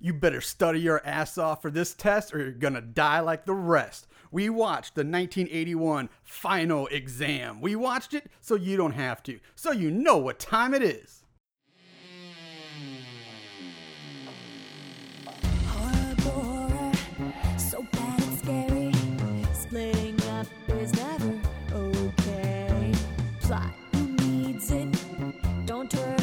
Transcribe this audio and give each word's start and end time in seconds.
You 0.00 0.12
better 0.14 0.40
study 0.40 0.80
your 0.80 1.04
ass 1.06 1.38
off 1.38 1.62
for 1.62 1.70
this 1.70 1.94
test 1.94 2.34
or 2.34 2.38
you're 2.38 2.52
gonna 2.52 2.80
die 2.80 3.20
like 3.20 3.44
the 3.46 3.54
rest. 3.54 4.06
We 4.30 4.50
watched 4.50 4.94
the 4.94 5.00
1981 5.00 6.08
final 6.22 6.86
exam. 6.88 7.60
We 7.60 7.76
watched 7.76 8.14
it 8.14 8.30
so 8.40 8.54
you 8.54 8.76
don't 8.76 8.92
have 8.92 9.22
to, 9.24 9.40
so 9.54 9.72
you 9.72 9.90
know 9.90 10.16
what 10.18 10.38
time 10.38 10.74
it 10.74 10.82
is. 10.82 11.22
Don't 25.66 25.90
turn 25.90 26.15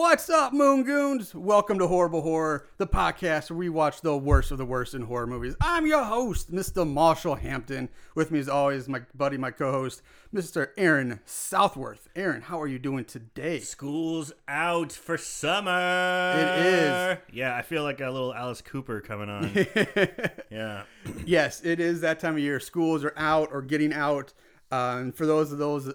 What's 0.00 0.30
up, 0.30 0.54
Moon 0.54 0.82
Goons? 0.82 1.34
Welcome 1.34 1.78
to 1.78 1.86
Horrible 1.86 2.22
Horror, 2.22 2.66
the 2.78 2.86
podcast 2.86 3.50
where 3.50 3.58
we 3.58 3.68
watch 3.68 4.00
the 4.00 4.16
worst 4.16 4.50
of 4.50 4.56
the 4.56 4.64
worst 4.64 4.94
in 4.94 5.02
horror 5.02 5.26
movies. 5.26 5.54
I'm 5.60 5.86
your 5.86 6.04
host, 6.04 6.50
Mr. 6.50 6.90
Marshall 6.90 7.34
Hampton. 7.34 7.90
With 8.14 8.30
me, 8.30 8.38
as 8.38 8.48
always, 8.48 8.88
my 8.88 9.02
buddy, 9.14 9.36
my 9.36 9.50
co-host, 9.50 10.00
Mr. 10.34 10.68
Aaron 10.78 11.20
Southworth. 11.26 12.08
Aaron, 12.16 12.40
how 12.40 12.58
are 12.62 12.66
you 12.66 12.78
doing 12.78 13.04
today? 13.04 13.60
School's 13.60 14.32
out 14.48 14.90
for 14.90 15.18
summer. 15.18 16.32
It 16.34 16.66
is. 16.66 17.18
Yeah, 17.30 17.54
I 17.54 17.60
feel 17.60 17.82
like 17.82 18.00
a 18.00 18.08
little 18.08 18.34
Alice 18.34 18.62
Cooper 18.62 19.02
coming 19.02 19.28
on. 19.28 19.52
yeah. 20.50 20.84
yes, 21.26 21.62
it 21.62 21.78
is 21.78 22.00
that 22.00 22.20
time 22.20 22.36
of 22.36 22.40
year. 22.40 22.58
Schools 22.58 23.04
are 23.04 23.12
out 23.18 23.50
or 23.52 23.60
getting 23.60 23.92
out. 23.92 24.32
Uh, 24.72 24.96
and 24.98 25.14
for 25.14 25.26
those 25.26 25.52
of 25.52 25.58
those 25.58 25.92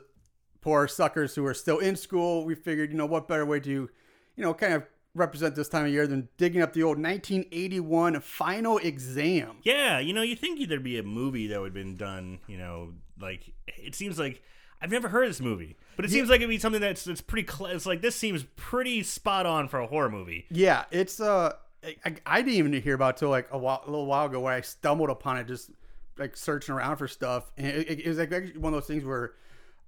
poor 0.65 0.87
suckers 0.87 1.35
who 1.35 1.45
are 1.45 1.53
still 1.53 1.77
in 1.77 1.95
school, 1.95 2.43
we 2.43 2.55
figured, 2.55 2.91
you 2.91 2.97
know, 2.97 3.05
what 3.05 3.27
better 3.27 3.45
way 3.45 3.59
to, 3.59 3.87
you 4.35 4.43
know, 4.43 4.53
kind 4.53 4.73
of 4.73 4.83
represent 5.13 5.55
this 5.55 5.69
time 5.69 5.85
of 5.85 5.91
year 5.91 6.05
than 6.07 6.27
digging 6.37 6.61
up 6.61 6.73
the 6.73 6.83
old 6.83 6.97
1981 6.97 8.19
final 8.19 8.77
exam. 8.79 9.57
Yeah, 9.63 9.99
you 9.99 10.13
know, 10.13 10.21
you 10.21 10.35
think 10.35 10.67
there'd 10.67 10.83
be 10.83 10.99
a 10.99 11.03
movie 11.03 11.47
that 11.47 11.59
would 11.59 11.67
have 11.67 11.73
been 11.73 11.95
done, 11.95 12.39
you 12.47 12.57
know, 12.57 12.93
like 13.19 13.53
it 13.65 13.95
seems 13.95 14.19
like 14.19 14.43
I've 14.81 14.91
never 14.91 15.07
heard 15.07 15.23
of 15.23 15.29
this 15.29 15.41
movie, 15.41 15.77
but 15.95 16.05
it 16.05 16.11
seems 16.11 16.29
like 16.29 16.41
it'd 16.41 16.49
be 16.49 16.59
something 16.59 16.81
that's 16.81 17.05
that's 17.05 17.21
pretty 17.21 17.49
cl- 17.51 17.71
it's 17.71 17.85
like 17.85 18.01
this 18.01 18.15
seems 18.15 18.43
pretty 18.55 19.03
spot 19.03 19.45
on 19.45 19.67
for 19.69 19.79
a 19.79 19.87
horror 19.87 20.09
movie. 20.09 20.45
Yeah, 20.51 20.83
it's 20.91 21.19
uh, 21.21 21.53
I, 21.83 22.15
I 22.25 22.41
didn't 22.41 22.55
even 22.55 22.73
hear 22.81 22.95
about 22.95 23.15
it 23.15 23.19
till 23.19 23.29
like 23.29 23.47
a, 23.51 23.57
while, 23.57 23.81
a 23.85 23.89
little 23.89 24.05
while 24.05 24.25
ago 24.25 24.41
where 24.41 24.53
I 24.53 24.61
stumbled 24.61 25.09
upon 25.09 25.37
it 25.37 25.47
just 25.47 25.71
like 26.17 26.35
searching 26.35 26.75
around 26.75 26.97
for 26.97 27.07
stuff, 27.07 27.51
and 27.57 27.67
it, 27.67 28.01
it 28.01 28.07
was 28.07 28.17
like 28.17 28.31
one 28.31 28.73
of 28.73 28.81
those 28.81 28.87
things 28.87 29.05
where 29.05 29.33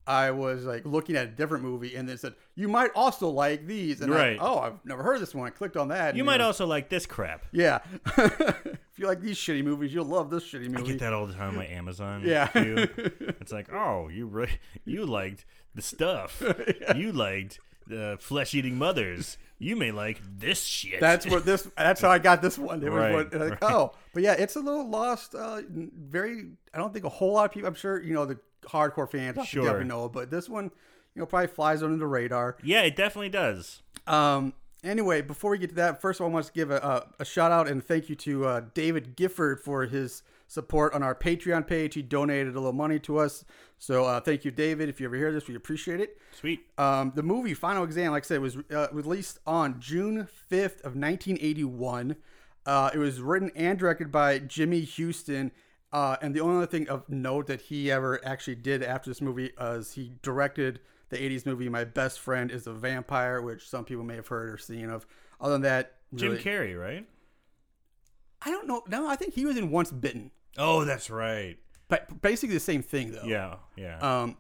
I 0.07 0.31
was 0.31 0.63
like 0.65 0.85
looking 0.85 1.15
at 1.17 1.25
a 1.27 1.29
different 1.31 1.63
movie, 1.65 1.95
and 1.95 2.09
it 2.09 2.19
said 2.19 2.33
you 2.55 2.67
might 2.69 2.91
also 2.95 3.27
like 3.29 3.67
these, 3.67 4.01
and 4.01 4.13
I- 4.13 4.17
Right. 4.17 4.37
oh, 4.39 4.59
I've 4.59 4.85
never 4.85 5.03
heard 5.03 5.15
of 5.15 5.19
this 5.19 5.35
one. 5.35 5.47
I 5.47 5.49
clicked 5.49 5.75
on 5.77 5.89
that. 5.89 6.15
You 6.15 6.23
might 6.23 6.39
also 6.41 6.65
like 6.65 6.87
this 6.89 7.05
crap. 7.05 7.45
yeah. 7.51 7.79
if 8.17 8.77
you 8.97 9.05
like 9.05 9.21
these 9.21 9.37
shitty 9.37 9.63
movies, 9.63 9.93
you'll 9.93 10.05
love 10.05 10.29
this 10.29 10.43
shitty 10.43 10.69
movie. 10.69 10.83
I 10.83 10.91
get 10.93 10.99
that 10.99 11.13
all 11.13 11.27
the 11.27 11.33
time 11.33 11.49
on 11.49 11.55
my 11.57 11.67
Amazon. 11.67 12.21
Yeah. 12.25 12.47
too. 12.47 12.87
It's 13.41 13.51
like, 13.51 13.71
oh, 13.71 14.07
you 14.09 14.25
re- 14.27 14.59
you 14.85 15.05
liked 15.05 15.45
the 15.75 15.81
stuff. 15.81 16.41
You 16.95 17.11
liked 17.11 17.59
the 17.85 18.17
flesh-eating 18.19 18.77
mothers. 18.77 19.37
You 19.59 19.75
may 19.75 19.91
like 19.91 20.21
this 20.37 20.61
shit. 20.63 20.99
That's 20.99 21.25
what 21.25 21.45
this. 21.45 21.67
That's 21.77 22.01
how 22.01 22.09
I 22.11 22.19
got 22.19 22.41
this 22.41 22.57
one. 22.57 22.83
It 22.83 22.89
was 22.91 22.99
Right, 22.99 23.13
what, 23.13 23.33
like, 23.33 23.61
right. 23.61 23.71
oh, 23.73 23.93
but 24.13 24.21
yeah, 24.23 24.33
it's 24.33 24.55
a 24.55 24.59
little 24.59 24.87
lost. 24.89 25.33
Uh, 25.33 25.61
very. 25.69 26.47
I 26.73 26.77
don't 26.77 26.93
think 26.93 27.05
a 27.05 27.09
whole 27.09 27.33
lot 27.33 27.45
of 27.45 27.51
people. 27.51 27.67
I'm 27.67 27.73
sure 27.75 28.01
you 28.03 28.13
know 28.13 28.25
the 28.25 28.37
hardcore 28.67 29.09
fans. 29.09 29.35
Sure. 29.35 29.45
Sure. 29.45 29.63
Definitely 29.63 29.87
know, 29.87 30.09
but 30.09 30.29
this 30.29 30.47
one, 30.49 30.65
you 31.15 31.19
know, 31.21 31.25
probably 31.25 31.47
flies 31.47 31.81
under 31.83 31.97
the 31.97 32.07
radar. 32.07 32.57
yeah, 32.63 32.81
it 32.81 32.95
definitely 32.95 33.29
does. 33.29 33.81
Um. 34.05 34.53
Anyway, 34.83 35.21
before 35.21 35.51
we 35.51 35.57
get 35.57 35.69
to 35.69 35.75
that, 35.75 35.99
first 35.99 36.19
of 36.19 36.23
all, 36.23 36.29
I 36.29 36.33
want 36.33 36.45
to 36.45 36.53
give 36.53 36.69
a, 36.69 36.77
a, 36.77 37.21
a 37.23 37.25
shout 37.25 37.51
out 37.51 37.67
and 37.67 37.83
thank 37.83 38.09
you 38.09 38.15
to 38.17 38.45
uh, 38.45 38.61
David 38.75 39.15
Gifford 39.15 39.59
for 39.59 39.85
his 39.85 40.21
support 40.47 40.93
on 40.93 41.01
our 41.01 41.15
Patreon 41.15 41.65
page. 41.65 41.95
He 41.95 42.03
donated 42.03 42.55
a 42.55 42.59
little 42.59 42.71
money 42.73 42.99
to 42.99 43.17
us, 43.17 43.43
so 43.79 44.05
uh, 44.05 44.19
thank 44.19 44.45
you, 44.45 44.51
David. 44.51 44.87
If 44.87 45.01
you 45.01 45.07
ever 45.07 45.15
hear 45.15 45.31
this, 45.33 45.47
we 45.47 45.55
appreciate 45.55 45.99
it. 45.99 46.17
Sweet. 46.31 46.61
Um, 46.77 47.11
the 47.15 47.23
movie 47.23 47.55
Final 47.55 47.83
Exam, 47.83 48.11
like 48.11 48.23
I 48.23 48.27
said, 48.27 48.39
was 48.39 48.55
uh, 48.71 48.87
released 48.91 49.39
on 49.47 49.79
June 49.81 50.27
5th 50.49 50.79
of 50.85 50.95
1981. 50.95 52.15
Uh, 52.65 52.91
it 52.93 52.97
was 52.99 53.19
written 53.19 53.51
and 53.55 53.79
directed 53.79 54.11
by 54.11 54.37
Jimmy 54.39 54.85
Huston. 54.85 55.51
Uh, 55.93 56.17
and 56.21 56.33
the 56.35 56.41
only 56.41 56.57
other 56.57 56.65
thing 56.65 56.87
of 56.89 57.07
note 57.07 57.47
that 57.47 57.61
he 57.61 57.91
ever 57.91 58.23
actually 58.25 58.55
did 58.55 58.83
after 58.83 59.09
this 59.09 59.21
movie 59.21 59.51
is 59.59 59.93
he 59.93 60.13
directed 60.21 60.79
the 61.09 61.17
80s 61.17 61.45
movie 61.45 61.69
My 61.69 61.85
Best 61.85 62.19
Friend 62.19 62.51
is 62.51 62.67
a 62.67 62.73
Vampire, 62.73 63.41
which 63.41 63.67
some 63.67 63.85
people 63.85 64.03
may 64.03 64.15
have 64.15 64.27
heard 64.27 64.49
or 64.53 64.57
seen 64.57 64.89
of. 64.89 65.05
Other 65.39 65.53
than 65.53 65.61
that, 65.61 65.93
Jim 66.13 66.37
Carrey, 66.37 66.79
right? 66.79 67.07
I 68.41 68.51
don't 68.51 68.67
know. 68.67 68.83
No, 68.87 69.07
I 69.07 69.15
think 69.15 69.33
he 69.33 69.45
was 69.45 69.57
in 69.57 69.71
Once 69.71 69.91
Bitten. 69.91 70.31
Oh, 70.57 70.83
that's 70.83 71.09
right. 71.09 71.57
But 71.87 72.21
basically 72.21 72.55
the 72.55 72.59
same 72.59 72.81
thing, 72.81 73.11
though. 73.11 73.23
Yeah, 73.23 73.55
yeah. 73.75 73.97
Um, 73.99 74.37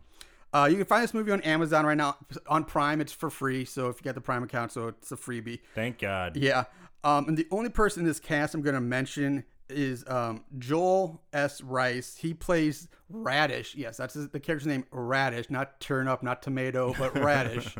uh, 0.53 0.67
you 0.69 0.75
can 0.75 0.85
find 0.85 1.03
this 1.03 1.13
movie 1.13 1.31
on 1.31 1.41
Amazon 1.41 1.85
right 1.85 1.97
now 1.97 2.17
on 2.47 2.63
Prime. 2.63 2.99
It's 3.01 3.13
for 3.13 3.29
free, 3.29 3.65
so 3.65 3.89
if 3.89 3.97
you 3.99 4.03
got 4.03 4.15
the 4.15 4.21
Prime 4.21 4.43
account, 4.43 4.71
so 4.71 4.87
it's 4.89 5.11
a 5.11 5.17
freebie. 5.17 5.59
Thank 5.75 5.99
God. 5.99 6.35
Yeah. 6.35 6.65
Um, 7.03 7.27
and 7.27 7.37
the 7.37 7.47
only 7.51 7.69
person 7.69 8.01
in 8.01 8.07
this 8.07 8.19
cast 8.19 8.53
I'm 8.53 8.61
going 8.61 8.75
to 8.75 8.81
mention 8.81 9.45
is 9.69 10.03
um, 10.07 10.43
Joel 10.57 11.21
S. 11.33 11.61
Rice. 11.61 12.17
He 12.17 12.33
plays 12.33 12.87
Radish. 13.09 13.75
Yes, 13.75 13.97
that's 13.97 14.13
his, 14.13 14.29
the 14.29 14.39
character's 14.39 14.67
name, 14.67 14.85
Radish, 14.91 15.49
not 15.49 15.79
turnip, 15.79 16.23
not 16.23 16.41
tomato, 16.41 16.93
but 16.97 17.15
Radish. 17.19 17.75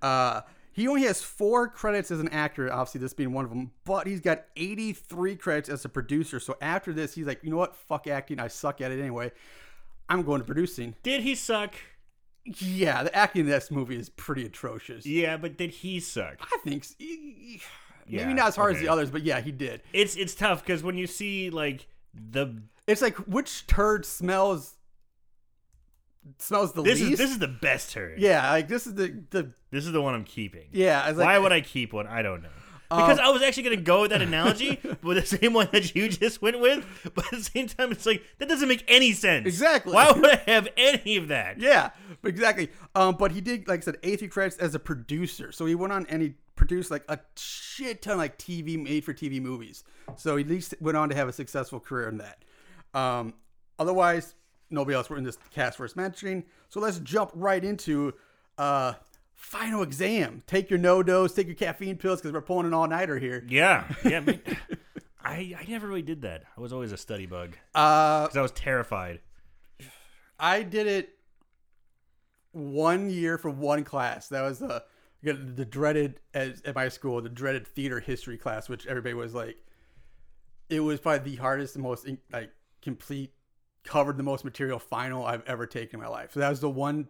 uh, 0.00 0.42
he 0.72 0.88
only 0.88 1.02
has 1.02 1.22
four 1.22 1.68
credits 1.68 2.10
as 2.10 2.20
an 2.20 2.28
actor, 2.28 2.72
obviously 2.72 3.00
this 3.00 3.12
being 3.12 3.32
one 3.32 3.44
of 3.44 3.50
them, 3.50 3.72
but 3.84 4.06
he's 4.06 4.20
got 4.20 4.44
83 4.56 5.36
credits 5.36 5.68
as 5.68 5.84
a 5.84 5.88
producer. 5.88 6.40
So 6.40 6.56
after 6.62 6.92
this, 6.92 7.14
he's 7.14 7.26
like, 7.26 7.40
you 7.42 7.50
know 7.50 7.58
what? 7.58 7.76
Fuck 7.76 8.06
acting. 8.06 8.40
I 8.40 8.48
suck 8.48 8.80
at 8.80 8.90
it 8.90 8.98
anyway. 8.98 9.32
I'm 10.08 10.22
going 10.22 10.40
to 10.40 10.46
producing. 10.46 10.94
Did 11.02 11.22
he 11.22 11.34
suck? 11.34 11.74
Yeah, 12.44 13.04
the 13.04 13.14
acting 13.14 13.42
in 13.42 13.46
this 13.46 13.70
movie 13.70 13.96
is 13.96 14.08
pretty 14.08 14.44
atrocious. 14.44 15.06
Yeah, 15.06 15.36
but 15.36 15.56
did 15.56 15.70
he 15.70 16.00
suck? 16.00 16.38
I 16.40 16.58
think 16.64 16.84
s- 18.20 18.22
maybe 18.24 18.34
not 18.34 18.48
as 18.48 18.56
hard 18.56 18.74
as 18.76 18.80
the 18.80 18.88
others, 18.88 19.10
but 19.10 19.22
yeah, 19.22 19.40
he 19.40 19.52
did. 19.52 19.82
It's 19.92 20.16
it's 20.16 20.34
tough 20.34 20.62
because 20.64 20.82
when 20.82 20.96
you 20.98 21.06
see 21.06 21.50
like 21.50 21.86
the 22.14 22.62
It's 22.86 23.02
like 23.02 23.16
which 23.26 23.66
turd 23.66 24.04
smells 24.06 24.74
smells 26.38 26.72
the 26.72 26.82
this 26.82 27.00
least. 27.00 27.12
is 27.12 27.18
this 27.18 27.30
is 27.30 27.38
the 27.38 27.48
best 27.48 27.90
turd. 27.92 28.20
yeah, 28.20 28.50
like 28.52 28.68
this 28.68 28.86
is 28.86 28.94
the 28.94 29.22
the 29.30 29.52
This 29.70 29.86
is 29.86 29.92
the 29.92 30.00
one 30.02 30.14
I'm 30.14 30.24
keeping. 30.24 30.68
yeah. 30.72 31.04
Like, 31.06 31.16
Why 31.16 31.38
would 31.38 31.52
I 31.52 31.60
keep 31.62 31.92
one? 31.92 32.06
I 32.06 32.22
don't 32.22 32.42
know. 32.42 32.48
Because 32.96 33.18
Um, 33.18 33.24
I 33.26 33.30
was 33.30 33.42
actually 33.42 33.62
gonna 33.64 33.76
go 33.76 34.02
with 34.02 34.10
that 34.10 34.22
analogy, 34.22 34.78
with 35.02 35.16
the 35.16 35.26
same 35.38 35.52
one 35.54 35.68
that 35.72 35.94
you 35.94 36.08
just 36.08 36.42
went 36.42 36.60
with, 36.60 36.84
but 37.14 37.24
at 37.26 37.30
the 37.38 37.42
same 37.44 37.66
time, 37.66 37.92
it's 37.92 38.04
like 38.06 38.22
that 38.38 38.48
doesn't 38.48 38.68
make 38.68 38.84
any 38.88 39.12
sense. 39.12 39.46
Exactly. 39.46 39.92
Why 39.94 40.10
would 40.12 40.26
I 40.30 40.42
have 40.46 40.68
any 40.76 41.16
of 41.16 41.28
that? 41.28 41.58
Yeah, 41.60 41.90
exactly. 42.24 42.70
Um, 42.94 43.16
but 43.16 43.32
he 43.32 43.40
did, 43.40 43.66
like 43.68 43.80
I 43.80 43.82
said, 43.82 43.96
83 44.02 44.28
credits 44.28 44.56
as 44.58 44.74
a 44.74 44.78
producer. 44.78 45.52
So 45.52 45.64
he 45.66 45.74
went 45.74 45.92
on 45.92 46.06
and 46.06 46.20
he 46.22 46.34
produced 46.56 46.90
like 46.90 47.04
a 47.08 47.18
shit 47.36 48.02
ton 48.02 48.12
of 48.14 48.18
like 48.18 48.38
TV 48.38 48.80
made 48.82 49.04
for 49.04 49.14
TV 49.14 49.40
movies. 49.40 49.84
So 50.16 50.36
he 50.36 50.44
at 50.44 50.50
least 50.50 50.74
went 50.80 50.96
on 50.96 51.08
to 51.08 51.14
have 51.14 51.28
a 51.28 51.32
successful 51.32 51.80
career 51.80 52.08
in 52.08 52.18
that. 52.18 52.44
Um, 52.94 53.34
otherwise, 53.78 54.34
nobody 54.70 54.94
else 54.96 55.08
were 55.08 55.16
in 55.16 55.24
this 55.24 55.38
cast 55.50 55.78
worth 55.78 55.96
mentioning. 55.96 56.44
So 56.68 56.80
let's 56.80 56.98
jump 56.98 57.30
right 57.34 57.64
into 57.64 58.12
uh, 58.58 58.94
final 59.42 59.82
exam. 59.82 60.42
Take 60.46 60.70
your 60.70 60.78
NoDoz, 60.78 61.34
take 61.34 61.46
your 61.48 61.56
caffeine 61.56 61.96
pills 61.96 62.20
because 62.20 62.32
we're 62.32 62.40
pulling 62.40 62.66
an 62.66 62.72
all 62.72 62.86
nighter 62.86 63.18
here. 63.18 63.44
Yeah, 63.48 63.86
yeah. 64.04 64.20
but 64.20 64.40
I 65.24 65.54
I 65.58 65.64
never 65.68 65.86
really 65.86 66.02
did 66.02 66.22
that. 66.22 66.44
I 66.56 66.60
was 66.60 66.72
always 66.72 66.92
a 66.92 66.96
study 66.96 67.26
bug 67.26 67.56
Uh, 67.74 68.22
because 68.24 68.36
I 68.36 68.42
was 68.42 68.52
terrified. 68.52 69.20
I 70.38 70.62
did 70.62 70.86
it 70.86 71.10
one 72.52 73.10
year 73.10 73.36
for 73.38 73.50
one 73.50 73.84
class. 73.84 74.28
That 74.28 74.42
was 74.42 74.58
the 74.60 74.84
the 75.22 75.64
dreaded 75.64 76.20
as 76.34 76.62
at 76.64 76.74
my 76.74 76.88
school 76.88 77.20
the 77.20 77.28
dreaded 77.28 77.66
theater 77.66 78.00
history 78.00 78.38
class, 78.38 78.68
which 78.68 78.86
everybody 78.86 79.14
was 79.14 79.34
like. 79.34 79.56
It 80.68 80.80
was 80.80 81.00
probably 81.00 81.32
the 81.32 81.36
hardest, 81.36 81.74
the 81.74 81.80
most 81.80 82.08
like 82.32 82.50
complete, 82.80 83.32
covered 83.84 84.16
the 84.16 84.22
most 84.22 84.42
material 84.44 84.78
final 84.78 85.26
I've 85.26 85.42
ever 85.46 85.66
taken 85.66 86.00
in 86.00 86.04
my 86.04 86.08
life. 86.08 86.32
So 86.32 86.40
that 86.40 86.48
was 86.48 86.60
the 86.60 86.70
one 86.70 87.08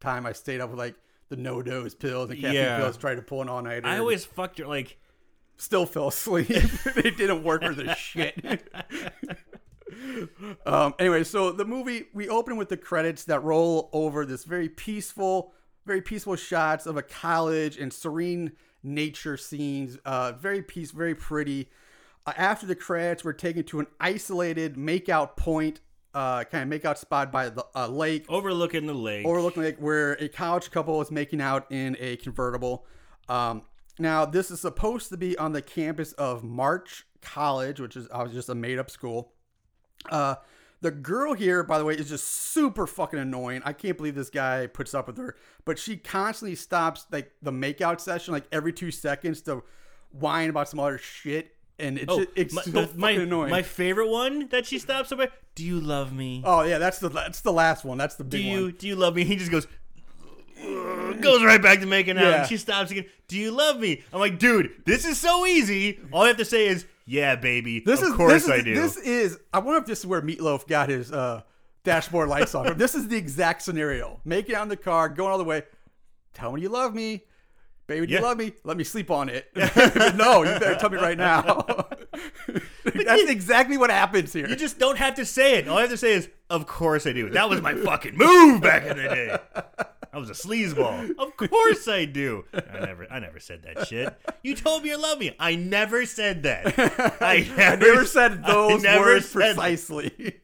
time 0.00 0.26
I 0.26 0.32
stayed 0.32 0.60
up 0.60 0.70
with 0.70 0.78
like 0.80 0.96
the 1.28 1.36
NoDoz 1.36 1.98
pills 1.98 2.30
and 2.30 2.38
caffeine 2.40 2.54
Yeah. 2.54 2.78
pills, 2.78 2.96
tried 2.96 3.16
to 3.16 3.22
pull 3.22 3.42
an 3.42 3.48
all 3.48 3.62
nighter. 3.62 3.86
I 3.86 3.98
always 3.98 4.24
fucked 4.24 4.58
your 4.58 4.68
like. 4.68 4.98
still 5.56 5.86
fell 5.86 6.08
asleep. 6.08 6.50
it 6.50 7.16
didn't 7.16 7.42
work 7.44 7.62
for 7.64 7.74
the 7.74 7.94
shit. 7.94 8.68
Um, 10.66 10.94
anyway, 10.98 11.22
so 11.24 11.52
the 11.52 11.64
movie 11.64 12.06
we 12.12 12.28
open 12.28 12.56
with 12.56 12.68
the 12.68 12.76
credits 12.76 13.24
that 13.24 13.42
roll 13.44 13.88
over 13.92 14.26
this 14.26 14.44
very 14.44 14.68
peaceful, 14.68 15.52
very 15.86 16.00
peaceful 16.02 16.34
shots 16.36 16.86
of 16.86 16.96
a 16.96 17.02
college 17.02 17.78
and 17.78 17.92
serene 17.92 18.52
nature 18.82 19.36
scenes. 19.36 19.98
Uh, 20.04 20.32
very 20.32 20.62
peace, 20.62 20.90
very 20.90 21.14
pretty. 21.14 21.70
Uh, 22.26 22.32
after 22.36 22.66
the 22.66 22.74
credits, 22.74 23.24
we're 23.24 23.32
taken 23.34 23.62
to 23.64 23.80
an 23.80 23.86
isolated 24.00 24.74
makeout 24.74 25.36
point, 25.36 25.80
uh, 26.14 26.44
kind 26.44 26.72
of 26.72 26.80
makeout 26.80 26.96
spot 26.96 27.32
by 27.32 27.48
the 27.48 27.64
uh, 27.74 27.88
lake 27.88 28.26
Overlooking 28.28 28.86
the 28.86 28.94
lake. 28.94 29.26
overlooking 29.26 29.62
like 29.62 29.78
where 29.78 30.12
a 30.14 30.28
college 30.28 30.70
couple 30.70 31.00
is 31.02 31.10
making 31.10 31.40
out 31.40 31.70
in 31.70 31.96
a 32.00 32.16
convertible. 32.16 32.86
Um, 33.28 33.62
now, 33.98 34.24
this 34.24 34.50
is 34.50 34.60
supposed 34.60 35.08
to 35.10 35.16
be 35.16 35.36
on 35.38 35.52
the 35.52 35.62
campus 35.62 36.12
of 36.14 36.42
March 36.42 37.04
College, 37.20 37.80
which 37.80 37.96
is 37.96 38.08
obviously 38.10 38.38
just 38.38 38.48
a 38.48 38.54
made 38.54 38.78
up 38.78 38.90
school. 38.90 39.32
Uh, 40.10 40.36
the 40.80 40.90
girl 40.90 41.32
here, 41.32 41.62
by 41.62 41.78
the 41.78 41.84
way, 41.84 41.94
is 41.94 42.10
just 42.10 42.26
super 42.26 42.86
fucking 42.86 43.18
annoying. 43.18 43.62
I 43.64 43.72
can't 43.72 43.96
believe 43.96 44.14
this 44.14 44.28
guy 44.28 44.66
puts 44.66 44.92
up 44.92 45.06
with 45.06 45.16
her, 45.16 45.34
but 45.64 45.78
she 45.78 45.96
constantly 45.96 46.56
stops 46.56 47.06
like 47.10 47.32
the 47.40 47.52
makeout 47.52 48.00
session 48.00 48.34
like 48.34 48.44
every 48.52 48.72
two 48.72 48.90
seconds 48.90 49.40
to 49.42 49.62
whine 50.10 50.50
about 50.50 50.68
some 50.68 50.80
other 50.80 50.98
shit, 50.98 51.53
and 51.78 51.98
it's 51.98 52.06
Oh, 52.12 52.24
it's 52.34 52.54
my, 52.54 52.62
so 52.62 52.88
my, 52.96 53.10
annoying. 53.12 53.50
my 53.50 53.62
favorite 53.62 54.08
one 54.08 54.48
that 54.48 54.66
she 54.66 54.78
stops 54.78 55.08
somewhere. 55.08 55.30
Do 55.54 55.64
you 55.64 55.80
love 55.80 56.12
me? 56.12 56.42
oh 56.44 56.62
yeah, 56.62 56.78
that's 56.78 56.98
the 56.98 57.08
that's 57.08 57.40
the 57.40 57.52
last 57.52 57.84
one. 57.84 57.98
That's 57.98 58.14
the 58.16 58.24
do 58.24 58.36
big 58.36 58.44
you 58.46 58.62
one. 58.64 58.74
do 58.78 58.86
you 58.88 58.96
love 58.96 59.14
me? 59.16 59.24
He 59.24 59.36
just 59.36 59.50
goes 59.50 59.66
goes 61.20 61.42
right 61.44 61.60
back 61.62 61.80
to 61.80 61.86
making 61.86 62.16
out. 62.18 62.22
Yeah. 62.24 62.40
And 62.40 62.48
she 62.48 62.56
stops 62.56 62.90
again. 62.90 63.06
Do 63.28 63.38
you 63.38 63.50
love 63.50 63.78
me? 63.78 64.02
I'm 64.12 64.20
like, 64.20 64.38
dude, 64.38 64.72
this 64.84 65.04
is 65.04 65.18
so 65.18 65.46
easy. 65.46 65.98
All 66.12 66.22
I 66.22 66.28
have 66.28 66.36
to 66.38 66.44
say 66.44 66.66
is, 66.66 66.86
yeah, 67.06 67.36
baby. 67.36 67.80
This 67.80 68.00
of 68.02 68.08
is 68.08 68.14
course 68.14 68.32
this 68.32 68.44
is, 68.44 68.50
I 68.50 68.60
do. 68.62 68.74
This 68.74 68.96
is. 68.96 69.38
I 69.52 69.58
wonder 69.58 69.80
if 69.80 69.86
this 69.86 70.00
is 70.00 70.06
where 70.06 70.22
Meatloaf 70.22 70.66
got 70.66 70.88
his 70.88 71.12
uh, 71.12 71.42
dashboard 71.82 72.28
lights 72.28 72.54
on. 72.54 72.76
this 72.78 72.94
is 72.94 73.08
the 73.08 73.16
exact 73.16 73.62
scenario. 73.62 74.20
Making 74.24 74.54
it 74.54 74.58
on 74.58 74.68
the 74.68 74.76
car, 74.76 75.08
going 75.08 75.30
all 75.30 75.38
the 75.38 75.44
way. 75.44 75.62
Tell 76.32 76.52
me 76.52 76.62
you 76.62 76.68
love 76.68 76.94
me, 76.94 77.24
baby. 77.86 78.06
Do 78.06 78.12
Yeah. 78.12 78.18
you 78.20 78.24
love 78.24 78.38
me? 78.38 78.52
Let 78.64 78.76
me 78.76 78.84
sleep 78.84 79.10
on 79.10 79.28
it. 79.28 79.48
no, 80.16 80.42
you 80.42 80.58
better 80.58 80.76
tell 80.76 80.90
me 80.90 80.98
right 80.98 81.18
now. 81.18 81.52
That's 82.84 83.30
exactly 83.30 83.76
what 83.76 83.90
happens 83.90 84.32
here. 84.32 84.48
you 84.48 84.56
just 84.56 84.78
don't 84.78 84.98
have 84.98 85.14
to 85.16 85.24
say 85.26 85.58
it. 85.58 85.68
All 85.68 85.78
I 85.78 85.82
have 85.82 85.90
to 85.90 85.96
say 85.96 86.12
is, 86.12 86.28
of 86.50 86.66
course 86.66 87.06
I 87.06 87.12
do. 87.12 87.30
That 87.30 87.48
was 87.48 87.60
my 87.60 87.74
fucking 87.74 88.16
move 88.16 88.60
back 88.60 88.84
in 88.86 88.96
the 88.96 89.02
day. 89.02 89.38
I 90.12 90.18
was 90.18 90.30
a 90.30 90.32
sleazeball. 90.34 91.10
Of 91.18 91.36
course 91.36 91.88
I 91.88 92.04
do. 92.04 92.44
I 92.54 92.84
never, 92.86 93.06
I 93.10 93.18
never 93.18 93.40
said 93.40 93.62
that 93.64 93.88
shit. 93.88 94.16
You 94.44 94.54
told 94.54 94.84
me 94.84 94.90
you 94.90 94.96
love 95.00 95.18
me. 95.18 95.34
I 95.40 95.56
never 95.56 96.06
said 96.06 96.44
that. 96.44 96.78
I 97.20 97.38
never, 97.40 97.62
I 97.62 97.76
never 97.76 98.04
said 98.04 98.44
those 98.44 98.82
never 98.82 99.04
words 99.06 99.28
said 99.28 99.56
precisely. 99.56 100.36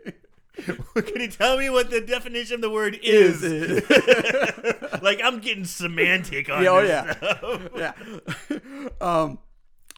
Can 0.94 1.20
you 1.20 1.28
tell 1.28 1.56
me 1.58 1.70
what 1.70 1.90
the 1.90 2.00
definition 2.00 2.56
of 2.56 2.60
the 2.60 2.70
word 2.70 2.98
is? 3.02 3.42
Is 3.42 3.82
like 5.02 5.20
I'm 5.22 5.40
getting 5.40 5.64
semantic 5.64 6.50
on 6.50 6.62
Yeah, 6.62 6.70
oh, 6.70 6.80
this 6.80 6.90
yeah. 6.90 7.92
stuff. 7.92 8.48
yeah. 8.50 8.88
um. 9.00 9.38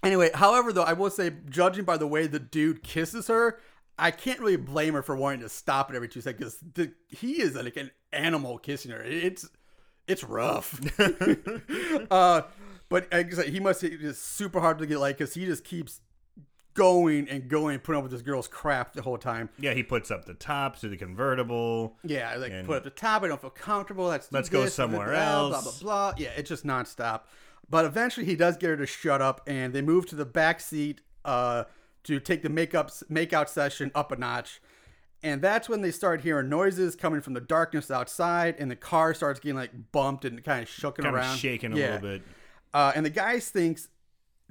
Anyway, 0.04 0.30
however, 0.34 0.72
though, 0.72 0.82
I 0.82 0.94
will 0.94 1.10
say, 1.10 1.30
judging 1.48 1.84
by 1.84 1.96
the 1.96 2.08
way 2.08 2.26
the 2.26 2.40
dude 2.40 2.82
kisses 2.82 3.28
her, 3.28 3.60
I 3.96 4.10
can't 4.10 4.40
really 4.40 4.56
blame 4.56 4.94
her 4.94 5.02
for 5.02 5.14
wanting 5.14 5.40
to 5.42 5.48
stop 5.48 5.90
it 5.90 5.96
every 5.96 6.08
two 6.08 6.20
seconds. 6.20 6.58
The, 6.74 6.92
he 7.08 7.40
is 7.40 7.54
like 7.54 7.76
an 7.76 7.92
animal 8.12 8.58
kissing 8.58 8.90
her. 8.90 9.00
It's 9.02 9.48
it's 10.08 10.24
rough. 10.24 10.80
uh, 12.10 12.42
but 12.88 13.08
like 13.12 13.32
I 13.32 13.36
said, 13.36 13.48
he 13.48 13.60
must 13.60 13.80
be 13.82 13.90
just 13.96 14.22
super 14.24 14.60
hard 14.60 14.78
to 14.78 14.86
get 14.86 14.98
like 14.98 15.18
because 15.18 15.34
he 15.34 15.44
just 15.46 15.64
keeps 15.64 16.00
going 16.74 17.28
and 17.28 17.48
going, 17.48 17.78
putting 17.80 17.98
up 17.98 18.02
with 18.04 18.12
this 18.12 18.22
girl's 18.22 18.48
crap 18.48 18.92
the 18.94 19.02
whole 19.02 19.19
time. 19.19 19.48
Yeah, 19.58 19.74
he 19.74 19.82
puts 19.82 20.10
up 20.10 20.24
the 20.24 20.34
top 20.34 20.78
to 20.80 20.88
the 20.88 20.96
convertible. 20.96 21.96
Yeah, 22.04 22.34
like 22.36 22.52
And- 22.52 22.66
put 22.66 22.78
up 22.78 22.84
the 22.84 22.90
top. 22.90 23.22
I 23.22 23.28
don't 23.28 23.40
feel 23.40 23.50
comfortable. 23.50 24.06
Let's 24.06 24.30
Let's 24.32 24.48
go 24.48 24.66
somewhere 24.66 25.08
blah, 25.10 25.48
Blah 25.48 25.58
else. 25.58 25.80
blah 25.82 26.10
blah. 26.10 26.14
Yeah, 26.19 26.30
it's 26.36 26.48
just 26.48 26.64
nonstop. 26.64 27.22
But 27.69 27.84
eventually, 27.84 28.26
he 28.26 28.36
does 28.36 28.56
get 28.56 28.70
her 28.70 28.76
to 28.76 28.86
shut 28.86 29.22
up, 29.22 29.40
and 29.46 29.72
they 29.72 29.82
move 29.82 30.06
to 30.06 30.16
the 30.16 30.26
back 30.26 30.60
seat 30.60 31.00
uh, 31.24 31.64
to 32.04 32.20
take 32.20 32.42
the 32.42 32.48
makeup 32.50 32.90
makeout 33.10 33.48
session 33.48 33.90
up 33.94 34.12
a 34.12 34.16
notch. 34.16 34.60
And 35.24 35.40
that's 35.40 35.69
when 35.69 35.82
they 35.82 35.92
start 35.92 36.22
hearing 36.22 36.48
noises 36.48 36.96
coming 36.96 37.20
from 37.20 37.34
the 37.34 37.40
darkness 37.40 37.90
outside, 37.90 38.56
and 38.58 38.70
the 38.70 38.76
car 38.76 39.14
starts 39.14 39.38
getting 39.40 39.56
like 39.56 39.70
bumped 39.92 40.24
and 40.24 40.42
kind 40.42 40.62
of 40.64 40.69
shooking 40.69 41.04
Kind 41.04 41.14
around, 41.14 41.34
of 41.34 41.38
shaking 41.38 41.72
a 41.72 41.76
Yeah. 41.76 41.84
little 41.94 42.00
bit. 42.00 42.22
Uh, 42.74 42.92
and 42.96 43.06
the 43.06 43.10
guy 43.10 43.38
thinks, 43.38 43.88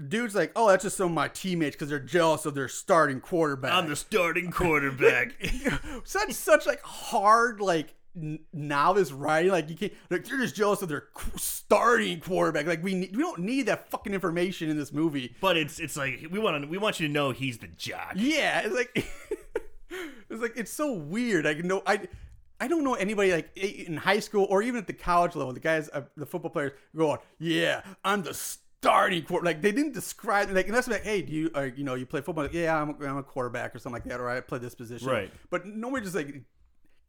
dude's 0.08 0.36
like, 0.36 0.52
"Oh, 0.56 0.68
that's 0.70 0.84
just 0.84 0.98
some 0.98 1.08
of 1.08 1.14
my 1.14 1.28
teammates 1.28 1.76
because 1.76 1.90
they're 1.90 2.00
jealous 2.00 2.46
of 2.46 2.56
their 2.56 2.68
starting 2.68 3.20
quarterback." 3.20 3.74
I'm 3.74 3.90
the 3.90 3.96
starting 3.96 4.52
quarterback. 4.52 5.34
such 6.04 6.32
such 6.34 6.66
like 6.66 6.82
hard 6.82 7.62
like 7.62 7.94
n- 8.16 8.40
novice 8.54 9.12
writing. 9.12 9.52
Like 9.52 9.70
you 9.70 9.76
can't. 9.76 9.94
Like 10.10 10.26
they're 10.26 10.38
just 10.40 10.56
jealous 10.56 10.82
of 10.82 10.90
their 10.90 11.06
qu- 11.14 11.38
starting 11.38 12.20
quarterback. 12.20 12.66
Like 12.66 12.84
we 12.84 12.94
need, 12.96 13.16
we 13.16 13.22
don't 13.22 13.40
need 13.40 13.68
that 13.68 13.90
fucking 13.90 14.14
information 14.14 14.70
in 14.70 14.78
this 14.78 14.92
movie. 14.92 15.36
but 15.42 15.58
it's 15.58 15.80
it's 15.80 15.96
like 15.98 16.28
we 16.32 16.40
want 16.40 16.64
to 16.64 16.68
we 16.70 16.78
want 16.78 17.00
you 17.00 17.08
to 17.08 17.14
know 17.14 17.32
he's 17.32 17.58
the 17.60 17.68
jock. 17.68 18.14
Yeah, 18.16 18.62
it's 18.66 18.76
like 18.76 18.94
it's 20.30 20.42
like 20.42 20.54
it's 20.56 20.72
so 20.72 20.94
weird. 20.94 21.46
I 21.46 21.54
know 21.54 21.82
I. 21.86 22.08
I 22.60 22.68
don't 22.68 22.84
know 22.84 22.94
anybody 22.94 23.32
like 23.32 23.58
in 23.58 23.98
high 23.98 24.20
school 24.20 24.46
or 24.48 24.62
even 24.62 24.82
at 24.82 24.86
the 24.86 24.94
college 24.94 25.36
level. 25.36 25.52
The 25.52 25.60
guys, 25.60 25.90
uh, 25.92 26.02
the 26.16 26.28
football 26.28 26.52
players, 26.52 26.74
going, 26.96 27.18
"Yeah, 27.40 27.82
I'm 28.06 28.22
the 28.22 28.36
starting 28.82 29.24
quarter." 29.24 29.46
Like 29.46 29.62
they 29.62 29.72
didn't 29.72 29.94
describe 29.94 30.50
like 30.52 30.68
unless 30.68 30.88
like, 30.88 31.04
"Hey, 31.04 31.22
do 31.22 31.32
you, 31.32 31.52
uh, 31.56 31.68
you 31.76 31.84
know, 31.84 31.96
you 31.96 32.06
play 32.06 32.22
football?" 32.22 32.44
Like, 32.46 32.54
yeah, 32.54 32.80
I'm, 32.82 32.90
a- 33.02 33.06
I'm 33.08 33.18
a 33.18 33.24
quarterback 33.24 33.76
or 33.76 33.80
something 33.80 34.02
like 34.02 34.10
that, 34.10 34.20
or 34.20 34.30
I 34.30 34.40
play 34.42 34.60
this 34.60 34.76
position. 34.76 35.08
Right. 35.08 35.32
But 35.50 35.66
nobody 35.66 36.04
just 36.04 36.16
like 36.16 36.42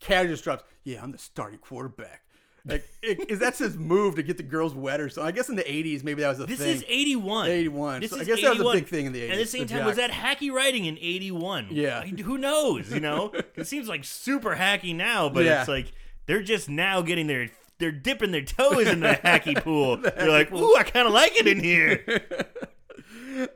casually 0.00 0.32
just 0.34 0.44
drops, 0.44 0.64
"Yeah, 0.84 1.02
I'm 1.02 1.12
the 1.12 1.18
starting 1.18 1.58
quarterback." 1.58 2.22
Like, 2.64 2.84
it, 3.02 3.28
is 3.30 3.40
that 3.40 3.56
his 3.58 3.76
move 3.76 4.14
to 4.16 4.22
get 4.22 4.36
the 4.36 4.42
girls 4.44 4.74
wet 4.74 5.00
or 5.00 5.08
something? 5.08 5.26
I 5.28 5.32
guess 5.32 5.48
in 5.48 5.56
the 5.56 5.64
'80s 5.64 6.04
maybe 6.04 6.20
that 6.22 6.28
was 6.28 6.40
a 6.40 6.46
This 6.46 6.58
thing. 6.60 6.68
is 6.76 6.84
81. 6.86 7.48
81. 7.48 8.00
This 8.02 8.10
So 8.10 8.18
I 8.18 8.20
is 8.20 8.26
guess 8.28 8.42
that 8.42 8.50
was 8.58 8.60
a 8.60 8.72
big 8.72 8.86
thing 8.86 9.06
in 9.06 9.12
the 9.12 9.22
And 9.24 9.32
at 9.32 9.38
the 9.38 9.46
same 9.46 9.66
the 9.66 9.74
time, 9.74 9.84
was 9.86 9.96
that 9.96 10.10
hacky 10.10 10.52
writing 10.52 10.84
in 10.84 10.96
81? 10.98 11.68
Yeah. 11.72 12.00
I- 12.04 12.06
who 12.22 12.38
knows, 12.38 12.92
you 12.92 13.00
know? 13.00 13.32
it 13.56 13.66
seems 13.66 13.88
like 13.88 14.04
super 14.04 14.54
hacky 14.54 14.94
now, 14.94 15.28
but 15.28 15.44
Yeah. 15.44 15.60
it's 15.60 15.68
like 15.68 15.90
they're 16.26 16.42
just 16.42 16.68
now 16.68 17.02
getting 17.02 17.26
their 17.26 17.48
they're 17.78 17.90
dipping 17.92 18.30
their 18.32 18.42
toes 18.44 18.86
in 18.86 19.00
the 19.00 19.08
hacky 19.24 19.60
pool. 19.62 19.96
They're 19.96 20.28
like, 20.30 20.52
"Ooh, 20.52 20.74
I 20.76 20.82
kind 20.84 21.06
of 21.06 21.12
like 21.12 21.36
it 21.36 21.46
in 21.46 21.60
here." 21.62 22.04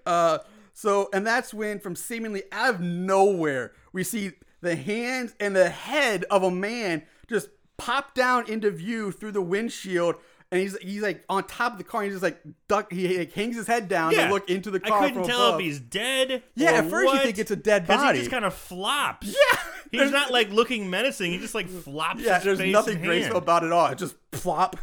Uh, 0.06 0.38
so, 0.72 1.08
and 1.12 1.26
that's 1.26 1.52
when, 1.52 1.78
from 1.80 1.96
seemingly 1.96 2.42
out 2.52 2.74
of 2.76 2.80
nowhere, 2.80 3.72
we 3.92 4.02
see 4.04 4.32
the 4.60 4.74
hands 4.76 5.34
and 5.38 5.54
the 5.54 5.68
head 5.68 6.24
of 6.30 6.42
a 6.42 6.50
man 6.50 7.02
just 7.28 7.48
pop 7.76 8.14
down 8.14 8.48
into 8.50 8.70
view 8.70 9.12
through 9.12 9.32
the 9.32 9.42
windshield. 9.42 10.16
And 10.50 10.60
he's 10.60 10.76
he's 10.78 11.02
like 11.02 11.24
on 11.28 11.44
top 11.44 11.72
of 11.72 11.78
the 11.78 11.84
car. 11.84 12.02
And 12.02 12.10
he's 12.10 12.20
just 12.20 12.22
like 12.22 12.40
duck. 12.68 12.90
He 12.92 13.18
like, 13.18 13.32
hangs 13.32 13.56
his 13.56 13.66
head 13.66 13.88
down 13.88 14.12
Yeah. 14.12 14.28
to 14.28 14.32
look 14.32 14.48
into 14.48 14.70
the 14.70 14.78
car. 14.80 15.02
I 15.02 15.08
couldn't 15.08 15.26
tell 15.26 15.48
above. 15.48 15.60
if 15.60 15.66
he's 15.66 15.80
dead. 15.80 16.42
Yeah, 16.54 16.72
at 16.72 16.88
first 16.88 17.12
you 17.12 17.18
think 17.20 17.38
it's 17.38 17.50
a 17.50 17.56
dead 17.56 17.86
body. 17.86 18.18
He 18.18 18.22
just 18.24 18.30
kind 18.30 18.44
of 18.44 18.54
flops. 18.54 19.26
Yeah. 19.26 19.58
He's 19.90 20.10
not 20.10 20.30
like 20.30 20.50
looking 20.50 20.88
menacing. 20.90 21.32
He 21.32 21.38
just 21.38 21.54
like 21.54 21.68
flops. 21.68 22.22
Yeah, 22.22 22.38
there's 22.38 22.60
nothing 22.60 23.02
graceful 23.02 23.38
about 23.38 23.64
it 23.64 23.72
all. 23.72 23.86
It 23.86 23.98
just 23.98 24.16
plop. 24.30 24.76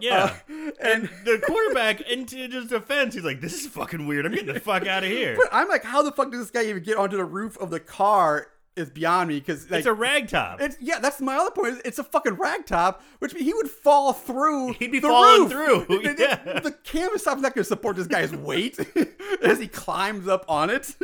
Yeah. 0.00 0.36
Uh, 0.48 0.70
and 0.80 1.08
the 1.24 1.42
quarterback, 1.44 2.00
into 2.02 2.36
his 2.36 2.66
defense, 2.68 3.14
he's 3.14 3.24
like, 3.24 3.40
"This 3.40 3.54
is 3.54 3.66
fucking 3.66 4.06
weird. 4.06 4.24
I'm 4.26 4.32
getting 4.32 4.54
the 4.54 4.60
fuck 4.60 4.86
out 4.86 5.02
of 5.02 5.10
here." 5.10 5.36
but 5.36 5.48
I'm 5.52 5.68
like, 5.68 5.84
how 5.84 6.02
the 6.02 6.12
fuck 6.12 6.30
does 6.30 6.40
this 6.40 6.50
guy 6.50 6.68
even 6.68 6.82
get 6.82 6.96
onto 6.96 7.16
the 7.16 7.24
roof 7.24 7.58
of 7.58 7.70
the 7.70 7.80
car? 7.80 8.46
Is 8.80 8.90
beyond 8.90 9.28
me 9.28 9.38
because 9.38 9.70
like, 9.70 9.78
It's 9.78 9.86
a 9.86 9.92
rag 9.92 10.28
top. 10.28 10.60
It's 10.60 10.76
yeah, 10.80 10.98
that's 10.98 11.20
my 11.20 11.36
other 11.36 11.50
point. 11.50 11.80
It's 11.84 11.98
a 11.98 12.04
fucking 12.04 12.34
rag 12.34 12.66
top, 12.66 13.02
which 13.18 13.34
means 13.34 13.46
he 13.46 13.54
would 13.54 13.70
fall 13.70 14.12
through. 14.12 14.72
He'd 14.78 14.90
be 14.90 14.98
the 14.98 15.08
falling 15.08 15.48
roof. 15.48 15.86
through, 15.86 16.02
yeah. 16.18 16.60
The 16.60 16.72
canvas 16.82 17.24
top's 17.24 17.42
not 17.42 17.54
going 17.54 17.62
to 17.62 17.68
support 17.68 17.96
this 17.96 18.06
guy's 18.06 18.34
weight 18.34 18.78
as 19.42 19.58
he 19.58 19.68
climbs 19.68 20.26
up 20.26 20.44
on 20.48 20.70
it, 20.70 20.96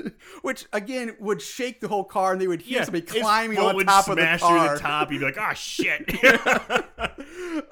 which 0.42 0.66
again 0.72 1.16
would 1.20 1.42
shake 1.42 1.80
the 1.80 1.88
whole 1.88 2.04
car, 2.04 2.32
and 2.32 2.40
they 2.40 2.48
would 2.48 2.62
hear 2.62 2.84
somebody 2.84 3.04
climbing 3.06 3.58
on 3.58 3.84
top 3.84 4.08
of 4.08 4.16
the 4.16 4.22
smash 4.22 4.40
car. 4.40 4.66
through 4.66 4.76
the 4.76 4.80
top. 4.80 5.12
You'd 5.12 5.18
be 5.20 5.24
like, 5.24 5.38
"Oh 5.38 5.54
shit!" 5.54 6.10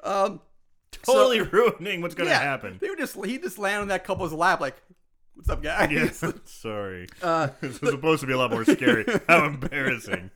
Um, 0.03 0.41
totally 1.05 1.41
ruining 1.41 2.01
what's 2.01 2.15
gonna 2.15 2.29
yeah, 2.29 2.39
happen. 2.39 2.77
They 2.79 2.89
would 2.89 2.99
just 2.99 3.15
he 3.25 3.37
just 3.37 3.57
land 3.57 3.81
on 3.81 3.87
that 3.89 4.03
couple's 4.03 4.33
lap 4.33 4.59
like, 4.59 4.75
"What's 5.35 5.49
up, 5.49 5.61
guys?" 5.61 5.91
Yeah, 5.91 6.31
sorry. 6.45 7.07
Uh, 7.21 7.49
this 7.61 7.79
was 7.81 7.91
supposed 7.91 8.21
to 8.21 8.27
be 8.27 8.33
a 8.33 8.37
lot 8.37 8.51
more 8.51 8.65
scary. 8.65 9.05
How 9.29 9.45
embarrassing! 9.45 10.31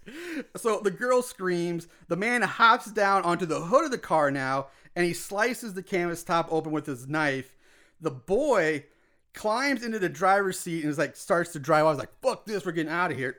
So 0.56 0.82
the 0.84 0.92
girl 0.92 1.22
screams. 1.22 1.88
The 2.08 2.16
man 2.16 2.42
hops 2.42 2.92
down 2.92 3.24
onto 3.24 3.46
the 3.46 3.62
hood 3.62 3.86
of 3.86 3.92
the 3.92 3.98
car 3.98 4.32
now, 4.32 4.68
and 4.96 5.06
he 5.06 5.14
slices 5.14 5.74
the 5.74 5.84
canvas 5.84 6.24
top 6.24 6.48
open 6.52 6.72
with 6.72 6.86
his 6.86 7.08
knife. 7.08 7.56
The 8.02 8.12
boy 8.12 8.86
climbs 9.34 9.84
into 9.84 10.00
the 10.00 10.10
driver's 10.10 10.60
seat 10.60 10.84
and 10.84 10.92
is 10.92 10.98
like 10.98 11.16
starts 11.16 11.54
to 11.54 11.60
drive. 11.60 11.86
I 11.86 11.90
was 11.90 12.00
like, 12.00 12.22
"Fuck 12.22 12.46
this, 12.46 12.66
we're 12.66 12.72
getting 12.72 12.92
out 12.92 13.12
of 13.12 13.18
here." 13.18 13.38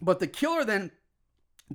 But 0.00 0.18
the 0.18 0.26
killer 0.26 0.64
then 0.64 0.90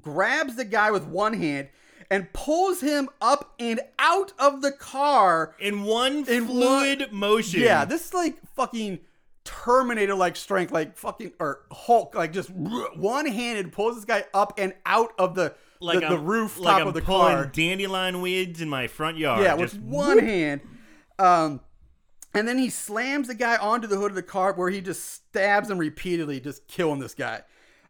grabs 0.01 0.55
the 0.55 0.65
guy 0.65 0.91
with 0.91 1.05
one 1.05 1.33
hand 1.33 1.69
and 2.09 2.31
pulls 2.33 2.81
him 2.81 3.09
up 3.21 3.53
and 3.59 3.79
out 3.99 4.33
of 4.39 4.61
the 4.61 4.71
car. 4.71 5.55
In 5.59 5.83
one 5.83 6.25
In 6.27 6.45
fluid 6.45 7.11
motion. 7.11 7.61
Yeah, 7.61 7.85
this 7.85 8.07
is 8.07 8.13
like 8.13 8.37
fucking 8.55 8.99
Terminator 9.43 10.15
like 10.15 10.35
strength, 10.35 10.71
like 10.71 10.97
fucking 10.97 11.31
or 11.39 11.61
Hulk, 11.71 12.15
like 12.15 12.33
just 12.33 12.49
one 12.49 13.25
handed 13.25 13.71
pulls 13.71 13.95
this 13.95 14.05
guy 14.05 14.25
up 14.33 14.53
and 14.57 14.73
out 14.85 15.13
of 15.17 15.35
the 15.35 15.53
Like 15.79 16.01
the, 16.01 16.09
the 16.09 16.17
roof 16.17 16.57
like 16.59 16.73
top 16.73 16.81
I'm 16.81 16.87
of 16.89 16.93
the 16.93 17.01
pulling 17.01 17.35
car. 17.35 17.45
dandelion 17.45 18.21
weeds 18.21 18.61
in 18.61 18.67
my 18.67 18.87
front 18.87 19.17
yard. 19.17 19.43
Yeah, 19.43 19.53
with 19.53 19.71
just 19.71 19.81
one 19.81 20.19
hand. 20.19 20.61
Um, 21.17 21.61
and 22.33 22.47
then 22.47 22.57
he 22.57 22.69
slams 22.69 23.29
the 23.29 23.35
guy 23.35 23.55
onto 23.57 23.87
the 23.87 23.95
hood 23.95 24.11
of 24.11 24.15
the 24.15 24.21
car 24.21 24.53
where 24.53 24.69
he 24.69 24.81
just 24.81 25.05
stabs 25.05 25.69
him 25.69 25.77
repeatedly, 25.77 26.39
just 26.39 26.67
killing 26.67 26.99
this 26.99 27.13
guy. 27.15 27.41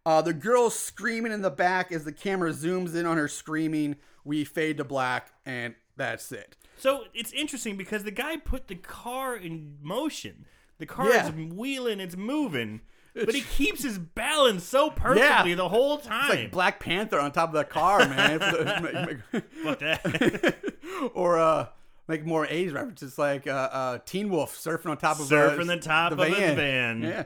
Uh, 0.08 0.22
the 0.22 0.32
girl's 0.34 0.74
screaming 0.80 1.34
in 1.34 1.42
the 1.42 1.50
back 1.50 1.92
as 1.92 2.06
the 2.06 2.14
camera 2.14 2.52
zooms 2.52 2.96
in 2.96 3.06
on 3.06 3.18
her 3.18 3.28
screaming. 3.28 3.98
We 4.24 4.46
fade 4.46 4.78
to 4.78 4.86
black, 4.86 5.34
and 5.46 5.76
that's 5.98 6.32
it. 6.32 6.56
So 6.78 7.04
it's 7.14 7.34
interesting 7.34 7.76
because 7.76 8.06
the 8.06 8.12
guy 8.12 8.38
put 8.38 8.70
the 8.70 8.76
car 8.76 9.36
in 9.36 9.76
motion. 9.82 10.46
The 10.78 10.86
car 10.86 11.10
Yeah. 11.10 11.28
is 11.28 11.52
wheeling, 11.54 12.00
it's 12.00 12.16
moving, 12.16 12.80
but 13.16 13.36
he 13.36 13.42
keeps 13.58 13.84
his 13.84 13.98
balance 14.00 14.64
so 14.64 14.92
perfectly 14.92 15.50
Yeah. 15.50 15.56
the 15.56 15.68
whole 15.68 15.98
time. 15.98 16.32
It's 16.32 16.36
like 16.44 16.52
Black 16.52 16.80
Panther 16.80 17.20
on 17.20 17.34
top 17.34 17.50
of 17.50 17.56
the 17.56 17.66
car, 17.66 18.00
man. 18.00 18.40
Fuck 19.64 19.80
that. 19.80 20.56
or 21.16 21.38
uh, 21.38 21.68
make 22.08 22.26
more 22.26 22.48
age 22.48 22.72
references 22.72 23.18
like 23.18 23.46
uh, 23.46 23.52
uh, 23.74 23.98
Teen 24.06 24.30
Wolf 24.30 24.56
surfing 24.56 24.86
on 24.92 24.98
top 24.98 25.20
of 25.20 25.26
Surfing 25.28 25.64
uh, 25.64 25.76
the 25.76 25.78
top 25.82 26.14
of 26.14 26.20
a 26.22 26.30
van. 26.32 27.02
Yeah. 27.02 27.24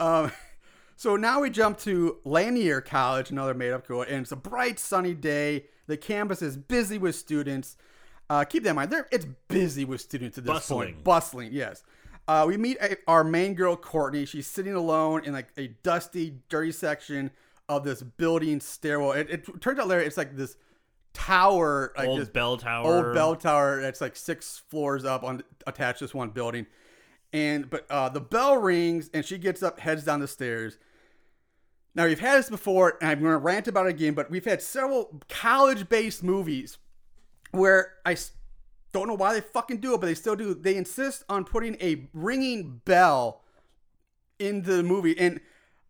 Um, 0.00 0.32
so 0.96 1.16
now 1.16 1.40
we 1.40 1.50
jump 1.50 1.78
to 1.80 2.18
Lanier 2.24 2.80
College, 2.80 3.30
another 3.30 3.54
made-up 3.54 3.86
girl, 3.86 4.02
and 4.02 4.22
it's 4.22 4.32
a 4.32 4.36
bright, 4.36 4.78
sunny 4.78 5.14
day. 5.14 5.66
The 5.86 5.96
campus 5.96 6.42
is 6.42 6.56
busy 6.56 6.98
with 6.98 7.14
students. 7.16 7.76
Uh, 8.30 8.44
keep 8.44 8.62
that 8.64 8.70
in 8.70 8.76
mind. 8.76 8.94
It's 9.10 9.26
busy 9.48 9.84
with 9.84 10.00
students 10.00 10.38
at 10.38 10.44
this 10.44 10.52
Bustling. 10.52 10.94
point. 10.94 11.04
Bustling, 11.04 11.48
yes. 11.52 11.82
Uh, 12.28 12.44
we 12.46 12.56
meet 12.56 12.78
a- 12.80 12.96
our 13.08 13.24
main 13.24 13.54
girl, 13.54 13.76
Courtney. 13.76 14.24
She's 14.24 14.46
sitting 14.46 14.74
alone 14.74 15.24
in 15.24 15.32
like 15.32 15.48
a 15.58 15.68
dusty, 15.82 16.38
dirty 16.48 16.70
section 16.72 17.32
of 17.68 17.82
this 17.84 18.02
building 18.02 18.60
stairwell. 18.60 19.12
It, 19.12 19.28
it 19.28 19.60
turns 19.60 19.78
out 19.80 19.88
later 19.88 20.00
it's 20.02 20.16
like 20.16 20.36
this 20.36 20.56
tower, 21.12 21.92
like 21.96 22.08
Old 22.08 22.20
this 22.20 22.28
bell 22.28 22.56
tower. 22.56 23.06
old 23.06 23.14
bell 23.14 23.36
tower 23.36 23.80
that's 23.80 24.00
like 24.00 24.16
six 24.16 24.62
floors 24.68 25.04
up 25.04 25.22
on 25.24 25.42
attached 25.66 25.98
to 25.98 26.04
this 26.04 26.14
one 26.14 26.30
building. 26.30 26.66
And 27.32 27.70
but 27.70 27.86
uh, 27.90 28.08
the 28.08 28.20
bell 28.20 28.56
rings 28.56 29.10
and 29.14 29.24
she 29.24 29.38
gets 29.38 29.62
up, 29.62 29.80
heads 29.80 30.04
down 30.04 30.20
the 30.20 30.28
stairs. 30.28 30.78
Now 31.94 32.06
we've 32.06 32.20
had 32.20 32.38
this 32.38 32.50
before, 32.50 32.98
and 33.00 33.10
I'm 33.10 33.20
going 33.20 33.32
to 33.32 33.38
rant 33.38 33.68
about 33.68 33.86
it 33.86 33.90
again. 33.90 34.14
But 34.14 34.30
we've 34.30 34.44
had 34.44 34.62
several 34.62 35.20
college-based 35.28 36.22
movies 36.22 36.78
where 37.52 37.94
I 38.04 38.16
don't 38.92 39.08
know 39.08 39.14
why 39.14 39.34
they 39.34 39.40
fucking 39.40 39.78
do 39.78 39.94
it, 39.94 40.00
but 40.00 40.06
they 40.06 40.14
still 40.14 40.36
do. 40.36 40.54
They 40.54 40.76
insist 40.76 41.24
on 41.28 41.44
putting 41.44 41.76
a 41.80 42.08
ringing 42.12 42.80
bell 42.84 43.42
in 44.38 44.62
the 44.62 44.82
movie, 44.82 45.18
and 45.18 45.40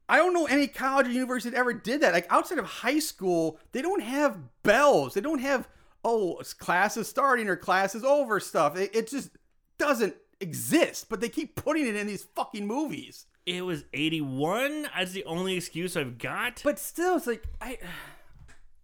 I 0.08 0.16
don't 0.16 0.34
know 0.34 0.46
any 0.46 0.66
college 0.66 1.06
or 1.06 1.10
university 1.10 1.50
that 1.50 1.58
ever 1.58 1.72
did 1.72 2.00
that. 2.02 2.12
Like 2.12 2.26
outside 2.30 2.58
of 2.58 2.66
high 2.66 2.98
school, 2.98 3.58
they 3.72 3.82
don't 3.82 4.02
have 4.02 4.38
bells. 4.62 5.14
They 5.14 5.20
don't 5.20 5.40
have 5.40 5.68
oh 6.04 6.40
class 6.58 6.96
is 6.96 7.08
starting 7.08 7.48
or 7.48 7.56
class 7.56 7.94
is 7.94 8.04
over 8.04 8.40
stuff. 8.40 8.76
It, 8.76 8.94
it 8.94 9.08
just 9.08 9.30
doesn't 9.78 10.14
exist. 10.42 11.06
But 11.08 11.20
they 11.20 11.28
keep 11.28 11.54
putting 11.54 11.86
it 11.86 11.96
in 11.96 12.06
these 12.06 12.24
fucking 12.34 12.66
movies. 12.66 13.26
It 13.46 13.64
was 13.64 13.84
81. 13.92 14.88
That's 14.96 15.12
the 15.12 15.24
only 15.24 15.56
excuse 15.56 15.96
I've 15.96 16.18
got. 16.18 16.60
But 16.62 16.78
still, 16.78 17.16
it's 17.16 17.26
like 17.26 17.44
I, 17.60 17.78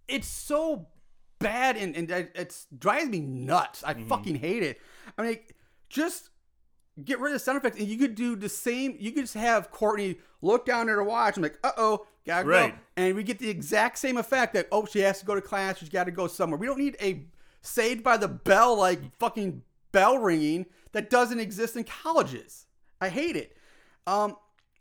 it's 0.08 0.28
so 0.28 0.86
bad 1.38 1.76
and 1.76 1.96
and 1.96 2.10
it 2.10 2.56
drives 2.76 3.08
me 3.08 3.20
nuts. 3.20 3.84
I 3.84 3.94
fucking 3.94 4.36
hate 4.36 4.62
it. 4.62 4.80
I 5.16 5.22
mean, 5.22 5.38
just 5.88 6.30
get 7.04 7.20
rid 7.20 7.30
of 7.30 7.34
the 7.34 7.38
sound 7.38 7.58
effects, 7.58 7.78
and 7.78 7.86
you 7.86 7.98
could 7.98 8.14
do 8.14 8.34
the 8.34 8.48
same. 8.48 8.96
You 8.98 9.12
could 9.12 9.24
just 9.24 9.34
have 9.34 9.70
Courtney 9.70 10.18
look 10.42 10.66
down 10.66 10.88
at 10.88 10.92
her 10.92 11.04
watch 11.04 11.36
and 11.36 11.44
be 11.44 11.50
like, 11.50 11.58
uh 11.62 11.72
oh, 11.76 12.06
gotta 12.26 12.44
go, 12.44 12.72
and 12.96 13.14
we 13.14 13.22
get 13.22 13.38
the 13.38 13.48
exact 13.48 13.98
same 13.98 14.16
effect 14.16 14.54
that 14.54 14.66
oh 14.72 14.86
she 14.86 15.00
has 15.00 15.20
to 15.20 15.26
go 15.26 15.34
to 15.34 15.40
class, 15.40 15.78
she's 15.78 15.88
got 15.88 16.04
to 16.04 16.10
go 16.10 16.26
somewhere. 16.26 16.58
We 16.58 16.66
don't 16.66 16.78
need 16.78 16.96
a 17.00 17.26
Saved 17.60 18.04
by 18.04 18.16
the 18.16 18.28
Bell 18.28 18.78
like 18.78 19.00
fucking 19.18 19.62
bell 19.90 20.18
ringing 20.18 20.66
that 20.92 21.10
doesn't 21.10 21.40
exist 21.40 21.76
in 21.76 21.84
colleges. 21.84 22.66
I 23.00 23.08
hate 23.08 23.36
it. 23.36 23.56
Um. 24.06 24.36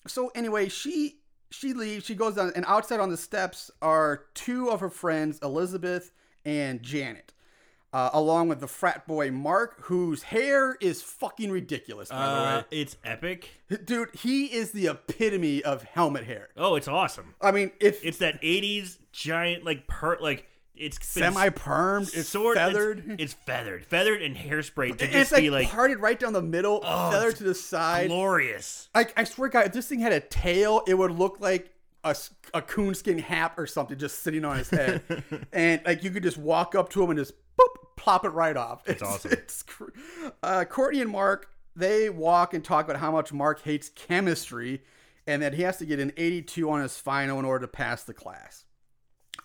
So 0.08 0.32
anyway, 0.36 0.70
she 0.70 1.20
she 1.52 1.74
leaves. 1.74 2.06
She 2.06 2.16
goes 2.16 2.36
down, 2.36 2.52
and 2.56 2.66
outside 2.68 3.00
on 3.00 3.10
the 3.10 3.18
steps 3.18 3.70
are 3.82 4.26
two 4.34 4.70
of 4.70 4.80
her 4.80 4.90
friends, 4.90 5.40
Elizabeth 5.44 6.12
and 6.46 6.82
Janet, 6.82 7.34
uh, 7.94 8.10
along 8.14 8.48
with 8.48 8.60
the 8.62 8.68
frat 8.68 9.06
boy 9.06 9.32
Mark, 9.32 9.82
whose 9.82 10.24
hair 10.24 10.78
is 10.80 11.02
fucking 11.02 11.52
ridiculous. 11.52 12.10
By 12.10 12.16
Uh, 12.16 12.36
the 12.36 12.58
way, 12.60 12.66
it's 12.72 12.96
epic. 13.04 13.50
dude, 13.86 14.16
he 14.16 14.46
is 14.46 14.72
the 14.72 14.88
epitome 14.88 15.62
of 15.64 15.84
helmet 15.84 16.24
hair. 16.26 16.50
Oh, 16.56 16.76
it's 16.76 16.88
awesome. 16.88 17.36
I 17.42 17.52
mean, 17.52 17.72
if 17.82 18.04
It's 18.06 18.18
that 18.20 18.42
80s 18.42 18.98
giant, 19.12 19.66
like, 19.66 19.88
per, 19.88 20.18
like, 20.20 20.48
it's 20.80 21.06
semi 21.06 21.50
permed, 21.50 22.16
it's 22.16 22.30
sort 22.30 22.56
feathered. 22.58 23.00
It's, 23.08 23.16
it's 23.24 23.34
feathered, 23.34 23.86
feathered 23.86 24.22
and 24.22 24.36
hairspray 24.36 24.98
to 24.98 25.04
and 25.04 25.14
just 25.14 25.16
it's 25.16 25.32
like, 25.32 25.42
be 25.42 25.50
like 25.50 25.70
parted 25.70 26.00
right 26.00 26.20
down 26.20 26.34
the 26.34 26.42
middle, 26.42 26.82
Oh, 26.84 27.12
feathered 27.12 27.36
to 27.38 27.44
the 27.44 27.56
side. 27.56 28.08
glorious. 28.08 28.90
I, 28.96 29.08
I 29.16 29.24
swear, 29.24 29.50
to 29.50 29.54
God, 29.54 29.66
if 29.68 29.74
this 29.74 29.88
thing 29.88 30.00
had 30.00 30.14
a 30.14 30.20
tail, 30.20 30.82
it 30.88 30.94
would 30.94 31.12
look 31.12 31.40
like 31.40 31.74
a, 32.04 32.16
a 32.54 32.62
coonskin 32.62 33.20
hat 33.20 33.54
or 33.58 33.68
something 33.68 33.98
just 33.98 34.20
sitting 34.20 34.46
on 34.46 34.58
his 34.58 34.70
head. 34.70 35.02
and 35.52 35.82
like 35.86 36.04
you 36.04 36.12
could 36.12 36.24
just 36.24 36.38
walk 36.38 36.76
up 36.76 36.90
to 36.92 37.04
him 37.04 37.10
and 37.10 37.20
just 37.20 37.34
boop, 37.60 37.76
plop 37.96 38.26
it 38.26 38.30
right 38.30 38.56
off. 38.58 38.84
It's 38.88 39.02
awesome. 39.02 39.32
It's, 39.34 39.64
uh, 40.44 40.66
Courtney 40.66 41.02
and 41.02 41.12
Mark, 41.12 41.50
they 41.76 42.10
walk 42.10 42.54
and 42.54 42.64
talk 42.64 42.86
about 42.86 43.00
how 43.00 43.12
much 43.12 43.34
Mark 43.34 43.62
hates 43.64 43.90
chemistry 43.90 44.82
and 45.26 45.42
that 45.42 45.54
he 45.54 45.64
has 45.64 45.78
to 45.78 45.86
get 45.86 46.00
an 46.00 46.14
82 46.16 46.70
on 46.70 46.82
his 46.82 46.98
final 46.98 47.38
in 47.40 47.46
order 47.46 47.66
to 47.66 47.72
pass 47.72 48.04
the 48.04 48.14
class. 48.14 48.64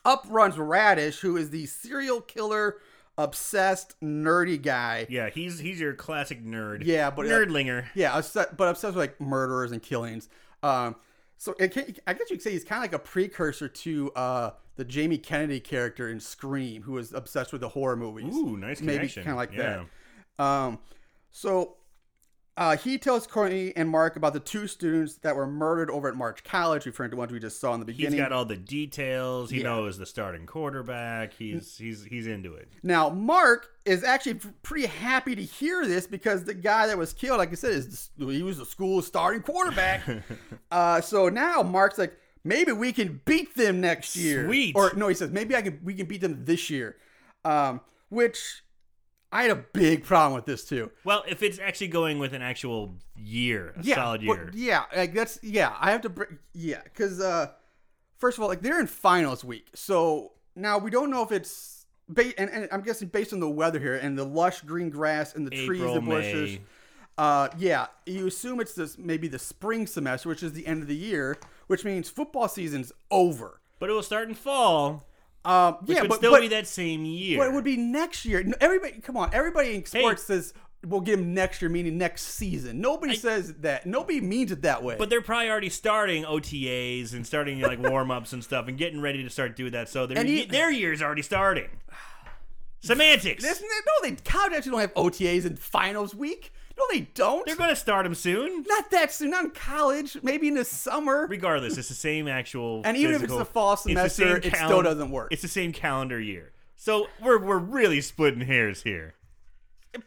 Up 0.04 0.24
runs 0.28 0.58
Radish, 0.58 1.20
who 1.20 1.36
is 1.36 1.50
the 1.50 1.66
serial 1.66 2.20
killer, 2.20 2.76
obsessed, 3.16 3.94
nerdy 4.00 4.60
guy. 4.60 5.06
Yeah, 5.08 5.30
he's 5.30 5.58
he's 5.60 5.78
your 5.80 5.94
classic 5.94 6.44
nerd. 6.44 6.82
Yeah, 6.84 7.10
but, 7.10 7.26
uh, 7.26 7.28
nerdlinger. 7.30 7.86
Yeah, 7.94 8.16
obsessed, 8.18 8.56
but 8.56 8.68
obsessed 8.68 8.96
with 8.96 9.02
like 9.02 9.20
murderers 9.20 9.70
and 9.72 9.82
killings. 9.82 10.28
Um, 10.62 10.96
so 11.38 11.54
it 11.58 11.72
can, 11.72 11.94
I 12.06 12.14
guess 12.14 12.30
you 12.30 12.36
could 12.36 12.42
say 12.42 12.52
he's 12.52 12.64
kind 12.64 12.78
of 12.78 12.90
like 12.90 12.94
a 13.00 13.02
precursor 13.04 13.68
to 13.68 14.12
uh, 14.12 14.50
the 14.76 14.84
Jamie 14.84 15.18
Kennedy 15.18 15.60
character 15.60 16.08
in 16.08 16.20
Scream, 16.20 16.82
who 16.82 16.92
was 16.92 17.12
obsessed 17.12 17.52
with 17.52 17.60
the 17.60 17.68
horror 17.70 17.96
movies. 17.96 18.34
Ooh, 18.34 18.56
nice 18.56 18.80
maybe 18.80 18.98
connection. 18.98 19.24
kind 19.24 19.32
of 19.32 19.38
like 19.38 19.52
Yeah. 19.52 19.84
that. 20.38 20.44
Um, 20.44 20.78
so 21.30 21.76
uh, 22.56 22.76
he 22.76 22.98
tells 22.98 23.26
Courtney 23.26 23.72
and 23.76 23.88
Mark 23.88 24.16
about 24.16 24.34
the 24.34 24.40
two 24.40 24.66
students 24.66 25.14
that 25.16 25.34
were 25.34 25.46
murdered 25.46 25.90
over 25.90 26.08
at 26.08 26.14
March 26.14 26.44
College, 26.44 26.84
referring 26.84 27.10
to 27.10 27.16
ones 27.16 27.32
we 27.32 27.38
just 27.40 27.58
saw 27.60 27.72
in 27.72 27.80
the 27.80 27.86
beginning. 27.86 28.12
He's 28.12 28.20
got 28.20 28.32
all 28.32 28.44
the 28.44 28.56
details. 28.58 29.50
He 29.50 29.58
Yeah. 29.58 29.64
knows 29.64 29.96
the 29.96 30.04
starting 30.06 30.44
quarterback. 30.44 31.32
He's 31.32 31.78
he's 31.78 32.04
he's 32.04 32.26
into 32.26 32.54
it. 32.54 32.68
Now, 32.82 33.08
Mark 33.08 33.68
is 33.86 34.04
actually 34.04 34.40
pretty 34.62 34.86
happy 34.86 35.34
to 35.34 35.42
hear 35.42 35.86
this 35.86 36.06
because 36.06 36.44
the 36.44 36.54
guy 36.54 36.86
that 36.88 36.98
was 36.98 37.12
killed, 37.12 37.38
like 37.38 37.52
I 37.52 37.54
said, 37.54 37.72
is 37.72 38.10
he 38.18 38.42
was 38.42 38.58
the 38.58 38.66
school's 38.66 39.06
starting 39.06 39.42
quarterback. 39.42 40.02
uh, 40.70 41.00
so 41.00 41.28
now 41.30 41.62
Mark's 41.62 41.96
like, 41.98 42.14
maybe 42.44 42.72
we 42.72 42.92
can 42.92 43.22
beat 43.24 43.54
them 43.56 43.80
next 43.80 44.14
year. 44.14 44.44
Sweet. 44.46 44.76
Or 44.76 44.92
no, 44.94 45.08
he 45.08 45.14
says 45.14 45.30
maybe 45.30 45.56
I 45.56 45.62
can. 45.62 45.80
We 45.82 45.94
can 45.94 46.06
beat 46.06 46.20
them 46.20 46.44
this 46.44 46.68
year. 46.68 46.96
Um, 47.44 47.80
which 48.10 48.62
I 49.32 49.42
had 49.42 49.50
a 49.50 49.56
big 49.56 50.04
problem 50.04 50.34
with 50.34 50.44
this 50.44 50.64
too. 50.64 50.90
Well, 51.04 51.24
if 51.26 51.42
it's 51.42 51.58
actually 51.58 51.88
going 51.88 52.18
with 52.18 52.34
an 52.34 52.42
actual 52.42 52.94
year, 53.16 53.72
a 53.78 53.82
solid 53.82 54.20
but- 54.26 54.34
year. 54.34 54.50
yeah, 54.54 54.84
like 54.94 55.14
that's 55.14 55.38
yeah. 55.42 55.74
I 55.80 55.90
have 55.90 56.02
to 56.02 56.10
br- 56.10 56.24
yeah, 56.52 56.82
because 56.84 57.20
uh, 57.20 57.48
first 58.18 58.36
of 58.38 58.42
all, 58.42 58.48
like 58.48 58.60
they're 58.60 58.80
in 58.80 58.86
finals 58.86 59.42
week, 59.42 59.68
so 59.74 60.32
now 60.54 60.76
we 60.78 60.90
don't 60.90 61.10
know 61.10 61.22
if 61.22 61.32
it's 61.32 61.86
ba- 62.08 62.38
and, 62.38 62.50
and 62.50 62.68
I'm 62.70 62.82
guessing 62.82 63.08
based 63.08 63.32
on 63.32 63.40
the 63.40 63.48
weather 63.48 63.80
here 63.80 63.94
and 63.96 64.18
the 64.18 64.24
lush 64.24 64.60
green 64.60 64.90
grass 64.90 65.34
and 65.34 65.46
the 65.46 65.50
trees, 65.50 65.80
April, 65.80 65.94
the 65.94 66.00
bushes. 66.02 66.50
May. 66.58 66.60
Uh, 67.18 67.48
yeah, 67.58 67.86
you 68.06 68.26
assume 68.26 68.60
it's 68.60 68.74
this 68.74 68.96
maybe 68.98 69.28
the 69.28 69.38
spring 69.38 69.86
semester, 69.86 70.28
which 70.28 70.42
is 70.42 70.52
the 70.52 70.66
end 70.66 70.82
of 70.82 70.88
the 70.88 70.96
year, 70.96 71.36
which 71.66 71.84
means 71.84 72.08
football 72.08 72.48
season's 72.48 72.92
over. 73.10 73.60
But 73.78 73.90
it 73.90 73.92
will 73.92 74.02
start 74.02 74.28
in 74.28 74.34
fall, 74.34 75.04
Um, 75.44 75.74
which 75.82 75.96
yeah, 75.96 76.02
would 76.02 76.08
but, 76.10 76.18
still 76.18 76.30
but, 76.30 76.40
be 76.40 76.48
that 76.48 76.68
same 76.68 77.04
year. 77.04 77.38
but 77.38 77.48
it 77.48 77.52
would 77.52 77.64
be 77.64 77.76
next 77.76 78.24
year. 78.24 78.44
Everybody, 78.60 79.00
come 79.00 79.16
on, 79.16 79.30
everybody 79.32 79.74
in 79.74 79.84
sports 79.84 80.22
says 80.22 80.54
we'll 80.86 81.00
give 81.00 81.18
them 81.18 81.34
next 81.34 81.62
year, 81.62 81.68
meaning 81.68 81.98
next 81.98 82.22
season. 82.22 82.80
Nobody 82.80 83.14
says 83.14 83.54
that. 83.60 83.86
Nobody 83.86 84.20
means 84.20 84.52
it 84.52 84.62
that 84.62 84.82
way. 84.82 84.96
But 84.98 85.10
they're 85.10 85.22
probably 85.22 85.50
already 85.50 85.68
starting 85.68 86.24
OTAs 86.24 87.12
and 87.12 87.26
starting 87.26 87.60
like 87.60 87.78
warm 87.78 88.10
ups 88.10 88.32
and 88.32 88.42
stuff 88.42 88.68
and 88.68 88.76
getting 88.76 89.00
ready 89.00 89.22
to 89.22 89.30
start 89.30 89.56
doing 89.56 89.72
that. 89.72 89.88
So 89.88 90.06
their 90.06 90.18
And 90.18 90.28
you- 90.28 90.46
their 90.46 90.70
year's 90.70 91.02
already 91.02 91.22
starting. 91.22 91.68
Semantics. 92.80 93.44
No, 93.44 93.52
the 94.08 94.16
college 94.24 94.52
actually 94.54 94.72
don't 94.72 94.80
have 94.80 94.94
OTAs 94.94 95.44
in 95.44 95.56
finals 95.56 96.14
week. 96.14 96.52
No, 96.82 96.98
they 96.98 97.06
don't. 97.14 97.46
They're 97.46 97.56
going 97.56 97.70
to 97.70 97.76
start 97.76 98.04
them 98.04 98.14
soon. 98.14 98.64
not 98.66 98.90
that 98.90 99.12
soon. 99.12 99.30
Not 99.30 99.44
in 99.44 99.50
college. 99.50 100.16
Maybe 100.22 100.48
in 100.48 100.54
the 100.54 100.64
summer. 100.64 101.26
Regardless, 101.28 101.78
it's 101.78 101.88
the 101.88 101.94
same 101.94 102.28
actual. 102.28 102.82
And 102.92 102.96
even 102.96 103.14
if 103.14 103.22
it's 103.22 103.32
physical- 103.32 103.38
the 103.38 103.44
fall 103.44 103.72
it's 103.74 103.82
the 103.84 103.90
semester, 103.90 104.42
same 104.42 104.52
it 104.52 104.56
still 104.56 104.82
doesn't 104.82 105.10
work. 105.10 105.28
It's 105.30 105.42
the 105.42 105.48
same 105.48 105.72
calendar 105.72 106.20
year. 106.20 106.52
So 106.74 107.08
we're 107.22 107.38
we're 107.38 107.58
really 107.58 108.00
splitting 108.00 108.40
hairs 108.40 108.82
here. 108.82 109.14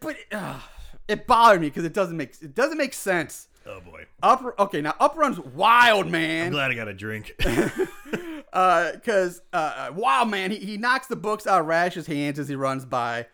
But 0.02 0.18
uh, 0.32 0.60
it 1.08 1.26
bothered 1.26 1.62
me 1.62 1.68
because 1.68 1.86
it 1.86 1.94
doesn't 1.94 2.18
make 2.18 2.36
it 2.42 2.54
doesn't 2.54 2.78
make 2.78 2.94
sense. 2.94 3.48
Oh 3.66 3.80
boy. 3.80 4.06
Up. 4.22 4.44
Okay, 4.60 4.82
now 4.82 4.94
up 5.00 5.18
runs 5.18 5.40
Wild 5.40 6.08
Man. 6.08 6.48
I'm 6.48 6.52
glad 6.52 6.72
I 6.72 6.74
got 6.76 6.88
a 6.88 6.94
drink. 6.94 7.34
because 8.52 9.42
uh, 9.54 9.90
uh, 9.90 9.94
Wild 9.94 10.30
Man 10.30 10.52
he, 10.52 10.58
he 10.58 10.78
knocks 10.78 11.08
the 11.08 11.16
books 11.16 11.48
out 11.48 11.62
of 11.62 11.68
Rash's 11.68 12.08
hands 12.08 12.40
as 12.40 12.48
he 12.48 12.56
runs 12.56 12.86
by, 12.86 13.28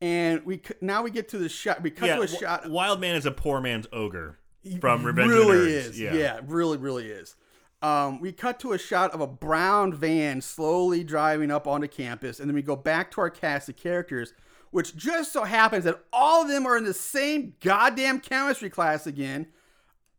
and 0.00 0.44
we 0.44 0.62
now 0.80 1.02
we 1.02 1.10
get 1.10 1.28
to 1.30 1.38
the 1.38 1.48
shot. 1.48 1.82
We 1.82 1.90
cut 1.90 2.06
yeah, 2.06 2.16
to 2.16 2.22
a 2.22 2.26
W- 2.26 2.40
shot. 2.40 2.70
Wild 2.70 3.00
Man 3.00 3.16
is 3.16 3.26
a 3.26 3.30
poor 3.32 3.60
man's 3.60 3.86
ogre 3.92 4.38
from 4.80 5.04
Revenge 5.04 5.28
really 5.30 5.56
of 5.58 5.64
the 5.64 5.70
Nerds. 5.70 5.90
is. 5.90 6.00
Yeah. 6.00 6.40
really, 6.46 6.76
really 6.78 7.06
is. 7.10 7.34
Um, 7.80 8.20
we 8.20 8.32
cut 8.32 8.58
to 8.60 8.72
a 8.72 8.78
shot 8.78 9.12
of 9.12 9.20
a 9.20 9.26
brown 9.26 9.92
van 9.92 10.40
slowly 10.40 11.04
driving 11.04 11.50
up 11.50 11.66
onto 11.68 11.86
campus, 11.86 12.40
and 12.40 12.48
then 12.50 12.54
we 12.56 12.62
go 12.62 12.74
back 12.76 13.10
to 13.12 13.20
our 13.20 13.30
cast 13.30 13.68
of 13.68 13.76
characters, 13.76 14.32
which 14.72 14.96
just 14.96 15.32
so 15.32 15.44
happens 15.44 15.84
that 15.84 16.02
all 16.12 16.42
of 16.42 16.48
them 16.48 16.66
are 16.66 16.76
in 16.76 16.84
the 16.84 16.92
same 16.94 17.54
goddamn 17.60 18.18
chemistry 18.20 18.68
class 18.68 19.06
again. 19.06 19.46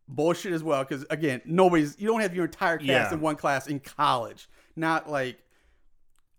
Bullshit 0.08 0.52
as 0.52 0.64
well, 0.64 0.82
because 0.84 1.04
again, 1.10 1.40
nobody's 1.44 1.96
you 2.00 2.08
don't 2.08 2.20
have 2.20 2.34
your 2.34 2.46
entire 2.46 2.78
cast 2.78 2.88
Yeah. 2.88 3.12
in 3.12 3.20
one 3.20 3.36
class 3.36 3.66
in 3.68 3.78
college. 3.78 4.48
Not 4.74 5.08
like 5.08 5.38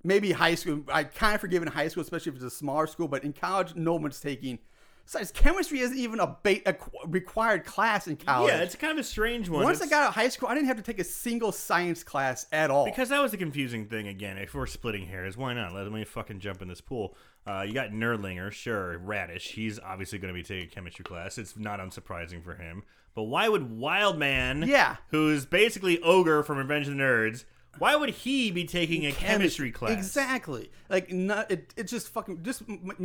maybe 0.03 0.31
high 0.31 0.55
school. 0.55 0.83
I 0.91 1.03
kind 1.03 1.35
of 1.35 1.41
forgive 1.41 1.61
in 1.61 1.69
high 1.69 1.87
school, 1.87 2.01
especially 2.01 2.31
if 2.31 2.35
it's 2.35 2.45
a 2.45 2.49
smaller 2.49 2.87
school, 2.87 3.07
but 3.07 3.23
in 3.23 3.33
college, 3.33 3.75
no 3.75 3.93
one's 3.95 4.19
taking. 4.19 4.59
Besides, 5.03 5.31
chemistry 5.31 5.79
isn't 5.79 5.97
even 5.97 6.19
a, 6.19 6.37
ba- 6.43 6.61
a 6.69 6.75
required 7.07 7.65
class 7.65 8.07
in 8.07 8.15
college. 8.17 8.51
Yeah, 8.53 8.59
it's 8.59 8.75
kind 8.75 8.91
of 8.93 8.99
a 8.99 9.03
strange 9.03 9.49
one. 9.49 9.63
Once 9.63 9.81
I 9.81 9.87
got 9.87 10.03
out 10.03 10.09
of 10.09 10.15
high 10.15 10.29
school, 10.29 10.47
I 10.47 10.53
didn't 10.53 10.67
have 10.67 10.77
to 10.77 10.83
take 10.83 10.99
a 10.99 11.03
single 11.03 11.51
science 11.51 12.03
class 12.03 12.45
at 12.51 12.69
all. 12.69 12.85
Because 12.85 13.09
that 13.09 13.19
was 13.19 13.31
the 13.31 13.37
confusing 13.37 13.87
thing 13.87 14.07
again. 14.07 14.37
If 14.37 14.53
we're 14.53 14.67
splitting 14.67 15.07
hairs, 15.07 15.35
why 15.35 15.53
not? 15.53 15.73
Let 15.73 15.91
me 15.91 16.03
fucking 16.05 16.39
jump 16.39 16.61
in 16.61 16.67
this 16.67 16.81
pool. 16.81 17.15
Uh, 17.47 17.63
you 17.67 17.73
got 17.73 17.89
Nerdlinger, 17.89 18.51
sure, 18.51 18.99
Radish. 18.99 19.47
He's 19.53 19.79
obviously 19.79 20.19
going 20.19 20.33
to 20.33 20.39
be 20.39 20.43
taking 20.43 20.67
a 20.67 20.71
chemistry 20.71 21.03
class. 21.03 21.39
It's 21.39 21.57
not 21.57 21.79
unsurprising 21.79 22.43
for 22.43 22.53
him. 22.53 22.83
But 23.15 23.23
why 23.23 23.49
would 23.49 23.71
Wildman, 23.71 24.65
Yeah. 24.67 24.97
who's 25.09 25.45
basically 25.47 25.99
Ogre 26.03 26.43
from 26.43 26.59
Revenge 26.59 26.87
of 26.87 26.93
the 26.95 26.99
Nerds, 27.01 27.43
why 27.77 27.95
would 27.95 28.09
he 28.09 28.51
be 28.51 28.65
taking 28.65 29.05
a 29.05 29.11
chemistry 29.11 29.71
class? 29.71 29.91
Exactly. 29.91 30.69
Like, 30.89 31.11
not, 31.11 31.49
it, 31.49 31.73
it 31.77 31.87
just 31.87 32.09
fucking 32.09 32.43
just 32.43 32.63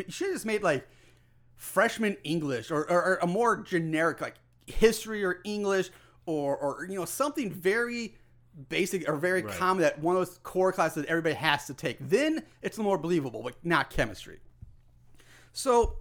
should 0.09 0.27
have 0.27 0.35
just 0.35 0.47
made 0.47 0.63
like 0.63 0.87
freshman 1.57 2.17
English 2.25 2.71
or, 2.71 2.83
or, 2.91 3.03
or 3.05 3.19
a 3.23 3.27
more 3.27 3.57
generic 3.59 4.21
like 4.21 4.35
history 4.67 5.25
or 5.25 5.41
English 5.45 5.91
or 6.27 6.57
or 6.57 6.87
you 6.89 6.97
know 6.97 7.05
something 7.05 7.51
very 7.51 8.15
basic 8.69 9.09
or 9.09 9.17
very 9.17 9.43
Right. 9.43 9.55
common 9.55 9.83
that 9.83 10.01
one 10.01 10.17
of 10.17 10.27
those 10.27 10.39
core 10.39 10.73
classes 10.73 11.03
that 11.05 11.11
everybody 11.11 11.35
has 11.35 11.67
to 11.67 11.75
take. 11.75 11.99
Then 12.01 12.43
it's 12.63 12.79
more 12.79 12.99
believable, 12.99 13.43
but 13.43 13.55
not 13.63 13.91
chemistry. 13.91 14.41
So 15.53 15.97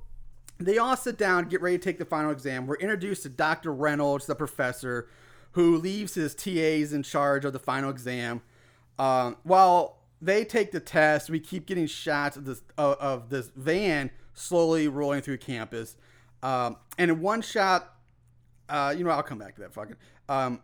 they 0.57 0.77
all 0.77 0.95
sit 0.95 1.17
down, 1.17 1.49
get 1.49 1.61
ready 1.61 1.77
to 1.77 1.83
take 1.83 1.97
the 1.97 2.05
final 2.05 2.31
exam. 2.31 2.65
We're 2.65 2.75
introduced 2.75 3.23
to 3.23 3.29
Dr. 3.29 3.73
Reynolds, 3.73 4.25
the 4.25 4.35
professor, 4.35 5.09
who 5.51 5.77
leaves 5.77 6.15
his 6.15 6.33
TAs 6.33 6.93
in 6.93 7.03
charge 7.03 7.45
of 7.45 7.53
the 7.53 7.59
final 7.59 7.89
exam. 7.89 8.41
Um, 8.97 9.37
while 9.43 9.99
they 10.21 10.45
take 10.45 10.71
the 10.71 10.79
test, 10.79 11.29
we 11.29 11.39
keep 11.39 11.65
getting 11.65 11.87
shots 11.87 12.37
of 12.37 12.45
this 12.45 12.61
of, 12.77 12.97
of 12.97 13.29
this 13.29 13.51
van 13.55 14.11
slowly 14.33 14.87
rolling 14.87 15.21
through 15.21 15.37
campus. 15.37 15.97
Um, 16.43 16.77
and 16.97 17.09
in 17.11 17.21
one 17.21 17.41
shot, 17.41 17.95
uh, 18.69 18.93
you 18.97 19.03
know, 19.03 19.09
I'll 19.09 19.23
come 19.23 19.39
back 19.39 19.55
to 19.55 19.61
that 19.61 19.73
fucking. 19.73 19.95
Um, 20.29 20.61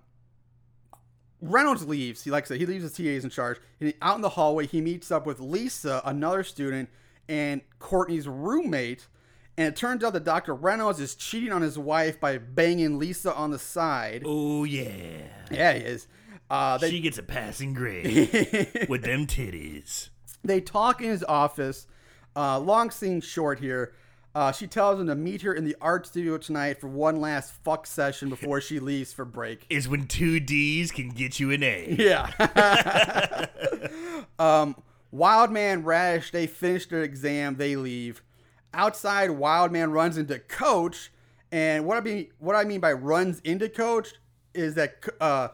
Reynolds 1.42 1.88
leaves. 1.88 2.24
He 2.24 2.32
like 2.32 2.46
I 2.46 2.48
said, 2.50 2.58
he 2.60 2.66
leaves 2.66 2.84
his 2.84 2.94
TAs 2.94 3.24
in 3.24 3.30
charge. 3.30 3.58
And 3.80 3.94
out 4.02 4.16
in 4.16 4.22
the 4.22 4.30
hallway, 4.30 4.68
he 4.68 4.80
meets 4.80 5.12
up 5.12 5.26
with 5.26 5.40
Lisa, 5.40 6.02
another 6.06 6.44
student, 6.44 6.90
and 7.28 7.62
Courtney's 7.80 8.28
roommate. 8.28 9.08
And 9.58 9.68
it 9.68 9.76
turns 9.76 10.04
out 10.04 10.14
that 10.14 10.24
Dr. 10.24 10.56
Reynolds 10.56 11.00
is 11.00 11.16
cheating 11.16 11.52
on 11.52 11.62
his 11.62 11.78
wife 11.78 12.20
by 12.20 12.38
banging 12.38 13.00
Lisa 13.00 13.34
on 13.34 13.52
the 13.52 13.60
side. 13.60 14.24
Oh, 14.26 14.64
yeah. 14.64 15.28
Yeah, 15.52 15.74
he 15.74 15.82
is. 15.82 16.08
Uh, 16.52 16.78
they, 16.78 16.90
she 16.90 17.00
gets 17.00 17.18
a 17.18 17.24
passing 17.24 17.74
grade 17.74 18.86
with 18.90 19.04
them 19.04 19.26
titties. 19.26 20.10
they 20.44 20.60
talk 20.60 21.02
in 21.02 21.10
his 21.10 21.24
office. 21.24 21.88
Uh, 22.36 22.60
long 22.60 22.92
scene 22.92 23.22
short 23.22 23.60
here. 23.60 23.94
Uh, 24.36 24.52
she 24.52 24.68
tells 24.68 25.00
him 25.00 25.08
to 25.08 25.16
meet 25.16 25.42
her 25.44 25.54
in 25.54 25.64
the 25.64 25.78
art 25.80 26.06
studio 26.06 26.38
tonight 26.38 26.80
for 26.80 26.88
one 26.88 27.22
last 27.22 27.54
fuck 27.64 27.88
session 27.88 28.28
before 28.28 28.60
she 28.60 28.82
leaves 28.82 29.14
for 29.14 29.24
break. 29.24 29.66
Is 29.70 29.88
when 29.88 30.08
two 30.08 30.42
D's 30.42 30.92
can 30.92 31.10
get 31.10 31.40
you 31.40 31.52
an 31.52 31.64
A. 31.64 31.96
Yeah. 31.98 33.46
um, 34.40 34.76
Wildman 35.12 35.84
Radish, 35.84 36.32
they 36.32 36.48
finish 36.48 36.86
their 36.86 37.04
exam, 37.04 37.56
they 37.56 37.78
leave. 37.78 38.22
Outside, 38.74 39.32
Wildman 39.32 39.92
runs 39.92 40.18
into 40.18 40.40
Coach, 40.40 41.12
and 41.50 41.86
what 41.86 41.98
I 41.98 42.02
mean, 42.02 42.28
what 42.40 42.58
I 42.58 42.66
mean 42.66 42.82
by 42.82 42.92
runs 42.92 43.40
into 43.42 43.70
Coach 43.70 44.16
is 44.54 44.76
that 44.76 45.04
uh, 45.22 45.50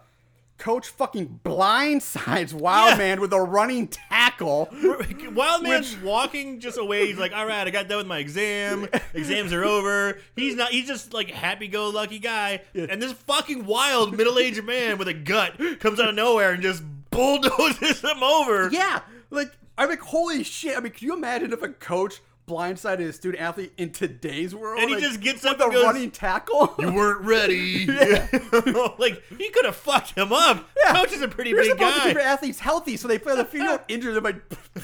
Coach 0.58 0.88
fucking 0.88 1.42
blindsides 1.44 2.54
Wildman 2.54 3.22
with 3.22 3.32
a 3.32 3.40
running 3.40 3.88
tackle. 3.88 4.70
Wild 5.34 5.64
Man's 5.64 5.96
walking 5.98 6.60
just 6.60 6.78
away. 6.78 7.08
He's 7.08 7.18
like, 7.18 7.32
"All 7.34 7.46
right, 7.46 7.68
I 7.68 7.70
got 7.70 7.88
done 7.88 8.00
with 8.00 8.08
my 8.08 8.18
exam. 8.20 8.88
Exams 9.14 9.54
are 9.54 9.64
over." 9.64 10.20
He's 10.36 10.56
not. 10.56 10.72
He's 10.72 10.88
just 10.88 11.14
like 11.14 11.30
happy-go-lucky 11.30 12.20
guy. 12.20 12.62
And 12.74 13.02
this 13.02 13.12
fucking 13.14 13.66
wild 13.66 14.18
middle-aged 14.18 14.64
man 14.64 14.98
with 14.98 15.08
a 15.08 15.14
gut 15.14 15.58
comes 15.80 16.00
out 16.00 16.10
of 16.10 16.16
nowhere 16.16 16.52
and 16.52 16.64
just 16.64 16.84
bulldozes 17.12 18.02
him 18.02 18.24
over. 18.24 18.70
Yeah, 18.72 19.02
like 19.30 19.52
I'm 19.78 19.90
like, 19.90 20.02
holy 20.02 20.44
shit! 20.44 20.76
I 20.76 20.80
mean, 20.80 20.92
can 20.92 21.08
you 21.08 21.14
imagine 21.14 21.54
if 21.54 21.62
a 21.62 21.70
coach 21.70 22.20
blindsided 22.48 23.08
a 23.08 23.14
student 23.14 23.44
athlete 23.44 23.74
in 23.78 23.92
today's 23.92 24.56
world? 24.56 24.80
And 24.80 24.90
he 24.90 24.96
like, 24.96 25.04
just 25.04 25.20
gets 25.22 25.44
with 25.44 25.54
up 25.54 25.60
a 25.60 25.64
and 25.66 25.74
goes, 25.74 25.84
running 25.86 26.12
tackle. 26.12 26.74
You 26.80 26.94
weren't 26.94 27.22
ready. 27.22 27.86
like 28.98 29.22
he 29.38 29.50
could 29.50 29.66
have 29.66 29.76
fucked 29.76 30.18
him 30.18 30.32
up. 30.32 30.68
Coach 30.88 31.12
is 31.12 31.22
a 31.22 31.28
pretty 31.28 31.52
You're 31.52 31.62
big 31.62 31.72
supposed 31.72 31.96
to 31.96 32.00
guy. 32.00 32.08
keep 32.08 32.14
your 32.16 32.24
athletes 32.24 32.60
healthy, 32.60 32.98
so 32.98 33.08
they 33.08 33.20
play 33.20 33.34
on 33.34 33.38
the 33.38 33.46
field 33.46 33.82
injured 33.88 34.16
them 34.16 34.24
by 34.24 34.36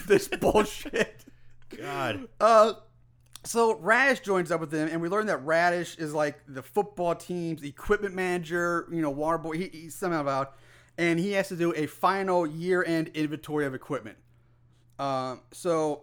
this 0.06 0.28
bullshit. 0.28 1.24
God. 1.76 2.28
Uh, 2.40 2.74
so 3.44 3.76
Radish 3.78 4.20
joins 4.20 4.50
up 4.50 4.60
with 4.60 4.70
them, 4.70 4.88
and 4.90 5.00
we 5.00 5.08
learn 5.08 5.26
that 5.26 5.44
Radish 5.44 5.96
is 5.96 6.14
like 6.14 6.38
the 6.48 6.62
football 6.62 7.14
team's 7.14 7.62
equipment 7.62 8.14
manager. 8.14 8.86
You 8.90 9.02
know, 9.02 9.10
water 9.10 9.38
boy. 9.38 9.52
He, 9.52 9.68
he's 9.72 9.94
somehow 9.94 10.20
about, 10.22 10.54
and 10.98 11.18
he 11.18 11.32
has 11.32 11.48
to 11.48 11.56
do 11.56 11.74
a 11.74 11.86
final 11.86 12.46
year-end 12.46 13.10
inventory 13.14 13.66
of 13.66 13.74
equipment. 13.74 14.16
Um, 14.98 15.42
so, 15.52 16.02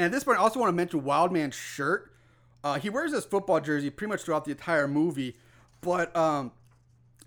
and 0.00 0.06
at 0.06 0.12
this 0.12 0.24
point, 0.24 0.38
I 0.38 0.40
also 0.40 0.58
want 0.58 0.70
to 0.70 0.76
mention 0.76 1.04
Wildman's 1.04 1.54
shirt. 1.54 2.10
Uh, 2.64 2.78
he 2.78 2.88
wears 2.88 3.12
this 3.12 3.26
football 3.26 3.60
jersey 3.60 3.90
pretty 3.90 4.08
much 4.08 4.22
throughout 4.22 4.46
the 4.46 4.50
entire 4.50 4.88
movie, 4.88 5.36
but 5.82 6.14
um, 6.16 6.52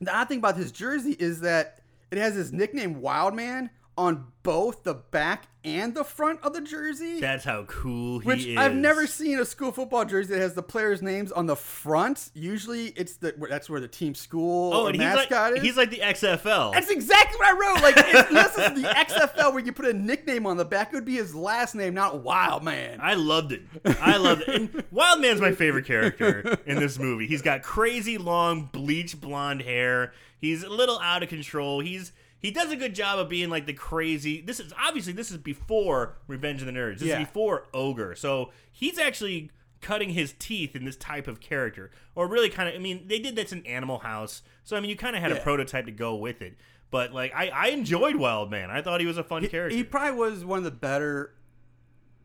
the 0.01 0.11
odd 0.11 0.27
thing 0.27 0.39
about 0.39 0.57
his 0.57 0.71
jersey 0.71 1.15
is 1.19 1.41
that 1.41 1.81
it 2.09 2.17
has 2.17 2.33
his 2.33 2.51
nickname 2.51 2.99
Wildman 2.99 3.69
on 3.97 4.25
both 4.43 4.83
the 4.83 4.93
back 4.93 5.47
and 5.63 5.95
the 5.95 6.03
front 6.03 6.41
of 6.43 6.51
the 6.53 6.59
jersey. 6.59 7.21
That's 7.21 7.45
how 7.45 7.63
cool 7.63 8.19
he 8.19 8.25
Which 8.27 8.45
is. 8.45 8.57
I've 8.57 8.75
never 8.75 9.07
seen 9.07 9.39
a 9.39 9.45
school 9.45 9.71
football 9.71 10.03
jersey 10.03 10.33
that 10.33 10.41
has 10.41 10.53
the 10.55 10.63
players' 10.63 11.01
names 11.01 11.31
on 11.31 11.45
the 11.45 11.55
front. 11.55 12.29
Usually, 12.33 12.87
it's 12.87 13.15
the 13.17 13.33
that's 13.49 13.69
where 13.69 13.79
the 13.79 13.87
team 13.87 14.13
school 14.15 14.73
Oh, 14.73 14.87
and 14.87 14.95
he's 14.95 15.03
mascot 15.05 15.51
like 15.53 15.57
is. 15.59 15.63
he's 15.63 15.77
like 15.77 15.89
the 15.91 15.99
XFL. 15.99 16.73
that's 16.73 16.89
exactly 16.89 17.37
what 17.37 17.47
I 17.47 17.51
wrote. 17.51 17.81
Like 17.81 17.95
if 17.97 18.29
this 18.55 18.57
is 18.57 18.81
the 18.81 18.87
XFL 18.89 19.53
where 19.53 19.63
you 19.63 19.71
put 19.71 19.85
a 19.85 19.93
nickname 19.93 20.45
on 20.45 20.57
the 20.57 20.65
back, 20.65 20.91
it 20.91 20.95
would 20.95 21.05
be 21.05 21.15
his 21.15 21.33
last 21.33 21.73
name, 21.75 21.93
not 21.93 22.21
Wild 22.23 22.63
Man. 22.63 22.99
I 23.01 23.13
loved 23.13 23.53
it. 23.53 23.61
I 24.01 24.17
loved 24.17 24.41
it. 24.41 24.49
And 24.49 24.69
Wildman's 24.91 25.39
my 25.39 25.53
favorite 25.53 25.85
character 25.85 26.57
in 26.65 26.77
this 26.77 26.99
movie. 26.99 27.27
He's 27.27 27.41
got 27.41 27.61
crazy 27.61 28.17
long 28.17 28.69
bleach 28.73 29.21
blonde 29.21 29.61
hair. 29.61 30.11
He's 30.39 30.63
a 30.63 30.69
little 30.69 30.99
out 30.99 31.23
of 31.23 31.29
control. 31.29 31.79
He's 31.79 32.11
he 32.43 32.51
does 32.51 32.71
a 32.71 32.75
good 32.75 32.93
job 32.93 33.17
of 33.17 33.29
being 33.29 33.49
like 33.49 33.65
the 33.65 33.73
crazy. 33.73 34.41
This 34.41 34.59
is 34.59 34.71
obviously 34.77 35.13
this 35.13 35.31
is 35.31 35.37
before 35.37 36.17
Revenge 36.27 36.61
of 36.61 36.67
the 36.67 36.73
Nerds. 36.73 36.99
This 36.99 37.07
Yeah. 37.07 37.21
is 37.21 37.25
before 37.27 37.65
Ogre. 37.73 38.13
So 38.15 38.51
he's 38.71 38.99
actually 38.99 39.49
cutting 39.81 40.11
his 40.11 40.33
teeth 40.37 40.75
in 40.75 40.85
this 40.85 40.95
type 40.97 41.27
of 41.27 41.39
character. 41.39 41.89
Or 42.15 42.27
really 42.27 42.49
kind 42.49 42.69
of 42.69 42.75
I 42.75 42.77
mean, 42.77 43.07
they 43.07 43.17
did 43.19 43.35
this 43.35 43.51
in 43.51 43.65
Animal 43.65 43.99
House. 43.99 44.43
So 44.63 44.77
I 44.77 44.81
mean, 44.81 44.89
you 44.89 44.95
kind 44.97 45.15
of 45.15 45.21
had 45.23 45.31
a 45.31 45.39
prototype 45.39 45.85
to 45.85 45.91
go 45.91 46.15
with 46.15 46.41
it. 46.41 46.55
But 46.91 47.13
like 47.13 47.33
I, 47.33 47.47
I 47.49 47.67
enjoyed 47.69 48.17
Wildman. 48.17 48.69
I 48.69 48.81
thought 48.81 48.99
he 48.99 49.07
was 49.07 49.17
a 49.17 49.23
fun 49.23 49.47
character. 49.47 49.75
He 49.75 49.83
probably 49.83 50.19
was 50.19 50.45
one 50.45 50.59
of 50.59 50.63
the 50.65 50.71
better. 50.71 51.33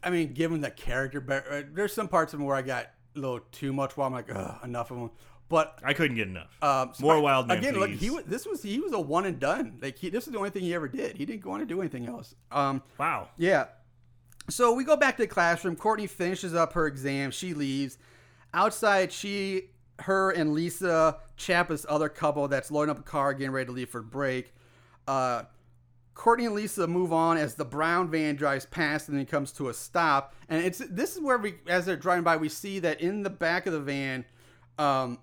I 0.02 0.11
mean, 0.11 0.33
given 0.35 0.61
the 0.61 0.70
character, 0.70 1.20
better, 1.20 1.50
uh, 1.50 1.62
there's 1.72 1.92
some 1.92 2.07
parts 2.09 2.35
of 2.35 2.40
him 2.40 2.46
where 2.46 2.57
I 2.57 2.62
got 2.62 2.87
a 3.16 3.18
little 3.18 3.40
too 3.50 3.72
much. 3.72 3.96
While 3.96 4.09
I'm 4.09 4.12
like, 4.12 4.35
Ugh, 4.35 4.59
enough 4.64 4.90
of 4.90 4.96
him. 4.98 5.11
But 5.48 5.78
I 5.82 5.94
couldn't 5.94 6.16
get 6.16 6.28
enough. 6.28 6.50
um, 6.62 6.92
More 7.00 7.14
Spike- 7.14 7.22
Wildman, 7.22 7.58
again. 7.58 7.74
Look, 7.78 7.90
he 7.90 8.11
was, 8.11 8.24
this 8.24 8.44
was 8.46 8.62
he 8.62 8.80
was 8.80 8.92
a 8.92 9.00
one 9.00 9.24
and 9.24 9.38
done. 9.40 9.78
Like 9.80 9.96
he, 9.98 10.11
this 10.11 10.26
is 10.26 10.32
the 10.32 10.38
only 10.38 10.50
thing 10.50 10.62
he 10.62 10.74
ever 10.74 10.88
did. 10.88 11.16
He 11.16 11.24
didn't 11.24 11.40
go 11.42 11.52
on 11.52 11.61
to 11.61 11.66
do 11.66 11.80
anything 11.80 12.06
else. 12.06 12.34
Um, 12.52 12.82
wow. 12.98 13.28
Yeah. 13.38 13.66
So 14.50 14.72
we 14.74 14.84
go 14.84 14.96
back 14.96 15.16
to 15.16 15.22
the 15.22 15.26
classroom. 15.28 15.76
Courtney 15.76 16.06
finishes 16.06 16.54
up 16.54 16.72
her 16.74 16.87
exam. 16.87 17.30
She 17.30 17.54
leaves. 17.54 17.98
Outside, 18.54 19.12
she, 19.12 19.64
her, 20.00 20.30
and 20.30 20.52
Lisa 20.54 21.18
chat 21.37 21.68
this 21.68 21.84
other 21.88 22.08
couple 22.08 22.48
that's 22.48 22.70
loading 22.70 22.90
up 22.90 22.98
a 22.98 23.02
car, 23.02 23.34
getting 23.34 23.50
ready 23.52 23.66
to 23.66 23.72
leave 23.72 23.90
for 23.90 24.00
break. 24.02 24.54
Uh, 25.06 25.42
Courtney 26.14 26.46
and 26.46 26.54
Lisa 26.54 26.87
move 26.87 27.12
on 27.12 27.37
as 27.37 27.54
the 27.54 27.64
brown 27.64 28.11
van 28.11 28.37
drives 28.37 28.66
past 28.66 29.08
and 29.08 29.16
then 29.18 29.26
comes 29.26 29.52
to 29.52 29.68
a 29.68 29.74
stop. 29.74 30.34
And 30.48 30.64
it's 30.64 30.78
this 30.90 31.14
is 31.14 31.22
where 31.22 31.38
we, 31.38 31.54
as 31.68 31.87
they're 31.87 31.96
driving 31.96 32.24
by, 32.24 32.37
we 32.38 32.48
see 32.48 32.78
that 32.80 33.00
in 33.00 33.22
the 33.22 33.30
back 33.30 33.66
of 33.66 33.72
the 33.72 33.80
van, 33.80 34.24
um, 34.78 35.18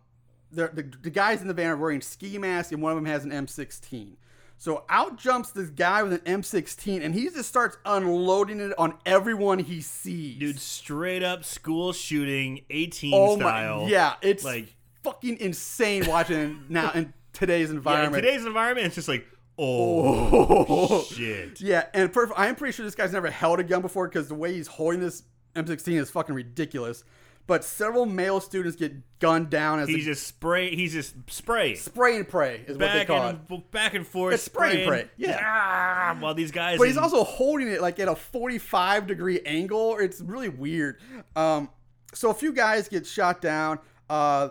the, 0.56 0.70
the 0.74 0.84
the 1.04 1.10
guys 1.10 1.42
in 1.42 1.48
the 1.48 1.54
van 1.54 1.68
are 1.68 1.78
wearing 1.78 2.02
ski 2.02 2.38
masks, 2.38 2.72
and 2.72 2.82
one 2.82 2.92
of 2.92 2.96
them 2.98 3.06
has 3.06 3.24
an 3.24 3.32
M16. 3.32 4.16
So 4.58 4.86
out 4.90 5.18
jumps 5.18 5.52
this 5.52 5.70
guy 5.70 6.02
with 6.02 6.14
an 6.14 6.20
M16, 6.20 7.04
and 7.04 7.14
he 7.14 7.30
just 7.30 7.50
starts 7.50 7.78
unloading 7.86 8.60
it 8.62 8.74
on 8.78 8.98
everyone 9.06 9.60
he 9.60 9.82
sees. 9.82 10.40
Dude, 10.40 10.60
straight 10.60 11.24
up 11.24 11.44
school 11.44 11.92
shooting, 11.92 12.62
18 12.70 13.12
oh 13.14 13.38
style. 13.38 13.84
my, 13.84 13.90
yeah, 13.90 14.14
it's 14.22 14.44
like 14.44 14.74
fucking 15.04 15.38
insane 15.40 16.08
watching 16.08 16.66
now 16.70 16.92
in 16.92 17.14
today's 17.34 17.68
yeah, 17.68 17.72
in 17.72 17.78
environment. 17.78 18.24
today's 18.24 18.46
environment, 18.46 18.88
it's 18.88 18.96
just 18.96 19.10
like, 19.10 19.28
oh, 19.60 20.66
oh. 20.70 21.04
shit. 21.04 21.60
Yeah, 21.62 21.86
and 21.94 22.12
perf- 22.12 22.32
I'm 22.36 22.56
pretty 22.56 22.72
sure 22.72 22.86
this 22.86 22.96
guy's 22.96 23.12
never 23.12 23.30
held 23.30 23.60
a 23.60 23.64
gun 23.64 23.82
before 23.82 24.08
because 24.08 24.30
the 24.30 24.36
way 24.36 24.54
he's 24.54 24.68
holding 24.68 25.02
this 25.02 25.24
M16 25.56 26.00
is 26.00 26.10
fucking 26.10 26.34
ridiculous. 26.34 27.04
But 27.48 27.64
several 27.64 28.06
male 28.08 28.42
students 28.42 28.76
get 28.76 28.94
gunned 29.20 29.52
down 29.52 29.80
as 29.80 29.88
He's 29.88 29.98
they 29.98 30.02
just 30.04 30.26
spray. 30.26 30.76
He's 30.76 30.94
just 30.94 31.14
spraying. 31.30 31.76
spray 31.76 32.16
and 32.18 32.28
pray 32.28 32.62
is 32.68 32.70
what 32.78 32.80
they 32.80 32.86
Back 32.86 33.08
call 33.08 33.28
it. 33.30 33.38
and 33.50 33.72
back 33.72 33.94
and 33.94 34.06
forth, 34.08 34.34
It's 34.34 34.44
spray 34.44 34.78
and 34.84 34.88
pray, 34.88 35.06
yeah. 35.18 35.40
Ah, 35.44 36.18
while 36.20 36.34
these 36.34 36.50
guys, 36.52 36.80
But 36.80 36.88
he's 36.88 36.98
in- 36.98 37.04
also 37.04 37.24
holding 37.24 37.68
it 37.68 37.82
like 37.82 38.00
at 38.00 38.08
a 38.08 38.16
45 38.16 39.06
degree 39.06 39.42
angle. 39.46 39.98
It's 40.00 40.22
really 40.22 40.50
weird. 40.50 41.00
Um, 41.36 41.70
so 42.14 42.32
a 42.32 42.34
few 42.34 42.52
guys 42.52 42.88
get 42.88 43.06
shot 43.06 43.42
down. 43.42 43.78
Uh, 44.10 44.50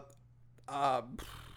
uh, 0.69 1.03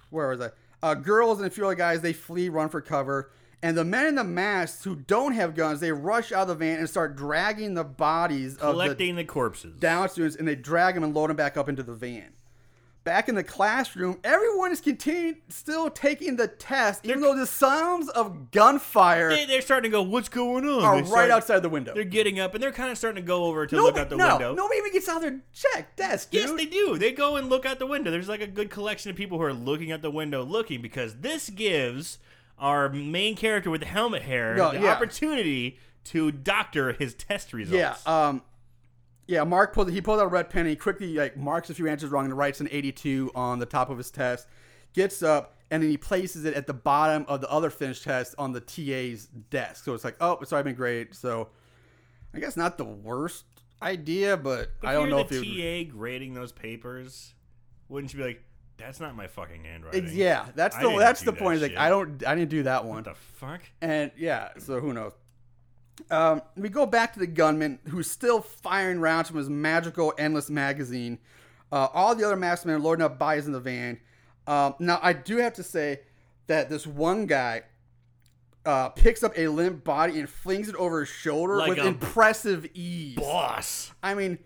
where 0.10 0.30
was 0.30 0.42
I? 0.42 0.50
Uh, 0.82 0.94
girls 0.96 1.38
and 1.40 1.48
a 1.48 1.50
few 1.52 1.66
other 1.66 1.76
guys 1.76 2.02
they 2.02 2.14
flee, 2.14 2.50
run 2.50 2.70
for 2.70 2.82
cover. 2.82 3.32
And 3.64 3.76
the 3.76 3.84
men 3.84 4.06
in 4.06 4.16
the 4.16 4.24
masks 4.24 4.84
who 4.84 4.96
don't 4.96 5.34
have 5.34 5.56
guns, 5.56 5.80
they 5.80 5.92
rush 5.92 6.32
out 6.32 6.44
of 6.44 6.48
the 6.50 6.56
van 6.56 6.78
and 6.80 6.88
start 6.90 7.16
dragging 7.16 7.74
the 7.74 7.84
bodies 7.84 8.54
of 8.54 8.60
the 8.60 8.72
collecting 8.74 9.16
the 9.16 9.24
corpses. 9.26 9.80
down 9.80 10.08
students, 10.10 10.36
and 10.36 10.48
they 10.48 10.56
drag 10.56 10.94
them 10.96 11.04
and 11.04 11.16
load 11.16 11.30
them 11.32 11.38
back 11.38 11.58
up 11.58 11.68
into 11.68 11.82
the 11.82 11.96
van. 11.96 12.34
Back 13.04 13.30
in 13.30 13.36
the 13.36 13.44
classroom, 13.44 14.20
everyone 14.22 14.74
is 14.74 14.82
continuing 14.82 15.38
still 15.48 15.90
taking 15.90 16.36
the 16.36 16.48
test, 16.50 17.06
even 17.06 17.22
though 17.22 17.36
the 17.38 17.46
sounds 17.48 18.10
of 18.10 18.52
gunfire 18.52 19.30
They, 19.30 19.46
they're 19.46 19.62
starting 19.62 19.90
to 19.92 19.96
go. 19.98 20.02
What's 20.04 20.28
going 20.28 20.66
on? 20.68 20.84
are 20.84 20.96
They 20.98 21.02
right 21.04 21.08
start- 21.08 21.32
outside 21.32 21.60
the 21.62 21.70
window. 21.70 21.94
They're 21.96 22.04
getting 22.04 22.38
up 22.42 22.54
and 22.54 22.62
they're 22.62 22.74
kind 22.74 22.92
of 22.92 22.98
starting 22.98 23.24
to 23.24 23.26
go 23.26 23.46
over 23.46 23.66
to 23.66 23.76
Nobody, 23.78 23.94
look 23.94 24.02
out 24.02 24.10
the 24.10 24.18
no, 24.18 24.28
window. 24.34 24.54
nobody 24.56 24.80
even 24.80 24.92
gets 24.92 25.08
out 25.08 25.18
of 25.18 25.22
their 25.24 25.40
check 25.54 25.96
desk, 25.96 26.32
dude. 26.32 26.42
Yes, 26.42 26.52
they 26.52 26.66
do. 26.66 26.98
They 26.98 27.14
go 27.14 27.38
and 27.38 27.48
look 27.48 27.66
out 27.66 27.80
the 27.80 27.88
window. 27.88 28.12
There's 28.12 28.28
like 28.28 28.42
a 28.42 28.48
good 28.48 28.70
collection 28.70 29.10
of 29.10 29.16
people 29.16 29.38
who 29.38 29.44
are 29.46 29.54
looking 29.54 29.94
out 29.94 30.02
the 30.02 30.12
window, 30.12 30.44
looking 30.44 30.82
because 30.82 31.16
this 31.22 31.50
gives 31.50 32.20
our 32.60 32.90
main 32.90 33.36
character 33.36 33.70
with 33.70 33.82
the 33.82 33.88
helmet 33.88 34.24
hair 34.24 34.56
No, 34.56 34.72
the 34.72 34.82
yeah. 34.82 34.94
opportunity 34.94 35.78
to 36.06 36.32
doctor 36.32 36.94
his 36.94 37.14
test 37.14 37.54
results. 37.54 38.02
Yeah, 38.06 38.28
um, 38.28 38.42
yeah. 39.28 39.44
Mark 39.44 39.74
pulled. 39.74 39.92
He 39.92 40.02
pulled 40.02 40.20
out 40.20 40.26
a 40.26 40.30
red 40.30 40.50
pen. 40.50 40.62
And 40.62 40.70
he 40.70 40.76
quickly 40.76 41.14
like 41.16 41.36
marks 41.38 41.70
a 41.70 41.74
few 41.74 41.88
answers 41.88 42.10
wrong 42.10 42.26
and 42.26 42.38
writes 42.38 42.62
an 42.62 42.70
82 42.72 43.32
on 43.36 43.60
the 43.60 43.66
top 43.66 43.90
of 43.90 43.98
his 43.98 44.10
test. 44.10 44.48
Gets 44.94 45.22
up 45.22 45.58
and 45.70 45.84
then 45.84 45.90
he 45.90 45.98
places 45.98 46.46
it 46.46 46.54
at 46.54 46.66
the 46.66 46.74
bottom 46.74 47.26
of 47.28 47.42
the 47.42 47.50
other 47.50 47.70
finished 47.70 48.04
test 48.04 48.34
on 48.38 48.54
the 48.54 48.62
TA's 48.62 49.26
desk. 49.50 49.84
So 49.84 49.94
it's 49.94 50.04
like, 50.04 50.16
oh, 50.22 50.38
it's 50.42 50.54
already 50.54 50.70
been 50.70 50.76
great. 50.76 51.14
So 51.14 51.50
I 52.34 52.40
guess 52.40 52.56
not 52.56 52.78
the 52.78 52.86
worst 52.86 53.44
idea, 53.82 54.38
but 54.38 54.72
If 54.82 54.86
I 54.88 54.94
don't 54.94 55.10
you're 55.10 55.18
know 55.18 55.24
if 55.24 55.30
the 55.30 55.42
it. 55.42 55.86
TA 55.86 55.92
grading 55.92 56.34
those 56.34 56.52
papers, 56.52 57.34
wouldn't 57.90 58.14
you 58.14 58.20
be 58.20 58.26
like, 58.26 58.44
"That's 58.78 59.00
not 59.00 59.16
my 59.16 59.28
fucking 59.28 59.64
handwriting"? 59.64 60.06
It's, 60.06 60.14
yeah, 60.14 60.46
that's 60.56 60.76
I 60.76 60.82
the 60.84 60.88
didn't 60.90 61.00
that's 61.00 61.20
do 61.22 61.26
the 61.26 61.32
that 61.34 61.40
point. 61.40 61.56
Is 61.58 61.62
like 61.62 61.72
shit. 61.72 61.80
I 61.80 61.90
don't. 61.90 62.26
I 62.26 62.36
didn't 62.36 62.50
do 62.50 62.64
that 62.64 62.86
one. 62.86 62.98
What 62.98 63.06
the 63.06 63.14
fuck? 63.16 63.62
And 63.82 64.12
yeah, 64.18 64.50
so 64.58 64.80
who 64.80 64.94
knows? 64.94 65.14
Um, 66.12 66.42
we 66.56 66.70
go 66.70 66.86
back 66.86 67.14
to 67.14 67.20
the 67.20 67.28
gunman 67.28 67.80
who's 67.88 68.10
still 68.10 68.42
firing 68.42 69.00
rounds 69.00 69.30
from 69.30 69.38
his 69.38 69.50
magical 69.50 70.14
endless 70.18 70.50
magazine. 70.50 71.18
Uh, 71.72 71.88
all 71.94 72.16
the 72.16 72.24
other 72.24 72.36
masked 72.36 72.66
men 72.66 72.76
are 72.76 72.80
loading 72.80 73.04
up 73.04 73.18
bodies 73.18 73.48
in 73.48 73.52
the 73.52 73.60
van. 73.60 74.00
Um, 74.46 74.76
now, 74.80 75.00
I 75.02 75.14
do 75.14 75.38
have 75.38 75.54
to 75.54 75.64
say 75.64 76.02
that 76.46 76.70
this 76.70 76.86
one 76.88 77.26
guy 77.26 77.64
uh, 78.66 78.90
picks 78.90 79.24
up 79.24 79.34
a 79.38 79.48
limp 79.48 79.84
body 79.84 80.20
and 80.20 80.30
flings 80.30 80.70
it 80.70 80.76
over 80.76 81.02
his 81.02 81.10
shoulder 81.10 81.58
Like 81.58 81.70
with 81.70 81.80
a 81.80 81.88
impressive 81.88 82.68
ease. 82.74 83.16
Boss. 83.18 83.92
I 84.04 84.14
mean, 84.14 84.38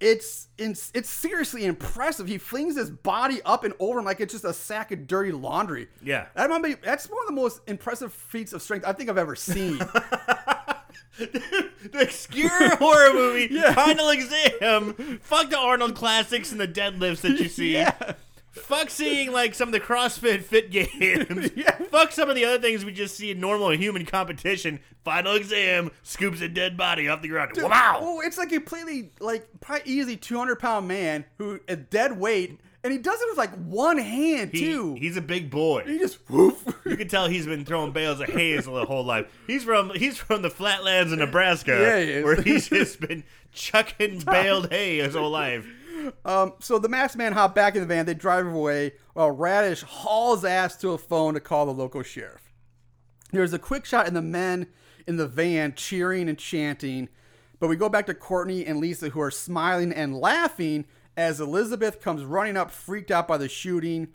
it's 0.00 0.48
it's 0.58 0.90
it's 0.94 1.10
seriously 1.10 1.64
impressive. 1.64 2.28
He 2.28 2.38
flings 2.38 2.76
his 2.76 2.90
body 2.90 3.40
up 3.44 3.64
and 3.64 3.74
over 3.78 3.98
him 3.98 4.04
like 4.04 4.20
it's 4.20 4.32
just 4.32 4.44
a 4.44 4.52
sack 4.52 4.92
of 4.92 5.06
dirty 5.06 5.32
laundry. 5.32 5.88
Yeah. 6.02 6.26
That 6.34 6.48
might 6.50 6.62
be, 6.62 6.74
that's 6.74 7.08
one 7.08 7.18
of 7.22 7.26
the 7.26 7.40
most 7.40 7.60
impressive 7.66 8.12
feats 8.12 8.52
of 8.52 8.62
strength 8.62 8.86
I 8.86 8.92
think 8.92 9.10
I've 9.10 9.18
ever 9.18 9.34
seen. 9.34 9.78
the 11.18 12.00
obscure 12.00 12.76
horror 12.76 13.12
movie, 13.12 13.48
yeah. 13.50 13.74
Final 13.74 14.10
Exam. 14.10 15.18
Fuck 15.22 15.50
the 15.50 15.58
Arnold 15.58 15.94
classics 15.94 16.52
and 16.52 16.60
the 16.60 16.68
deadlifts 16.68 17.22
that 17.22 17.38
you 17.38 17.48
see. 17.48 17.72
yeah. 17.74 18.12
Fuck 18.52 18.90
seeing 18.90 19.30
like 19.32 19.54
some 19.54 19.68
of 19.68 19.72
the 19.72 19.80
CrossFit 19.80 20.42
fit 20.42 20.70
games. 20.70 21.50
Yeah. 21.56 21.72
Fuck 21.90 22.12
some 22.12 22.28
of 22.28 22.36
the 22.36 22.44
other 22.44 22.60
things 22.60 22.84
we 22.84 22.92
just 22.92 23.16
see 23.16 23.30
in 23.30 23.40
normal 23.40 23.70
human 23.70 24.04
competition. 24.04 24.80
Final 25.04 25.34
exam 25.36 25.90
scoops 26.02 26.40
a 26.40 26.48
dead 26.48 26.76
body 26.76 27.08
off 27.08 27.22
the 27.22 27.28
ground. 27.28 27.52
Wow. 27.56 27.98
Oh, 28.00 28.20
it's 28.20 28.36
like 28.38 28.52
a 28.52 28.56
completely, 28.56 29.10
like, 29.20 29.46
probably 29.60 29.90
easy 29.90 30.16
200 30.16 30.56
pound 30.56 30.86
man 30.88 31.24
who, 31.38 31.60
a 31.68 31.76
dead 31.76 32.18
weight, 32.18 32.60
and 32.84 32.92
he 32.92 32.98
does 32.98 33.20
it 33.20 33.26
with 33.30 33.38
like 33.38 33.54
one 33.64 33.98
hand 33.98 34.50
He- 34.52 34.60
too. 34.60 34.94
he's 34.94 35.16
a 35.16 35.20
big 35.22 35.50
boy. 35.50 35.82
he 35.86 35.98
just 35.98 36.18
woof. 36.30 36.64
You 36.86 36.96
can 36.96 37.08
tell 37.08 37.26
he's 37.28 37.46
been 37.46 37.64
throwing 37.64 37.92
bales 37.92 38.20
of 38.20 38.28
hay 38.28 38.52
his 38.52 38.66
whole 38.66 39.04
life. 39.04 39.26
He's 39.46 39.64
from 39.64 39.90
he's 39.90 40.16
from 40.16 40.42
the 40.42 40.50
flatlands 40.50 41.12
of 41.12 41.18
Nebraska, 41.18 41.72
Yeah, 41.72 42.18
he 42.18 42.22
where 42.24 42.40
he's 42.40 42.68
just 42.68 43.00
been 43.00 43.24
chucking 43.52 44.20
baled 44.26 44.70
hay 44.70 44.98
his 44.98 45.14
whole 45.14 45.30
life. 45.30 45.66
Um, 46.24 46.54
so 46.60 46.78
the 46.78 46.88
masked 46.88 47.16
man 47.16 47.32
hop 47.32 47.54
back 47.54 47.74
in 47.74 47.80
the 47.80 47.86
van. 47.86 48.06
They 48.06 48.14
drive 48.14 48.46
away 48.46 48.92
while 49.14 49.30
Radish 49.30 49.82
hauls 49.82 50.44
ass 50.44 50.76
to 50.76 50.90
a 50.90 50.98
phone 50.98 51.34
to 51.34 51.40
call 51.40 51.66
the 51.66 51.72
local 51.72 52.02
sheriff. 52.02 52.52
There's 53.32 53.52
a 53.52 53.58
quick 53.58 53.84
shot 53.84 54.08
in 54.08 54.14
the 54.14 54.22
men 54.22 54.68
in 55.06 55.16
the 55.16 55.26
van 55.28 55.74
cheering 55.74 56.28
and 56.28 56.38
chanting, 56.38 57.08
but 57.60 57.68
we 57.68 57.76
go 57.76 57.88
back 57.88 58.06
to 58.06 58.14
Courtney 58.14 58.64
and 58.64 58.78
Lisa 58.78 59.10
who 59.10 59.20
are 59.20 59.30
smiling 59.30 59.92
and 59.92 60.18
laughing 60.18 60.84
as 61.16 61.40
Elizabeth 61.40 62.00
comes 62.00 62.24
running 62.24 62.56
up, 62.56 62.70
freaked 62.70 63.10
out 63.10 63.26
by 63.26 63.36
the 63.36 63.48
shooting. 63.48 64.08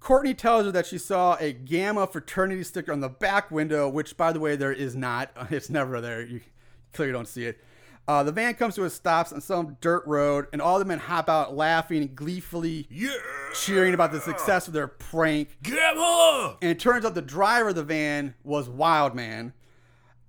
Courtney 0.00 0.34
tells 0.34 0.66
her 0.66 0.72
that 0.72 0.84
she 0.84 0.98
saw 0.98 1.36
a 1.38 1.52
Gamma 1.52 2.06
fraternity 2.06 2.64
sticker 2.64 2.92
on 2.92 3.00
the 3.00 3.08
back 3.08 3.50
window, 3.50 3.88
which, 3.88 4.16
by 4.16 4.32
the 4.32 4.40
way, 4.40 4.56
there 4.56 4.72
is 4.72 4.94
not. 4.94 5.30
It's 5.50 5.70
never 5.70 6.00
there. 6.00 6.22
You 6.22 6.40
clearly 6.92 7.12
don't 7.12 7.28
see 7.28 7.46
it. 7.46 7.58
Uh, 8.06 8.22
the 8.22 8.32
van 8.32 8.54
comes 8.54 8.74
to 8.74 8.84
a 8.84 8.90
stop 8.90 9.32
on 9.32 9.40
some 9.40 9.78
dirt 9.80 10.06
road, 10.06 10.46
and 10.52 10.60
all 10.60 10.78
the 10.78 10.84
men 10.84 10.98
hop 10.98 11.28
out 11.28 11.56
laughing 11.56 12.02
and 12.02 12.14
gleefully 12.14 12.86
Yeah, 12.90 13.12
cheering 13.54 13.94
about 13.94 14.12
the 14.12 14.20
success 14.20 14.66
of 14.66 14.74
their 14.74 14.88
prank. 14.88 15.56
Gamma. 15.62 16.58
And 16.60 16.70
it 16.70 16.78
turns 16.78 17.04
out 17.06 17.14
the 17.14 17.22
driver 17.22 17.70
of 17.70 17.76
the 17.76 17.82
van 17.82 18.34
was 18.42 18.68
Wildman. 18.68 19.54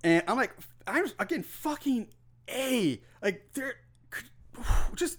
And 0.02 0.22
I'm 0.26 0.36
like, 0.36 0.56
I'm 0.86 1.06
again 1.18 1.42
fucking 1.42 2.08
A. 2.48 3.00
Like, 3.22 3.42
they're 3.52 3.74
just 4.94 5.18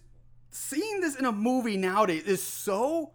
seeing 0.50 1.02
this 1.02 1.15
in 1.15 1.26
a 1.26 1.32
movie 1.32 1.78
nowadays 1.78 2.24
is 2.24 2.41
so 2.41 3.12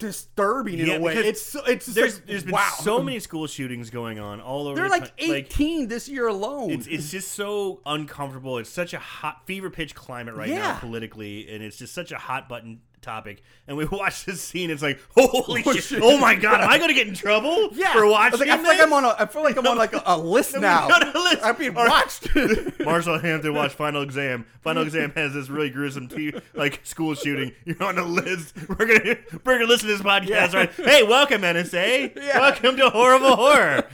disturbing 0.00 0.80
in 0.80 0.86
Yeah, 0.86 0.94
a 0.94 1.00
way. 1.00 1.14
because 1.14 1.28
It's 1.28 1.42
so, 1.42 1.64
it's 1.64 1.84
just 1.86 1.94
There's 1.94 2.14
like, 2.16 2.26
there's 2.26 2.42
been 2.42 2.52
wow. 2.54 2.70
so 2.80 3.00
many 3.02 3.20
school 3.20 3.46
shootings 3.46 3.90
going 3.90 4.18
on 4.18 4.40
all 4.40 4.66
over. 4.66 4.74
They're 4.76 4.84
the 4.86 4.90
like 4.90 5.16
coun- 5.16 5.30
18 5.36 5.88
this 5.88 6.08
year 6.08 6.26
alone. 6.26 6.70
it's 6.70 6.86
it's 6.88 7.10
just 7.10 7.32
so 7.32 7.80
uncomfortable. 7.86 8.58
It's 8.58 8.70
such 8.70 8.92
a 8.94 8.98
hot 8.98 9.46
fever 9.46 9.70
pitch 9.70 9.94
climate 9.94 10.34
right 10.34 10.48
now 10.50 10.56
Yeah. 10.56 10.78
politically, 10.80 11.48
and 11.54 11.62
it's 11.62 11.76
just 11.76 11.94
such 11.94 12.10
a 12.10 12.18
hot 12.18 12.48
button 12.48 12.80
topic. 13.00 13.42
And 13.66 13.76
we 13.76 13.84
watch 13.90 14.24
this 14.24 14.40
scene. 14.40 14.70
It's 14.70 14.82
like, 14.82 15.00
holy 15.16 15.62
Oh, 15.66 15.72
shit. 15.72 15.84
shit. 15.84 16.00
Oh 16.02 16.18
my 16.18 16.34
god, 16.34 16.60
am 16.60 16.68
I 16.68 16.78
gonna 16.78 16.94
get 16.94 17.06
in 17.08 17.14
trouble 17.26 17.68
yeah, 17.72 17.92
for 17.92 18.04
I 18.04 18.08
watching 18.08 18.40
like, 18.40 18.48
I 18.48 18.56
feel 18.56 18.66
like 18.66 18.80
I'm 18.80 18.92
on 18.92 19.04
a. 19.04 19.14
I 19.18 19.26
feel 19.26 19.42
like 19.42 19.56
I'm 19.56 19.66
on 19.66 19.78
like 19.78 19.92
a, 19.92 20.02
a 20.06 20.18
list 20.18 20.56
now. 20.58 20.88
a 20.88 21.18
list. 21.18 21.38
I'm 21.42 21.56
being 21.56 21.76
All 21.76 21.84
right. 21.84 21.90
watched. 21.90 22.80
Marshall 22.80 23.18
Hampton 23.18 23.54
watched 23.54 23.74
Final 23.74 24.02
Exam. 24.02 24.46
Final 24.62 24.82
Exam 24.82 25.12
has 25.16 25.32
this 25.34 25.48
really 25.48 25.70
gruesome 25.70 26.08
t- 26.08 26.34
like 26.54 26.80
school 26.84 27.14
shooting. 27.14 27.52
You're 27.64 27.82
on 27.82 27.96
the 27.96 28.04
list. 28.04 28.54
We're 28.68 28.86
gonna 28.86 29.16
we're 29.44 29.54
gonna 29.58 29.66
listen 29.66 29.88
to 29.88 29.94
this 29.96 30.02
podcast, 30.02 30.28
Yeah. 30.28 30.56
right? 30.56 30.70
Hey, 30.72 31.02
welcome 31.02 31.42
NSA. 31.42 32.16
Yeah. 32.16 32.38
Welcome 32.40 32.76
to 32.76 32.90
horrible 32.90 33.36
horror. 33.36 33.84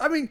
I 0.00 0.08
mean, 0.08 0.30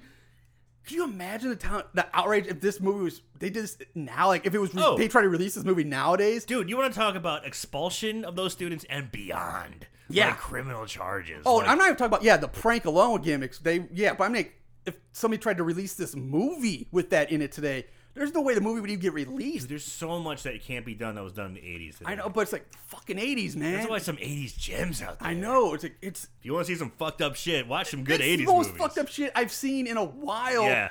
can 0.92 0.98
you 1.00 1.04
imagine 1.06 1.50
the 1.50 1.56
town, 1.56 1.84
the 1.94 2.06
outrage 2.14 2.48
if 2.48 2.62
this 2.62 2.80
movie 2.80 3.04
was 3.04 3.22
they 3.40 3.50
did 3.50 3.64
this 3.64 3.78
now? 3.96 4.28
Like 4.28 4.46
if 4.46 4.54
it 4.54 4.60
was 4.60 4.74
re- 4.76 4.82
Oh. 4.86 4.98
they 4.98 5.08
try 5.08 5.22
to 5.22 5.30
release 5.30 5.56
this 5.56 5.64
movie 5.64 5.84
nowadays. 5.84 6.46
Dude, 6.46 6.70
you 6.70 6.78
want 6.78 6.94
to 6.94 7.00
talk 7.00 7.16
about 7.16 7.46
expulsion 7.46 8.24
of 8.26 8.36
those 8.36 8.52
students 8.54 8.86
and 8.90 9.12
beyond? 9.12 9.88
Yeah. 10.10 10.28
Like 10.30 10.38
criminal 10.40 10.86
charges. 10.86 11.44
Oh, 11.46 11.56
Like, 11.58 11.70
I'm 11.70 11.78
not 11.78 11.86
even 11.86 11.96
talking 11.98 12.08
about 12.14 12.24
yeah 12.24 12.38
the 12.38 12.48
prank 12.50 12.86
alone 12.86 13.22
gimmicks. 13.22 13.60
They 13.60 13.88
yeah, 13.94 14.14
but 14.14 14.26
I'm 14.26 14.34
mean 14.34 14.50
if 14.86 14.98
somebody 15.14 15.40
tried 15.42 15.58
to 15.58 15.64
release 15.64 15.94
this 15.94 16.16
movie 16.16 16.88
with 16.92 17.12
that 17.12 17.32
in 17.32 17.42
it 17.42 17.52
today, 17.52 17.86
there's 18.14 18.34
no 18.34 18.42
way 18.42 18.54
the 18.56 18.62
movie 18.62 18.82
would 18.82 18.90
even 18.90 19.02
get 19.02 19.14
released. 19.14 19.70
There's 19.70 19.86
so 19.86 20.20
much 20.20 20.44
that 20.44 20.62
can't 20.64 20.86
be 20.86 20.94
done 20.94 21.16
that 21.16 21.24
was 21.24 21.34
done 21.34 21.48
in 21.48 21.54
the 21.56 21.62
80s. 21.62 21.98
Today. 22.00 22.12
I 22.12 22.16
know, 22.16 22.30
but 22.30 22.42
it's 22.42 22.52
like 22.54 22.66
fucking 22.88 23.18
80s, 23.18 23.56
man. 23.56 23.74
There's 23.74 23.86
always 23.86 24.04
some 24.04 24.18
80s 24.18 24.58
gems 24.58 25.02
out 25.02 25.20
there. 25.20 25.30
I 25.30 25.34
know 25.34 25.74
it's 25.74 25.84
like 25.84 25.96
it's 26.02 26.26
If 26.40 26.46
you 26.46 26.54
want 26.54 26.68
to 26.68 26.74
see 26.74 26.78
some 26.80 26.92
fucked 26.92 27.22
up 27.22 27.36
shit, 27.36 27.68
watch 27.68 27.92
some 27.92 28.04
good 28.04 28.22
it's 28.22 28.42
80s 28.42 28.46
the 28.46 28.52
most 28.54 28.68
movies. 28.68 28.82
fucked 28.82 28.98
up 28.98 29.08
shit 29.08 29.32
I've 29.36 29.52
seen 29.52 29.88
in 29.88 29.98
a 29.98 30.04
while. 30.04 30.64
Yeah. 30.64 30.90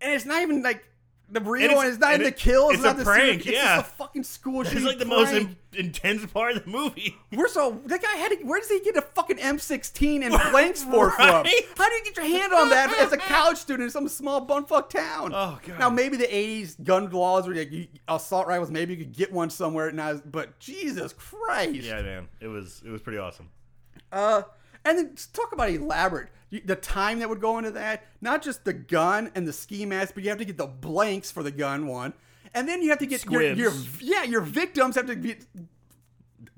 and 0.00 0.12
it's 0.12 0.24
not 0.24 0.40
even 0.42 0.62
like 0.62 0.82
the 1.32 1.40
real 1.40 1.74
one 1.76 1.86
is 1.86 1.98
not 1.98 2.14
in 2.14 2.20
the 2.22 2.28
it- 2.28 2.36
kills. 2.36 2.74
it's 2.74 2.82
not 2.82 2.96
a 2.96 2.98
the 2.98 3.04
prank, 3.04 3.42
serious- 3.42 3.46
yeah. 3.62 3.78
It's 3.78 3.88
just 3.88 3.94
a 3.94 3.96
fucking 3.96 4.22
school 4.24 4.60
It's 4.62 4.70
shooting 4.70 4.86
like 4.86 4.98
the 4.98 5.04
most 5.04 5.32
in- 5.32 5.56
intense 5.74 6.26
part 6.26 6.56
of 6.56 6.64
the 6.64 6.70
movie. 6.70 7.16
We're 7.32 7.48
so 7.48 7.80
that 7.86 8.02
guy 8.02 8.12
had. 8.16 8.30
To, 8.30 8.36
where 8.44 8.58
does 8.60 8.68
he 8.68 8.80
get 8.80 8.96
a 8.96 9.02
fucking 9.02 9.36
M16 9.38 10.22
and 10.24 10.30
blanks 10.50 10.82
for 10.82 11.10
from? 11.10 11.26
How 11.26 11.42
do 11.42 11.50
you 11.50 12.04
get 12.04 12.16
your 12.16 12.26
hand 12.26 12.52
on 12.52 12.70
that 12.70 12.92
as 12.98 13.12
a 13.12 13.16
college 13.16 13.56
student 13.58 13.84
in 13.84 13.90
some 13.90 14.08
small 14.08 14.44
bumfuck 14.46 14.88
town? 14.90 15.32
Oh, 15.34 15.58
God. 15.66 15.78
Now 15.78 15.90
maybe 15.90 16.16
the 16.16 16.26
'80s 16.26 16.82
gun 16.82 17.08
laws 17.10 17.46
were 17.46 17.54
like 17.54 17.70
you, 17.70 17.86
assault 18.08 18.46
rifles. 18.48 18.70
Maybe 18.70 18.94
you 18.94 19.04
could 19.04 19.12
get 19.14 19.32
one 19.32 19.50
somewhere. 19.50 19.92
Now, 19.92 20.14
but 20.24 20.58
Jesus 20.58 21.12
Christ. 21.12 21.74
Yeah, 21.74 22.02
man, 22.02 22.28
it 22.40 22.48
was 22.48 22.82
it 22.84 22.90
was 22.90 23.00
pretty 23.00 23.18
awesome. 23.18 23.48
Uh, 24.12 24.42
and 24.84 24.98
then 24.98 25.14
talk 25.32 25.52
about 25.52 25.70
elaborate. 25.70 26.28
The 26.50 26.76
time 26.76 27.20
that 27.20 27.28
would 27.28 27.40
go 27.40 27.58
into 27.58 27.70
that, 27.72 28.04
not 28.20 28.42
just 28.42 28.64
the 28.64 28.72
gun 28.72 29.30
and 29.36 29.46
the 29.46 29.52
ski 29.52 29.86
mask, 29.86 30.14
but 30.14 30.24
you 30.24 30.30
have 30.30 30.38
to 30.38 30.44
get 30.44 30.56
the 30.56 30.66
blanks 30.66 31.30
for 31.30 31.44
the 31.44 31.52
gun 31.52 31.86
one, 31.86 32.12
and 32.54 32.68
then 32.68 32.82
you 32.82 32.90
have 32.90 32.98
to 32.98 33.06
get 33.06 33.24
your, 33.26 33.42
your, 33.52 33.72
yeah, 34.00 34.24
your 34.24 34.40
victims 34.40 34.96
have 34.96 35.06
to 35.06 35.14
be 35.14 35.36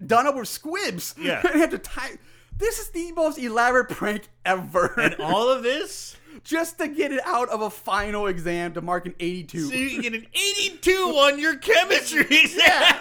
done 0.04 0.26
up 0.26 0.34
with 0.34 0.48
squibs. 0.48 1.14
Yeah. 1.18 1.42
and 1.52 1.60
have 1.60 1.70
to 1.70 1.78
tie. 1.78 2.12
This 2.56 2.78
is 2.78 2.88
the 2.90 3.12
most 3.12 3.38
elaborate 3.38 3.90
prank 3.90 4.28
ever. 4.44 4.94
And 4.98 5.16
all 5.16 5.50
of 5.50 5.62
this, 5.62 6.16
just 6.44 6.78
to 6.78 6.88
get 6.88 7.12
it 7.12 7.20
out 7.24 7.48
of 7.50 7.60
a 7.62 7.70
final 7.70 8.26
exam 8.26 8.74
to 8.74 8.80
mark 8.80 9.06
an 9.06 9.14
82. 9.20 9.60
so 9.68 9.74
you 9.74 9.90
can 9.90 10.00
get 10.02 10.14
an 10.14 10.26
82 10.34 10.92
on 10.96 11.38
your 11.38 11.56
chemistry 11.56 12.26
exam. 12.28 12.96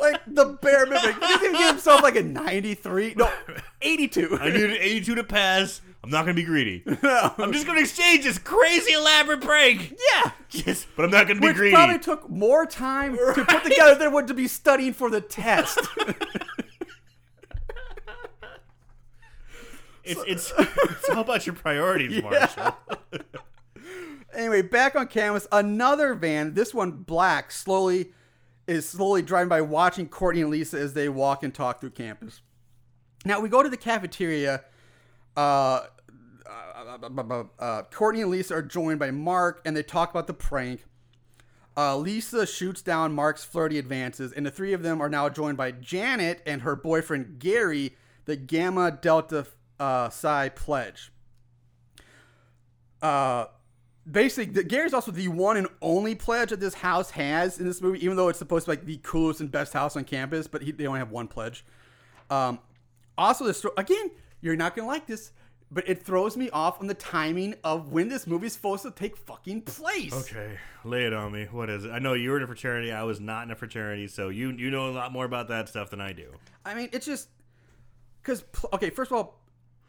like 0.00 0.20
the 0.26 0.58
bare 0.62 0.86
minimum. 0.86 1.14
He 1.20 1.38
didn't 1.38 1.58
give 1.58 1.68
himself 1.76 2.02
like 2.02 2.16
a 2.16 2.22
93. 2.22 3.14
No, 3.16 3.30
82. 3.82 4.38
I 4.40 4.50
need 4.50 4.64
an 4.64 4.70
82 4.72 5.14
to 5.16 5.24
pass. 5.24 5.80
I'm 6.02 6.08
not 6.08 6.22
gonna 6.22 6.32
be 6.32 6.44
greedy. 6.44 6.82
No. 7.02 7.34
I'm 7.36 7.52
just 7.52 7.66
gonna 7.66 7.80
exchange 7.80 8.24
this 8.24 8.38
crazy 8.38 8.92
elaborate 8.92 9.42
prank. 9.42 9.94
yeah. 10.14 10.30
Yes, 10.50 10.86
but 10.96 11.04
I'm 11.04 11.10
not 11.10 11.28
gonna 11.28 11.40
be 11.40 11.48
Which 11.48 11.56
greedy. 11.56 11.74
probably 11.74 11.98
took 11.98 12.28
more 12.30 12.64
time 12.64 13.16
to 13.16 13.44
put 13.46 13.64
together 13.64 13.96
than 13.96 14.12
would 14.14 14.26
to 14.28 14.34
be 14.34 14.48
studying 14.48 14.94
for 14.94 15.10
the 15.10 15.20
test. 15.20 15.78
It's 20.10 20.22
it's 20.26 20.52
it's 20.58 21.08
all 21.08 21.20
about 21.20 21.46
your 21.46 21.54
priorities, 21.54 22.22
Marshall. 22.22 22.76
anyway, 24.34 24.62
back 24.62 24.96
on 24.96 25.06
campus, 25.06 25.46
another 25.52 26.14
van, 26.14 26.54
this 26.54 26.74
one 26.74 26.90
black, 26.92 27.52
slowly 27.52 28.12
is 28.66 28.88
slowly 28.88 29.22
driving 29.22 29.48
by, 29.48 29.60
watching 29.60 30.08
Courtney 30.08 30.42
and 30.42 30.50
Lisa 30.50 30.78
as 30.78 30.94
they 30.94 31.08
walk 31.08 31.42
and 31.42 31.54
talk 31.54 31.80
through 31.80 31.90
campus. 31.90 32.40
Now 33.24 33.40
we 33.40 33.48
go 33.48 33.62
to 33.62 33.68
the 33.68 33.76
cafeteria. 33.76 34.64
Uh, 35.36 35.86
uh, 36.46 37.44
uh, 37.58 37.82
Courtney 37.90 38.22
and 38.22 38.30
Lisa 38.30 38.54
are 38.54 38.62
joined 38.62 38.98
by 38.98 39.10
Mark, 39.10 39.60
and 39.64 39.76
they 39.76 39.82
talk 39.82 40.10
about 40.10 40.26
the 40.26 40.34
prank. 40.34 40.84
Uh, 41.76 41.96
Lisa 41.96 42.46
shoots 42.46 42.82
down 42.82 43.12
Mark's 43.12 43.44
flirty 43.44 43.78
advances, 43.78 44.32
and 44.32 44.44
the 44.44 44.50
three 44.50 44.72
of 44.72 44.82
them 44.82 45.00
are 45.00 45.08
now 45.08 45.28
joined 45.28 45.56
by 45.56 45.70
Janet 45.70 46.42
and 46.44 46.62
her 46.62 46.74
boyfriend 46.74 47.38
Gary, 47.38 47.96
the 48.24 48.36
Gamma 48.36 48.90
Delta 48.90 49.46
uh, 49.80 50.50
pledge. 50.54 51.10
Uh, 53.02 53.46
basically, 54.08 54.62
Gary's 54.64 54.92
also 54.92 55.10
the 55.10 55.28
one 55.28 55.56
and 55.56 55.66
only 55.80 56.14
pledge 56.14 56.50
that 56.50 56.60
this 56.60 56.74
house 56.74 57.10
has 57.10 57.58
in 57.58 57.66
this 57.66 57.80
movie, 57.80 58.04
even 58.04 58.16
though 58.16 58.28
it's 58.28 58.38
supposed 58.38 58.66
to 58.66 58.70
be 58.70 58.76
like 58.76 58.86
the 58.86 58.98
coolest 58.98 59.40
and 59.40 59.50
best 59.50 59.72
house 59.72 59.96
on 59.96 60.04
campus, 60.04 60.46
but 60.46 60.62
he, 60.62 60.72
they 60.72 60.86
only 60.86 60.98
have 60.98 61.10
one 61.10 61.26
pledge. 61.26 61.64
Um, 62.28 62.60
also, 63.16 63.44
this 63.46 63.64
again, 63.76 64.10
you're 64.40 64.56
not 64.56 64.76
gonna 64.76 64.86
like 64.86 65.06
this, 65.06 65.32
but 65.70 65.88
it 65.88 66.02
throws 66.02 66.36
me 66.36 66.50
off 66.50 66.80
on 66.80 66.86
the 66.86 66.94
timing 66.94 67.54
of 67.64 67.90
when 67.90 68.08
this 68.08 68.26
movie 68.26 68.46
is 68.46 68.52
supposed 68.52 68.82
to 68.82 68.90
take 68.90 69.16
fucking 69.16 69.62
place. 69.62 70.12
Okay, 70.12 70.58
lay 70.84 71.04
it 71.04 71.12
on 71.12 71.32
me. 71.32 71.48
What 71.50 71.70
is 71.70 71.84
it? 71.84 71.90
I 71.90 71.98
know 71.98 72.12
you 72.12 72.30
were 72.30 72.36
in 72.36 72.42
a 72.42 72.46
fraternity. 72.46 72.92
I 72.92 73.02
was 73.02 73.20
not 73.20 73.44
in 73.44 73.50
a 73.50 73.56
fraternity, 73.56 74.08
so 74.08 74.28
you 74.28 74.50
you 74.50 74.70
know 74.70 74.90
a 74.90 74.92
lot 74.92 75.12
more 75.12 75.24
about 75.24 75.48
that 75.48 75.68
stuff 75.68 75.90
than 75.90 76.00
I 76.00 76.12
do. 76.12 76.32
I 76.64 76.74
mean, 76.74 76.88
it's 76.92 77.06
just 77.06 77.28
because 78.22 78.44
okay, 78.72 78.90
first 78.90 79.10
of 79.10 79.16
all, 79.16 79.39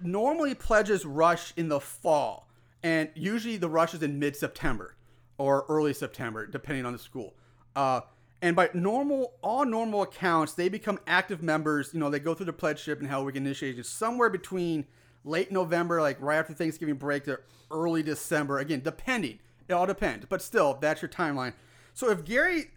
normally 0.06 0.56
pledges 0.56 1.06
rush 1.06 1.54
in 1.56 1.70
the 1.70 1.80
fall, 1.80 2.50
and 2.84 3.10
usually 3.16 3.58
the 3.58 3.70
rush 3.70 3.94
is 3.94 4.04
in 4.04 4.20
mid-September 4.20 4.96
or 5.38 5.66
early 5.70 5.94
September, 5.94 6.46
depending 6.46 6.86
on 6.86 6.94
the 6.94 7.00
school. 7.00 7.36
Uh, 7.76 8.02
and 8.42 8.56
by 8.56 8.70
normal, 8.74 9.34
all 9.42 9.66
normal 9.66 10.02
accounts, 10.02 10.54
they 10.54 10.70
become 10.70 11.00
active 11.08 11.42
members. 11.44 11.94
You 11.94 12.00
know, 12.00 12.10
they 12.10 12.20
go 12.20 12.34
through 12.34 12.48
the 12.48 12.54
pledgeship 12.54 13.00
and 13.00 13.08
how 13.08 13.24
we 13.24 13.32
can 13.32 13.46
initiate 13.46 13.84
somewhere 13.86 14.30
between 14.30 14.86
late 15.24 15.52
November, 15.52 16.02
like 16.02 16.20
right 16.20 16.38
after 16.38 16.54
Thanksgiving 16.54 16.96
break, 16.96 17.26
to 17.26 17.40
early 17.70 18.04
December. 18.04 18.60
Again, 18.60 18.82
depending. 18.84 19.40
It 19.68 19.74
all 19.74 19.86
depends, 19.86 20.26
but 20.28 20.42
still, 20.42 20.78
that's 20.82 21.02
your 21.02 21.10
timeline. 21.10 21.54
So 21.94 22.10
if 22.10 22.26
Gary 22.26 22.72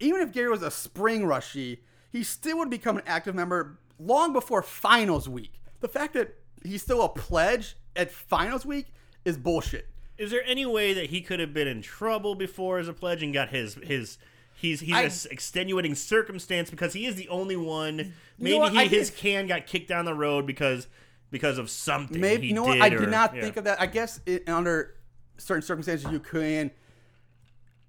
even 0.00 0.20
if 0.20 0.32
Gary 0.32 0.48
was 0.48 0.62
a 0.62 0.70
spring 0.70 1.26
rushy, 1.26 1.82
he 2.10 2.22
still 2.22 2.58
would 2.58 2.70
become 2.70 2.96
an 2.96 3.04
active 3.06 3.34
member 3.34 3.78
long 3.98 4.32
before 4.32 4.62
finals 4.62 5.28
week. 5.28 5.60
The 5.80 5.88
fact 5.88 6.14
that 6.14 6.34
he's 6.64 6.82
still 6.82 7.02
a 7.02 7.08
pledge 7.08 7.76
at 7.94 8.10
finals 8.10 8.64
week 8.66 8.86
is 9.24 9.36
bullshit. 9.36 9.88
Is 10.18 10.30
there 10.30 10.42
any 10.46 10.64
way 10.64 10.94
that 10.94 11.10
he 11.10 11.20
could 11.20 11.40
have 11.40 11.52
been 11.52 11.68
in 11.68 11.82
trouble 11.82 12.34
before 12.34 12.78
as 12.78 12.88
a 12.88 12.92
pledge 12.92 13.22
and 13.22 13.34
got 13.34 13.50
his 13.50 13.74
his 13.74 14.18
he's 14.54 14.80
he's 14.80 14.94
I- 14.94 15.02
a 15.02 15.06
s- 15.06 15.26
extenuating 15.26 15.94
circumstance 15.94 16.70
because 16.70 16.94
he 16.94 17.06
is 17.06 17.16
the 17.16 17.28
only 17.28 17.56
one. 17.56 18.14
Maybe 18.38 18.58
what? 18.58 18.72
he, 18.72 18.78
I 18.78 18.86
his 18.86 19.10
can 19.10 19.46
got 19.46 19.66
kicked 19.66 19.88
down 19.88 20.04
the 20.06 20.14
road 20.14 20.46
because 20.46 20.88
because 21.30 21.58
of 21.58 21.68
something. 21.68 22.20
Maybe 22.20 22.42
he 22.44 22.48
you 22.48 22.54
know 22.54 22.62
what? 22.64 22.80
I 22.80 22.88
or- 22.88 22.98
did 23.00 23.10
not 23.10 23.34
yeah. 23.34 23.42
think 23.42 23.56
of 23.58 23.64
that. 23.64 23.80
I 23.80 23.86
guess 23.86 24.20
it, 24.24 24.48
under 24.48 24.94
certain 25.36 25.62
circumstances 25.62 26.10
you 26.10 26.20
can, 26.20 26.70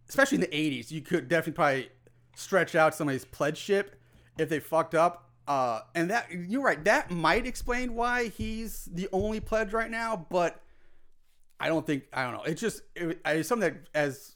especially 0.09 0.35
in 0.35 0.41
the 0.41 0.47
'80s, 0.47 0.91
you 0.91 1.01
could 1.01 1.27
definitely 1.29 1.53
probably 1.53 1.89
stretch 2.35 2.75
out 2.75 2.93
somebody's 2.93 3.25
pledge 3.25 3.57
ship 3.57 3.95
if 4.37 4.49
they 4.49 4.59
fucked 4.59 4.95
up. 4.95 5.26
Uh, 5.47 5.79
and 5.95 6.09
that 6.09 6.27
you're 6.31 6.61
right. 6.61 6.83
That 6.83 7.09
might 7.09 7.47
explain 7.47 7.95
why 7.95 8.27
he's 8.27 8.85
the 8.91 9.07
only 9.13 9.39
pledge 9.39 9.71
right 9.71 9.89
now. 9.89 10.27
But 10.29 10.61
I 11.59 11.69
don't 11.69 11.85
think 11.85 12.03
I 12.11 12.23
don't 12.23 12.33
know. 12.33 12.43
It's 12.43 12.59
just 12.61 12.81
it, 12.95 13.19
it's 13.25 13.47
something 13.47 13.73
that, 13.73 13.87
as 13.95 14.35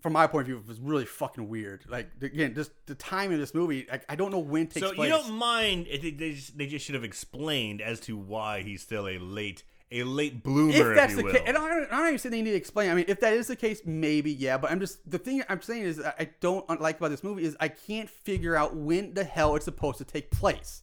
from 0.00 0.12
my 0.12 0.26
point 0.26 0.42
of 0.42 0.46
view, 0.46 0.62
was 0.66 0.80
really 0.80 1.04
fucking 1.04 1.48
weird. 1.48 1.84
Like 1.88 2.10
again, 2.20 2.54
just 2.54 2.70
the 2.86 2.94
timing 2.94 3.34
of 3.34 3.40
this 3.40 3.54
movie. 3.54 3.86
I, 3.90 4.00
I 4.08 4.16
don't 4.16 4.30
know 4.30 4.38
when 4.38 4.62
it 4.62 4.70
takes 4.70 4.86
So 4.86 4.94
place. 4.94 5.10
you 5.10 5.16
don't 5.16 5.34
mind? 5.34 5.86
They, 5.90 6.10
just, 6.12 6.56
they 6.56 6.66
just 6.66 6.84
should 6.84 6.94
have 6.94 7.04
explained 7.04 7.80
as 7.80 8.00
to 8.00 8.16
why 8.16 8.62
he's 8.62 8.82
still 8.82 9.08
a 9.08 9.18
late 9.18 9.64
a 9.92 10.04
late 10.04 10.42
bloomer, 10.42 10.72
if 10.90 10.96
that's 10.96 11.12
you 11.12 11.18
the 11.18 11.24
will. 11.24 11.32
case, 11.32 11.42
and 11.46 11.56
I 11.56 11.68
don't, 11.68 11.92
I 11.92 11.96
don't 11.98 12.06
even 12.08 12.18
say 12.18 12.28
they 12.30 12.42
need 12.42 12.50
to 12.50 12.56
explain. 12.56 12.90
I 12.90 12.94
mean, 12.94 13.04
if 13.08 13.20
that 13.20 13.32
is 13.34 13.46
the 13.46 13.56
case, 13.56 13.82
maybe 13.84 14.32
yeah. 14.32 14.58
But 14.58 14.70
I'm 14.70 14.80
just 14.80 15.08
the 15.10 15.18
thing 15.18 15.42
I'm 15.48 15.62
saying 15.62 15.82
is 15.82 16.00
I 16.00 16.30
don't 16.40 16.80
like 16.80 16.98
about 16.98 17.10
this 17.10 17.22
movie 17.24 17.44
is 17.44 17.56
I 17.60 17.68
can't 17.68 18.08
figure 18.08 18.56
out 18.56 18.74
when 18.76 19.14
the 19.14 19.24
hell 19.24 19.54
it's 19.56 19.64
supposed 19.66 19.98
to 19.98 20.04
take 20.04 20.30
place 20.30 20.82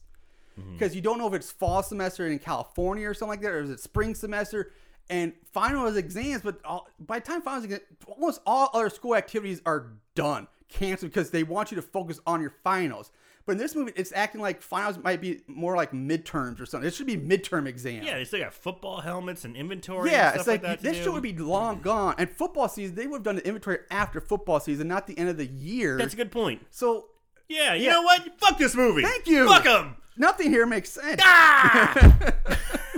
Mm-hmm. 0.58 0.72
because 0.72 0.96
you 0.96 1.00
don't 1.00 1.16
know 1.18 1.28
if 1.28 1.32
it's 1.34 1.50
fall 1.52 1.80
semester 1.82 2.26
in 2.26 2.38
California 2.40 3.08
or 3.08 3.14
something 3.14 3.30
like 3.30 3.40
that, 3.42 3.52
or 3.52 3.60
is 3.62 3.70
it 3.70 3.78
spring 3.78 4.16
semester? 4.16 4.72
And 5.08 5.32
final 5.52 5.86
is 5.86 5.96
exams, 5.96 6.42
but 6.42 6.58
all, 6.64 6.88
by 6.98 7.20
the 7.20 7.24
time 7.24 7.40
finals, 7.40 7.64
exam- 7.64 7.80
almost 8.06 8.40
all 8.44 8.68
other 8.74 8.90
school 8.90 9.14
activities 9.14 9.62
are 9.64 9.92
done, 10.16 10.48
canceled 10.68 11.12
because 11.12 11.30
they 11.30 11.44
want 11.44 11.70
you 11.70 11.76
to 11.76 11.82
focus 11.82 12.18
on 12.26 12.40
your 12.40 12.52
finals. 12.64 13.12
But 13.46 13.52
in 13.52 13.58
this 13.58 13.74
movie, 13.74 13.92
it's 13.96 14.12
acting 14.14 14.40
like 14.40 14.62
finals 14.62 14.98
might 14.98 15.20
be 15.20 15.40
more 15.48 15.74
like 15.74 15.92
midterms 15.92 16.60
or 16.60 16.66
something. 16.66 16.86
It 16.86 16.94
should 16.94 17.06
be 17.06 17.16
midterm 17.16 17.66
exams. 17.66 18.06
yeah, 18.06 18.14
they 18.16 18.24
still 18.24 18.40
got 18.40 18.52
football 18.54 19.00
helmets 19.00 19.44
and 19.44 19.56
inventory. 19.56 20.10
Yeah, 20.10 20.30
and 20.30 20.38
it's 20.38 20.46
like, 20.46 20.62
like, 20.62 20.80
that 20.80 20.82
this 20.82 20.98
shit 21.02 21.12
would 21.12 21.22
be 21.22 21.32
long 21.36 21.80
gone. 21.80 22.14
And 22.18 22.30
football 22.30 22.68
season, 22.68 22.94
they 22.94 23.06
would 23.06 23.16
have 23.18 23.22
done 23.24 23.36
the 23.36 23.46
inventory 23.46 23.78
after 23.90 24.20
football 24.20 24.60
season, 24.60 24.86
not 24.88 25.06
the 25.06 25.18
end 25.18 25.28
of 25.30 25.36
the 25.36 25.46
year. 25.46 25.96
That's 25.96 26.14
a 26.14 26.16
good 26.16 26.30
point. 26.30 26.64
so 26.70 27.06
Yeah, 27.48 27.74
you 27.74 27.86
Yeah. 27.86 27.92
know 27.92 28.02
what? 28.02 28.38
Fuck 28.38 28.58
this 28.58 28.76
movie. 28.76 29.02
Thank 29.02 29.26
you. 29.26 29.48
Fuck 29.48 29.64
them. 29.64 29.96
nothing 30.16 30.50
here 30.50 30.66
makes 30.66 30.90
sense. 30.90 31.20
Ah! 31.24 32.32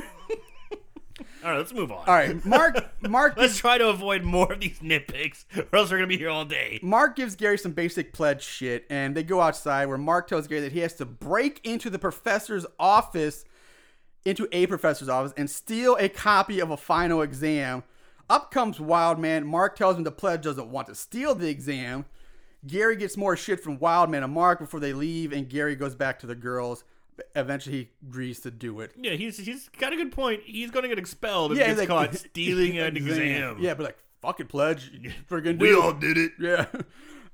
All 1.42 1.50
right, 1.50 1.58
let's 1.58 1.72
move 1.72 1.90
on. 1.90 2.06
All 2.06 2.14
right, 2.14 2.44
Mark. 2.44 2.76
Mark. 3.02 3.34
Let's 3.36 3.54
gives, 3.54 3.58
try 3.58 3.78
to 3.78 3.88
avoid 3.88 4.22
more 4.22 4.52
of 4.52 4.60
these 4.60 4.78
nitpicks, 4.78 5.44
or 5.72 5.78
else 5.78 5.90
we're 5.90 5.96
gonna 5.96 6.06
be 6.06 6.16
here 6.16 6.30
all 6.30 6.44
day. 6.44 6.78
Mark 6.82 7.16
gives 7.16 7.34
Gary 7.34 7.58
some 7.58 7.72
basic 7.72 8.12
pledge 8.12 8.42
shit, 8.42 8.86
and 8.88 9.16
they 9.16 9.24
go 9.24 9.40
outside 9.40 9.86
where 9.86 9.98
Mark 9.98 10.28
tells 10.28 10.46
Gary 10.46 10.60
that 10.60 10.72
he 10.72 10.80
has 10.80 10.94
to 10.94 11.04
break 11.04 11.60
into 11.64 11.90
the 11.90 11.98
professor's 11.98 12.64
office, 12.78 13.44
into 14.24 14.48
a 14.52 14.66
professor's 14.66 15.08
office, 15.08 15.32
and 15.36 15.50
steal 15.50 15.96
a 15.98 16.08
copy 16.08 16.60
of 16.60 16.70
a 16.70 16.76
final 16.76 17.22
exam. 17.22 17.82
Up 18.30 18.52
comes 18.52 18.78
Wildman. 18.78 19.46
Mark 19.46 19.76
tells 19.76 19.96
him 19.96 20.04
the 20.04 20.12
pledge 20.12 20.42
doesn't 20.42 20.68
want 20.68 20.86
to 20.86 20.94
steal 20.94 21.34
the 21.34 21.48
exam. 21.48 22.04
Gary 22.66 22.94
gets 22.94 23.16
more 23.16 23.36
shit 23.36 23.60
from 23.60 23.78
Wildman 23.80 24.22
and 24.22 24.32
Mark 24.32 24.60
before 24.60 24.78
they 24.78 24.92
leave, 24.92 25.32
and 25.32 25.48
Gary 25.48 25.74
goes 25.74 25.96
back 25.96 26.20
to 26.20 26.26
the 26.26 26.36
girls. 26.36 26.84
Eventually, 27.36 27.76
he 27.76 27.88
agrees 28.06 28.40
to 28.40 28.50
do 28.50 28.80
it. 28.80 28.92
Yeah, 28.96 29.12
he's 29.12 29.36
he's 29.38 29.68
got 29.78 29.92
a 29.92 29.96
good 29.96 30.12
point. 30.12 30.42
He's 30.44 30.70
gonna 30.70 30.88
get 30.88 30.98
expelled 30.98 31.52
if 31.52 31.58
Yeah, 31.58 31.64
he 31.64 31.74
gets 31.74 31.88
like- 31.88 31.88
caught 31.88 32.14
stealing 32.30 32.78
an 32.78 32.96
exam. 32.96 33.56
Yeah, 33.60 33.74
but 33.74 33.84
like, 33.84 33.98
fucking 34.20 34.46
pledge. 34.46 34.90
We're 35.30 35.40
gonna 35.40 35.56
do 35.58 35.64
we 35.66 35.72
it. 35.72 35.78
all 35.78 35.92
did 35.92 36.18
it. 36.18 36.32
Yeah. 36.38 36.66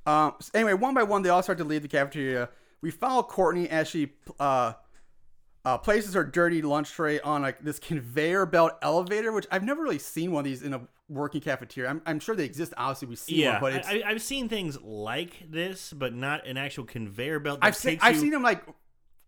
Um, 0.07 0.35
so 0.41 0.51
anyway, 0.55 0.73
one 0.75 0.95
by 0.95 1.03
one, 1.03 1.23
they 1.23 1.29
all 1.29 1.43
start 1.43 1.59
to 1.59 1.65
leave 1.65 1.83
the 1.83 1.89
cafeteria. 1.89 2.49
We 2.81 2.91
follow 2.91 3.23
Courtney 3.23 3.69
as 3.69 3.89
she 3.89 4.13
uh, 4.41 4.73
uh, 5.65 5.79
places 5.79 6.15
her 6.15 6.25
dirty 6.25 6.63
lunch 6.63 6.93
tray 6.93 7.21
on 7.21 7.43
like 7.43 7.63
this 7.63 7.79
conveyor 7.79 8.47
belt 8.47 8.73
elevator, 8.81 9.33
which 9.33 9.47
I've 9.51 9.65
never 9.65 9.83
really 9.83 9.99
seen 9.99 10.33
one 10.33 10.41
of 10.41 10.45
these 10.47 10.63
in 10.63 10.73
a 10.73 10.81
working 11.11 11.41
cafeteria. 11.43 11.91
I'm, 11.91 12.01
I'm 12.07 12.21
sure 12.21 12.35
they 12.37 12.45
exist. 12.45 12.73
Obviously, 12.79 13.09
we 13.09 13.17
see 13.17 13.43
Yeah, 13.43 13.53
one, 13.55 13.61
but 13.61 13.73
it's 13.75 13.89
I, 13.89 14.03
I've 14.07 14.23
seen 14.23 14.49
things 14.49 14.81
like 14.81 15.51
this, 15.51 15.93
but 15.93 16.15
not 16.15 16.47
an 16.47 16.57
actual 16.57 16.85
conveyor 16.85 17.41
belt. 17.41 17.59
I've 17.61 17.77
seen 17.77 17.99
I've 18.01 18.15
you- 18.15 18.21
seen 18.23 18.31
them 18.31 18.43
like 18.43 18.63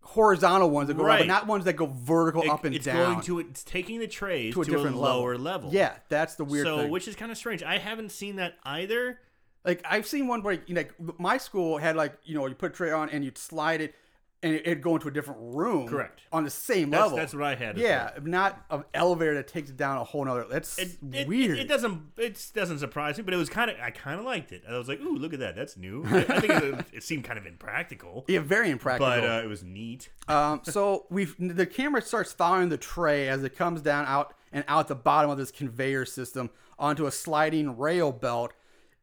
horizontal 0.01 0.69
ones 0.69 0.87
that 0.87 0.97
go 0.97 1.03
around, 1.03 1.19
but 1.19 1.27
not 1.27 1.47
ones 1.47 1.65
that 1.65 1.73
go 1.73 1.85
vertical 1.85 2.41
it- 2.43 2.49
up 2.49 2.65
and 2.65 2.75
it's 2.75 2.85
down 2.85 3.17
It's 3.19 3.27
going 3.27 3.43
to 3.43 3.49
it's 3.49 3.63
taking 3.63 3.99
the 3.99 4.07
trays 4.07 4.53
to 4.53 4.61
a 4.61 4.65
different 4.65 4.97
lower 4.97 5.37
level. 5.37 5.69
Yeah, 5.71 5.93
that's 6.09 6.35
the 6.35 6.43
weird 6.43 6.65
thing. 6.65 6.75
so 6.75 6.81
thing. 6.83 6.91
which 6.91 7.07
is 7.07 7.15
kind 7.15 7.31
of 7.31 7.37
strange. 7.37 7.63
I 7.63 7.77
haven't 7.77 8.11
seen 8.11 8.35
that 8.37 8.55
either. 8.63 9.19
Like 9.63 9.83
I've 9.87 10.07
seen 10.07 10.27
one 10.27 10.41
where 10.41 10.59
you 10.65 10.73
know, 10.73 10.81
like 10.81 11.19
my 11.19 11.37
school 11.37 11.77
had 11.77 11.95
like 11.95 12.13
you 12.23 12.35
know 12.35 12.45
you 12.47 12.55
put 12.55 12.71
a 12.71 12.75
tray 12.75 12.91
on 12.91 13.09
and 13.09 13.23
you'd 13.23 13.37
slide 13.37 13.79
it 13.81 13.93
and 14.43 14.55
it- 14.55 14.65
it'd 14.65 14.81
go 14.81 14.95
into 14.95 15.07
a 15.07 15.11
different 15.11 15.39
room. 15.55 15.87
Correct. 15.87 16.21
On 16.31 16.43
the 16.43 16.49
same 16.49 16.89
That's, 16.89 17.03
level. 17.03 17.17
that's 17.17 17.33
what 17.33 17.43
I 17.43 17.55
had. 17.55 17.77
Yeah, 17.77 18.11
well. 18.15 18.23
not 18.25 18.65
an 18.69 18.83
elevator 18.93 19.35
that 19.35 19.47
takes 19.47 19.69
it 19.69 19.77
down 19.77 19.97
a 19.97 20.03
whole 20.03 20.25
nother. 20.25 20.45
That's 20.49 20.77
It, 20.79 20.97
it, 21.11 21.27
weird. 21.27 21.57
It, 21.57 21.61
it 21.63 21.67
doesn't. 21.67 22.01
It 22.17 22.51
doesn't 22.53 22.79
surprise 22.79 23.17
me, 23.17 23.23
but 23.23 23.33
it 23.33 23.37
was 23.37 23.49
kind 23.49 23.69
of. 23.69 23.77
I 23.81 23.91
kind 23.91 24.19
of 24.19 24.25
liked 24.25 24.51
it. 24.51 24.63
I 24.67 24.77
was 24.77 24.87
like, 24.87 24.99
"Ooh, 25.01 25.15
look 25.15 25.33
at 25.33 25.39
that! 25.39 25.55
That's 25.55 25.77
new." 25.77 26.03
I, 26.07 26.17
I 26.27 26.39
think 26.39 26.53
it, 26.53 26.85
it 26.93 27.03
seemed 27.03 27.23
kind 27.23 27.37
of 27.39 27.45
impractical, 27.45 28.25
yeah, 28.27 28.39
very 28.39 28.69
impractical. 28.71 29.07
but 29.09 29.23
uh, 29.23 29.41
it 29.43 29.47
was 29.47 29.63
neat. 29.63 30.09
Um, 30.27 30.61
so 30.63 31.05
we 31.09 31.25
the 31.39 31.65
camera 31.65 32.01
starts 32.01 32.31
following 32.33 32.69
the 32.69 32.77
tray 32.77 33.27
as 33.29 33.43
it 33.43 33.55
comes 33.57 33.81
down 33.81 34.05
out 34.07 34.33
and 34.51 34.63
out 34.67 34.87
the 34.87 34.95
bottom 34.95 35.29
of 35.31 35.37
this 35.37 35.51
conveyor 35.51 36.05
system 36.05 36.49
onto 36.79 37.05
a 37.05 37.11
sliding 37.11 37.77
rail 37.77 38.11
belt 38.11 38.53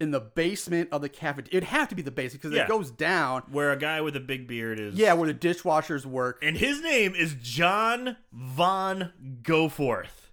in 0.00 0.10
the 0.12 0.20
basement 0.20 0.88
of 0.92 1.02
the 1.02 1.08
cafeteria. 1.08 1.56
It'd 1.58 1.68
have 1.70 1.88
to 1.88 1.94
be 1.94 2.02
the 2.02 2.10
basement 2.10 2.42
because 2.42 2.56
Yeah. 2.56 2.64
it 2.64 2.68
goes 2.68 2.90
down. 2.90 3.42
Where 3.50 3.72
a 3.72 3.76
guy 3.76 4.00
with 4.00 4.14
a 4.16 4.20
big 4.20 4.46
beard 4.46 4.78
is. 4.78 4.94
Yeah, 4.94 5.14
where 5.14 5.32
the 5.32 5.34
dishwashers 5.34 6.06
work. 6.06 6.38
And 6.42 6.56
his 6.56 6.80
name 6.82 7.14
is 7.14 7.34
John 7.40 8.16
Von 8.32 9.12
Goforth. 9.42 10.30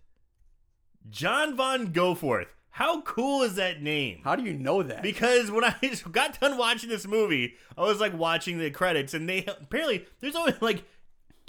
John 1.10 1.56
Von 1.56 1.93
Goforth. 1.93 2.47
How 2.69 3.01
cool 3.01 3.43
is 3.43 3.56
that 3.56 3.82
name? 3.82 4.19
How 4.25 4.36
do 4.36 4.43
you 4.43 4.54
know 4.54 4.84
that? 4.84 5.01
Because 5.01 5.49
when 5.49 5.63
I 5.63 5.73
got 6.12 6.39
done 6.41 6.58
watching 6.58 6.89
this 6.89 7.08
movie, 7.08 7.54
I 7.78 7.82
was 7.82 7.99
like 8.01 8.13
watching 8.17 8.58
the 8.58 8.69
credits, 8.69 9.13
and 9.13 9.30
they 9.30 9.45
apparently 9.45 10.06
there's 10.19 10.36
only 10.36 10.54
like 10.60 10.84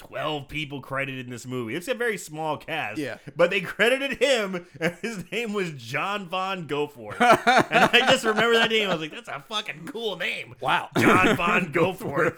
twelve 0.08 0.48
people 0.48 0.80
credited 0.80 1.26
in 1.26 1.30
this 1.30 1.46
movie. 1.46 1.74
It's 1.74 1.88
a 1.88 1.94
very 1.94 2.18
small 2.18 2.56
cast. 2.56 2.98
Yeah. 2.98 3.18
But 3.36 3.50
they 3.50 3.60
credited 3.60 4.18
him, 4.18 4.66
and 4.80 4.94
his 5.02 5.30
name 5.30 5.52
was 5.52 5.72
John 5.72 6.28
Von 6.28 6.66
Goforth. 6.68 7.20
and 7.20 7.84
I 7.92 8.00
just 8.10 8.24
remember 8.24 8.54
that 8.54 8.70
name. 8.70 8.88
I 8.88 8.92
was 8.92 9.00
like, 9.00 9.12
that's 9.12 9.28
a 9.28 9.44
fucking 9.48 9.86
cool 9.86 10.16
name. 10.16 10.54
wow. 10.60 10.88
John 10.98 11.36
Von 11.36 11.66
Goforth. 11.72 12.36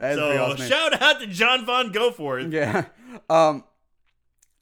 So 0.00 0.36
awesome 0.42 0.66
shout 0.66 1.00
out 1.00 1.20
to 1.20 1.26
John 1.28 1.64
Von 1.64 1.92
Goforth. 1.92 2.52
Yeah. 2.52 2.86
Um. 3.30 3.64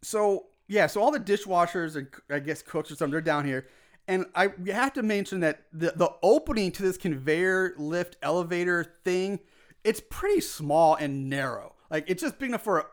So 0.03 0.47
yeah. 0.69 0.87
So 0.87 1.01
all 1.01 1.11
the 1.11 1.21
dishwashers 1.21 1.97
and 1.97 2.09
I 2.29 2.41
guess 2.41 2.63
cooks 2.63 2.91
or 2.91 2.97
something 2.97 3.13
they're 3.13 3.21
down 3.23 3.47
here, 3.47 3.67
and 4.07 4.27
I 4.35 4.49
we 4.49 4.71
have 4.71 4.93
to 4.95 5.03
mention 5.03 5.41
that 5.41 5.63
the 5.73 5.93
the 5.97 6.11
opening 6.23 6.73
to 6.73 6.83
this 6.83 6.99
conveyor 6.99 7.75
lift 7.79 8.17
elevator 8.23 8.85
thing, 9.05 9.39
it's 9.85 10.01
pretty 10.11 10.41
small 10.41 10.95
and 10.95 11.29
narrow. 11.31 11.75
Like 11.91 12.05
it's 12.09 12.23
just 12.23 12.39
big 12.39 12.51
enough 12.51 12.63
for 12.63 12.79
a, 12.81 12.87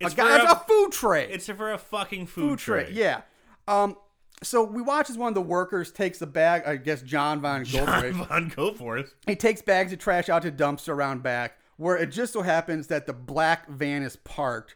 It's 0.00 0.14
a 0.14 0.16
guy 0.16 0.38
for 0.40 0.46
a, 0.46 0.52
a- 0.52 0.64
food 0.68 0.92
tray. 0.92 1.28
It's 1.30 1.46
for 1.48 1.72
a 1.72 1.78
fucking 1.78 2.26
food, 2.26 2.50
food 2.50 2.58
tray. 2.58 2.84
tray. 2.84 2.92
Yeah. 2.94 3.22
Um. 3.68 3.96
So 4.42 4.64
we 4.64 4.82
watch 4.82 5.08
as 5.08 5.16
one 5.16 5.28
of 5.28 5.34
the 5.34 5.40
workers 5.40 5.92
takes 5.92 6.18
the 6.18 6.26
bag. 6.26 6.62
I 6.66 6.76
guess 6.76 7.02
John 7.02 7.40
Von 7.40 7.64
John 7.66 7.86
Goldthwait. 7.86 8.26
Von 8.28 8.50
Goforth. 8.50 9.10
He 9.26 9.36
takes 9.36 9.62
bags 9.62 9.92
of 9.92 9.98
trash 10.00 10.28
out 10.28 10.42
to 10.42 10.50
dumpster 10.50 10.88
around 10.88 11.22
back, 11.22 11.58
where 11.76 11.96
it 11.96 12.06
just 12.10 12.32
so 12.32 12.42
happens 12.42 12.88
that 12.88 13.06
the 13.06 13.12
black 13.12 13.68
van 13.68 14.02
is 14.02 14.16
parked. 14.16 14.74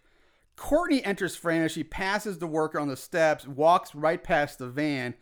Courtney 0.54 1.04
enters 1.04 1.34
frame 1.36 1.62
as 1.62 1.72
she 1.72 1.82
passes 1.84 2.38
the 2.38 2.46
worker 2.46 2.78
on 2.78 2.88
the 2.88 2.96
steps, 2.96 3.46
walks 3.46 3.94
right 3.94 4.22
past 4.22 4.58
the 4.58 4.68
van, 4.68 5.14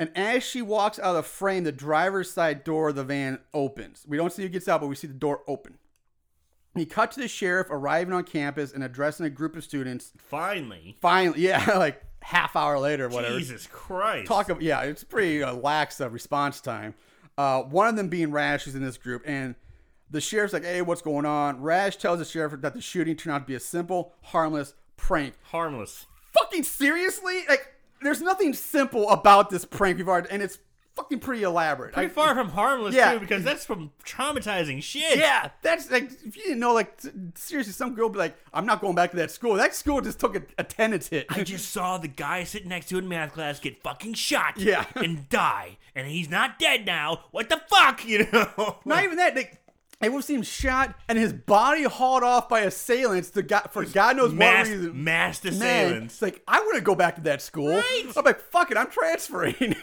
and 0.00 0.10
as 0.16 0.42
she 0.42 0.62
walks 0.62 0.98
out 0.98 1.14
of 1.14 1.14
the 1.16 1.22
frame, 1.22 1.62
the 1.62 1.70
driver's 1.72 2.30
side 2.30 2.64
door 2.64 2.88
of 2.88 2.96
the 2.96 3.04
van 3.04 3.38
opens. 3.54 4.04
We 4.08 4.16
don't 4.16 4.32
see 4.32 4.42
who 4.42 4.48
gets 4.48 4.66
out, 4.66 4.80
but 4.80 4.88
we 4.88 4.96
see 4.96 5.06
the 5.06 5.14
door 5.14 5.42
open. 5.46 5.78
He 6.74 6.86
cut 6.86 7.10
to 7.12 7.20
the 7.20 7.28
sheriff 7.28 7.66
arriving 7.70 8.14
on 8.14 8.24
campus 8.24 8.72
and 8.72 8.82
addressing 8.82 9.26
a 9.26 9.30
group 9.30 9.54
of 9.56 9.62
students. 9.64 10.12
Finally. 10.16 10.96
Finally, 11.00 11.40
yeah, 11.46 11.64
like 11.78 12.02
half 12.22 12.56
hour 12.56 12.78
later, 12.78 13.08
whatever 13.08 13.38
Jesus 13.38 13.66
Christ. 13.66 14.26
talk 14.26 14.48
about 14.50 14.62
yeah 14.62 14.82
it's 14.82 15.02
pretty 15.02 15.42
uh, 15.42 15.54
lax 15.54 16.00
uh, 16.02 16.10
response 16.10 16.60
time 16.60 16.94
uh, 17.38 17.62
one 17.62 17.88
of 17.88 17.96
them 17.96 18.08
being 18.08 18.30
rash 18.30 18.64
who's 18.64 18.74
in 18.74 18.82
this 18.84 18.98
group 18.98 19.22
and 19.24 19.54
the 20.10 20.20
sheriff's 20.20 20.52
like 20.52 20.62
hey 20.64 20.82
what's 20.82 21.00
going 21.00 21.24
on 21.24 21.62
rash 21.62 21.96
tells 21.96 22.18
the 22.18 22.24
sheriff 22.26 22.60
that 22.60 22.74
the 22.74 22.80
shooting 22.82 23.16
turned 23.16 23.34
out 23.34 23.38
to 23.38 23.46
be 23.46 23.54
a 23.54 23.60
simple 23.60 24.12
harmless 24.22 24.74
prank 24.98 25.34
Harmless. 25.44 26.06
fucking 26.34 26.62
seriously 26.62 27.42
like 27.48 27.72
there's 28.02 28.20
nothing 28.22 28.52
simple 28.54 29.08
about 29.10 29.50
this 29.50 29.64
prank 29.64 29.98
we've 29.98 30.08
already 30.08 30.28
and 30.30 30.42
it's 30.42 30.58
fucking 30.96 31.20
pretty 31.20 31.44
elaborate 31.44 31.94
Pretty 31.94 32.10
I- 32.10 32.12
far 32.12 32.34
from 32.34 32.48
harmless 32.50 32.94
Yeah. 32.94 33.12
too, 33.12 33.20
because 33.20 33.44
that's 33.44 33.64
from 33.64 33.92
traumatizing 34.04 34.82
shit. 34.82 35.18
yeah, 35.18 35.50
that's 35.62 35.90
like 35.90 36.10
if 36.26 36.36
you 36.36 36.42
didn't 36.42 36.58
know, 36.58 36.74
like 36.74 36.98
seriously, 37.36 37.72
some 37.72 37.94
girl 37.94 38.08
be 38.08 38.18
like, 38.18 38.36
"I'm 38.52 38.66
not 38.66 38.80
going 38.80 38.94
back 38.96 39.10
to 39.12 39.16
that 39.18 39.30
school." 39.30 39.54
That 39.54 39.74
school 39.74 40.00
just 40.00 40.18
took 40.18 40.36
a 40.36 40.42
attendance 40.58 41.08
hit. 41.08 41.26
I 41.30 41.42
just 41.44 41.70
saw 41.72 41.96
the 41.98 42.08
guy 42.08 42.42
sitting 42.44 42.68
next 42.68 42.88
to 42.88 42.98
in 42.98 43.08
math 43.08 43.32
class 43.32 43.60
get 43.60 43.82
fucking 43.82 44.14
shot. 44.14 44.58
Yeah. 44.58 44.84
And 44.96 45.28
die. 45.28 45.78
And 45.94 46.06
he's 46.08 46.28
not 46.28 46.58
dead 46.58 46.86
now. 46.86 47.24
What 47.30 47.48
the 47.48 47.60
fuck? 47.68 48.04
You 48.10 48.26
know? 48.32 48.78
Not 48.84 49.04
even 49.04 49.16
that. 49.18 49.34
Like, 49.36 49.59
it 50.00 50.12
was 50.12 50.24
seem 50.24 50.42
shot 50.42 50.94
and 51.08 51.18
his 51.18 51.32
body 51.32 51.82
hauled 51.82 52.22
off 52.22 52.48
by 52.48 52.60
assailants 52.60 53.30
to 53.30 53.42
God, 53.42 53.68
for 53.70 53.84
God 53.84 54.16
knows 54.16 54.32
mass, 54.32 54.66
what 54.68 54.76
reason. 54.76 55.04
massed 55.04 55.44
Man, 55.44 55.52
assailants. 55.52 56.14
it's 56.14 56.22
like 56.22 56.42
I 56.48 56.60
wouldn't 56.60 56.84
go 56.84 56.94
back 56.94 57.16
to 57.16 57.20
that 57.22 57.42
school. 57.42 57.68
Right. 57.68 58.04
I'm 58.16 58.24
like, 58.24 58.40
fuck 58.40 58.70
it, 58.70 58.76
I'm 58.76 58.90
transferring. 58.90 59.54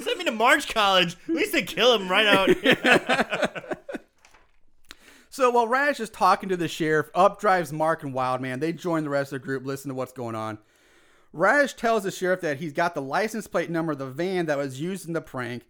Send 0.00 0.18
me 0.18 0.24
to 0.24 0.32
March 0.32 0.72
College. 0.72 1.16
At 1.28 1.34
least 1.34 1.52
they 1.52 1.62
kill 1.62 1.94
him 1.94 2.08
right 2.08 2.26
out. 2.26 3.76
so 5.30 5.50
while 5.50 5.66
Rash 5.68 6.00
is 6.00 6.10
talking 6.10 6.48
to 6.48 6.56
the 6.56 6.68
sheriff, 6.68 7.10
up 7.14 7.40
drives 7.40 7.72
Mark 7.72 8.02
and 8.02 8.14
Wildman. 8.14 8.60
They 8.60 8.72
join 8.72 9.04
the 9.04 9.10
rest 9.10 9.32
of 9.32 9.40
the 9.40 9.44
group, 9.44 9.64
listen 9.64 9.88
to 9.90 9.94
what's 9.94 10.12
going 10.12 10.34
on. 10.34 10.58
Rash 11.32 11.74
tells 11.74 12.02
the 12.02 12.10
sheriff 12.10 12.40
that 12.42 12.58
he's 12.58 12.72
got 12.72 12.94
the 12.94 13.02
license 13.02 13.46
plate 13.46 13.70
number 13.70 13.92
of 13.92 13.98
the 13.98 14.06
van 14.06 14.46
that 14.46 14.58
was 14.58 14.80
used 14.80 15.06
in 15.06 15.14
the 15.14 15.20
prank. 15.20 15.62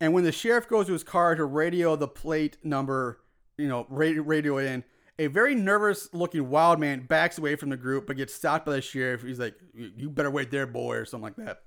And 0.00 0.14
when 0.14 0.24
the 0.24 0.32
sheriff 0.32 0.66
goes 0.66 0.86
to 0.86 0.92
his 0.92 1.04
car 1.04 1.34
to 1.34 1.44
radio 1.44 1.94
the 1.94 2.08
plate 2.08 2.56
number, 2.64 3.20
you 3.58 3.68
know, 3.68 3.86
radio, 3.90 4.22
radio 4.22 4.58
in, 4.58 4.82
a 5.18 5.26
very 5.26 5.54
nervous 5.54 6.08
looking 6.14 6.48
wild 6.48 6.80
man 6.80 7.00
backs 7.00 7.36
away 7.36 7.54
from 7.54 7.68
the 7.68 7.76
group 7.76 8.06
but 8.06 8.16
gets 8.16 8.32
stopped 8.32 8.64
by 8.64 8.72
the 8.72 8.80
sheriff. 8.80 9.22
He's 9.22 9.38
like, 9.38 9.54
"You 9.74 9.92
you 9.94 10.10
better 10.10 10.30
wait 10.30 10.50
there, 10.50 10.66
boy," 10.66 10.96
or 10.96 11.04
something 11.04 11.24
like 11.24 11.46
that. 11.46 11.62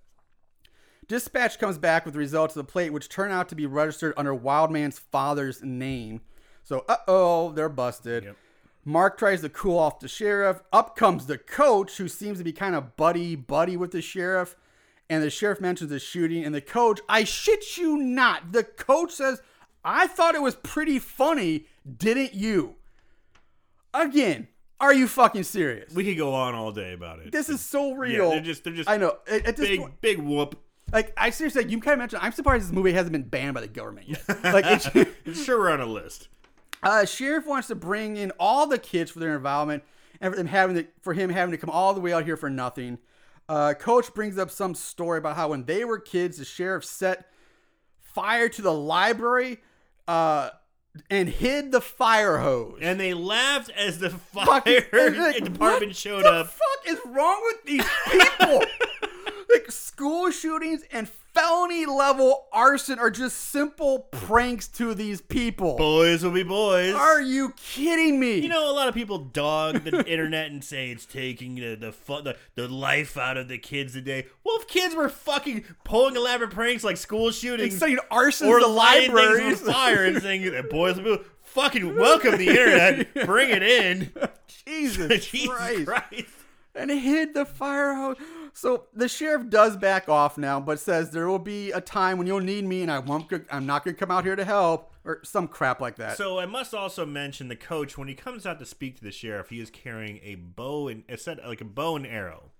Dispatch 1.08 1.60
comes 1.60 1.78
back 1.78 2.06
with 2.06 2.16
the 2.16 2.20
results 2.20 2.56
of 2.56 2.66
the 2.66 2.72
plate, 2.72 2.92
which 2.92 3.10
turn 3.10 3.32
out 3.32 3.50
to 3.50 3.56
be 3.56 3.68
registered 3.68 4.14
under 4.18 4.34
Wildman's 4.34 4.98
father's 4.98 5.62
name. 5.62 6.22
So, 6.64 6.84
uh 6.90 6.98
oh, 7.08 7.52
they're 7.52 7.70
busted. 7.70 8.24
Yep. 8.24 8.38
Mark 8.86 9.18
tries 9.18 9.42
to 9.42 9.50
cool 9.50 9.78
off 9.78 10.00
the 10.00 10.08
sheriff. 10.08 10.62
Up 10.74 10.96
comes 10.96 11.28
the 11.28 11.38
coach, 11.38 11.98
who 11.98 12.08
seems 12.08 12.40
to 12.40 12.44
be 12.44 12.54
kind 12.54 12.76
of 12.76 12.98
buddy 12.98 13.36
buddy 13.36 13.78
with 13.78 13.92
the 13.92 14.02
sheriff. 14.02 14.56
And 15.10 15.22
the 15.22 15.30
sheriff 15.30 15.60
mentions 15.62 15.90
the 15.90 16.00
shooting, 16.00 16.44
and 16.44 16.56
the 16.56 16.62
coach, 16.62 17.00
I 17.10 17.24
shit 17.24 17.78
you 17.78 17.98
not, 17.98 18.52
the 18.54 18.64
coach 18.64 19.12
says, 19.12 19.42
I 19.84 20.08
thought 20.08 20.34
it 20.34 20.42
was 20.42 20.56
pretty 20.56 20.98
funny, 20.98 21.66
didn't 21.98 22.34
you? 22.34 22.76
Again, 23.94 24.48
are 24.80 24.94
you 24.94 25.08
fucking 25.08 25.44
serious? 25.44 25.94
we 25.94 26.04
could 26.04 26.18
go 26.18 26.34
on 26.34 26.56
all 26.56 26.72
day 26.72 26.94
about 26.94 27.20
it. 27.20 27.32
This 27.32 27.50
is 27.50 27.62
so 27.62 27.94
real. 27.94 28.32
they're 28.32 28.40
just- 28.42 28.64
they're 28.64 28.74
just 28.74 28.90
I 28.90 28.98
know. 28.98 29.18
At, 29.28 29.46
at 29.46 29.56
this 29.58 29.68
big, 29.70 29.80
point, 29.82 30.02
big 30.02 30.18
whoop. 30.20 30.58
like 30.92 31.14
I 31.18 31.30
seriously, 31.30 31.64
like, 31.64 31.72
you 31.72 31.80
kind 31.80 31.94
of 31.94 32.00
mentioned. 32.00 32.22
I'm 32.24 32.32
surprised 32.32 32.66
this 32.66 32.72
movie 32.74 32.94
hasn't 32.94 33.12
been 33.12 33.24
banned 33.24 33.54
by 33.54 33.62
the 33.62 33.68
government 33.68 34.10
yet. 34.10 34.24
Like, 34.44 34.66
it's, 34.66 34.88
I'm 35.28 35.34
sure 35.34 35.60
we're 35.60 35.72
on 35.72 35.82
a 35.82 35.86
list. 35.86 36.28
uh, 36.82 37.06
sheriff 37.06 37.46
wants 37.46 37.68
to 37.68 37.76
bring 37.76 38.18
in 38.18 38.32
all 38.40 38.66
the 38.68 38.80
kids 38.80 39.12
for 39.12 39.20
their 39.20 39.36
involvement, 39.36 39.84
and 40.20 40.32
for 40.34 40.38
them 40.38 40.48
having 40.48 40.76
to, 40.78 40.88
for 41.02 41.14
him 41.14 41.30
having 41.30 41.52
to 41.52 41.58
come 41.58 41.70
all 41.70 41.94
the 41.94 42.00
way 42.02 42.12
out 42.14 42.26
here 42.26 42.38
for 42.38 42.50
nothing. 42.50 42.98
Uh, 43.54 43.74
Coach 43.76 44.12
brings 44.16 44.40
up 44.40 44.50
some 44.50 44.74
story 44.74 45.20
about 45.20 45.36
how 45.36 45.50
when 45.50 45.64
they 45.66 45.86
were 45.86 46.00
kids, 46.00 46.38
the 46.38 46.46
sheriff 46.46 46.84
set 46.84 47.28
fire 48.00 48.50
to 48.50 48.62
the 48.64 48.74
library, 48.74 49.60
uh, 50.08 50.50
and 51.12 51.30
hid 51.30 51.72
the 51.72 51.80
fire 51.82 52.40
hose. 52.40 52.80
And 52.82 53.00
they 53.00 53.14
laughed 53.14 53.70
as 53.78 54.00
the 54.00 54.10
fire 54.10 54.62
Fucking- 54.82 55.20
like, 55.20 55.44
department 55.44 55.90
what 55.92 55.96
showed 55.96 56.24
the 56.24 56.32
up. 56.32 56.48
fuck 56.48 56.88
is 56.88 56.98
wrong 57.06 57.42
with 57.46 57.64
these 57.66 57.86
people? 58.12 58.62
like 59.54 59.72
school 59.72 60.32
shootings 60.32 60.84
and 60.92 61.08
felony 61.34 61.86
level 61.86 62.46
arson 62.52 63.00
are 63.00 63.10
just 63.10 63.38
simple 63.38 64.00
pranks 64.12 64.68
to 64.68 64.94
these 64.94 65.22
people. 65.22 65.78
Boys 65.78 66.24
will 66.24 66.32
be 66.32 66.44
boys. 66.44 66.94
Are 66.94 67.22
you 67.22 67.54
kidding 67.58 68.20
me? 68.20 68.40
You 68.40 68.50
know, 68.50 68.70
a 68.70 68.74
lot 68.74 68.88
of 68.88 68.94
people 68.94 69.18
dog 69.20 69.84
the 69.84 70.06
internet 70.12 70.52
and 70.52 70.64
say 70.64 70.92
it's 70.92 71.06
taking 71.06 71.56
the 71.56 71.76
the, 71.76 71.92
fun, 71.92 72.24
the 72.24 72.38
the 72.56 72.68
life 72.68 73.18
out 73.18 73.38
of 73.38 73.48
the 73.48 73.58
kids 73.58 73.94
today. 73.94 74.28
Well, 74.44 74.58
if 74.60 74.68
kids 74.68 74.96
were 74.96 75.10
fucking 75.10 75.66
pulling 75.84 76.16
elaborate 76.16 76.52
pranks 76.52 76.84
like 76.84 76.98
school 76.98 77.32
shootings 77.32 77.78
saying 77.78 78.00
arson 78.12 78.48
or 78.48 78.60
the 78.60 78.68
libraries. 78.68 79.62
fire 79.74 80.06
and 80.06 80.22
saying 80.22 80.52
that 80.52 80.70
boys 80.70 81.00
will 81.00 81.18
be 81.18 81.24
fucking 81.42 81.96
welcome 81.96 82.38
the 82.38 82.50
internet. 82.50 83.26
Bring 83.26 83.50
it 83.50 83.64
in. 83.64 84.12
Jesus, 84.66 85.26
Jesus 85.28 85.50
Christ. 85.50 85.86
Christ. 85.86 86.30
and 86.76 86.92
hid 86.92 87.34
the 87.34 87.46
fire 87.46 87.94
hose. 87.94 88.18
So 88.56 88.86
the 88.94 89.10
sheriff 89.10 89.50
does 89.50 89.76
back 89.78 90.08
off 90.08 90.38
now, 90.38 90.60
but 90.60 90.80
says 90.80 91.10
there 91.10 91.28
will 91.28 91.40
be 91.40 91.72
a 91.72 91.82
time 91.82 92.18
when 92.20 92.28
you'll 92.28 92.40
need 92.40 92.64
me, 92.66 92.82
and 92.84 92.92
I 92.92 93.00
won't. 93.00 93.32
I'm 93.52 93.66
not 93.66 93.84
going 93.84 93.96
to 93.96 94.00
come 94.00 94.12
out 94.12 94.24
here 94.26 94.36
to 94.36 94.46
help, 94.46 94.94
or 95.04 95.20
some 95.24 95.48
crap 95.48 95.82
like 95.82 95.96
that. 95.96 96.18
So 96.18 96.38
I 96.40 96.46
must 96.46 96.74
also 96.74 97.06
mention 97.06 97.48
the 97.48 97.56
coach 97.56 97.98
when 97.98 98.08
he 98.08 98.14
comes 98.14 98.46
out 98.46 98.60
to 98.60 98.66
speak 98.66 98.98
to 98.98 99.04
the 99.04 99.12
sheriff, 99.12 99.50
he 99.50 99.60
is 99.60 99.70
carrying 99.72 100.20
a 100.24 100.36
bow 100.36 100.88
and 100.88 101.04
a 101.10 101.18
set 101.18 101.44
like 101.46 101.62
a 101.62 101.66
bow 101.66 101.96
and 101.96 102.06
arrow. 102.08 102.52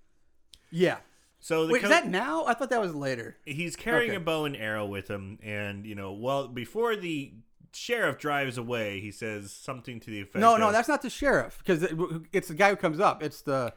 yeah. 0.70 0.96
So 1.40 1.66
the 1.66 1.74
Wait, 1.74 1.80
co- 1.82 1.88
is 1.88 1.90
that 1.90 2.08
now? 2.08 2.46
I 2.46 2.54
thought 2.54 2.70
that 2.70 2.80
was 2.80 2.94
later. 2.94 3.36
he's 3.44 3.76
carrying 3.76 4.12
Okay. 4.12 4.16
a 4.16 4.20
bow 4.20 4.46
and 4.46 4.56
arrow 4.56 4.86
with 4.86 5.08
him, 5.08 5.38
and 5.42 5.84
you 5.84 5.94
know, 5.94 6.10
well, 6.12 6.48
before 6.48 6.96
the 6.96 7.34
sheriff 7.74 8.16
drives 8.18 8.56
away, 8.56 8.98
he 9.00 9.10
says 9.10 9.52
something 9.52 10.00
to 10.00 10.10
the 10.10 10.22
effect. 10.22 10.36
No, 10.36 10.56
no, 10.56 10.68
of, 10.68 10.72
that's 10.72 10.88
not 10.88 11.02
the 11.02 11.10
sheriff 11.10 11.58
because 11.58 11.82
it, 11.82 11.92
it's 12.32 12.48
the 12.48 12.54
guy 12.54 12.70
who 12.70 12.76
comes 12.76 12.98
up. 12.98 13.22
It's 13.22 13.42
the 13.42 13.74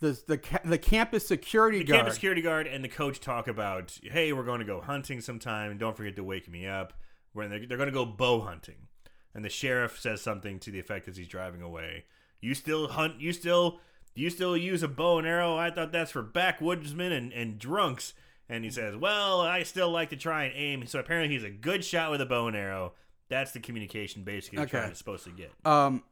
the 0.00 0.18
the, 0.26 0.40
the 0.64 0.78
campus 0.78 1.26
security 1.26 1.78
the 1.78 1.84
guard. 1.84 1.98
campus 2.00 2.14
security 2.14 2.42
guard 2.42 2.66
and 2.66 2.82
the 2.84 2.88
coach 2.88 3.20
talk 3.20 3.48
about, 3.48 3.98
hey, 4.02 4.32
we're 4.32 4.44
going 4.44 4.60
to 4.60 4.66
go 4.66 4.80
hunting 4.80 5.20
sometime. 5.20 5.70
and 5.70 5.80
Don't 5.80 5.96
forget 5.96 6.16
to 6.16 6.24
wake 6.24 6.50
me 6.50 6.66
up. 6.66 6.92
When 7.32 7.50
they're, 7.50 7.66
they're 7.66 7.76
going 7.76 7.88
to 7.88 7.92
go 7.94 8.06
bow 8.06 8.40
hunting, 8.40 8.88
and 9.34 9.44
the 9.44 9.50
sheriff 9.50 10.00
says 10.00 10.22
something 10.22 10.58
to 10.60 10.70
the 10.70 10.78
effect 10.80 11.06
as 11.08 11.16
he's 11.18 11.28
driving 11.28 11.60
away. 11.60 12.04
You 12.40 12.54
still 12.54 12.88
hunt? 12.88 13.20
You 13.20 13.32
still 13.34 13.80
you 14.14 14.30
still 14.30 14.56
use 14.56 14.82
a 14.82 14.88
bow 14.88 15.18
and 15.18 15.26
arrow? 15.26 15.56
I 15.56 15.70
thought 15.70 15.92
that's 15.92 16.10
for 16.12 16.22
backwoodsmen 16.22 17.12
and, 17.12 17.32
and 17.32 17.58
drunks. 17.58 18.14
And 18.48 18.64
he 18.64 18.70
says, 18.70 18.96
well, 18.96 19.40
I 19.40 19.64
still 19.64 19.90
like 19.90 20.10
to 20.10 20.16
try 20.16 20.44
and 20.44 20.54
aim. 20.56 20.86
So 20.86 20.98
apparently 21.00 21.34
he's 21.34 21.44
a 21.44 21.50
good 21.50 21.84
shot 21.84 22.10
with 22.10 22.20
a 22.20 22.26
bow 22.26 22.46
and 22.46 22.56
arrow. 22.56 22.94
That's 23.28 23.50
the 23.52 23.60
communication 23.60 24.22
basically 24.22 24.64
the 24.64 24.78
Okay. 24.78 24.90
is 24.92 24.98
supposed 24.98 25.24
to 25.24 25.30
get. 25.30 25.52
um. 25.64 26.04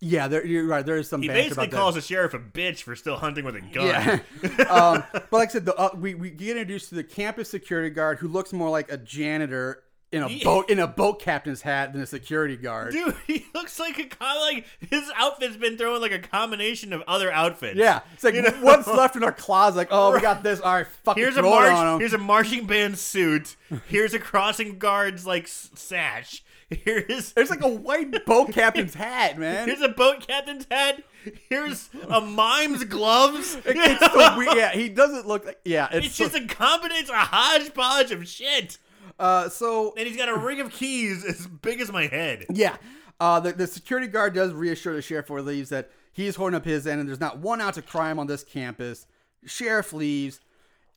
Yeah, 0.00 0.28
there, 0.28 0.44
you're 0.46 0.66
right. 0.66 0.84
There 0.84 0.96
is 0.96 1.08
some. 1.08 1.22
He 1.22 1.28
basically 1.28 1.64
about 1.66 1.70
that. 1.70 1.76
calls 1.76 1.94
the 1.94 2.00
sheriff 2.02 2.34
a 2.34 2.38
bitch 2.38 2.82
for 2.82 2.94
still 2.94 3.16
hunting 3.16 3.44
with 3.44 3.56
a 3.56 3.60
gun. 3.62 3.86
Yeah. 3.86 4.64
um, 4.68 5.04
but 5.12 5.32
like 5.32 5.48
I 5.50 5.52
said, 5.52 5.64
the, 5.64 5.74
uh, 5.76 5.90
we 5.96 6.14
we 6.14 6.30
get 6.30 6.50
introduced 6.50 6.90
to 6.90 6.94
the 6.96 7.04
campus 7.04 7.48
security 7.50 7.90
guard 7.90 8.18
who 8.18 8.28
looks 8.28 8.52
more 8.52 8.68
like 8.70 8.92
a 8.92 8.98
janitor 8.98 9.82
in 10.12 10.22
a 10.22 10.28
Yeah. 10.28 10.44
boat 10.44 10.68
in 10.68 10.78
a 10.78 10.86
boat 10.86 11.20
captain's 11.22 11.62
hat 11.62 11.92
than 11.94 12.02
a 12.02 12.06
security 12.06 12.56
guard. 12.56 12.92
Dude, 12.92 13.16
he 13.26 13.46
looks 13.54 13.78
like 13.78 13.98
a 13.98 14.04
com- 14.04 14.36
like 14.40 14.66
his 14.90 15.10
outfit's 15.16 15.56
been 15.56 15.78
thrown 15.78 16.00
like 16.02 16.12
a 16.12 16.18
combination 16.18 16.92
of 16.92 17.02
other 17.08 17.32
outfits. 17.32 17.76
Yeah, 17.78 18.00
it's 18.12 18.24
like 18.24 18.34
You 18.34 18.42
know? 18.42 18.50
what's 18.60 18.86
left 18.86 19.16
in 19.16 19.24
our 19.24 19.32
closet? 19.32 19.76
Like, 19.78 19.88
oh, 19.90 20.12
we 20.12 20.20
got 20.20 20.42
this. 20.42 20.60
All 20.60 20.74
right, 20.74 20.86
fucking 21.04 21.22
Here's 21.22 21.36
a 21.36 21.40
throw 21.40 21.62
it 21.64 21.72
on 21.72 21.86
march. 21.86 22.00
Here's 22.00 22.12
a 22.12 22.18
marching 22.18 22.66
band 22.66 22.98
suit. 22.98 23.56
Here's 23.88 24.12
a 24.12 24.18
crossing 24.18 24.78
guard's 24.78 25.26
like 25.26 25.48
sash. 25.48 26.44
Here 26.84 26.98
is 26.98 27.32
There's 27.32 27.50
like 27.50 27.62
a 27.62 27.68
white 27.68 28.24
boat 28.26 28.52
captain's 28.52 28.94
hat, 28.94 29.38
man. 29.38 29.68
here's 29.68 29.80
a 29.80 29.88
boat 29.88 30.26
captain's 30.26 30.66
hat. 30.70 31.02
Here's 31.48 31.88
a 32.08 32.20
mime's 32.20 32.84
gloves. 32.84 33.56
it's 33.64 34.12
so 34.12 34.36
weird. 34.38 34.56
Yeah, 34.56 34.72
he 34.72 34.88
doesn't 34.88 35.26
look 35.26 35.46
like. 35.46 35.58
Yeah, 35.64 35.88
it's, 35.92 36.06
It's 36.06 36.16
just 36.16 36.34
a 36.34 36.46
combination, 36.46 37.14
a 37.14 37.18
hodgepodge 37.18 38.10
of 38.10 38.28
shit. 38.28 38.76
uh, 39.18 39.48
so 39.48 39.94
And 39.96 40.06
he's 40.06 40.16
got 40.16 40.28
a 40.28 40.36
ring 40.36 40.60
of 40.60 40.70
keys 40.70 41.24
as 41.24 41.46
big 41.46 41.80
as 41.80 41.90
my 41.90 42.06
head. 42.06 42.44
Yeah. 42.50 42.76
Uh, 43.20 43.40
the, 43.40 43.52
the 43.52 43.66
security 43.66 44.06
guard 44.06 44.34
does 44.34 44.52
reassure 44.52 44.94
the 44.94 45.00
sheriff 45.00 45.26
before 45.26 45.38
he 45.38 45.44
leaves 45.44 45.70
that 45.70 45.90
he's 46.12 46.36
holding 46.36 46.54
up 46.56 46.64
his 46.64 46.86
end 46.86 47.00
and 47.00 47.08
there's 47.08 47.20
not 47.20 47.38
one 47.38 47.60
ounce 47.60 47.76
of 47.78 47.86
crime 47.86 48.18
on 48.18 48.26
this 48.26 48.42
campus. 48.44 49.06
Sheriff 49.46 49.92
leaves, 49.92 50.40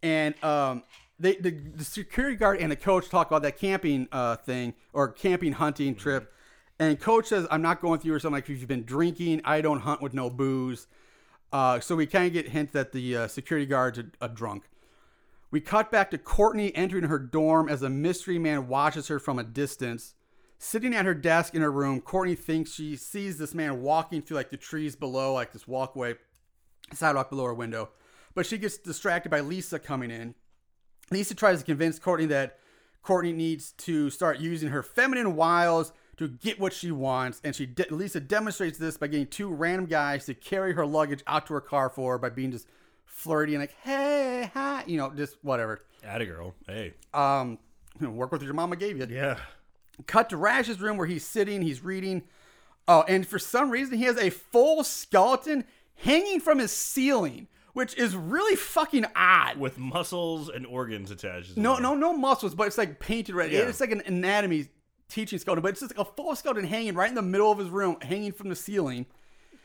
and 0.03 0.33
um, 0.43 0.83
they, 1.19 1.35
the, 1.35 1.51
the 1.51 1.83
security 1.83 2.35
guard 2.35 2.59
and 2.59 2.71
the 2.71 2.75
coach 2.75 3.09
talk 3.09 3.27
about 3.27 3.41
that 3.41 3.57
camping 3.57 4.07
uh, 4.11 4.35
thing 4.35 4.73
or 4.93 5.09
camping 5.09 5.53
hunting 5.53 5.95
trip. 5.95 6.33
And 6.79 6.99
coach 6.99 7.27
says, 7.27 7.47
I'm 7.49 7.61
not 7.61 7.81
going 7.81 7.99
through 7.99 8.13
or 8.13 8.19
something 8.19 8.35
like 8.35 8.49
if 8.49 8.59
you've 8.59 8.67
been 8.67 8.83
drinking, 8.83 9.41
I 9.43 9.61
don't 9.61 9.79
hunt 9.79 10.01
with 10.01 10.13
no 10.13 10.29
booze. 10.29 10.87
Uh, 11.51 11.79
so 11.79 11.95
we 11.95 12.05
kind 12.05 12.27
of 12.27 12.33
get 12.33 12.49
hints 12.49 12.73
that 12.73 12.91
the 12.91 13.17
uh, 13.17 13.27
security 13.27 13.65
guard's 13.65 13.99
a, 13.99 14.05
a 14.21 14.29
drunk. 14.29 14.65
We 15.49 15.61
cut 15.61 15.91
back 15.91 16.11
to 16.11 16.17
Courtney 16.17 16.75
entering 16.75 17.05
her 17.05 17.19
dorm 17.19 17.69
as 17.69 17.81
a 17.81 17.89
mystery 17.89 18.37
man 18.37 18.67
watches 18.67 19.07
her 19.07 19.17
from 19.17 19.39
a 19.39 19.43
distance. 19.43 20.13
Sitting 20.59 20.93
at 20.93 21.05
her 21.05 21.13
desk 21.13 21.55
in 21.55 21.61
her 21.61 21.71
room, 21.71 22.01
Courtney 22.01 22.35
thinks 22.35 22.73
she 22.73 22.95
sees 22.95 23.37
this 23.37 23.53
man 23.53 23.81
walking 23.81 24.21
through 24.21 24.37
like 24.37 24.49
the 24.49 24.57
trees 24.57 24.95
below, 24.95 25.33
like 25.33 25.53
this 25.53 25.67
walkway, 25.67 26.15
sidewalk 26.93 27.29
below 27.29 27.45
her 27.45 27.53
window. 27.53 27.89
But 28.35 28.45
she 28.45 28.57
gets 28.57 28.77
distracted 28.77 29.29
by 29.29 29.39
Lisa 29.39 29.79
coming 29.79 30.11
in. 30.11 30.35
Lisa 31.11 31.35
tries 31.35 31.59
to 31.59 31.65
convince 31.65 31.99
Courtney 31.99 32.25
that 32.27 32.59
Courtney 33.03 33.33
needs 33.33 33.71
to 33.73 34.09
start 34.09 34.39
using 34.39 34.69
her 34.69 34.83
feminine 34.83 35.35
wiles 35.35 35.93
to 36.17 36.27
get 36.27 36.59
what 36.59 36.73
she 36.73 36.91
wants, 36.91 37.39
and 37.43 37.55
she 37.55 37.65
de- 37.65 37.93
Lisa 37.93 38.19
demonstrates 38.19 38.77
this 38.77 38.97
by 38.97 39.07
getting 39.07 39.27
two 39.27 39.49
random 39.53 39.85
guys 39.85 40.25
to 40.25 40.33
carry 40.33 40.73
her 40.73 40.85
luggage 40.85 41.21
out 41.27 41.45
to 41.47 41.53
her 41.53 41.61
car 41.61 41.89
for 41.89 42.13
her 42.13 42.17
by 42.17 42.29
being 42.29 42.51
just 42.51 42.67
flirty 43.05 43.53
and 43.53 43.61
like, 43.61 43.75
hey, 43.83 44.49
hi, 44.53 44.83
you 44.87 44.97
know, 44.97 45.11
just 45.11 45.37
whatever. 45.43 45.83
Atta 46.03 46.25
girl. 46.25 46.55
Hey. 46.67 46.93
Um, 47.13 47.59
you 47.99 48.07
know, 48.07 48.13
work 48.13 48.31
with 48.31 48.41
what 48.41 48.45
your 48.45 48.53
mama 48.55 48.75
gave 48.75 48.97
you. 48.97 49.07
Yeah. 49.09 49.37
Cut 50.05 50.29
to 50.29 50.37
Rash's 50.37 50.79
room 50.79 50.97
where 50.97 51.07
he's 51.07 51.25
sitting, 51.25 51.61
he's 51.61 51.83
reading. 51.83 52.23
Oh, 52.87 53.03
and 53.07 53.27
for 53.27 53.39
some 53.39 53.69
reason, 53.69 53.97
he 53.97 54.05
has 54.05 54.17
a 54.17 54.29
full 54.29 54.83
skeleton 54.83 55.65
hanging 55.95 56.39
from 56.39 56.59
his 56.59 56.71
ceiling, 56.71 57.47
which 57.77 57.95
is 57.95 58.15
really 58.15 58.55
fucking 58.55 59.05
odd. 59.15 59.57
With 59.57 59.77
muscles 59.77 60.49
and 60.49 60.65
organs 60.65 61.11
attached. 61.11 61.55
No, 61.57 61.77
no, 61.77 61.93
no 61.93 62.11
muscles, 62.11 62.55
but 62.55 62.65
it's 62.65 62.77
like 62.77 62.99
painted 62.99 63.35
red. 63.35 63.51
Yeah. 63.51 63.59
It's 63.61 63.79
like 63.79 63.91
an 63.91 64.01
anatomy 64.07 64.69
teaching 65.09 65.37
skeleton, 65.37 65.61
but 65.61 65.69
it's 65.69 65.81
just 65.81 65.95
like 65.95 66.07
a 66.07 66.11
full 66.11 66.35
skeleton 66.35 66.65
hanging 66.65 66.95
right 66.95 67.07
in 67.07 67.13
the 67.15 67.21
middle 67.21 67.51
of 67.51 67.59
his 67.59 67.69
room, 67.69 67.97
hanging 68.01 68.31
from 68.31 68.49
the 68.49 68.55
ceiling. 68.55 69.05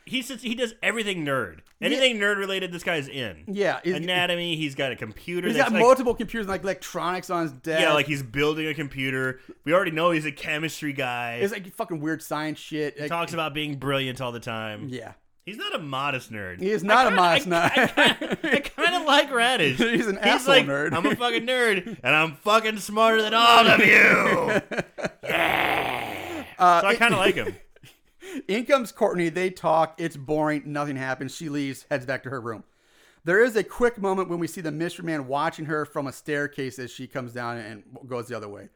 He 0.05 0.21
sits. 0.21 0.43
He 0.43 0.53
does 0.53 0.75
everything 0.83 1.25
nerd. 1.25 1.59
Anything 1.81 2.17
nerd 2.17 2.37
related, 2.37 2.71
this 2.71 2.83
guy's 2.83 3.07
in. 3.07 3.45
Yeah, 3.47 3.79
is- 3.83 3.95
Anatomy. 3.95 4.57
He's 4.57 4.75
got 4.75 4.91
a 4.91 4.95
computer. 4.95 5.47
He's 5.47 5.57
got 5.57 5.71
like, 5.71 5.81
multiple 5.81 6.13
computers 6.13 6.45
and 6.45 6.51
like 6.51 6.61
electronics 6.63 7.29
on 7.29 7.43
his 7.43 7.51
desk. 7.53 7.81
Yeah, 7.81 7.93
like 7.93 8.05
he's 8.05 8.21
building 8.21 8.67
a 8.67 8.73
computer. 8.73 9.39
We 9.63 9.73
already 9.73 9.91
know 9.91 10.11
he's 10.11 10.25
a 10.25 10.31
chemistry 10.31 10.93
guy. 10.93 11.39
it's 11.41 11.53
like 11.53 11.71
fucking 11.73 11.99
weird 12.01 12.21
science 12.21 12.59
shit. 12.59 12.99
Like, 12.99 13.09
talks 13.09 13.33
about 13.33 13.53
being 13.53 13.77
brilliant 13.77 14.19
all 14.21 14.31
the 14.33 14.39
time. 14.41 14.89
yeah, 14.89 15.13
He's 15.45 15.57
not 15.57 15.75
a 15.75 15.79
modest 15.79 16.31
nerd. 16.31 16.61
he 16.61 16.71
is 16.71 16.83
not 16.83 16.99
I 16.99 17.01
a 17.01 17.05
kinda- 17.09 17.21
modest 17.21 17.47
I, 17.47 17.69
nerd. 17.69 18.53
I, 18.53 18.59
kind 18.61 18.95
of 18.95 19.03
like 19.05 19.29
Radish. 19.31 19.77
He's 19.77 20.07
an 20.07 20.17
asshole 20.19 20.55
like, 20.55 20.65
nerd. 20.65 20.93
I'm 20.93 21.05
a 21.05 21.15
fucking 21.15 21.45
nerd, 21.45 21.85
and 22.03 22.15
I'm 22.15 22.35
fucking 22.35 22.77
smarter 22.77 23.21
than 23.21 23.33
all 23.33 23.67
of 23.67 23.79
you. 23.85 24.61
Uh, 26.59 26.79
so 26.81 26.87
I 26.87 26.95
kind 26.95 27.13
of 27.13 27.19
like 27.19 27.35
him. 27.35 27.55
In 28.47 28.65
comes 28.65 28.91
Courtney. 28.93 29.27
They 29.29 29.49
talk. 29.49 29.95
It's 29.97 30.15
boring. 30.15 30.61
Nothing 30.67 30.95
happens. 30.95 31.35
She 31.35 31.49
leaves, 31.49 31.85
heads 31.89 32.05
back 32.05 32.23
to 32.23 32.29
her 32.29 32.39
room. 32.39 32.63
There 33.25 33.43
is 33.43 33.55
a 33.57 33.63
quick 33.63 33.97
moment 33.97 34.29
when 34.29 34.39
we 34.39 34.47
see 34.47 34.61
the 34.61 34.71
mystery 34.71 35.03
man 35.05 35.27
watching 35.27 35.65
her 35.65 35.83
from 35.83 36.07
a 36.07 36.13
staircase 36.13 36.79
as 36.79 36.89
she 36.91 37.07
comes 37.07 37.33
down 37.33 37.57
and 37.57 37.83
goes 38.07 38.27
the 38.27 38.37
other 38.37 38.47
way. 38.47 38.69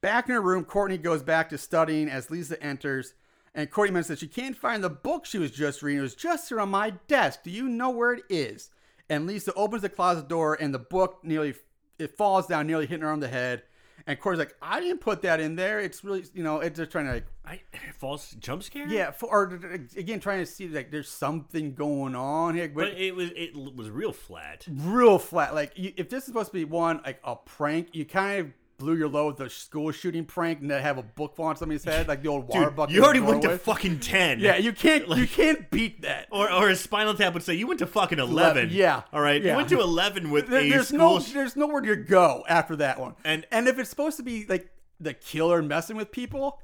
Back 0.00 0.28
in 0.28 0.34
her 0.34 0.40
room, 0.40 0.64
Courtney 0.64 0.96
goes 0.96 1.22
back 1.22 1.50
to 1.50 1.58
studying 1.58 2.08
as 2.08 2.30
Lisa 2.30 2.62
enters. 2.62 3.12
And 3.54 3.70
Courtney 3.70 3.92
mentions 3.92 4.08
that 4.08 4.18
she 4.20 4.28
can't 4.28 4.56
find 4.56 4.82
the 4.82 4.90
book 4.90 5.26
she 5.26 5.38
was 5.38 5.50
just 5.50 5.82
reading. 5.82 5.98
It 5.98 6.02
was 6.02 6.14
just 6.14 6.48
here 6.48 6.60
on 6.60 6.68
my 6.68 6.90
desk. 7.08 7.40
Do 7.42 7.50
you 7.50 7.68
know 7.68 7.90
where 7.90 8.12
it 8.12 8.22
is? 8.28 8.70
And 9.08 9.26
Lisa 9.26 9.52
opens 9.54 9.82
the 9.82 9.88
closet 9.88 10.28
door, 10.28 10.56
and 10.60 10.72
the 10.72 10.78
book 10.78 11.18
nearly 11.24 11.54
it 11.98 12.16
falls 12.16 12.46
down, 12.46 12.66
nearly 12.66 12.86
hitting 12.86 13.02
her 13.02 13.10
on 13.10 13.20
the 13.20 13.28
head. 13.28 13.62
And 14.06 14.18
Corey's 14.18 14.38
like, 14.38 14.54
"I 14.62 14.80
didn't 14.80 15.00
put 15.00 15.22
that 15.22 15.40
in 15.40 15.56
there. 15.56 15.80
It's 15.80 16.04
really, 16.04 16.24
you 16.32 16.42
know, 16.42 16.60
it's 16.60 16.78
just 16.78 16.90
trying 16.90 17.06
to 17.06 17.12
like 17.14 17.26
I 17.44 17.60
false 17.98 18.30
jump 18.38 18.62
scare. 18.62 18.86
yeah, 18.88 19.10
for, 19.10 19.26
or 19.26 19.60
again, 19.96 20.20
trying 20.20 20.38
to 20.38 20.46
see 20.46 20.68
like 20.68 20.90
there's 20.90 21.08
something 21.08 21.74
going 21.74 22.14
on 22.14 22.54
here, 22.54 22.68
but, 22.68 22.90
but 22.90 23.00
it 23.00 23.14
was 23.14 23.30
it 23.36 23.54
was 23.54 23.90
real 23.90 24.12
flat. 24.12 24.66
real 24.70 25.18
flat. 25.18 25.54
Like 25.54 25.72
you, 25.76 25.92
if 25.96 26.08
this 26.08 26.22
is 26.22 26.26
supposed 26.26 26.48
to 26.48 26.54
be 26.54 26.64
one 26.64 27.00
like 27.04 27.20
a 27.24 27.36
prank, 27.36 27.88
you 27.92 28.04
kind 28.04 28.40
of 28.40 28.52
blew 28.80 28.96
your 28.96 29.08
load 29.08 29.26
with 29.28 29.36
the 29.36 29.48
school 29.50 29.92
shooting 29.92 30.24
prank 30.24 30.60
and 30.60 30.68
then 30.68 30.82
have 30.82 30.98
a 30.98 31.02
book 31.04 31.36
fall 31.36 31.46
on 31.46 31.56
somebody's 31.56 31.84
head, 31.84 32.08
like 32.08 32.22
the 32.22 32.28
old 32.28 32.48
water 32.48 32.64
Dude, 32.66 32.74
bucket. 32.76 32.94
you 32.96 33.04
already 33.04 33.20
went 33.20 33.42
to 33.42 33.56
fucking 33.58 34.00
ten. 34.00 34.40
yeah, 34.40 34.56
you 34.56 34.72
can't 34.72 35.06
you 35.08 35.28
can't 35.28 35.70
beat 35.70 36.02
that. 36.02 36.26
Or, 36.32 36.50
or 36.50 36.68
a 36.70 36.74
Spinal 36.76 37.14
Tap 37.14 37.34
would 37.34 37.44
say, 37.44 37.54
"You 37.54 37.68
went 37.68 37.78
to 37.78 37.86
fucking 37.86 38.18
11. 38.18 38.70
yeah, 38.72 39.02
all 39.12 39.20
right. 39.20 39.40
yeah. 39.40 39.52
You 39.52 39.56
went 39.58 39.68
to 39.68 39.78
eleven 39.80 40.30
with 40.30 40.48
There- 40.48 40.68
there's 40.68 40.92
no 40.92 41.20
sh- 41.20 41.32
there's 41.32 41.54
nowhere 41.54 41.82
to 41.82 41.94
go 41.94 42.44
after 42.48 42.74
that 42.76 42.98
one. 42.98 43.14
And- 43.24 43.46
and 43.52 43.68
if 43.68 43.78
it's 43.78 43.90
supposed 43.90 44.16
to 44.16 44.22
be 44.24 44.46
like 44.48 44.68
the 44.98 45.14
killer 45.14 45.62
messing 45.62 45.96
with 45.96 46.10
people, 46.10 46.58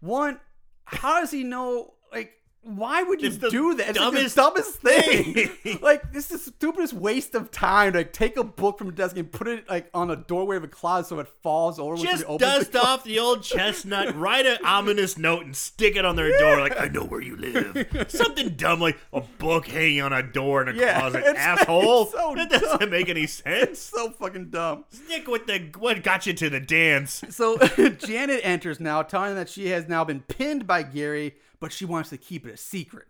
one, 0.00 0.40
how 0.84 1.20
does 1.20 1.30
he 1.30 1.44
know 1.44 1.94
like 2.12 2.32
why 2.62 3.02
would 3.02 3.22
you 3.22 3.28
It's 3.28 3.38
do 3.38 3.74
that? 3.76 3.90
It's 3.90 3.98
dumbest 3.98 4.36
like 4.36 4.54
the 4.54 4.60
dumbest 4.60 5.54
thing. 5.64 5.78
like 5.82 6.12
this 6.12 6.30
is 6.30 6.44
the 6.44 6.50
stupidest 6.52 6.92
waste 6.92 7.34
of 7.34 7.50
time 7.50 7.92
to 7.92 8.00
like, 8.00 8.12
take 8.12 8.36
a 8.36 8.44
book 8.44 8.78
from 8.78 8.88
the 8.88 8.92
desk 8.92 9.16
and 9.16 9.30
put 9.32 9.48
it 9.48 9.68
like 9.70 9.88
on 9.94 10.10
a 10.10 10.16
doorway 10.16 10.56
of 10.56 10.64
a 10.64 10.68
closet 10.68 11.08
so 11.08 11.18
it 11.20 11.28
falls 11.42 11.78
over. 11.78 11.96
Just 11.96 12.26
dust 12.38 12.72
the 12.72 12.82
off 12.82 13.04
the 13.04 13.18
old 13.20 13.42
chestnut, 13.42 14.14
write 14.18 14.44
an 14.44 14.58
ominous 14.64 15.16
note, 15.16 15.44
and 15.46 15.56
stick 15.56 15.96
it 15.96 16.04
on 16.04 16.16
their 16.16 16.36
door. 16.38 16.60
Like, 16.60 16.78
I 16.78 16.88
know 16.88 17.04
where 17.04 17.22
you 17.22 17.36
live. 17.36 18.06
Something 18.08 18.50
dumb 18.50 18.80
like 18.80 18.98
a 19.12 19.20
book 19.20 19.66
hanging 19.66 20.02
on 20.02 20.12
a 20.12 20.22
door 20.22 20.60
in 20.62 20.68
a 20.68 20.78
Yeah, 20.78 21.00
closet. 21.00 21.18
it's- 21.20 21.36
Asshole. 21.36 22.02
it's 22.02 22.12
so 22.12 22.34
that 22.36 22.50
doesn't 22.50 22.80
dumb. 22.80 22.90
make 22.90 23.08
any 23.08 23.22
It's 23.22 23.32
sense. 23.32 23.78
so 23.78 24.10
fucking 24.10 24.50
dumb. 24.50 24.84
Stick 24.90 25.26
with 25.28 25.46
the 25.46 25.70
what 25.78 26.02
got 26.02 26.26
you 26.26 26.34
to 26.34 26.50
the 26.50 26.60
dance. 26.60 27.22
So 27.30 27.56
Janet 27.56 28.40
enters 28.42 28.78
now, 28.80 29.02
telling 29.02 29.36
that 29.36 29.48
she 29.48 29.68
has 29.68 29.88
now 29.88 30.04
been 30.04 30.20
pinned 30.20 30.66
by 30.66 30.82
Gary, 30.82 31.34
but 31.60 31.72
she 31.72 31.84
wants 31.84 32.10
to 32.10 32.16
keep 32.16 32.46
it 32.46 32.54
a 32.54 32.56
secret. 32.56 33.06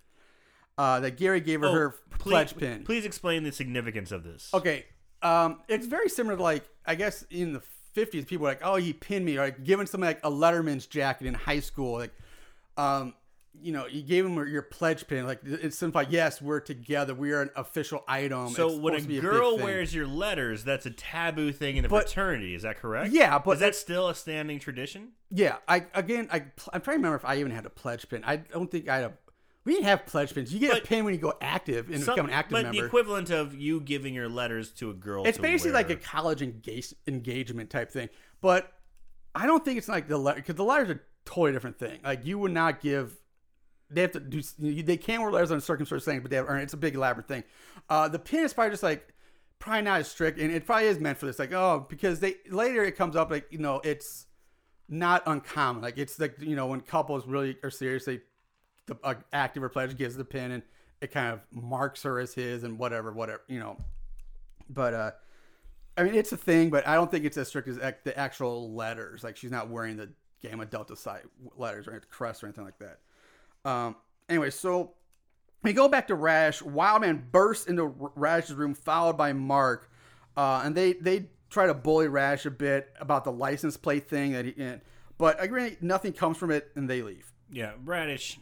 Uh, 0.77 1.01
that 1.01 1.17
Gary 1.17 1.41
gave 1.41 1.61
her 1.61 1.73
her 1.73 1.95
Oh, 1.97 2.17
please, 2.19 2.33
pledge 2.33 2.57
pin. 2.57 2.85
Please 2.85 3.05
explain 3.05 3.43
the 3.43 3.51
significance 3.51 4.13
of 4.13 4.23
this. 4.23 4.49
Okay, 4.55 4.87
um, 5.23 5.59
it's 5.67 5.87
very 5.87 6.09
similar 6.09 6.37
to 6.37 6.43
like 6.43 6.69
I 6.87 6.95
guess 6.95 7.25
in 7.31 7.53
the 7.53 7.63
fifties, 7.93 8.25
people 8.25 8.45
were 8.45 8.51
like, 8.51 8.61
"Oh, 8.63 8.77
he 8.77 8.93
pinned 8.93 9.25
me," 9.25 9.37
or 9.39 9.41
like 9.41 9.65
giving 9.65 9.87
somebody 9.87 10.15
like 10.15 10.21
a 10.25 10.31
Letterman's 10.31 10.87
jacket 10.87 11.27
in 11.27 11.35
high 11.35 11.59
school, 11.59 11.99
like, 11.99 12.15
um, 12.77 13.15
you 13.63 13.73
know, 13.73 13.87
you 13.87 14.03
gave 14.03 14.25
him 14.27 14.35
your 14.49 14.63
pledge 14.63 15.07
pin, 15.07 15.27
like 15.27 15.41
it's 15.45 15.77
signified, 15.79 16.09
yes, 16.11 16.41
we're 16.43 16.61
together, 16.61 17.15
we 17.15 17.33
are 17.33 17.43
an 17.43 17.51
official 17.57 18.05
item. 18.09 18.49
So 18.51 18.69
It's 18.69 18.77
when 18.79 18.95
a 18.95 18.99
supposed 18.99 19.03
to 19.05 19.09
be 19.09 19.15
big 19.21 19.23
girl 19.23 19.57
thing. 19.57 19.65
wears 19.65 19.95
your 19.95 20.07
letters, 20.07 20.65
that's 20.65 20.87
a 20.87 20.91
taboo 20.91 21.53
thing 21.53 21.77
in 21.77 21.85
a 21.85 21.89
But- 21.89 22.05
fraternity. 22.05 22.55
Is 22.55 22.63
that 22.63 22.79
correct? 22.79 23.13
Yeah, 23.13 23.39
but 23.39 23.53
is 23.53 23.61
that 23.61 23.75
still 23.75 24.09
a 24.09 24.15
standing 24.15 24.59
tradition? 24.59 25.13
yeah, 25.31 25.57
I 25.67 25.87
again, 25.95 26.29
I 26.33 26.45
I'm 26.73 26.81
trying 26.81 26.97
to 26.97 26.99
remember 26.99 27.17
if 27.17 27.25
I 27.25 27.37
even 27.39 27.53
had 27.53 27.67
a 27.67 27.71
pledge 27.71 28.09
pin. 28.09 28.23
I 28.25 28.37
don't 28.37 28.71
think 28.71 28.89
I 28.89 28.97
had 28.97 29.05
a. 29.05 29.13
We 29.65 29.75
didn't 29.75 29.87
have 29.87 30.07
pledge 30.07 30.33
pins. 30.33 30.55
You 30.55 30.61
get 30.61 30.79
a 30.79 30.81
pin 30.81 31.05
when 31.05 31.13
you 31.13 31.21
go 31.21 31.35
active 31.43 31.91
and 31.91 32.03
Some- 32.03 32.15
become 32.15 32.27
an 32.27 32.33
active 32.33 32.53
but 32.53 32.63
member. 32.63 32.81
the 32.81 32.87
equivalent 32.87 33.29
of 33.31 33.55
you 33.55 33.81
giving 33.81 34.15
your 34.15 34.29
letters 34.29 34.71
to 34.75 34.89
a 34.91 34.95
girl. 34.95 35.27
It's 35.27 35.37
basically 35.37 35.73
like 35.73 35.91
a 35.91 35.97
college 35.97 36.41
engage, 36.41 36.95
engagement 37.07 37.69
type 37.69 37.91
thing. 37.91 38.09
But 38.41 38.73
I 39.35 39.47
don't 39.47 39.63
think 39.65 39.77
it's 39.77 39.89
like 39.89 40.09
the 40.09 40.17
letter 40.17 40.41
because 40.41 40.55
the 40.55 40.65
letters 40.65 40.89
are 40.89 40.93
a 40.93 41.01
totally 41.27 41.53
different 41.53 41.79
thing. 41.79 41.99
Like 42.03 42.25
you 42.25 42.39
would 42.39 42.53
not 42.53 42.81
give. 42.81 43.15
They 43.91 44.03
have 44.03 44.13
to 44.13 44.21
do. 44.21 44.43
They 44.59 44.97
can 44.97 45.23
wear 45.23 45.31
letters 45.31 45.51
on 45.51 45.59
a 45.59 45.61
circumstances 45.61 46.05
things, 46.05 46.23
but 46.23 46.31
they 46.31 46.37
have. 46.37 46.49
It's 46.51 46.75
a 46.75 46.79
big 46.79 46.95
elaborate 46.95 47.29
thing. 47.29 47.45
Uh, 47.89 48.09
the 48.09 48.19
pin 48.19 48.45
is 48.45 48.53
probably 48.53 48.73
just 48.73 48.83
like 48.83 49.15
probably 49.59 49.83
not 49.83 50.01
as 50.01 50.09
strict, 50.09 50.39
and 50.39 50.53
it 50.53 50.67
probably 50.67 50.87
is 50.87 51.01
meant 51.01 51.19
for 51.19 51.27
this. 51.27 51.39
Like 51.39 51.53
oh, 51.53 51.87
because 51.89 52.21
they 52.21 52.37
later 52.51 52.85
it 52.85 52.97
comes 52.97 53.17
up 53.17 53.31
like 53.31 53.47
you 53.51 53.59
know 53.59 53.81
it's 53.83 54.27
not 54.89 55.23
uncommon. 55.27 55.83
Like 55.83 55.99
it's 55.99 56.19
like 56.19 56.37
you 56.41 56.57
know 56.57 56.67
when 56.67 56.81
couples 56.81 57.27
really 57.27 57.57
are 57.63 57.71
serious, 57.71 58.05
they 58.05 58.21
the 58.87 58.97
uh, 59.05 59.15
active 59.33 59.63
or 59.63 59.69
pledge 59.69 59.97
gives 59.97 60.17
the 60.17 60.25
pin 60.25 60.51
and 60.51 60.63
it 61.01 61.13
kind 61.13 61.33
of 61.33 61.41
marks 61.53 62.03
her 62.03 62.19
as 62.19 62.35
his 62.35 62.65
and 62.65 62.79
whatever, 62.79 63.13
whatever 63.13 63.43
you 63.49 63.61
know. 63.61 63.77
But 64.69 64.95
uh, 64.95 65.11
I 65.97 66.03
mean, 66.03 66.15
it's 66.15 66.33
a 66.33 66.37
thing, 66.37 66.71
but 66.71 66.87
I 66.87 66.95
don't 66.95 67.11
think 67.11 67.25
it's 67.25 67.37
as 67.37 67.49
strict 67.49 67.69
as 67.69 67.77
the 67.77 68.19
actual 68.19 68.75
letters. 68.75 69.25
Like 69.25 69.37
she's 69.37 69.51
not 69.51 69.69
wearing 69.69 69.97
the 69.97 70.11
Gamma 70.43 70.67
Delta 70.67 70.97
Psi 70.97 71.21
letters 71.57 71.87
or 71.87 72.01
crest 72.11 72.43
or 72.43 72.47
anything 72.47 72.65
like 72.65 72.79
that. 72.79 72.99
Um, 73.69 73.97
anyway, 74.29 74.51
so 74.51 74.93
we 75.63 75.73
go 75.73 75.89
back 75.89 76.09
to 76.09 76.15
Rash. 76.15 76.63
Wildman 76.63 77.29
bursts 77.31 77.67
into 77.67 77.85
Rash's 77.87 78.55
room, 78.55 78.75
followed 78.75 79.17
by 79.17 79.33
Mark, 79.33 79.91
uh, 80.37 80.63
and 80.65 80.75
they 80.75 80.95
they 80.95 81.27
try 81.51 81.67
to 81.67 81.75
bully 81.75 82.09
Rash 82.09 82.47
a 82.47 82.51
bit 82.51 82.89
about 83.01 83.25
the 83.25 83.33
license 83.33 83.77
plate 83.77 84.09
thing 84.09 84.33
that 84.33 84.45
he. 84.45 84.55
And, 84.59 84.81
but 85.19 85.41
I 85.41 85.45
agree, 85.45 85.77
nothing 85.81 86.13
comes 86.13 86.37
from 86.37 86.51
it, 86.51 86.71
and 86.77 86.89
they 86.89 87.03
leave. 87.03 87.33
Yeah, 87.51 87.73
Radish. 87.85 88.39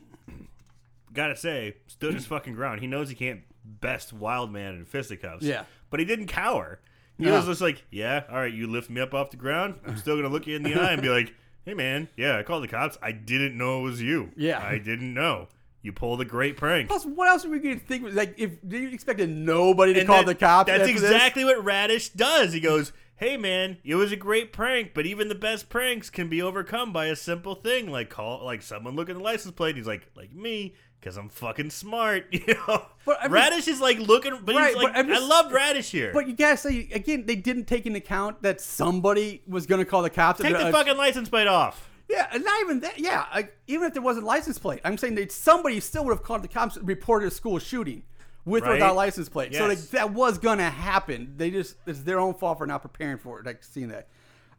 Gotta 1.12 1.36
say, 1.36 1.76
stood 1.86 2.14
his 2.14 2.26
fucking 2.26 2.54
ground. 2.54 2.80
He 2.80 2.86
knows 2.86 3.08
he 3.08 3.14
can't 3.14 3.40
best 3.64 4.12
Wildman 4.12 4.74
in 4.74 4.84
fisticuffs. 4.84 5.42
Yeah. 5.42 5.64
but 5.90 5.98
he 5.98 6.06
didn't 6.06 6.26
cower. 6.26 6.80
He 7.18 7.30
was 7.30 7.46
just 7.46 7.62
like, 7.62 7.82
"Yeah, 7.90 8.24
all 8.30 8.36
right, 8.36 8.52
you 8.52 8.66
lift 8.66 8.90
me 8.90 9.00
up 9.00 9.14
off 9.14 9.30
the 9.30 9.38
ground. 9.38 9.76
I'm 9.86 9.96
still 9.96 10.16
gonna 10.16 10.28
look 10.28 10.46
you 10.46 10.54
in 10.56 10.62
the 10.62 10.74
eye 10.74 10.92
and 10.92 11.00
be 11.00 11.08
like, 11.08 11.32
hey 11.66 11.74
man, 11.74 12.08
yeah, 12.16 12.38
I 12.38 12.42
called 12.42 12.64
the 12.64 12.68
cops. 12.68 12.96
I 13.02 13.12
didn't 13.12 13.58
know 13.58 13.80
it 13.80 13.82
was 13.82 14.00
you. 14.00 14.30
Yeah. 14.36 14.60
I 14.64 14.78
didn't 14.78 15.12
know. 15.12 15.48
You 15.82 15.92
pulled 15.92 16.20
a 16.22 16.24
great 16.24 16.56
prank." 16.56 16.88
Plus, 16.88 17.04
what 17.04 17.28
else 17.28 17.44
are 17.44 17.50
we 17.50 17.58
going 17.58 17.78
to 17.78 17.84
think? 17.86 18.06
Like, 18.14 18.34
if 18.38 18.52
do 18.66 18.78
you 18.78 18.88
expected 18.88 19.28
nobody 19.28 19.92
to 19.92 20.00
And 20.00 20.06
call 20.08 20.18
that- 20.24 20.26
the 20.26 20.34
cops? 20.34 20.68
That's 20.68 20.80
after 20.80 20.92
this? 20.94 21.02
exactly 21.02 21.44
what 21.44 21.62
Radish 21.62 22.08
does. 22.08 22.52
He 22.54 22.60
goes, 22.60 22.92
"Hey 23.16 23.36
man, 23.36 23.78
it 23.84 23.94
was 23.96 24.10
a 24.12 24.16
great 24.16 24.52
prank, 24.52 24.92
but 24.94 25.06
even 25.06 25.28
the 25.28 25.34
best 25.34 25.68
pranks 25.68 26.08
can 26.10 26.28
be 26.28 26.40
overcome 26.42 26.92
by 26.92 27.06
a 27.06 27.14
simple 27.16 27.54
thing 27.54 27.90
like 27.90 28.08
call 28.10 28.44
like 28.44 28.62
someone 28.62 28.96
look 28.96 29.08
at 29.10 29.16
the 29.16 29.22
license 29.22 29.52
plate. 29.54 29.76
He's 29.76 29.86
like, 29.86 30.08
like 30.16 30.32
me, 30.32 30.74
because 31.06 31.16
I'm 31.16 31.28
fucking 31.28 31.70
smart, 31.70 32.26
you 32.32 32.42
know." 32.68 32.84
But 33.04 33.18
I 33.20 33.24
mean- 33.24 33.32
Radish 33.32 33.68
is 33.68 33.80
like 33.80 33.98
looking, 34.00 34.40
but 34.44 34.56
Right, 34.56 34.68
he's 34.74 34.76
like, 34.76 34.92
but 34.92 34.98
I'm 34.98 35.06
just- 35.06 35.22
I 35.22 35.26
love 35.26 35.52
Radish 35.52 35.90
here. 35.92 36.10
But 36.12 36.26
you 36.26 36.34
gotta 36.34 36.56
say 36.56 36.88
again, 36.92 37.26
they 37.26 37.36
didn't 37.36 37.66
take 37.66 37.86
into 37.86 37.98
account 37.98 38.42
that 38.42 38.60
somebody 38.60 39.42
was 39.46 39.66
to 39.66 39.84
call 39.84 40.02
the 40.02 40.10
cops. 40.10 40.40
Take 40.40 40.52
the 40.52 40.66
Uh, 40.66 40.72
fucking 40.72 40.96
license 40.96 41.28
plate 41.28 41.46
off. 41.46 41.88
Yeah, 42.08 42.26
and 42.32 42.44
not 42.44 42.60
even 42.60 42.80
that. 42.80 42.98
Yeah, 42.98 43.24
like, 43.34 43.56
even 43.66 43.86
if 43.86 43.92
there 43.94 44.02
wasn't 44.02 44.26
license 44.26 44.58
plate, 44.58 44.80
I'm 44.84 44.96
saying 44.98 45.14
that 45.16 45.30
somebody 45.32 45.80
still 45.80 46.04
would 46.04 46.12
have 46.12 46.22
called 46.22 46.42
the 46.42 46.48
cops, 46.48 46.76
and 46.76 46.86
reported 46.86 47.26
a 47.26 47.30
school 47.30 47.58
shooting 47.58 48.02
with 48.44 48.64
or 48.64 48.72
without 48.72 48.94
license 48.96 49.28
plate. 49.28 49.54
So 49.54 49.66
like, 49.66 49.78
that 49.90 50.12
was 50.12 50.38
gonna 50.38 50.70
happen. 50.70 51.34
They 51.36 51.50
just 51.52 51.76
it's 51.86 52.00
their 52.00 52.18
own 52.18 52.34
fault 52.34 52.58
for 52.58 52.66
not 52.66 52.82
preparing 52.82 53.18
for 53.18 53.38
it. 53.40 53.46
Like 53.46 53.62
seeing 53.62 53.88
that. 53.88 54.08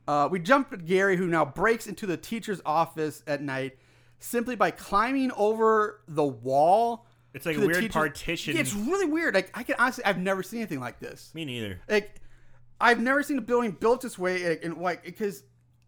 Uh, 0.08 0.30
we 0.32 0.40
jump 0.40 0.72
at 0.72 0.86
Gary, 0.86 1.18
who 1.18 1.28
now 1.28 1.44
breaks 1.44 1.86
into 1.88 2.06
the 2.06 2.16
teacher's 2.16 2.62
office 2.66 3.24
at 3.28 3.42
night 3.42 3.78
simply 4.20 4.56
by 4.56 4.72
climbing 4.72 5.32
over 5.36 6.02
the 6.08 6.26
wall. 6.26 7.06
It's 7.34 7.46
like 7.46 7.58
a 7.58 7.60
weird 7.60 7.76
teacher's- 7.76 7.94
partition. 7.94 8.56
Yeah, 8.56 8.62
it's 8.62 8.74
really 8.74 9.06
weird. 9.06 9.34
Like 9.36 9.52
I 9.58 9.64
can 9.64 9.76
honestly, 9.78 10.04
I've 10.06 10.18
never 10.18 10.42
seen 10.44 10.60
anything 10.62 10.80
like 10.80 11.00
this 11.00 11.32
Me 11.36 11.46
neither. 11.46 11.80
like 11.88 12.22
I've 12.82 13.00
never 13.00 13.22
seen 13.24 13.38
a 13.38 13.42
building 13.42 13.72
built 13.72 14.02
this 14.02 14.18
way 14.18 14.50
like, 14.50 14.64
and 14.64 14.78
like 14.78 15.04
because 15.04 15.44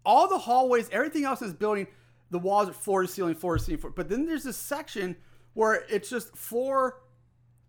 all 0.05 0.27
the 0.27 0.37
hallways, 0.37 0.89
everything 0.91 1.25
else 1.25 1.41
in 1.41 1.47
this 1.47 1.55
building, 1.55 1.87
the 2.31 2.39
walls 2.39 2.69
are 2.69 2.73
floor 2.73 3.01
to 3.01 3.07
ceiling, 3.07 3.35
floor 3.35 3.57
to 3.57 3.63
ceiling, 3.63 3.79
floor. 3.81 3.93
but 3.95 4.09
then 4.09 4.25
there's 4.25 4.43
this 4.43 4.57
section 4.57 5.15
where 5.53 5.83
it's 5.89 6.09
just 6.09 6.35
floor 6.37 7.01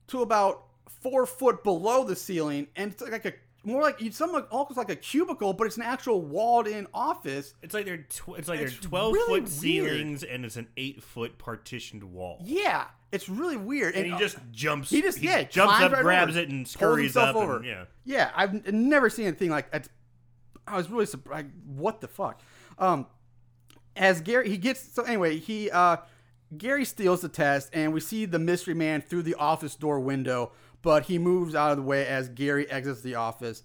to 0.08 0.22
about 0.22 0.64
four 1.02 1.24
foot 1.26 1.62
below 1.64 2.04
the 2.04 2.16
ceiling, 2.16 2.66
and 2.76 2.92
it's 2.92 3.02
like 3.02 3.24
a 3.24 3.32
more 3.62 3.82
like 3.82 4.00
it's 4.00 4.16
somewhat 4.16 4.48
almost 4.50 4.76
like 4.76 4.90
a 4.90 4.96
cubicle, 4.96 5.52
but 5.52 5.66
it's 5.66 5.76
an 5.76 5.82
actual 5.82 6.22
walled-in 6.22 6.86
office. 6.94 7.54
It's 7.62 7.74
like 7.74 7.84
they're 7.84 7.98
tw- 7.98 8.38
it's 8.38 8.48
like 8.48 8.60
It's 8.60 8.72
they're 8.72 8.88
twelve 8.88 9.12
really 9.12 9.40
foot 9.40 9.42
weird. 9.42 9.48
ceilings 9.48 10.22
and 10.24 10.44
it's 10.44 10.56
an 10.56 10.68
eight 10.76 11.02
foot 11.02 11.36
partitioned 11.38 12.02
wall. 12.04 12.42
Yeah, 12.44 12.86
it's 13.12 13.28
really 13.28 13.56
weird. 13.56 13.94
And 13.94 14.06
he 14.06 14.12
uh, 14.12 14.18
just 14.18 14.38
jumps. 14.52 14.90
He 14.90 15.02
just 15.02 15.20
yeah 15.20 15.42
jumps 15.42 15.80
up, 15.80 15.92
right 15.92 16.02
grabs 16.02 16.32
over, 16.32 16.40
it, 16.40 16.48
and 16.48 16.66
scurries 16.66 17.16
up. 17.16 17.36
over. 17.36 17.56
And, 17.56 17.66
yeah. 17.66 17.84
yeah, 18.04 18.30
I've 18.34 18.72
never 18.72 19.10
seen 19.10 19.26
anything 19.26 19.50
like 19.50 19.70
that. 19.72 19.88
I 20.66 20.76
was 20.76 20.88
really 20.88 21.06
surprised. 21.06 21.48
What 21.66 22.00
the 22.00 22.08
fuck? 22.08 22.40
Um, 22.78 23.06
as 23.96 24.20
Gary, 24.20 24.48
he 24.48 24.56
gets 24.56 24.80
so 24.80 25.02
anyway. 25.02 25.38
He 25.38 25.70
uh, 25.70 25.98
Gary 26.56 26.84
steals 26.84 27.20
the 27.20 27.28
test, 27.28 27.70
and 27.72 27.92
we 27.92 28.00
see 28.00 28.24
the 28.24 28.38
mystery 28.38 28.74
man 28.74 29.02
through 29.02 29.22
the 29.22 29.34
office 29.34 29.74
door 29.74 30.00
window, 30.00 30.52
but 30.82 31.04
he 31.04 31.18
moves 31.18 31.54
out 31.54 31.70
of 31.70 31.76
the 31.76 31.82
way 31.82 32.06
as 32.06 32.28
Gary 32.28 32.70
exits 32.70 33.00
the 33.02 33.14
office. 33.14 33.62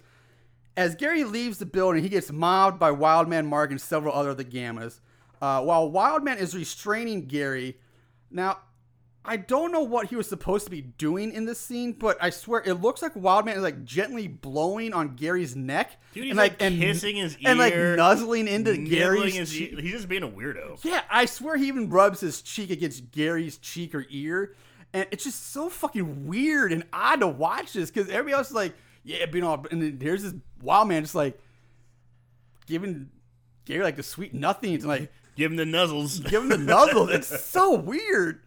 As 0.77 0.95
Gary 0.95 1.23
leaves 1.23 1.57
the 1.57 1.65
building, 1.65 2.03
he 2.03 2.09
gets 2.09 2.31
mobbed 2.31 2.79
by 2.79 2.91
Wildman 2.91 3.45
Mark 3.45 3.71
and 3.71 3.79
several 3.79 4.13
other 4.13 4.31
of 4.31 4.37
the 4.37 4.45
Gammas. 4.45 4.99
Uh, 5.41 5.61
while 5.61 5.89
Wildman 5.89 6.37
is 6.37 6.55
restraining 6.55 7.27
Gary, 7.27 7.77
now 8.29 8.57
I 9.27 9.37
don't 9.37 9.71
know 9.71 9.81
what 9.81 10.07
he 10.07 10.15
was 10.15 10.27
supposed 10.27 10.65
to 10.65 10.71
be 10.71 10.81
doing 10.81 11.31
in 11.31 11.45
this 11.45 11.59
scene, 11.59 11.93
but 11.93 12.17
I 12.21 12.29
swear 12.29 12.61
it 12.65 12.75
looks 12.75 13.01
like 13.01 13.15
Wildman 13.15 13.55
is 13.57 13.63
like 13.63 13.83
gently 13.83 14.27
blowing 14.27 14.93
on 14.93 15.15
Gary's 15.15 15.55
neck, 15.55 15.99
Dude, 16.13 16.25
he's 16.25 16.31
and 16.31 16.37
like, 16.37 16.61
and 16.61 16.79
kissing 16.79 17.15
his 17.15 17.37
ear, 17.39 17.49
and 17.49 17.59
like 17.59 17.75
nuzzling 17.75 18.47
into 18.47 18.77
Gary's 18.77 19.51
cheek. 19.51 19.79
He's 19.79 19.93
just 19.93 20.09
being 20.09 20.23
a 20.23 20.27
weirdo. 20.27 20.83
Yeah, 20.83 21.01
I 21.09 21.25
swear 21.25 21.57
he 21.57 21.67
even 21.67 21.89
rubs 21.89 22.19
his 22.19 22.41
cheek 22.41 22.69
against 22.69 23.11
Gary's 23.11 23.57
cheek 23.57 23.95
or 23.95 24.05
ear, 24.09 24.55
and 24.95 25.07
it's 25.11 25.23
just 25.23 25.51
so 25.51 25.69
fucking 25.69 26.27
weird 26.27 26.71
and 26.71 26.83
odd 26.91 27.19
to 27.19 27.27
watch 27.27 27.73
this 27.73 27.91
because 27.91 28.09
everybody 28.09 28.33
else 28.33 28.47
is 28.47 28.55
like, 28.55 28.73
yeah, 29.03 29.25
being 29.25 29.43
all, 29.43 29.65
and 29.69 29.81
then 29.81 29.99
here's 30.01 30.23
this 30.23 30.33
wild 30.61 30.87
man 30.87 31.03
just 31.03 31.15
like 31.15 31.39
giving 32.65 33.09
Gary 33.65 33.83
like 33.83 33.97
the 33.97 34.03
sweet 34.03 34.33
nothings 34.33 34.83
and 34.83 34.87
like 34.87 35.11
Give 35.35 35.51
him 35.51 35.57
the 35.57 35.65
nuzzles. 35.65 36.23
give 36.29 36.43
him 36.43 36.49
the 36.49 36.57
nuzzles. 36.73 37.13
It's 37.13 37.45
so 37.45 37.73
weird. 37.73 38.41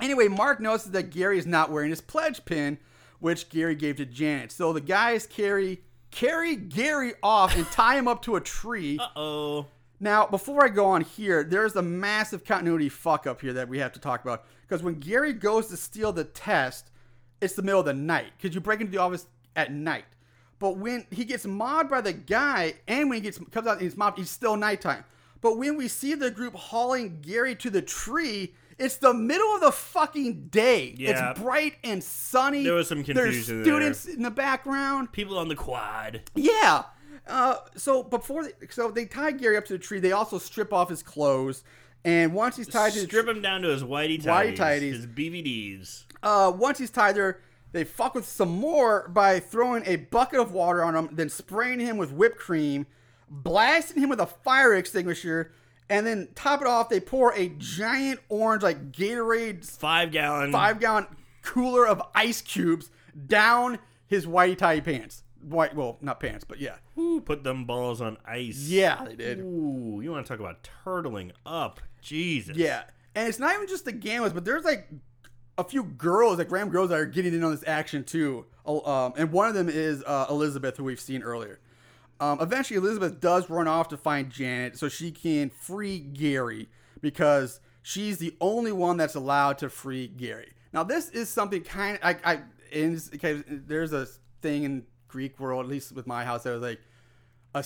Anyway, 0.00 0.28
Mark 0.28 0.60
notices 0.60 0.92
that 0.92 1.10
Gary 1.10 1.38
is 1.38 1.46
not 1.46 1.70
wearing 1.70 1.90
his 1.90 2.00
pledge 2.00 2.44
pin, 2.44 2.78
which 3.20 3.48
Gary 3.48 3.74
gave 3.74 3.96
to 3.96 4.06
Janet. 4.06 4.50
So 4.52 4.72
the 4.72 4.80
guys 4.80 5.26
carry 5.26 5.82
carry 6.10 6.56
Gary 6.56 7.14
off 7.22 7.56
and 7.56 7.66
tie 7.70 7.96
him 7.96 8.08
up 8.08 8.22
to 8.22 8.36
a 8.36 8.40
tree. 8.40 8.98
Uh 8.98 9.06
oh. 9.14 9.66
Now, 10.02 10.26
before 10.26 10.64
I 10.64 10.68
go 10.68 10.86
on 10.86 11.02
here, 11.02 11.44
there's 11.44 11.76
a 11.76 11.82
massive 11.82 12.44
continuity 12.44 12.88
fuck 12.88 13.26
up 13.26 13.42
here 13.42 13.52
that 13.52 13.68
we 13.68 13.78
have 13.78 13.92
to 13.92 14.00
talk 14.00 14.22
about. 14.24 14.44
Because 14.62 14.82
when 14.82 14.94
Gary 14.94 15.34
goes 15.34 15.66
to 15.66 15.76
steal 15.76 16.10
the 16.12 16.24
test, 16.24 16.90
it's 17.40 17.54
the 17.54 17.62
middle 17.62 17.80
of 17.80 17.86
the 17.86 17.92
night. 17.92 18.32
Because 18.36 18.54
you 18.54 18.60
break 18.60 18.80
into 18.80 18.92
the 18.92 18.98
office 18.98 19.26
at 19.56 19.72
night. 19.72 20.04
But 20.58 20.78
when 20.78 21.06
he 21.10 21.24
gets 21.24 21.46
mobbed 21.46 21.90
by 21.90 22.00
the 22.00 22.12
guy, 22.14 22.74
and 22.88 23.08
when 23.10 23.16
he 23.16 23.22
gets 23.22 23.38
comes 23.50 23.66
out 23.66 23.74
and 23.74 23.82
he's 23.82 23.96
mobbed, 23.96 24.18
it's 24.18 24.30
still 24.30 24.56
nighttime. 24.56 25.04
But 25.42 25.58
when 25.58 25.76
we 25.76 25.88
see 25.88 26.14
the 26.14 26.30
group 26.30 26.54
hauling 26.54 27.20
Gary 27.22 27.54
to 27.56 27.70
the 27.70 27.82
tree, 27.82 28.54
It's 28.80 28.96
the 28.96 29.12
middle 29.12 29.54
of 29.54 29.60
the 29.60 29.72
fucking 29.72 30.46
day. 30.46 30.94
Yeah. 30.96 31.32
It's 31.32 31.40
bright 31.40 31.74
and 31.84 32.02
sunny. 32.02 32.64
There 32.64 32.72
was 32.72 32.88
some 32.88 33.02
There's 33.02 33.16
confusion 33.18 33.56
there. 33.56 33.64
students 33.64 34.06
in 34.06 34.22
the 34.22 34.30
background. 34.30 35.12
People 35.12 35.38
on 35.38 35.48
the 35.48 35.54
quad. 35.54 36.22
Yeah. 36.34 36.84
Uh, 37.26 37.56
so 37.76 38.02
before, 38.02 38.44
they, 38.44 38.52
so 38.70 38.90
they 38.90 39.04
tie 39.04 39.30
Gary 39.32 39.56
up 39.56 39.64
to 39.66 39.72
the 39.74 39.78
tree. 39.78 40.00
They 40.00 40.12
also 40.12 40.38
strip 40.38 40.72
off 40.72 40.88
his 40.88 41.02
clothes, 41.02 41.62
and 42.04 42.34
once 42.34 42.56
he's 42.56 42.66
tied 42.68 42.92
to 42.94 43.00
Strip 43.00 43.28
him 43.28 43.40
down 43.42 43.62
to 43.62 43.68
his 43.68 43.82
whitey 43.82 44.20
Whitey 44.22 44.56
tighties, 44.56 44.56
tighties. 44.56 44.80
his 44.92 45.06
BVDs. 45.06 46.04
uh, 46.22 46.52
once 46.56 46.78
he's 46.78 46.90
tied 46.90 47.14
there, 47.16 47.40
they 47.72 47.84
fuck 47.84 48.14
with 48.14 48.26
some 48.26 48.50
more 48.50 49.08
by 49.08 49.38
throwing 49.38 49.84
a 49.86 49.96
bucket 49.96 50.40
of 50.40 50.50
water 50.52 50.82
on 50.82 50.96
him, 50.96 51.08
then 51.12 51.28
spraying 51.28 51.78
him 51.78 51.96
with 51.98 52.10
whipped 52.12 52.38
cream, 52.38 52.86
blasting 53.28 54.02
him 54.02 54.08
with 54.08 54.20
a 54.20 54.26
fire 54.26 54.74
extinguisher, 54.74 55.52
and 55.88 56.06
then 56.06 56.28
top 56.34 56.60
it 56.62 56.66
off. 56.66 56.88
They 56.88 57.00
pour 57.00 57.32
a 57.34 57.48
giant 57.58 58.18
orange 58.28 58.62
like 58.62 58.90
Gatorade 58.92 59.64
Five 59.64 60.10
gallon. 60.10 60.50
five 60.52 60.80
gallon 60.80 61.06
cooler 61.42 61.86
of 61.86 62.02
ice 62.14 62.40
cubes 62.42 62.90
down 63.26 63.78
his 64.08 64.26
whitey 64.26 64.56
tighty 64.58 64.80
pants. 64.80 65.22
White, 65.42 65.74
well, 65.74 65.96
not 66.00 66.20
pants, 66.20 66.44
but 66.44 66.60
yeah, 66.60 66.74
Ooh, 67.00 67.20
put 67.20 67.44
them 67.44 67.64
balls 67.64 68.00
on 68.00 68.18
ice. 68.26 68.68
yeah, 68.68 69.04
they 69.04 69.16
did. 69.16 69.38
Ooh, 69.40 70.00
you 70.02 70.10
want 70.10 70.26
to 70.26 70.28
talk 70.28 70.40
about 70.40 70.68
turtling 70.84 71.32
up? 71.46 71.80
Jesus. 72.02 72.56
Yeah, 72.56 72.82
and 73.14 73.28
it's 73.28 73.38
not 73.38 73.54
even 73.54 73.66
just 73.66 73.84
the 73.84 73.92
gammas, 73.92 74.34
but 74.34 74.44
there's 74.44 74.64
like 74.64 74.88
a 75.58 75.64
few 75.64 75.84
girls, 75.84 76.38
like 76.38 76.50
random 76.50 76.70
girls, 76.70 76.90
that 76.90 76.98
are 76.98 77.06
getting 77.06 77.34
in 77.34 77.44
on 77.44 77.50
this 77.50 77.64
action 77.66 78.04
too. 78.04 78.46
Um, 78.66 79.14
and 79.16 79.32
one 79.32 79.48
of 79.48 79.54
them 79.54 79.68
is 79.68 80.02
uh, 80.06 80.26
Elizabeth, 80.30 80.76
who 80.76 80.84
we've 80.84 81.00
seen 81.00 81.22
earlier. 81.22 81.58
Um, 82.20 82.40
eventually, 82.40 82.76
Elizabeth 82.76 83.20
does 83.20 83.48
run 83.48 83.66
off 83.66 83.88
to 83.88 83.96
find 83.96 84.30
Janet 84.30 84.78
so 84.78 84.88
she 84.88 85.10
can 85.10 85.48
free 85.50 85.98
Gary 85.98 86.68
because 87.00 87.60
she's 87.82 88.18
the 88.18 88.36
only 88.40 88.72
one 88.72 88.96
that's 88.96 89.14
allowed 89.14 89.58
to 89.58 89.70
free 89.70 90.06
Gary. 90.06 90.52
Now, 90.72 90.84
this 90.84 91.08
is 91.08 91.28
something 91.28 91.62
kind 91.62 91.96
of 91.96 92.04
I, 92.04 92.16
I 92.24 92.40
in 92.70 93.00
okay, 93.14 93.42
there's 93.48 93.92
a 93.92 94.06
thing 94.42 94.64
in 94.64 94.84
Greek 95.08 95.40
world, 95.40 95.64
at 95.64 95.70
least 95.70 95.92
with 95.92 96.06
my 96.06 96.24
house, 96.24 96.44
that 96.44 96.52
was 96.52 96.62
like 96.62 96.80
a 97.54 97.64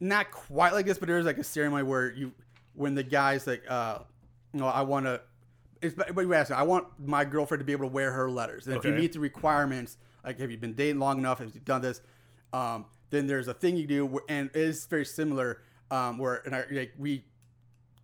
not 0.00 0.30
quite 0.30 0.72
like 0.72 0.86
this, 0.86 0.98
but 0.98 1.08
there's 1.08 1.24
like 1.24 1.38
a 1.38 1.44
ceremony 1.44 1.84
where 1.84 2.12
you 2.12 2.32
when 2.74 2.94
the 2.94 3.02
guy's 3.02 3.46
like, 3.46 3.62
uh, 3.68 3.98
you 4.52 4.60
know, 4.60 4.66
I 4.66 4.82
want 4.82 5.06
to. 5.06 5.20
It's 5.80 5.94
but 5.94 6.22
you 6.22 6.34
ask, 6.34 6.52
I 6.52 6.62
want 6.62 6.86
my 6.98 7.24
girlfriend 7.24 7.60
to 7.60 7.64
be 7.64 7.72
able 7.72 7.88
to 7.88 7.92
wear 7.92 8.12
her 8.12 8.30
letters, 8.30 8.66
and 8.66 8.76
if 8.76 8.84
you 8.84 8.92
meet 8.92 9.12
the 9.12 9.20
requirements, 9.20 9.96
like 10.24 10.38
have 10.38 10.50
you 10.50 10.56
been 10.56 10.74
dating 10.74 11.00
long 11.00 11.18
enough, 11.18 11.40
have 11.40 11.52
you 11.54 11.60
done 11.60 11.82
this, 11.82 12.00
um, 12.52 12.86
then 13.10 13.26
there's 13.26 13.48
a 13.48 13.54
thing 13.54 13.76
you 13.76 13.88
do, 13.88 14.06
where, 14.06 14.22
and 14.28 14.48
it 14.54 14.60
is 14.60 14.86
very 14.86 15.04
similar, 15.04 15.62
um, 15.90 16.18
where 16.18 16.36
and 16.46 16.54
I, 16.54 16.64
like 16.70 16.92
we 16.96 17.24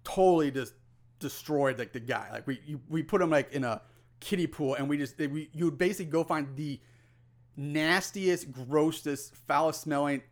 totally 0.03 0.51
just 0.51 0.75
destroyed 1.21 1.79
like 1.79 1.93
the 1.93 2.01
guy, 2.01 2.29
like 2.33 2.49
we 2.49 2.61
you, 2.67 2.81
we 2.89 3.03
put 3.05 3.23
him 3.23 3.31
like 3.31 3.53
in 3.53 3.63
a 3.63 3.81
kiddie 4.19 4.49
pool, 4.49 4.75
and 4.75 4.89
we 4.89 4.99
just 4.99 5.17
we 5.17 5.49
you 5.53 5.67
would 5.67 5.79
basically 5.79 6.11
go 6.11 6.25
find 6.25 6.57
the 6.57 6.81
nastiest, 7.57 8.51
grossest, 8.51 9.35
foulest 9.47 9.83
smelling 9.83 10.23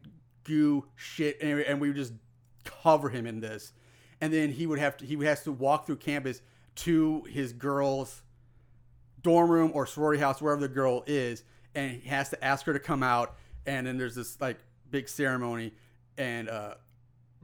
goo 0.46 0.86
shit, 0.94 1.38
and, 1.42 1.60
and 1.60 1.80
we 1.80 1.88
would 1.88 1.96
just 1.96 2.12
cover 2.64 3.08
him 3.08 3.26
in 3.26 3.40
this. 3.40 3.72
And 4.20 4.32
then 4.32 4.50
he 4.50 4.66
would 4.66 4.78
have 4.78 4.96
to 4.98 5.04
he 5.04 5.16
have 5.24 5.42
to 5.44 5.52
walk 5.52 5.86
through 5.86 5.96
campus 5.96 6.40
to 6.76 7.22
his 7.24 7.52
girl's 7.52 8.22
dorm 9.22 9.50
room 9.50 9.72
or 9.74 9.86
sorority 9.86 10.20
house, 10.20 10.40
wherever 10.40 10.60
the 10.60 10.68
girl 10.68 11.02
is, 11.06 11.42
and 11.74 11.90
he 12.00 12.08
has 12.08 12.30
to 12.30 12.44
ask 12.44 12.64
her 12.66 12.72
to 12.72 12.78
come 12.78 13.02
out. 13.02 13.36
And 13.66 13.86
then 13.86 13.98
there's 13.98 14.14
this 14.14 14.40
like 14.40 14.58
big 14.90 15.08
ceremony, 15.08 15.72
and 16.16 16.48
uh, 16.48 16.74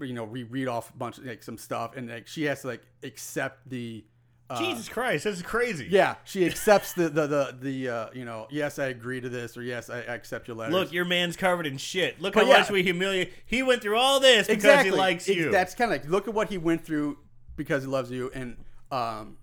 you 0.01 0.15
know, 0.15 0.25
we 0.25 0.45
read 0.45 0.69
off 0.69 0.91
a 0.91 0.97
bunch 0.97 1.19
of 1.19 1.25
like 1.25 1.43
some 1.43 1.59
stuff, 1.59 1.97
and 1.97 2.09
like 2.09 2.27
she 2.27 2.45
has 2.45 2.63
to 2.63 2.69
like 2.69 2.83
accept 3.03 3.69
the. 3.69 4.05
Uh, 4.53 4.59
Jesus 4.59 4.89
Christ, 4.89 5.25
that's 5.25 5.43
crazy. 5.43 5.87
yeah, 5.91 6.17
she 6.25 6.45
accepts 6.47 6.93
the 6.93 7.09
the 7.09 7.27
the, 7.27 7.57
the 7.61 7.89
uh, 7.89 8.07
you 8.13 8.25
know 8.25 8.47
yes 8.51 8.79
I 8.79 8.87
agree 8.87 9.21
to 9.21 9.29
this 9.29 9.57
or 9.57 9.63
yes 9.63 9.91
I, 9.91 9.99
I 9.99 10.15
accept 10.15 10.49
your 10.49 10.57
letter. 10.57 10.73
Look, 10.73 10.93
your 10.93 11.05
man's 11.05 11.37
covered 11.37 11.67
in 11.67 11.77
shit. 11.79 12.21
Look 12.21 12.35
But 12.35 12.45
how 12.45 12.51
yeah. 12.53 12.59
much 12.61 12.71
we 12.71 12.83
humiliate. 12.83 13.33
He 13.47 13.63
went 13.63 13.83
through 13.83 13.97
all 13.97 14.21
this 14.21 14.47
because 14.47 14.65
exactly. 14.65 14.91
he 14.91 14.97
likes 14.97 15.29
you. 15.29 15.51
That's 15.51 15.75
kind 15.75 15.93
of 15.93 16.01
like 16.03 16.11
look 16.11 16.29
at 16.29 16.35
what 16.35 16.49
he 16.51 16.59
went 16.59 16.85
through 16.85 17.19
because 17.57 17.83
he 17.83 17.89
loves 17.89 18.11
you, 18.11 18.31
and 18.35 18.57
um, 18.91 19.37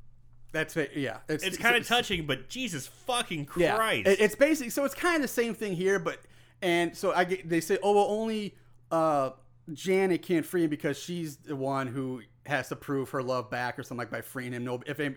that's 0.52 0.76
it. 0.78 0.92
Yeah, 0.96 1.18
it's 1.28 1.58
kind 1.58 1.76
of 1.76 1.88
touching, 1.88 2.26
but 2.26 2.50
Jesus 2.50 2.88
fucking 2.88 3.48
Yeah, 3.58 3.76
Christ. 3.76 4.08
it- 4.08 4.20
it's 4.20 4.36
basically 4.36 4.70
so 4.70 4.84
it's 4.86 4.96
kind 4.96 5.18
of 5.18 5.22
the 5.22 5.28
same 5.28 5.54
thing 5.54 5.74
here, 5.76 6.00
but 6.00 6.20
and 6.62 6.96
so 6.98 7.14
I 7.14 7.24
get 7.24 7.48
they 7.48 7.62
say 7.62 7.78
oh 7.84 7.94
well 7.94 8.08
only 8.10 8.56
uh 8.92 9.32
Janet 9.74 10.24
can't 10.24 10.46
free 10.46 10.64
him 10.64 10.70
because 10.70 10.98
she's 10.98 11.38
the 11.38 11.56
one 11.56 11.88
who 11.88 12.22
has 12.50 12.70
to 12.70 12.76
prove 12.76 13.10
her 13.12 13.24
love 13.24 13.50
back 13.50 13.80
or 13.80 13.84
something 13.84 13.98
like 14.00 14.12
by 14.12 14.22
freeing 14.22 14.52
him. 14.54 14.64
No, 14.66 14.82
if 14.86 15.00
any, 15.00 15.16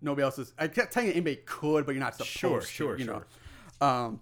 nobody 0.00 0.22
else 0.24 0.38
is, 0.38 0.52
I 0.58 0.68
can't 0.68 0.90
tell 0.90 1.02
you 1.02 1.10
anybody 1.12 1.36
could, 1.46 1.86
but 1.86 1.92
you're 1.92 2.00
not 2.00 2.14
supposed 2.14 2.30
Sure, 2.30 2.60
to. 2.60 2.66
sure, 2.66 2.98
you 2.98 3.04
sure. 3.04 3.24
know. 3.80 3.86
Um, 3.86 4.20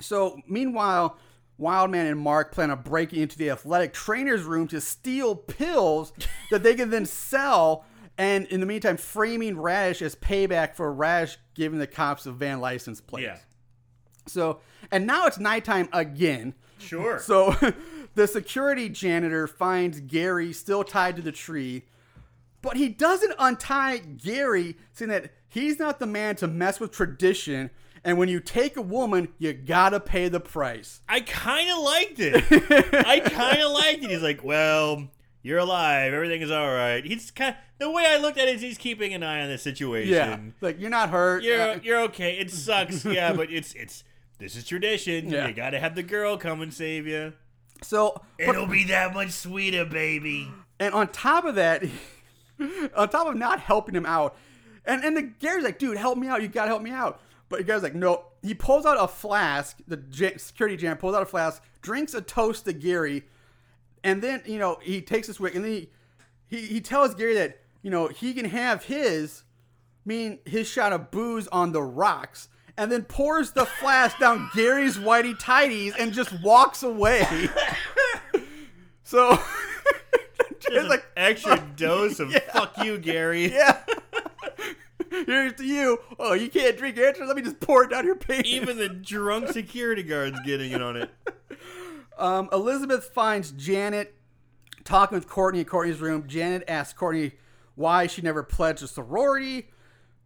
so 0.00 0.40
meanwhile, 0.46 1.18
Wildman 1.58 2.06
and 2.06 2.20
Mark 2.20 2.52
plan 2.52 2.70
on 2.70 2.82
breaking 2.82 3.20
into 3.20 3.36
the 3.38 3.50
athletic 3.50 3.92
trainer's 3.92 4.42
room 4.44 4.68
to 4.68 4.80
steal 4.80 5.34
pills 5.34 6.12
that 6.50 6.62
they 6.62 6.74
can 6.74 6.90
then 6.90 7.04
sell. 7.06 7.84
And 8.16 8.46
in 8.46 8.60
the 8.60 8.66
meantime, 8.66 8.96
framing 8.96 9.58
Radish 9.58 10.02
as 10.02 10.14
payback 10.16 10.74
for 10.74 10.92
Radish 10.92 11.38
giving 11.54 11.78
the 11.78 11.86
cops 11.86 12.26
a 12.26 12.32
van 12.32 12.60
license 12.60 13.00
plate. 13.00 13.24
yeah. 13.24 13.38
So, 14.26 14.60
and 14.90 15.06
now 15.06 15.26
it's 15.26 15.38
nighttime 15.38 15.88
again. 15.92 16.54
Sure. 16.78 17.18
So, 17.18 17.56
the 18.14 18.26
security 18.26 18.88
janitor 18.88 19.46
finds 19.46 20.00
Gary 20.00 20.52
still 20.52 20.84
tied 20.84 21.16
to 21.16 21.22
the 21.22 21.32
tree, 21.32 21.84
but 22.62 22.76
he 22.76 22.88
doesn't 22.88 23.34
untie 23.38 23.98
Gary, 23.98 24.76
saying 24.92 25.10
that 25.10 25.32
he's 25.48 25.78
not 25.78 25.98
the 25.98 26.06
man 26.06 26.36
to 26.36 26.48
mess 26.48 26.80
with 26.80 26.92
tradition. 26.92 27.70
And 28.04 28.16
when 28.18 28.28
you 28.28 28.40
take 28.40 28.76
a 28.76 28.82
woman, 28.82 29.28
you 29.38 29.52
gotta 29.52 30.00
pay 30.00 30.28
the 30.28 30.40
price. 30.40 31.00
I 31.08 31.20
kind 31.20 31.70
of 31.70 31.78
liked 31.78 32.18
it. 32.20 32.44
I 33.06 33.20
kind 33.20 33.60
of 33.60 33.72
liked 33.72 34.04
it. 34.04 34.10
He's 34.10 34.22
like, 34.22 34.42
well, 34.44 35.08
you're 35.42 35.58
alive. 35.58 36.12
Everything 36.12 36.42
is 36.42 36.50
all 36.50 36.72
right. 36.72 37.04
He's 37.04 37.30
kind 37.30 37.56
the 37.78 37.90
way 37.90 38.04
I 38.06 38.18
looked 38.18 38.38
at 38.38 38.48
it 38.48 38.56
is 38.56 38.60
he's 38.60 38.78
keeping 38.78 39.14
an 39.14 39.22
eye 39.22 39.42
on 39.42 39.48
the 39.48 39.58
situation. 39.58 40.12
Yeah, 40.12 40.38
like 40.60 40.80
you're 40.80 40.90
not 40.90 41.10
hurt. 41.10 41.42
You're 41.44 41.60
Uh, 41.60 41.78
you're 41.82 42.00
okay. 42.02 42.38
It 42.38 42.50
sucks. 42.50 43.04
Yeah, 43.04 43.32
but 43.32 43.50
it's 43.50 43.72
it's 43.74 44.04
this 44.38 44.56
is 44.56 44.64
tradition. 44.64 45.30
Yeah. 45.30 45.48
You 45.48 45.54
got 45.54 45.70
to 45.70 45.80
have 45.80 45.94
the 45.94 46.02
girl 46.02 46.36
come 46.36 46.60
and 46.60 46.72
save 46.72 47.06
you. 47.06 47.32
So, 47.82 48.20
It'll 48.38 48.66
be 48.66 48.84
that 48.84 49.14
much 49.14 49.30
sweeter, 49.30 49.84
baby. 49.84 50.48
And 50.80 50.94
on 50.94 51.08
top 51.08 51.44
of 51.44 51.56
that, 51.56 51.82
on 52.96 53.08
top 53.08 53.26
of 53.26 53.36
not 53.36 53.60
helping 53.60 53.94
him 53.94 54.06
out, 54.06 54.36
and 54.84 55.04
and 55.04 55.16
the 55.16 55.22
Gary's 55.22 55.64
like, 55.64 55.78
dude, 55.78 55.96
help 55.96 56.18
me 56.18 56.28
out. 56.28 56.42
You 56.42 56.48
gotta 56.48 56.68
help 56.68 56.82
me 56.82 56.90
out. 56.90 57.20
But 57.48 57.58
the 57.58 57.64
guy's 57.64 57.82
like, 57.82 57.94
no. 57.94 58.24
He 58.42 58.54
pulls 58.54 58.86
out 58.86 58.96
a 59.00 59.08
flask. 59.08 59.78
The 59.88 60.02
ja- 60.12 60.36
security 60.36 60.76
jam 60.76 60.96
pulls 60.96 61.14
out 61.14 61.22
a 61.22 61.26
flask, 61.26 61.62
drinks 61.82 62.14
a 62.14 62.20
toast 62.20 62.66
to 62.66 62.72
Gary, 62.72 63.24
and 64.04 64.22
then 64.22 64.42
you 64.46 64.58
know 64.58 64.78
he 64.80 65.00
takes 65.00 65.26
his 65.26 65.40
wig, 65.40 65.56
and 65.56 65.64
then 65.64 65.72
he 65.72 65.90
he, 66.46 66.60
he 66.66 66.80
tells 66.80 67.14
Gary 67.14 67.34
that 67.34 67.60
you 67.82 67.90
know 67.90 68.08
he 68.08 68.32
can 68.32 68.44
have 68.46 68.84
his, 68.84 69.42
mean 70.04 70.38
his 70.44 70.68
shot 70.68 70.92
of 70.92 71.10
booze 71.10 71.48
on 71.48 71.72
the 71.72 71.82
rocks. 71.82 72.48
And 72.78 72.90
then 72.90 73.02
pours 73.02 73.50
the 73.50 73.66
flask 73.66 74.18
down 74.18 74.50
Gary's 74.54 74.96
whitey 74.96 75.38
tighties 75.38 75.94
and 75.98 76.12
just 76.12 76.32
walks 76.40 76.82
away. 76.84 77.26
so 79.02 79.38
it's 80.50 80.66
an 80.68 80.88
like 80.88 81.04
extra 81.16 81.58
dose 81.76 82.20
of 82.20 82.32
fuck 82.32 82.82
you, 82.84 82.98
Gary. 82.98 83.52
Yeah. 83.52 83.78
Here's 85.10 85.54
to 85.54 85.64
you. 85.64 85.98
Oh, 86.18 86.34
you 86.34 86.48
can't 86.48 86.76
drink 86.76 86.98
extra. 86.98 87.26
Let 87.26 87.34
me 87.34 87.42
just 87.42 87.60
pour 87.60 87.82
it 87.84 87.90
down 87.90 88.04
your 88.04 88.14
pants. 88.14 88.48
Even 88.48 88.76
the 88.76 88.88
drunk 88.90 89.48
security 89.48 90.02
guard's 90.02 90.38
getting 90.44 90.70
in 90.70 90.82
on 90.82 90.96
it. 90.96 91.10
Um, 92.18 92.48
Elizabeth 92.52 93.04
finds 93.14 93.50
Janet 93.52 94.14
talking 94.84 95.16
with 95.16 95.26
Courtney 95.26 95.60
in 95.60 95.66
Courtney's 95.66 96.00
room. 96.00 96.24
Janet 96.26 96.64
asks 96.68 96.92
Courtney 96.92 97.32
why 97.74 98.06
she 98.06 98.20
never 98.22 98.42
pledged 98.42 98.82
a 98.82 98.86
sorority. 98.86 99.68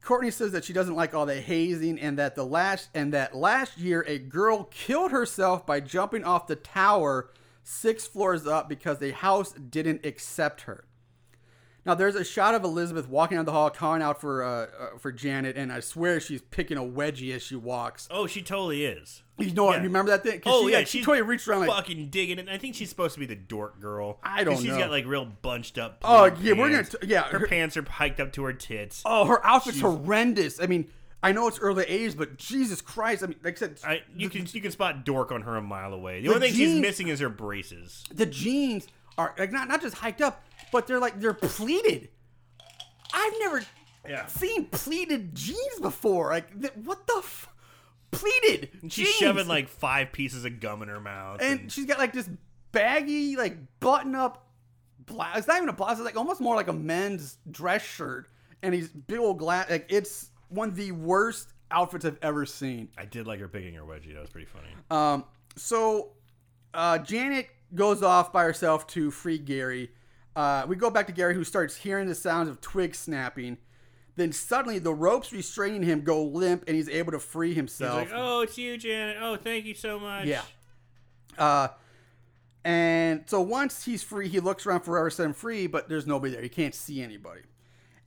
Courtney 0.03 0.32
says 0.32 0.53
that 0.53 0.64
she 0.64 0.72
doesn't 0.72 0.96
like 0.96 1.14
all 1.14 1.26
the 1.26 1.40
hazing 1.40 1.98
and 1.98 2.18
that 2.18 2.34
the 2.34 2.44
last 2.44 2.88
and 2.92 3.12
that 3.12 3.36
last 3.36 3.78
year 3.78 4.05
a 4.09 4.18
girl 4.18 4.64
killed 4.64 5.12
herself 5.12 5.64
by 5.64 5.78
jumping 5.78 6.24
off 6.24 6.48
the 6.48 6.57
tower 6.57 7.30
six 7.62 8.07
floors 8.07 8.46
up 8.46 8.68
because 8.68 8.98
the 8.98 9.12
house 9.12 9.53
didn't 9.53 10.05
accept 10.05 10.62
her. 10.62 10.84
Now 11.84 11.94
there's 11.94 12.16
a 12.16 12.24
shot 12.24 12.55
of 12.55 12.64
Elizabeth 12.64 13.09
walking 13.09 13.36
down 13.36 13.44
the 13.44 13.53
hall, 13.53 13.70
calling 13.70 14.03
out 14.03 14.20
for 14.20 14.42
uh, 14.42 14.66
uh, 14.66 14.98
for 14.98 15.12
Janet, 15.12 15.57
and 15.57 15.72
I 15.72 15.80
swear 15.80 16.20
she's 16.20 16.42
picking 16.42 16.76
a 16.76 16.82
wedgie 16.82 17.34
as 17.34 17.42
she 17.42 17.57
walks. 17.57 18.09
Oh, 18.11 18.26
she 18.26 18.42
totally 18.42 18.84
is. 18.84 19.22
You 19.43 19.55
know, 19.55 19.70
Yeah. 19.72 19.82
remember 19.82 20.11
that 20.12 20.22
thing? 20.22 20.40
Oh 20.47 20.66
she, 20.66 20.72
yeah, 20.72 20.78
like, 20.78 20.86
she 20.86 21.01
totally 21.01 21.22
reached 21.22 21.47
around 21.49 21.61
like, 21.66 21.70
fucking 21.70 22.09
digging 22.11 22.38
it. 22.38 22.49
I 22.49 22.59
think 22.59 22.74
she's 22.74 22.88
supposed 22.88 23.14
to 23.14 23.20
be 23.20 23.26
the 23.26 23.34
dork 23.36 23.80
girl. 23.80 24.18
I 24.22 24.45
don't 24.45 24.57
She's 24.59 24.66
know. 24.66 24.78
got 24.78 24.90
like 24.90 25.07
real 25.07 25.24
bunched 25.24 25.78
up. 25.78 25.99
Oh, 26.03 26.26
yeah, 26.40 26.53
we're 26.55 26.70
gonna 26.70 26.84
t- 26.84 26.99
yeah, 27.07 27.22
Her, 27.24 27.40
her- 27.40 27.47
pants 27.47 27.76
are 27.76 27.82
hiked 27.88 28.20
up 28.20 28.32
to 28.34 28.45
her 28.45 28.53
tits. 28.53 29.03
Oh, 29.05 29.24
her 29.26 29.45
outfit's 29.45 29.80
horrendous. 29.80 30.61
I 30.61 30.66
mean, 30.66 30.88
I 31.22 31.32
know 31.32 31.47
it's 31.49 31.59
early 31.61 31.84
'80s, 31.84 32.16
but 32.16 32.36
Jesus 32.36 32.80
Christ! 32.80 33.22
I 33.22 33.26
mean, 33.28 33.38
like 33.45 33.55
I 33.57 33.59
said, 33.59 33.78
I, 33.84 34.03
you 34.16 34.28
the, 34.28 34.38
can 34.38 34.49
you 34.53 34.61
can 34.61 34.70
spot 34.72 35.05
dork 35.05 35.30
on 35.30 35.43
her 35.43 35.57
a 35.57 35.62
mile 35.62 35.93
away. 35.93 36.20
The, 36.20 36.28
The 36.28 36.34
only 36.34 36.49
thing 36.49 36.57
she's 36.57 36.80
missing 36.80 37.09
is 37.09 37.20
her 37.20 37.28
braces. 37.28 38.05
the 38.12 38.26
jeans 38.26 38.86
are 39.16 39.34
like 39.38 39.53
not 39.53 39.68
not 39.68 39.80
just 39.80 39.95
hiked 39.97 40.20
up, 40.20 40.43
but 40.72 40.86
they're 40.86 40.99
like 40.99 41.20
they're 41.20 41.32
pleated. 41.34 42.09
I've 43.14 43.34
never, 43.40 43.62
Yeah. 44.09 44.26
seen 44.26 44.66
pleated 44.66 45.34
jeans 45.34 45.78
before. 45.80 46.30
Like, 46.30 46.51
what 46.76 47.07
the 47.07 47.16
f- 47.18 47.49
pleated? 48.12 48.70
She's 48.82 49.08
jeans. 49.08 49.16
shoving 49.16 49.48
like 49.48 49.68
five 49.68 50.12
pieces 50.12 50.44
of 50.44 50.60
gum 50.60 50.82
in 50.82 50.88
her 50.88 51.00
mouth. 51.00 51.42
and 51.42 51.70
she's 51.72 51.86
got 51.86 51.98
like 51.98 52.12
this 52.12 52.30
baggy, 52.70 53.36
like 53.36 53.56
button 53.80 54.14
up 54.14 54.46
blouse. 55.06 55.38
It's 55.38 55.48
not 55.48 55.56
even 55.56 55.68
a 55.68 55.72
blouse. 55.72 55.98
It's 55.98 56.04
like 56.04 56.16
almost 56.16 56.40
more 56.40 56.54
like 56.54 56.68
a 56.68 56.72
men's 56.72 57.38
dress 57.50 57.82
shirt. 57.82 58.28
And 58.62 58.72
he's 58.72 58.88
big 58.88 59.18
old 59.18 59.38
glass. 59.38 59.68
Like 59.68 59.86
it's 59.88 60.30
one 60.48 60.68
of 60.68 60.76
the 60.76 60.92
worst 60.92 61.48
outfits 61.70 62.04
I've 62.04 62.18
ever 62.22 62.46
seen. 62.46 62.88
I 62.96 63.04
did 63.04 63.26
like 63.26 63.40
her 63.40 63.48
picking 63.48 63.74
her 63.74 63.82
wedgie. 63.82 64.14
That 64.14 64.20
was 64.20 64.30
pretty 64.30 64.46
funny. 64.46 64.68
Um, 64.90 65.24
so 65.56 66.10
uh, 66.74 66.98
Janet 66.98 67.48
goes 67.74 68.02
off 68.02 68.32
by 68.32 68.44
herself 68.44 68.86
to 68.88 69.10
free 69.10 69.38
Gary. 69.38 69.90
Uh, 70.36 70.64
we 70.66 70.76
go 70.76 70.90
back 70.90 71.06
to 71.06 71.12
Gary, 71.12 71.34
who 71.34 71.44
starts 71.44 71.76
hearing 71.76 72.06
the 72.06 72.14
sounds 72.14 72.48
of 72.48 72.60
twigs 72.60 72.98
snapping. 72.98 73.58
Then 74.16 74.32
suddenly, 74.32 74.78
the 74.78 74.92
ropes 74.92 75.32
restraining 75.32 75.82
him 75.82 76.02
go 76.02 76.22
limp, 76.22 76.64
and 76.66 76.76
he's 76.76 76.88
able 76.88 77.12
to 77.12 77.18
free 77.18 77.48
He's 77.48 77.56
himself. 77.56 78.10
like, 78.10 78.10
"Oh, 78.12 78.40
it's 78.42 78.58
you, 78.58 78.76
Janet. 78.76 79.16
Oh, 79.20 79.36
thank 79.36 79.64
you 79.64 79.74
so 79.74 79.98
much." 79.98 80.26
Yeah. 80.26 80.42
Uh, 81.38 81.68
and 82.64 83.24
so 83.26 83.40
once 83.40 83.84
he's 83.84 84.02
free, 84.02 84.28
he 84.28 84.38
looks 84.38 84.66
around 84.66 84.80
forever, 84.82 85.10
set 85.10 85.24
him 85.26 85.32
free, 85.32 85.66
but 85.66 85.88
there's 85.88 86.06
nobody 86.06 86.32
there. 86.32 86.42
He 86.42 86.48
can't 86.48 86.74
see 86.74 87.02
anybody. 87.02 87.40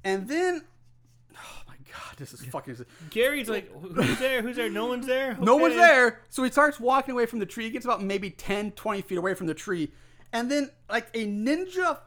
And 0.03 0.28
then, 0.28 0.62
oh 1.36 1.62
my 1.68 1.76
god, 1.91 2.18
this 2.18 2.34
is 2.34 2.45
fucking. 2.45 2.78
Gary's 3.10 3.49
like, 3.49 3.72
"Who's 3.82 4.20
there? 4.20 4.41
Who's 4.43 4.56
there? 4.56 4.70
No 4.70 4.86
one's 4.86 5.08
there. 5.08 5.36
No 5.41 5.56
one's 5.58 5.76
there. 5.76 6.22
So 6.30 6.43
he 6.43 6.51
starts 6.51 6.80
walking 6.80 7.14
away 7.14 7.26
from 7.26 7.39
the 7.39 7.45
tree. 7.45 7.66
He 7.66 7.72
gets 7.72 7.86
about 7.86 8.03
maybe 8.03 8.30
10, 8.30 8.72
20 8.72 9.01
feet 9.01 9.18
away 9.18 9.34
from 9.34 9.47
the 9.47 9.53
tree. 9.56 9.91
And 10.32 10.51
then, 10.51 10.70
like 10.89 11.08
a 11.14 11.26
ninja 11.26 11.97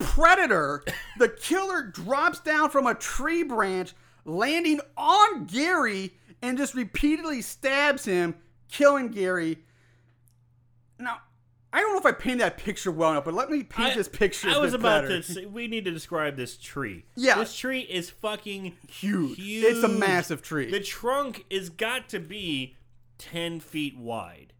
predator, 0.00 0.82
the 1.18 1.28
killer 1.28 1.82
drops 1.82 2.40
down 2.40 2.70
from 2.70 2.86
a 2.86 2.94
tree 2.94 3.42
branch, 3.42 3.94
landing 4.24 4.80
on 4.96 5.44
Gary, 5.46 6.14
and 6.42 6.58
just 6.58 6.74
repeatedly 6.74 7.42
stabs 7.42 8.04
him, 8.04 8.34
killing 8.70 9.08
Gary. 9.08 9.58
Now, 10.98 11.18
I 11.72 11.80
don't 11.80 11.92
know 11.92 11.98
if 12.00 12.06
I 12.06 12.12
painted 12.12 12.40
that 12.40 12.56
picture 12.58 12.90
well 12.90 13.12
enough, 13.12 13.24
but 13.24 13.34
let 13.34 13.50
me 13.50 13.62
paint 13.62 13.92
I- 13.92 13.94
this 13.94 14.08
picture. 14.08 14.48
I 14.50 14.58
was 14.58 14.74
about 14.74 15.04
better. 15.04 15.22
to. 15.22 15.22
Say, 15.22 15.46
we 15.46 15.68
need 15.68 15.84
to 15.84 15.90
describe 15.92 16.36
this 16.36 16.56
tree. 16.56 17.04
Yeah. 17.16 17.36
This 17.38 17.56
tree 17.56 17.80
is 17.80 18.10
fucking 18.10 18.72
Huge. 18.88 19.38
Huge. 19.38 19.64
It's 19.64 19.84
a 19.84 19.88
massive 19.88 20.42
tree. 20.42 20.70
The 20.70 20.80
trunk 20.80 21.44
is 21.48 21.70
got 21.70 22.08
to 22.08 22.18
be 22.18 22.76
ten 23.18 23.60
feet 23.60 23.96
wide, 23.96 24.52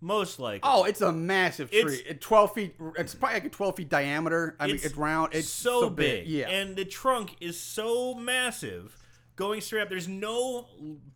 most 0.00 0.38
likely. 0.38 0.60
Oh, 0.62 0.84
it's 0.84 1.00
a 1.00 1.12
massive 1.12 1.70
tree. 1.70 1.80
It's- 1.80 2.00
It- 2.06 2.20
twelve 2.20 2.54
feet. 2.54 2.76
It's 2.96 3.14
probably 3.14 3.34
like 3.36 3.44
a 3.46 3.48
twelve 3.50 3.76
feet 3.76 3.88
diameter. 3.88 4.56
I 4.60 4.66
mean, 4.68 4.76
it's 4.82 4.94
round. 4.96 5.34
It's 5.34 5.48
so, 5.48 5.90
big. 5.90 6.26
Yeah. 6.26 6.48
and 6.48 6.76
the 6.76 6.84
trunk 6.84 7.36
is 7.40 7.58
so 7.60 8.14
massive, 8.14 8.96
going 9.36 9.60
straight 9.60 9.82
up. 9.82 9.88
There's 9.88 10.08
no 10.08 10.68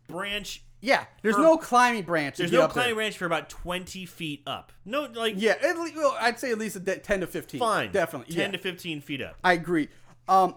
branch. 0.07 0.63
yeah. 0.81 1.05
There's 1.21 1.35
for- 1.35 1.41
no 1.41 1.57
climbing 1.57 2.03
branch. 2.03 2.37
There's 2.37 2.51
no 2.51 2.63
up 2.63 2.69
there. 2.73 2.83
climbing 2.83 2.95
branch 2.95 3.17
for 3.17 3.25
about 3.25 3.49
twenty 3.49 4.05
feet 4.05 4.43
up. 4.45 4.71
No, 4.85 5.03
like 5.13 5.35
Yeah, 5.37 5.55
at 5.61 5.77
least, 5.79 5.95
well, 5.95 6.17
I'd 6.19 6.39
say 6.39 6.51
at 6.51 6.57
least 6.57 6.75
a 6.75 6.79
de- 6.79 6.97
ten 6.97 7.21
to 7.21 7.27
fifteen. 7.27 7.59
fine, 7.59 7.91
definitely. 7.91 8.33
ten 8.35 8.51
yeah. 8.51 8.57
to 8.57 8.63
fifteen 8.63 8.99
feet 9.01 9.21
up. 9.21 9.35
I 9.43 9.53
agree. 9.53 9.87
Um, 10.27 10.55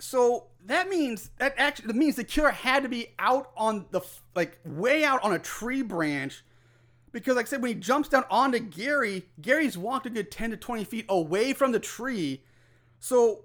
so 0.00 0.46
that 0.66 0.88
means 0.88 1.30
that 1.38 1.54
actually 1.56 1.86
that 1.88 1.96
means 1.96 2.16
the 2.16 2.24
killer 2.24 2.50
had 2.50 2.82
to 2.82 2.88
be 2.88 3.08
out 3.18 3.50
on 3.56 3.86
the 3.90 4.00
like 4.34 4.58
way 4.64 5.04
out 5.04 5.22
on 5.22 5.32
a 5.32 5.38
tree 5.38 5.82
branch, 5.82 6.42
because 7.12 7.36
like 7.36 7.46
I 7.46 7.48
said, 7.48 7.62
when 7.62 7.74
he 7.74 7.80
jumps 7.80 8.08
down 8.08 8.24
onto 8.30 8.58
Gary, 8.58 9.26
Gary's 9.40 9.76
walked 9.76 10.06
a 10.06 10.10
good 10.10 10.30
ten 10.30 10.50
to 10.50 10.56
twenty 10.56 10.84
feet 10.84 11.06
away 11.08 11.52
from 11.52 11.72
the 11.72 11.80
tree. 11.80 12.42
So 12.98 13.44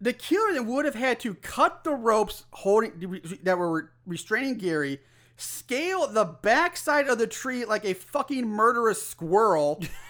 the 0.00 0.12
killer 0.12 0.54
then 0.54 0.66
would 0.66 0.84
have 0.84 0.94
had 0.94 1.20
to 1.20 1.34
cut 1.34 1.84
the 1.84 1.92
ropes 1.92 2.44
holding 2.52 3.20
that 3.42 3.58
were 3.58 3.92
restraining 4.06 4.56
Gary, 4.56 5.00
scale 5.36 6.06
the 6.08 6.24
backside 6.24 7.06
of 7.08 7.18
the 7.18 7.26
tree 7.26 7.64
like 7.64 7.84
a 7.84 7.94
fucking 7.94 8.48
murderous 8.48 9.06
squirrel, 9.06 9.82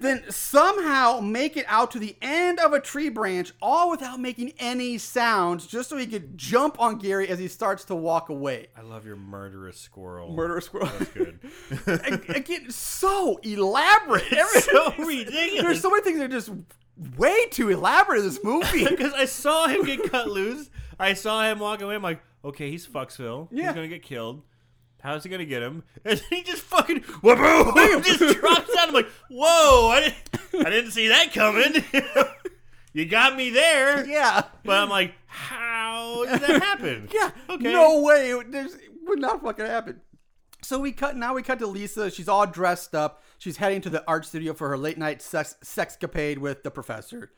then 0.00 0.22
somehow 0.30 1.20
make 1.20 1.56
it 1.56 1.64
out 1.68 1.90
to 1.92 1.98
the 1.98 2.16
end 2.22 2.58
of 2.60 2.72
a 2.72 2.80
tree 2.80 3.08
branch, 3.08 3.52
all 3.60 3.90
without 3.90 4.20
making 4.20 4.52
any 4.58 4.98
sounds, 4.98 5.66
just 5.66 5.88
so 5.88 5.96
he 5.96 6.06
could 6.06 6.36
jump 6.38 6.80
on 6.80 6.98
Gary 6.98 7.28
as 7.28 7.38
he 7.38 7.48
starts 7.48 7.84
to 7.86 7.94
walk 7.94 8.28
away. 8.28 8.68
I 8.76 8.82
love 8.82 9.04
your 9.06 9.16
murderous 9.16 9.78
squirrel. 9.78 10.32
Murderous 10.32 10.66
squirrel. 10.66 10.90
That's 10.98 11.10
good. 11.10 11.40
Ag- 11.86 12.30
Again, 12.36 12.70
so 12.70 13.38
elaborate. 13.42 14.32
Every- 14.32 14.60
so 14.60 14.92
ridiculous. 14.98 15.62
There's 15.62 15.80
so 15.80 15.90
many 15.90 16.02
things 16.02 16.18
that 16.18 16.24
are 16.24 16.28
just 16.28 16.50
way 17.16 17.46
too 17.50 17.70
elaborate 17.70 18.18
in 18.20 18.24
this 18.26 18.42
movie. 18.44 18.86
because 18.86 19.12
I 19.14 19.24
saw 19.24 19.66
him 19.66 19.84
get 19.84 20.10
cut 20.10 20.28
loose. 20.28 20.70
I 20.98 21.14
saw 21.14 21.42
him 21.42 21.58
walk 21.58 21.82
away. 21.82 21.94
I'm 21.94 22.02
like, 22.02 22.22
okay, 22.44 22.70
he's 22.70 22.86
Fucksville. 22.86 23.48
Yeah. 23.50 23.66
He's 23.66 23.74
gonna 23.74 23.88
get 23.88 24.02
killed. 24.02 24.42
How's 25.02 25.24
he 25.24 25.30
gonna 25.30 25.44
get 25.44 25.62
him? 25.62 25.82
And 26.04 26.22
he 26.30 26.42
just 26.42 26.62
fucking 26.62 27.02
whoa, 27.22 28.00
just 28.02 28.40
drops 28.40 28.74
down. 28.74 28.88
I'm 28.88 28.94
like, 28.94 29.08
whoa, 29.30 29.88
I 29.90 30.00
didn't, 30.52 30.66
I 30.66 30.70
didn't 30.70 30.90
see 30.92 31.08
that 31.08 31.32
coming. 31.32 31.84
you 32.92 33.06
got 33.06 33.36
me 33.36 33.50
there. 33.50 34.06
yeah. 34.06 34.42
But 34.64 34.78
I'm 34.78 34.88
like, 34.88 35.14
how 35.26 36.24
did 36.24 36.40
that 36.40 36.62
happen? 36.62 37.08
Yeah. 37.12 37.30
Okay. 37.48 37.72
No 37.72 38.00
way. 38.02 38.30
It, 38.30 38.34
would- 38.36 38.52
there's, 38.52 38.74
it 38.74 38.90
would 39.06 39.18
not 39.18 39.42
fucking 39.42 39.66
happen. 39.66 40.00
So 40.62 40.78
we 40.78 40.92
cut. 40.92 41.16
Now 41.16 41.34
we 41.34 41.42
cut 41.42 41.58
to 41.58 41.66
Lisa. 41.66 42.10
She's 42.10 42.28
all 42.28 42.46
dressed 42.46 42.94
up. 42.94 43.22
She's 43.38 43.56
heading 43.56 43.80
to 43.82 43.90
the 43.90 44.04
art 44.06 44.24
studio 44.24 44.54
for 44.54 44.68
her 44.68 44.78
late 44.78 44.98
night 44.98 45.20
sex 45.20 45.56
sexcapade 45.64 46.38
with 46.38 46.62
the 46.62 46.70
professor. 46.70 47.32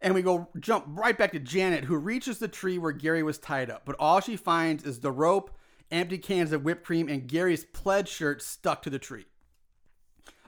And 0.00 0.14
we 0.14 0.22
go 0.22 0.48
jump 0.60 0.84
right 0.88 1.16
back 1.16 1.32
to 1.32 1.40
Janet, 1.40 1.84
who 1.84 1.96
reaches 1.96 2.38
the 2.38 2.48
tree 2.48 2.78
where 2.78 2.92
Gary 2.92 3.22
was 3.24 3.38
tied 3.38 3.70
up. 3.70 3.82
But 3.84 3.96
all 3.98 4.20
she 4.20 4.36
finds 4.36 4.84
is 4.84 5.00
the 5.00 5.10
rope, 5.12 5.56
empty 5.92 6.18
cans 6.18 6.50
of 6.52 6.64
whipped 6.64 6.84
cream, 6.84 7.08
and 7.08 7.28
Gary's 7.28 7.64
plaid 7.64 8.08
shirt 8.08 8.42
stuck 8.42 8.82
to 8.82 8.90
the 8.90 8.98
tree. 8.98 9.26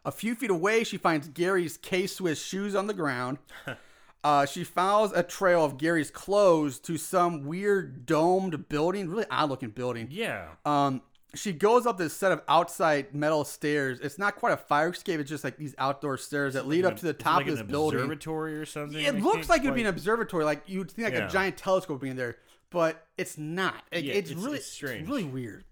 A 0.05 0.11
few 0.12 0.34
feet 0.34 0.51
away, 0.51 0.84
she 0.84 0.97
finds 0.97 1.28
Gary's 1.28 1.76
K 1.76 2.07
Swiss 2.07 2.42
shoes 2.42 2.74
on 2.74 2.86
the 2.86 2.95
ground. 2.95 3.38
Uh, 4.24 4.47
she 4.47 4.64
follows 4.64 5.12
a 5.14 5.22
trail 5.22 5.62
of 5.66 5.76
Gary's 5.76 6.11
clothes 6.11 6.78
to 6.78 6.97
some 6.97 7.45
weird 7.45 8.07
domed 8.07 8.70
building, 8.70 9.11
really 9.11 9.26
odd 9.30 9.51
looking 9.51 9.68
building. 9.68 10.09
Yeah. 10.11 10.47
Um, 10.64 11.03
she 11.34 11.53
goes 11.53 11.84
up 11.84 11.99
this 11.99 12.14
set 12.16 12.32
of 12.32 12.40
outside 12.49 13.14
metal 13.14 13.45
stairs. 13.45 14.01
It's 14.01 14.18
not 14.18 14.36
quite 14.36 14.55
a 14.55 14.57
fire 14.57 14.88
escape. 14.88 15.20
It's 15.20 15.28
just 15.28 15.45
like 15.45 15.59
these 15.59 15.74
outdoor 15.76 16.16
stairs 16.16 16.55
that 16.55 16.66
lead 16.66 16.86
up 16.86 16.97
to 16.97 17.05
the 17.05 17.12
top 17.12 17.36
like 17.36 17.49
of 17.49 17.53
this 17.53 17.61
an 17.61 17.66
building. 17.66 18.01
observatory 18.01 18.55
or 18.59 18.64
something. 18.64 18.99
It 18.99 19.14
I 19.14 19.18
looks 19.18 19.51
like 19.51 19.62
it 19.62 19.66
would 19.66 19.74
be 19.74 19.82
an 19.82 19.88
observatory. 19.88 20.45
Like 20.47 20.62
you'd 20.68 20.90
think 20.90 21.05
like 21.05 21.12
Yeah. 21.18 21.26
a 21.28 21.30
giant 21.30 21.59
telescope 21.59 22.01
being 22.01 22.16
there, 22.16 22.36
but 22.74 23.06
it's 23.16 23.38
not. 23.38 23.82
It- 23.90 24.04
Yeah, 24.04 24.12
it's, 24.14 24.30
it's- 24.32 24.44
really 24.44 24.58
it's 24.58 24.66
strange. 24.66 25.08
really 25.08 25.24
weird. 25.24 25.64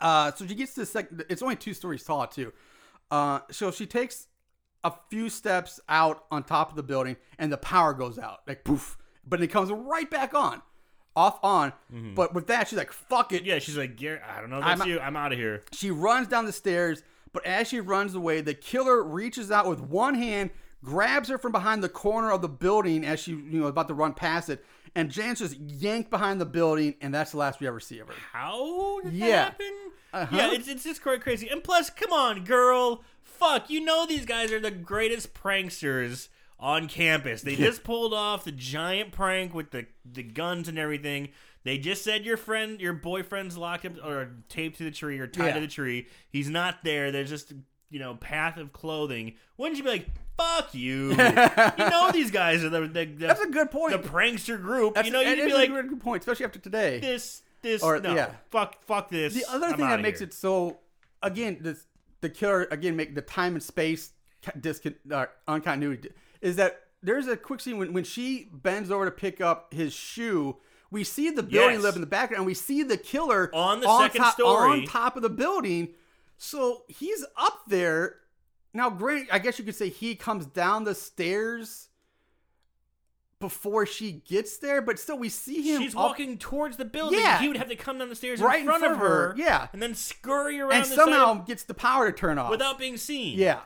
Uh, 0.00 0.32
so 0.32 0.46
she 0.46 0.54
gets 0.54 0.74
to 0.74 0.80
the 0.80 0.86
second. 0.86 1.24
It's 1.30 1.42
only 1.42 1.56
two 1.56 1.72
stories 1.74 2.04
tall 2.04 2.26
too. 2.26 2.52
Uh, 3.10 3.40
so 3.50 3.70
she 3.70 3.86
takes 3.86 4.26
a 4.84 4.92
few 5.10 5.28
steps 5.30 5.80
out 5.88 6.24
on 6.30 6.44
top 6.44 6.70
of 6.70 6.76
the 6.76 6.82
building, 6.82 7.16
and 7.38 7.50
the 7.52 7.56
power 7.56 7.94
goes 7.94 8.18
out, 8.18 8.40
like 8.46 8.62
poof. 8.64 8.96
But 9.26 9.42
it 9.42 9.48
comes 9.48 9.70
right 9.72 10.08
back 10.08 10.34
on, 10.34 10.62
off 11.16 11.38
on. 11.42 11.72
But 12.14 12.32
with 12.34 12.46
that, 12.48 12.68
she's 12.68 12.78
like, 12.78 12.92
"Fuck 12.92 13.32
it." 13.32 13.38
Mm-hmm. 13.38 13.46
Yeah, 13.46 13.58
she's 13.58 13.76
like, 13.76 14.00
I 14.02 14.40
don't 14.40 14.50
know 14.50 14.58
if 14.58 14.64
I'm 14.64 14.86
you. 14.88 15.00
I'm 15.00 15.16
out 15.16 15.32
of 15.32 15.38
here. 15.38 15.64
She 15.72 15.90
runs 15.90 16.28
down 16.28 16.44
the 16.46 16.52
stairs, 16.52 17.02
but 17.32 17.44
as 17.44 17.66
she 17.68 17.80
runs 17.80 18.14
away, 18.14 18.40
the 18.40 18.54
killer 18.54 19.02
reaches 19.02 19.50
out 19.50 19.66
with 19.68 19.80
one 19.80 20.14
hand, 20.14 20.50
grabs 20.84 21.28
her 21.28 21.38
from 21.38 21.52
behind 21.52 21.82
the 21.82 21.88
corner 21.88 22.30
of 22.30 22.42
the 22.42 22.48
building 22.48 23.04
as 23.04 23.20
she, 23.20 23.32
you 23.32 23.60
know, 23.60 23.66
about 23.66 23.88
to 23.88 23.94
run 23.94 24.12
past 24.14 24.48
it, 24.48 24.64
and 24.94 25.10
Jan's 25.10 25.38
just 25.40 25.58
yanked 25.58 26.10
behind 26.10 26.40
the 26.40 26.46
building, 26.46 26.94
and 27.00 27.12
that's 27.14 27.32
the 27.32 27.36
last 27.38 27.60
we 27.60 27.66
ever 27.66 27.80
see 27.80 27.98
of 27.98 28.08
her. 28.08 28.14
How 28.32 29.00
did 29.00 29.12
Yeah. 29.12 29.26
that 29.26 29.44
happen? 29.52 29.72
Uh-huh. 30.12 30.36
Yeah, 30.36 30.52
it's 30.52 30.68
it's 30.68 30.84
just 30.84 31.02
quite 31.02 31.20
crazy. 31.20 31.48
And 31.48 31.62
plus, 31.62 31.90
come 31.90 32.12
on, 32.12 32.44
girl, 32.44 33.04
fuck, 33.22 33.68
you 33.68 33.80
know 33.84 34.06
these 34.06 34.24
guys 34.24 34.50
are 34.52 34.60
the 34.60 34.70
greatest 34.70 35.34
pranksters 35.34 36.28
on 36.58 36.88
campus. 36.88 37.42
They 37.42 37.54
just 37.56 37.84
pulled 37.84 38.14
off 38.14 38.44
the 38.44 38.52
giant 38.52 39.12
prank 39.12 39.52
with 39.54 39.70
the 39.70 39.86
the 40.10 40.22
guns 40.22 40.66
and 40.68 40.78
everything. 40.78 41.28
They 41.64 41.76
just 41.76 42.02
said 42.02 42.24
your 42.24 42.38
friend, 42.38 42.80
your 42.80 42.94
boyfriend's 42.94 43.58
locked 43.58 43.84
up 43.84 44.02
or 44.02 44.30
taped 44.48 44.78
to 44.78 44.84
the 44.84 44.90
tree 44.90 45.18
or 45.18 45.26
tied 45.26 45.48
Yeah. 45.48 45.54
to 45.54 45.60
the 45.60 45.66
tree. 45.66 46.06
He's 46.30 46.48
not 46.48 46.82
there. 46.84 47.12
They're 47.12 47.24
just 47.24 47.52
you 47.90 47.98
know 47.98 48.14
path 48.14 48.56
of 48.56 48.72
clothing. 48.72 49.34
Wouldn't 49.56 49.78
you 49.78 49.84
be 49.84 49.90
like, 49.90 50.06
fuck 50.36 50.74
you? 50.74 51.10
you 51.10 51.16
know 51.16 52.10
these 52.12 52.30
guys 52.30 52.62
are 52.64 52.68
the, 52.68 52.80
the, 52.82 53.04
the 53.04 53.26
That's 53.26 53.40
a 53.40 53.48
good 53.48 53.70
point. 53.70 54.00
the 54.00 54.08
prankster 54.08 54.60
group. 54.60 54.94
That's 54.94 55.06
you 55.06 55.12
know 55.12 55.20
you'd 55.20 55.36
be 55.36 55.50
a 55.50 55.54
like 55.54 55.70
good 55.70 55.88
good 55.88 56.00
point, 56.00 56.22
especially 56.22 56.44
after 56.46 56.58
today. 56.58 57.00
this 57.00 57.42
this 57.62 57.82
Or- 57.82 57.98
no 58.00 58.14
yeah. 58.14 58.30
fuck 58.50 58.82
fuck 58.82 59.08
this. 59.10 59.34
The 59.34 59.44
other 59.50 59.66
I'm 59.66 59.76
thing 59.76 59.88
that 59.88 60.00
makes 60.00 60.20
here. 60.20 60.28
it 60.28 60.34
so, 60.34 60.78
again, 61.22 61.58
this, 61.60 61.86
the 62.20 62.28
killer 62.28 62.68
again 62.70 62.94
make 62.96 63.14
the 63.14 63.22
time 63.22 63.54
and 63.54 63.62
space 63.62 64.12
discon 64.60 64.94
uh, 65.10 65.26
uncontinuity 65.48 66.10
is 66.40 66.56
that 66.56 66.80
there's 67.02 67.26
a 67.26 67.36
quick 67.36 67.60
scene 67.60 67.78
when, 67.78 67.92
when 67.92 68.04
she 68.04 68.48
bends 68.52 68.90
over 68.90 69.04
to 69.04 69.10
pick 69.10 69.40
up 69.40 69.72
his 69.74 69.92
shoe. 69.92 70.56
We 70.90 71.04
see 71.04 71.30
the 71.30 71.42
building 71.42 71.74
Yes. 71.76 71.82
live 71.82 71.94
in 71.96 72.00
the 72.00 72.06
background, 72.06 72.38
and 72.38 72.46
we 72.46 72.54
see 72.54 72.82
the 72.82 72.96
killer 72.96 73.50
On 73.54 73.80
the 73.80 73.98
second 73.98 74.22
top, 74.22 74.34
story. 74.34 74.70
on 74.80 74.84
top 74.86 75.16
of 75.16 75.22
the 75.22 75.28
building. 75.28 75.88
So 76.38 76.84
he's 76.88 77.24
up 77.36 77.62
there 77.66 78.16
now. 78.72 78.90
Grant, 78.90 79.28
I 79.32 79.38
guess 79.40 79.58
you 79.58 79.64
could 79.64 79.74
say 79.74 79.88
he 79.88 80.14
comes 80.14 80.46
down 80.46 80.84
the 80.84 80.94
stairs 80.94 81.88
before 83.40 83.86
she 83.86 84.12
gets 84.26 84.56
there, 84.58 84.80
but 84.82 84.98
still 84.98 85.18
we 85.18 85.28
see 85.28 85.62
him. 85.62 85.82
She's 85.82 85.94
up- 85.94 86.00
walking 86.02 86.38
towards 86.38 86.76
the 86.76 86.84
building. 86.84 87.18
Yeah. 87.20 87.40
He 87.40 87.48
would 87.48 87.56
have 87.56 87.68
to 87.68 87.76
come 87.76 87.98
down 87.98 88.08
the 88.08 88.14
stairs 88.16 88.40
Right 88.40 88.60
in 88.60 88.66
front 88.66 88.84
of 88.84 88.98
her. 88.98 89.34
yeah. 89.36 89.68
And 89.72 89.82
then 89.82 89.94
scurry 89.94 90.60
around 90.60 90.72
and 90.72 90.86
somehow 90.86 91.34
gets 91.44 91.64
the 91.64 91.74
power 91.74 92.10
to 92.10 92.16
turn 92.16 92.38
off 92.38 92.50
without 92.50 92.78
being 92.78 92.96
seen. 92.96 93.38
Yeah, 93.38 93.60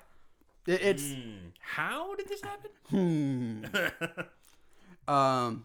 it's 0.66 1.12
Hmm. 1.12 1.48
How 1.60 2.14
did 2.16 2.28
this 2.28 2.40
happen? 2.42 3.66
um. 5.08 5.64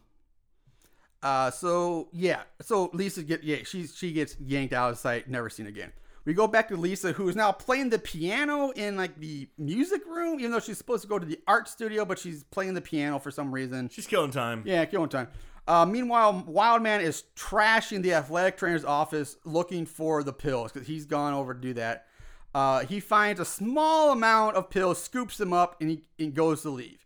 Uh. 1.21 1.51
So 1.51 2.09
yeah. 2.13 2.41
So 2.61 2.89
Lisa 2.93 3.23
get 3.23 3.43
yeah. 3.43 3.57
She's 3.65 3.95
she 3.95 4.11
gets 4.13 4.37
yanked 4.39 4.73
out 4.73 4.91
of 4.91 4.97
sight. 4.97 5.29
Never 5.29 5.49
seen 5.49 5.67
again. 5.67 5.91
We 6.27 6.33
go 6.33 6.45
back 6.45 6.67
to 6.67 6.75
Lisa, 6.75 7.13
who 7.13 7.29
is 7.29 7.37
now 7.37 7.53
playing 7.53 7.89
the 7.89 7.99
piano 7.99 8.71
in 8.71 8.97
like 8.97 9.17
the 9.17 9.47
music 9.57 10.05
room, 10.05 10.41
even 10.41 10.51
though 10.51 10.59
she's 10.59 10.77
supposed 10.77 11.03
to 11.03 11.07
go 11.07 11.17
to 11.17 11.25
the 11.25 11.39
art 11.47 11.69
studio, 11.69 12.03
but 12.03 12.19
she's 12.19 12.43
playing 12.43 12.73
the 12.73 12.81
piano 12.81 13.17
for 13.17 13.31
some 13.31 13.49
reason. 13.49 13.87
She's 13.87 14.07
killing 14.07 14.31
time. 14.31 14.61
Yeah, 14.65 14.83
killing 14.83 15.07
time. 15.07 15.29
Uh, 15.69 15.85
meanwhile, 15.85 16.43
Wildman 16.45 16.99
is 16.99 17.23
trashing 17.37 18.01
the 18.01 18.13
athletic 18.13 18.57
trainer's 18.57 18.83
office 18.83 19.37
looking 19.45 19.85
for 19.85 20.21
the 20.21 20.33
pills 20.33 20.73
because 20.73 20.85
he's 20.85 21.05
gone 21.05 21.33
over 21.33 21.53
to 21.53 21.61
do 21.61 21.73
that. 21.75 22.07
Uh, 22.53 22.79
he 22.79 22.99
finds 22.99 23.39
a 23.39 23.45
small 23.45 24.11
amount 24.11 24.57
of 24.57 24.69
pills, 24.69 25.01
scoops 25.01 25.37
them 25.37 25.53
up, 25.53 25.79
and 25.79 25.91
he, 25.91 26.03
and 26.19 26.33
goes 26.33 26.61
to 26.63 26.69
leave. 26.69 27.05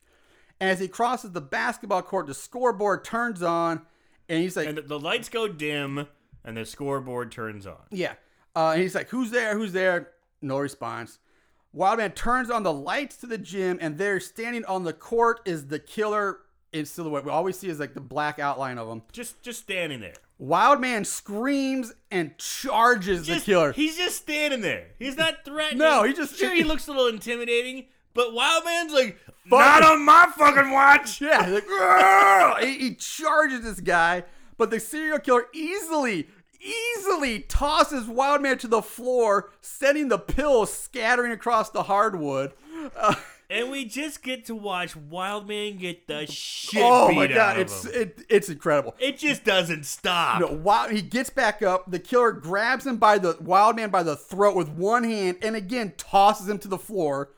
And 0.60 0.68
as 0.68 0.80
he 0.80 0.88
crosses 0.88 1.32
the 1.32 1.42
basketball 1.42 2.02
court, 2.02 2.26
the 2.26 2.34
scoreboard 2.34 3.04
turns 3.04 3.44
on, 3.44 3.84
and 4.28 4.42
he's 4.42 4.58
like, 4.58 4.68
And 4.68 4.80
the, 4.80 4.82
the 4.82 5.00
lights 5.00 5.30
go 5.30 5.48
dim, 5.48 6.08
and 6.44 6.58
the 6.58 6.66
scoreboard 6.66 7.32
turns 7.32 7.68
on. 7.68 7.82
Yeah. 7.92 8.14
Uh, 8.56 8.72
and 8.72 8.82
he's 8.82 8.96
like, 8.96 9.10
Who's 9.10 9.32
there? 9.32 9.58
Who's 9.58 9.74
there? 9.74 10.10
No 10.42 10.58
response. 10.60 11.20
Wildman 11.74 12.12
turns 12.12 12.50
on 12.50 12.64
the 12.64 12.74
lights 12.74 13.16
to 13.18 13.28
the 13.28 13.38
gym, 13.38 13.78
and 13.82 13.98
there, 13.98 14.20
standing 14.20 14.66
on 14.66 14.84
the 14.84 14.92
court, 14.94 15.40
is 15.46 15.68
the 15.68 15.80
killer 15.80 16.40
in 16.74 16.86
silhouette. 16.86 17.24
We 17.24 17.32
always 17.32 17.58
see 17.58 17.70
is 17.70 17.80
like 17.80 17.94
the 17.94 18.02
black 18.02 18.40
outline 18.40 18.78
of 18.78 18.90
him. 18.90 19.04
Just 19.12 19.42
just 19.42 19.60
standing 19.60 20.02
there. 20.02 20.14
Wildman 20.38 21.06
screams 21.06 21.94
and 22.10 22.36
charges 22.38 23.28
Just, 23.28 23.46
the 23.46 23.52
killer. 23.52 23.72
He's 23.74 23.96
just 23.96 24.18
standing 24.18 24.62
there. 24.62 24.88
He's 24.98 25.16
not 25.16 25.46
threatening. 25.46 25.78
No, 25.78 26.04
he 26.04 26.14
just- 26.14 26.36
sure 26.38 26.54
he 26.54 26.64
looks 26.64 26.88
a 26.88 26.92
little 26.92 27.08
intimidating, 27.08 27.86
but 28.16 28.34
Wildman's 28.34 28.92
like, 28.92 29.20
not 29.46 29.84
on 29.84 30.04
my 30.04 30.28
fucking 30.36 30.72
watch. 30.72 31.22
yeah, 31.22 31.48
like, 31.48 32.64
he, 32.64 32.78
he 32.80 32.96
charges 32.96 33.62
this 33.64 33.80
guy, 33.80 34.24
but 34.58 34.72
the 34.72 34.80
serial 34.80 35.20
killer 35.20 35.46
easily, 35.54 36.28
easily 36.62 37.40
tosses 37.40 38.08
Wildman 38.08 38.58
to 38.60 38.68
the 38.68 38.82
floor, 38.82 39.52
sending 39.62 40.08
the 40.10 40.20
pills 40.20 40.72
scattering 40.72 41.32
across 41.32 41.70
the 41.70 41.84
hardwood. 41.84 42.54
Uh, 42.96 43.16
And 43.52 43.70
we 43.70 43.84
just 43.84 44.24
get 44.24 44.46
to 44.46 44.56
watch 44.56 44.96
Wildman 44.96 45.76
get 45.76 46.08
the 46.08 46.26
shit 46.26 46.82
oh 46.82 47.12
my 47.12 47.28
god, 47.28 47.60
it's 47.60 47.84
it, 47.84 48.24
it's 48.30 48.48
incredible. 48.48 48.96
It 48.98 49.18
just 49.18 49.44
doesn't 49.44 49.86
stop. 49.86 50.40
No, 50.40 50.88
he 50.90 51.02
gets 51.02 51.30
back 51.30 51.62
up, 51.62 51.92
the 51.92 52.00
killer 52.00 52.32
grabs 52.32 52.88
him 52.88 52.96
by 52.96 53.18
the 53.18 53.36
Wildman 53.42 53.90
by 53.90 54.04
the 54.04 54.16
throat 54.16 54.56
with 54.56 54.70
one 54.70 55.04
hand 55.04 55.38
and 55.42 55.58
again 55.58 55.94
tosses 55.98 56.48
him 56.48 56.60
to 56.60 56.70
the 56.70 56.78
floor. 56.78 57.32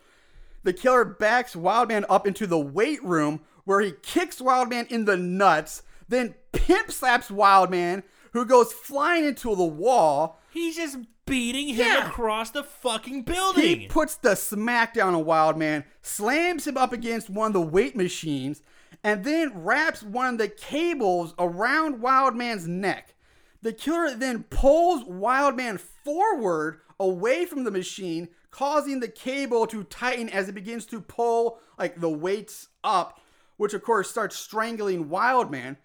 The 0.61 0.71
killer 0.71 1.03
backs 1.03 1.55
Wildman 1.55 2.05
up 2.07 2.27
into 2.27 2.45
the 2.45 2.59
weight 2.59 3.03
room 3.03 3.39
where 3.63 3.81
he 3.81 3.93
kicks 4.03 4.39
Wildman 4.39 4.85
in 4.91 5.05
the 5.05 5.17
nuts, 5.17 5.81
then 6.07 6.35
pimp 6.51 6.91
slaps 6.91 7.31
Wildman, 7.31 8.03
who 8.33 8.45
goes 8.45 8.73
flying 8.73 9.25
into 9.25 9.55
the 9.55 9.63
wall. 9.63 10.39
He's 10.51 10.75
just 10.75 10.97
beating 11.25 11.69
him 11.69 11.87
Yeah. 11.87 12.07
across 12.09 12.51
the 12.51 12.63
fucking 12.63 13.23
building. 13.23 13.63
He 13.81 13.87
puts 13.87 14.15
the 14.15 14.31
smackdown 14.31 15.13
on 15.15 15.25
Wildman, 15.25 15.85
slams 16.01 16.67
him 16.67 16.77
up 16.77 16.91
against 16.91 17.29
one 17.29 17.47
of 17.47 17.53
the 17.53 17.61
weight 17.61 17.95
machines, 17.95 18.61
and 19.03 19.23
then 19.23 19.63
wraps 19.63 20.03
one 20.03 20.27
of 20.33 20.37
the 20.37 20.49
cables 20.49 21.33
around 21.39 22.01
Wildman's 22.01 22.67
neck. 22.67 23.15
The 23.61 23.71
killer 23.73 24.13
then 24.15 24.43
pulls 24.43 25.05
Wildman 25.05 25.77
forward 25.77 26.81
away 26.99 27.45
from 27.45 27.63
the 27.63 27.71
machine, 27.71 28.27
causing 28.51 28.99
the 28.99 29.07
cable 29.07 29.65
to 29.67 29.83
tighten 29.85 30.29
as 30.29 30.49
it 30.49 30.55
begins 30.55 30.85
to 30.87 30.99
pull 31.01 31.59
like 31.79 31.99
the 32.01 32.09
weights 32.09 32.67
up, 32.83 33.19
which 33.57 33.73
of 33.73 33.81
course 33.83 34.09
starts 34.09 34.35
strangling 34.35 35.09
Wildman. 35.09 35.77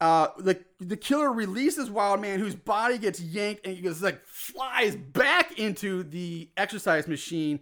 Uh, 0.00 0.28
the 0.38 0.60
the 0.78 0.96
killer 0.96 1.32
releases 1.32 1.90
Wildman, 1.90 2.38
whose 2.38 2.54
body 2.54 2.98
gets 2.98 3.20
yanked 3.20 3.66
and 3.66 3.74
he 3.74 3.82
goes 3.82 4.00
like 4.00 4.24
flies 4.26 4.94
back 4.94 5.58
into 5.58 6.04
the 6.04 6.48
exercise 6.56 7.08
machine 7.08 7.60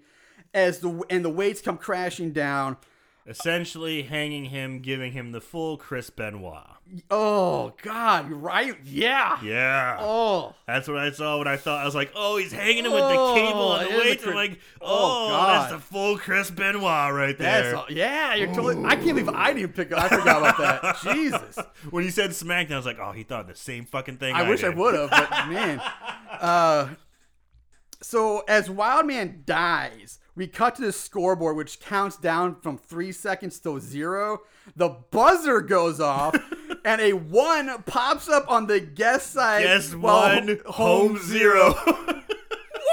as 0.53 0.81
the 0.81 1.03
and 1.09 1.25
the 1.25 1.31
weights 1.31 1.63
come 1.63 1.79
crashing 1.79 2.33
down. 2.33 2.77
Essentially 3.29 4.03
hanging 4.03 4.47
him, 4.47 4.79
giving 4.81 5.13
him 5.13 5.33
the 5.33 5.41
full 5.41 5.77
Chris 5.77 6.11
Benoit. 6.11 6.63
Oh 7.11 7.73
God, 7.83 8.31
right? 8.31 8.77
Yeah. 8.85 9.43
Yeah. 9.43 9.97
Oh. 9.99 10.55
That's 10.69 10.87
what 10.87 10.99
I 10.99 11.11
saw 11.11 11.39
when 11.39 11.49
I 11.49 11.57
thought 11.57 11.81
I 11.83 11.85
was 11.85 11.97
like, 11.97 12.13
oh, 12.15 12.37
he's 12.37 12.53
hanging 12.53 12.85
him 12.85 12.93
with 12.93 13.03
Oh, 13.05 13.35
the 13.35 13.41
cable 13.41 13.75
and 13.75 13.91
the 13.93 13.99
weights. 13.99 14.25
I'm 14.25 14.35
like, 14.35 14.61
Oh, 14.81 15.31
oh, 15.33 15.47
that's 15.47 15.73
the 15.73 15.79
full 15.81 16.17
Chris 16.17 16.53
Benoit 16.53 17.13
right 17.13 17.37
there. 17.37 17.75
all, 17.75 17.87
yeah, 17.91 18.35
you're 18.37 18.55
totally. 18.55 18.85
I 18.85 18.95
can't 18.95 19.07
believe 19.07 19.29
I 19.29 19.53
didn't 19.53 19.73
pick. 19.73 19.91
up. 19.91 20.05
I 20.05 20.09
forgot 20.17 20.39
about 20.39 20.59
that. 20.83 20.97
Jesus, 21.15 21.59
when 21.91 22.05
he 22.05 22.11
said 22.11 22.31
SmackDown, 22.31 22.75
I 22.75 22.77
was 22.77 22.87
like, 22.87 23.01
oh, 23.01 23.11
he 23.11 23.25
thought 23.25 23.49
the 23.49 23.57
same 23.57 23.85
fucking 23.87 24.19
thing. 24.19 24.37
I, 24.37 24.43
I 24.45 24.49
wish 24.49 24.63
I 24.63 24.69
would 24.69 24.95
have, 24.95 25.11
but 25.11 25.31
man. 25.49 25.81
Uh, 26.31 26.91
so 28.01 28.45
as 28.47 28.71
Wildman 28.71 29.43
dies, 29.45 30.21
we 30.37 30.47
cut 30.47 30.77
to 30.77 30.83
the 30.83 30.93
scoreboard, 30.93 31.57
which 31.57 31.81
counts 31.81 32.17
down 32.17 32.57
from 32.61 32.77
three 32.77 33.11
seconds 33.11 33.59
to 33.61 33.81
zero. 33.81 34.43
The 34.77 34.91
buzzer 35.11 35.63
goes 35.63 35.99
off, 35.99 36.37
and 36.85 37.01
a 37.01 37.15
one 37.15 37.83
pops 37.85 38.29
up 38.29 38.49
on 38.51 38.67
the 38.67 38.79
guest 38.79 39.33
side. 39.33 39.63
Guess 39.63 39.95
one, 39.95 40.61
home 40.67 41.19
zero. 41.19 41.75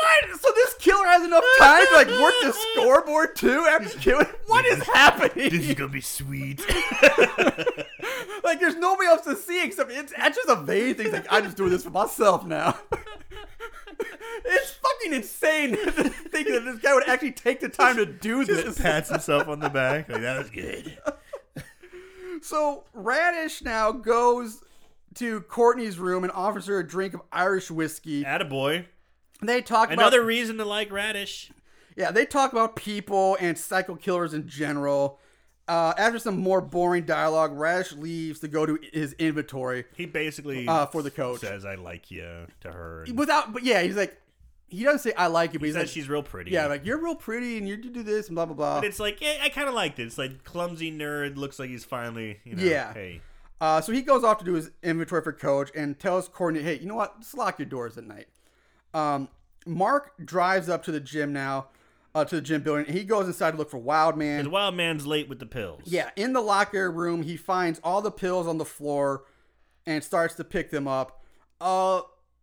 What? 0.03 0.39
So 0.41 0.49
this 0.55 0.73
killer 0.79 1.05
has 1.05 1.23
enough 1.23 1.43
time 1.59 1.85
to 1.87 1.93
like 1.93 2.07
work 2.07 2.33
the 2.41 2.51
scoreboard 2.73 3.35
too 3.35 3.65
after 3.69 3.97
killing? 3.99 4.25
What 4.47 4.65
is 4.65 4.83
happening? 4.83 5.49
this 5.49 5.67
is 5.69 5.75
gonna 5.75 5.89
be 5.89 6.01
sweet. 6.01 6.59
like 8.43 8.59
there's 8.59 8.75
nobody 8.75 9.07
else 9.07 9.21
to 9.25 9.35
see 9.35 9.63
except 9.63 9.91
it's 9.91 10.11
just 10.11 10.49
a 10.49 10.55
vain. 10.55 10.95
It's 10.97 11.13
like 11.13 11.27
I'm 11.29 11.43
just 11.43 11.57
doing 11.57 11.69
this 11.69 11.83
for 11.83 11.91
myself 11.91 12.45
now. 12.45 12.77
It's 14.45 14.71
fucking 14.71 15.13
insane 15.13 15.71
to 15.85 15.89
think 16.09 16.47
that 16.49 16.63
this 16.65 16.79
guy 16.79 16.93
would 16.93 17.07
actually 17.07 17.31
take 17.31 17.59
the 17.59 17.69
time 17.69 17.95
to 17.97 18.05
do 18.05 18.43
this. 18.45 18.77
Pats 18.79 19.09
himself 19.09 19.47
on 19.47 19.59
the 19.59 19.69
back. 19.71 20.09
Like, 20.09 20.21
that 20.21 20.37
was 20.37 20.49
good. 20.49 20.97
So 22.41 22.83
Radish 22.93 23.61
now 23.61 23.91
goes 23.91 24.61
to 25.15 25.41
Courtney's 25.41 25.97
room 25.97 26.23
and 26.23 26.31
offers 26.33 26.65
her 26.67 26.79
a 26.79 26.87
drink 26.87 27.13
of 27.13 27.21
Irish 27.31 27.71
whiskey. 27.71 28.23
Attaboy. 28.23 28.85
They 29.41 29.61
talk 29.61 29.91
Another 29.91 30.19
about 30.19 30.27
reason 30.27 30.57
to 30.57 30.65
like 30.65 30.91
Radish. 30.91 31.51
yeah, 31.95 32.11
they 32.11 32.25
talk 32.25 32.51
about 32.51 32.75
people 32.75 33.37
and 33.39 33.57
psycho 33.57 33.95
killers 33.95 34.33
in 34.33 34.47
general. 34.47 35.19
Uh, 35.68 35.93
after 35.97 36.20
some 36.20 36.38
more 36.39 36.59
boring 36.59 37.05
dialogue, 37.05 37.51
Radish 37.57 37.93
leaves 37.93 38.39
to 38.41 38.47
go 38.49 38.66
to 38.66 38.78
his 38.91 39.14
inventory. 39.14 39.86
He 39.95 40.05
basically 40.05 40.68
Uh, 40.68 40.86
for 40.88 41.01
the 41.01 41.11
coach. 41.11 41.39
says, 41.39 41.64
"I 41.64 41.76
like 41.76 42.11
you" 42.11 42.47
to 42.61 42.72
her. 42.72 43.03
And 43.07 43.18
Without, 43.18 43.53
but 43.53 43.64
yeah, 43.64 43.82
he's 43.82 43.95
like, 43.95 44.20
he 44.68 44.84
doesn't 44.84 44.99
say 44.99 45.14
I 45.18 45.28
like 45.28 45.53
you, 45.53 45.59
but 45.59 45.66
he 45.66 45.70
he's 45.70 45.76
says 45.76 45.84
like, 45.84 45.89
she's 45.93 46.09
real 46.09 46.22
pretty. 46.24 46.51
yeah, 46.51 46.66
like 46.66 46.86
you're 46.86 46.97
real 47.01 47.16
pretty 47.16 47.57
and 47.57 47.68
you 47.70 47.78
do 47.78 48.03
this 48.03 48.28
and 48.28 48.36
blah 48.36 48.45
blah 48.45 48.55
blah. 48.55 48.80
But 48.82 48.88
it's 48.89 48.99
like, 48.99 49.22
yeah, 49.22 49.38
I 49.41 49.47
kind 49.49 49.70
of 49.70 49.74
liked 49.74 49.99
it. 49.99 50.03
It's 50.03 50.18
like 50.18 50.43
clumsy 50.43 50.91
nerd. 50.91 51.38
Looks 51.38 51.59
like 51.59 51.70
he's 51.70 51.86
finally, 51.86 52.39
you 52.43 52.55
know, 52.55 52.64
Yeah. 52.64 52.93
hey. 52.93 53.22
Uh, 53.61 53.80
so 53.80 53.93
he 53.93 54.01
goes 54.01 54.26
off 54.26 54.39
to 54.39 54.43
do 54.45 54.53
his 54.55 54.72
inventory 54.82 55.22
for 55.22 55.32
coach 55.32 55.70
and 55.74 55.97
tells 55.97 56.28
Courtney, 56.28 56.61
hey, 56.61 56.80
you 56.80 56.86
know 56.86 56.95
what? 56.95 57.22
Just 57.22 57.38
lock 57.38 57.57
your 57.59 57.66
doors 57.68 57.97
at 57.97 58.03
night. 58.03 58.28
Um, 58.93 59.30
Mark 59.66 60.11
drives 60.26 60.68
up 60.68 60.84
to 60.84 60.91
the 60.91 60.99
gym 60.99 61.32
now, 61.32 61.68
uh, 62.16 62.26
to 62.26 62.36
the 62.36 62.41
gym 62.41 62.61
building. 62.61 62.86
He 62.93 63.03
goes 63.03 63.28
inside 63.28 63.51
to 63.51 63.57
look 63.57 63.70
for 63.72 63.78
Wild 63.78 64.18
Man. 64.18 64.39
Because 64.41 64.51
Wild 64.51 64.76
Man's 64.76 65.05
late 65.07 65.28
with 65.30 65.39
the 65.39 65.45
pills. 65.45 65.82
Yeah, 65.86 66.09
in 66.16 66.34
the 66.34 66.41
locker 66.41 66.91
room, 66.91 67.24
he 67.24 67.38
finds 67.38 67.80
all 67.84 68.01
the 68.01 68.11
pills 68.11 68.47
on 68.47 68.57
the 68.57 68.66
floor 68.66 69.24
and 69.86 70.03
starts 70.03 70.36
to 70.36 70.43
pick 70.43 70.70
them 70.70 70.88
up. 70.88 71.22
Uh, 71.59 72.01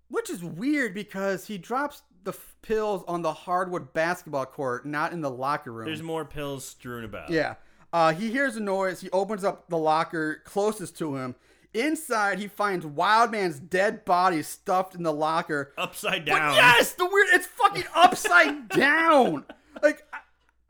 which 0.08 0.28
is 0.30 0.42
weird 0.42 0.92
because 0.94 1.46
he 1.46 1.56
drops 1.58 2.02
the 2.24 2.32
f- 2.32 2.54
pills 2.62 3.04
on 3.06 3.22
the 3.22 3.32
hardwood 3.32 3.92
basketball 3.92 4.44
court, 4.46 4.84
not 4.84 5.12
in 5.12 5.20
the 5.20 5.30
locker 5.30 5.72
room. 5.72 5.86
There's 5.86 6.02
more 6.02 6.24
pills 6.24 6.64
strewn 6.64 7.04
about. 7.04 7.30
Yeah. 7.30 7.54
Uh, 7.92 8.12
he 8.12 8.30
hears 8.30 8.56
a 8.56 8.60
noise. 8.60 9.00
He 9.00 9.10
opens 9.10 9.44
up 9.44 9.68
the 9.68 9.78
locker 9.78 10.42
closest 10.44 10.98
to 10.98 11.16
him. 11.16 11.34
Inside, 11.72 12.40
he 12.40 12.48
finds 12.48 12.84
Wildman's 12.84 13.60
dead 13.60 14.04
body 14.04 14.42
stuffed 14.42 14.94
in 14.96 15.02
the 15.04 15.12
locker. 15.12 15.72
Upside 15.78 16.24
But 16.24 16.32
down. 16.34 16.54
yes, 16.56 16.92
the 16.94 17.06
weird. 17.06 17.28
It's 17.32 17.46
fucking 17.46 17.84
upside 17.94 18.68
down. 18.70 19.44
Like 19.82 20.02
I, 20.12 20.18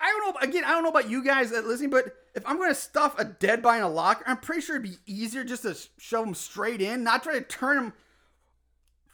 I 0.01 0.07
don't 0.09 0.35
know. 0.35 0.41
Again, 0.41 0.65
I 0.65 0.71
don't 0.71 0.83
know 0.83 0.91
about 0.91 1.11
you 1.11 1.23
guys 1.25 1.51
that 1.51 1.67
listening, 1.67 1.91
but 1.91 2.07
if 2.35 2.43
I'm 2.47 2.57
going 2.57 2.71
to 2.71 2.75
stuff 2.75 3.19
a 3.19 3.25
dead 3.25 3.63
body 3.63 3.79
in 3.79 3.85
a 3.85 3.89
locker, 3.89 4.25
I'm 4.27 4.37
pretty 4.39 4.61
sure 4.63 4.77
it'd 4.77 4.91
be 4.91 4.97
easier 5.07 5.45
just 5.45 5.63
to 5.63 5.75
sh- 5.75 5.89
shove 5.99 6.27
him 6.27 6.35
straight 6.35 6.81
in, 6.81 7.03
not 7.05 7.23
try 7.23 7.35
to 7.35 7.43
turn 7.43 7.77
him 7.79 7.93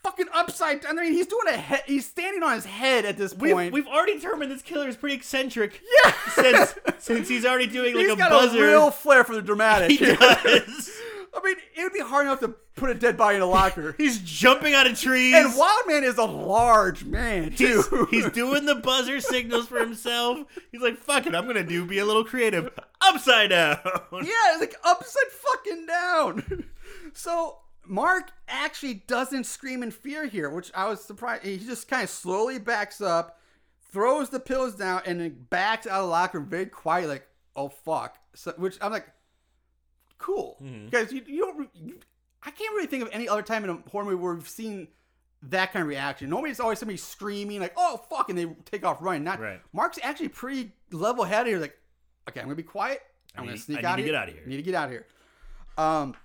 fucking 0.03 0.27
upside 0.33 0.81
down. 0.81 0.97
I 0.97 1.03
mean, 1.03 1.13
he's 1.13 1.27
doing 1.27 1.47
a 1.49 1.57
head. 1.57 1.81
He's 1.87 2.05
standing 2.05 2.43
on 2.43 2.53
his 2.53 2.65
head 2.65 3.03
at 3.05 3.17
this 3.17 3.33
We've, 3.33 3.53
point. 3.53 3.73
we've 3.73 3.87
already 3.87 4.13
determined 4.15 4.51
this 4.51 4.61
killer 4.61 4.87
is 4.87 4.95
pretty 4.95 5.15
eccentric. 5.15 5.81
yeah, 6.05 6.13
Since 6.29 6.75
since 6.99 7.27
he's 7.27 7.45
already 7.45 7.67
doing 7.67 7.95
like 7.95 8.05
he's 8.05 8.13
a 8.13 8.17
got 8.17 8.29
buzzer. 8.31 8.63
a 8.63 8.67
real 8.67 8.91
flair 8.91 9.23
for 9.23 9.35
the 9.35 9.41
dramatic. 9.41 9.89
he 9.99 10.05
does. 10.05 10.91
I 11.37 11.41
mean, 11.43 11.55
it 11.75 11.83
would 11.83 11.93
be 11.93 11.99
hard 11.99 12.25
enough 12.25 12.39
to 12.41 12.49
put 12.75 12.89
a 12.89 12.95
dead 12.95 13.17
body 13.17 13.37
in 13.37 13.41
a 13.41 13.45
locker. 13.45 13.95
he's 13.97 14.19
jumping 14.19 14.73
out 14.73 14.87
of 14.87 14.99
trees. 14.99 15.35
and 15.35 15.55
Wildman 15.55 16.03
is 16.03 16.17
a 16.17 16.25
large 16.25 17.05
man 17.05 17.53
too. 17.53 18.07
He's, 18.11 18.23
he's 18.25 18.31
doing 18.33 18.65
the 18.65 18.75
buzzer 18.75 19.19
signals 19.19 19.67
for 19.67 19.79
himself. 19.79 20.39
He's 20.71 20.81
like, 20.81 20.97
fuck 20.97 21.25
it, 21.25 21.35
I'm 21.35 21.45
gonna 21.47 21.63
do 21.63 21.85
be 21.85 21.99
a 21.99 22.05
little 22.05 22.23
creative. 22.23 22.69
Upside 23.01 23.49
down. 23.51 23.79
Yeah, 24.11 24.53
it's 24.53 24.59
like 24.61 24.75
upside 24.83 25.31
fucking 25.31 25.85
down. 25.85 26.63
So 27.13 27.59
Mark 27.85 28.31
actually 28.47 28.95
doesn't 29.07 29.45
scream 29.45 29.81
in 29.81 29.91
fear 29.91 30.25
here, 30.25 30.49
which 30.49 30.71
I 30.75 30.87
was 30.87 31.03
surprised. 31.03 31.43
He 31.43 31.57
just 31.57 31.87
kind 31.87 32.03
of 32.03 32.09
slowly 32.09 32.59
backs 32.59 33.01
up, 33.01 33.39
throws 33.91 34.29
the 34.29 34.39
pills 34.39 34.75
down, 34.75 35.01
and 35.05 35.19
then 35.19 35.45
backs 35.49 35.87
out 35.87 35.99
of 36.01 36.05
the 36.05 36.09
locker 36.11 36.39
room 36.39 36.49
very 36.49 36.65
quiet, 36.67 37.07
like, 37.07 37.27
"Oh 37.55 37.69
fuck." 37.69 38.17
So, 38.35 38.53
which 38.57 38.77
I'm 38.81 38.91
like, 38.91 39.07
cool, 40.17 40.57
because 40.85 41.11
you, 41.11 41.21
you 41.27 41.39
don't. 41.45 41.69
You, 41.75 41.99
I 42.43 42.51
can't 42.51 42.73
really 42.75 42.87
think 42.87 43.03
of 43.03 43.09
any 43.11 43.27
other 43.27 43.41
time 43.41 43.63
in 43.63 43.69
a 43.69 43.77
horror 43.89 44.05
movie 44.05 44.15
where 44.15 44.33
we've 44.33 44.47
seen 44.47 44.87
that 45.43 45.71
kind 45.73 45.81
of 45.83 45.87
reaction. 45.89 46.29
Normally, 46.29 46.49
it's 46.51 46.59
always 46.59 46.79
somebody 46.79 46.97
screaming 46.97 47.59
like, 47.59 47.73
"Oh 47.77 47.97
fuck," 48.09 48.29
and 48.29 48.37
they 48.37 48.45
take 48.65 48.85
off 48.85 48.97
running. 49.01 49.23
Not 49.23 49.39
Right. 49.39 49.61
Mark's 49.73 49.99
actually 50.01 50.29
pretty 50.29 50.71
level-headed. 50.91 51.51
He's 51.53 51.61
like, 51.61 51.77
"Okay, 52.29 52.39
I'm 52.39 52.45
gonna 52.47 52.55
be 52.55 52.63
quiet. 52.63 53.01
I'm 53.35 53.43
gonna 53.43 53.53
need- 53.53 53.61
sneak 53.61 53.77
I 53.79 53.81
need 53.81 53.85
out 53.87 53.95
to 53.97 54.01
here. 54.03 54.11
get 54.11 54.15
outta 54.21 54.31
here." 54.31 54.41
I 54.45 54.49
need 54.49 54.57
to 54.57 54.63
get 54.63 54.75
out 54.75 54.85
of 54.85 54.91
here." 54.91 55.07
Um, 55.77 56.15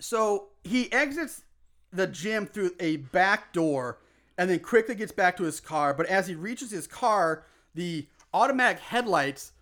so 0.00 0.48
he 0.64 0.92
exits 0.92 1.42
the 1.92 2.06
gym 2.06 2.46
through 2.46 2.70
a 2.80 2.96
back 2.96 3.52
door 3.52 3.98
and 4.38 4.48
then 4.48 4.60
quickly 4.60 4.94
gets 4.94 5.12
back 5.12 5.36
to 5.36 5.42
his 5.44 5.60
car. 5.60 5.92
But 5.94 6.06
as 6.06 6.26
he 6.26 6.34
reaches 6.34 6.70
his 6.70 6.86
car, 6.86 7.44
the 7.74 8.06
automatic 8.32 8.80
headlights 8.80 9.52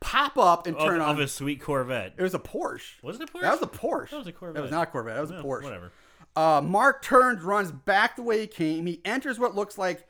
pop 0.00 0.38
up 0.38 0.66
and 0.66 0.76
Of, 0.76 0.84
turn 0.86 1.00
on. 1.00 1.10
of 1.10 1.18
a 1.20 1.28
sweet 1.28 1.60
Corvette. 1.60 2.14
it 2.16 2.22
was 2.22 2.34
a 2.34 2.38
Porsche. 2.38 3.02
Was 3.02 3.16
it 3.20 3.22
a 3.28 3.32
Porsche? 3.32 3.40
That 3.42 3.52
was 3.60 3.62
a 3.62 3.66
Porsche. 3.66 4.10
That 4.10 4.18
was 4.18 4.26
a 4.26 4.32
Corvette. 4.32 4.54
That 4.56 4.62
was 4.62 4.70
not 4.70 4.88
a 4.88 4.90
Corvette. 4.90 5.14
That 5.16 5.20
was 5.22 5.30
a 5.30 5.34
Porsche. 5.42 5.62
Whatever. 5.64 5.92
Uh, 6.36 6.60
Mark 6.62 7.02
turns, 7.02 7.42
runs 7.42 7.72
back 7.72 8.16
the 8.16 8.22
way 8.22 8.40
he 8.42 8.46
came. 8.46 8.86
He 8.86 9.00
enters 9.04 9.38
what 9.38 9.54
looks 9.56 9.76
like 9.76 10.06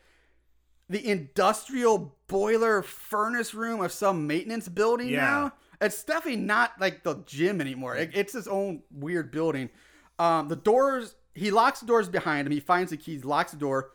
the 0.90 1.06
industrial 1.06 2.16
boiler 2.28 2.82
furnace 2.82 3.54
room 3.54 3.80
of 3.80 3.92
some 3.92 4.26
maintenance 4.26 4.68
building 4.68 5.08
Yeah. 5.08 5.20
now. 5.20 5.52
It's 5.80 6.02
definitely 6.02 6.40
not 6.40 6.72
like 6.80 7.02
the 7.04 7.22
gym 7.26 7.60
anymore. 7.60 7.96
It- 7.96 8.10
it's 8.14 8.32
his 8.32 8.48
own 8.48 8.82
weird 8.90 9.30
building. 9.30 9.70
Um, 10.18 10.48
the 10.48 10.56
doors, 10.56 11.14
he 11.34 11.50
locks 11.50 11.80
the 11.80 11.86
doors 11.86 12.08
behind 12.08 12.46
him. 12.46 12.52
He 12.52 12.60
finds 12.60 12.90
the 12.90 12.96
keys, 12.96 13.24
locks 13.24 13.52
the 13.52 13.58
door 13.58 13.90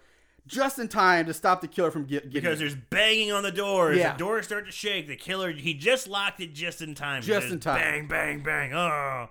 just 0.48 0.80
in 0.80 0.88
time 0.88 1.26
to 1.26 1.34
stop 1.34 1.62
the 1.62 1.68
killer 1.68 1.92
from 1.92 2.06
get, 2.06 2.24
getting 2.24 2.42
Because 2.42 2.60
there's 2.60 2.76
banging 2.76 3.32
on 3.32 3.44
the 3.44 3.52
doors. 3.52 3.98
Yeah. 3.98 4.14
The 4.14 4.20
doors 4.20 4.46
start 4.46 4.66
to 4.66 4.72
shake. 4.72 5.08
The 5.08 5.16
killer, 5.16 5.52
he 5.52 5.74
just 5.74 6.08
locked 6.08 6.42
it 6.42 6.54
just 6.54 6.82
in 6.82 6.96
time. 6.96 7.22
Just 7.22 7.48
in 7.48 7.60
time. 7.60 7.80
Bang, 7.80 8.08
bang, 8.08 8.44
bang. 8.44 8.74
Oh. 8.74 9.30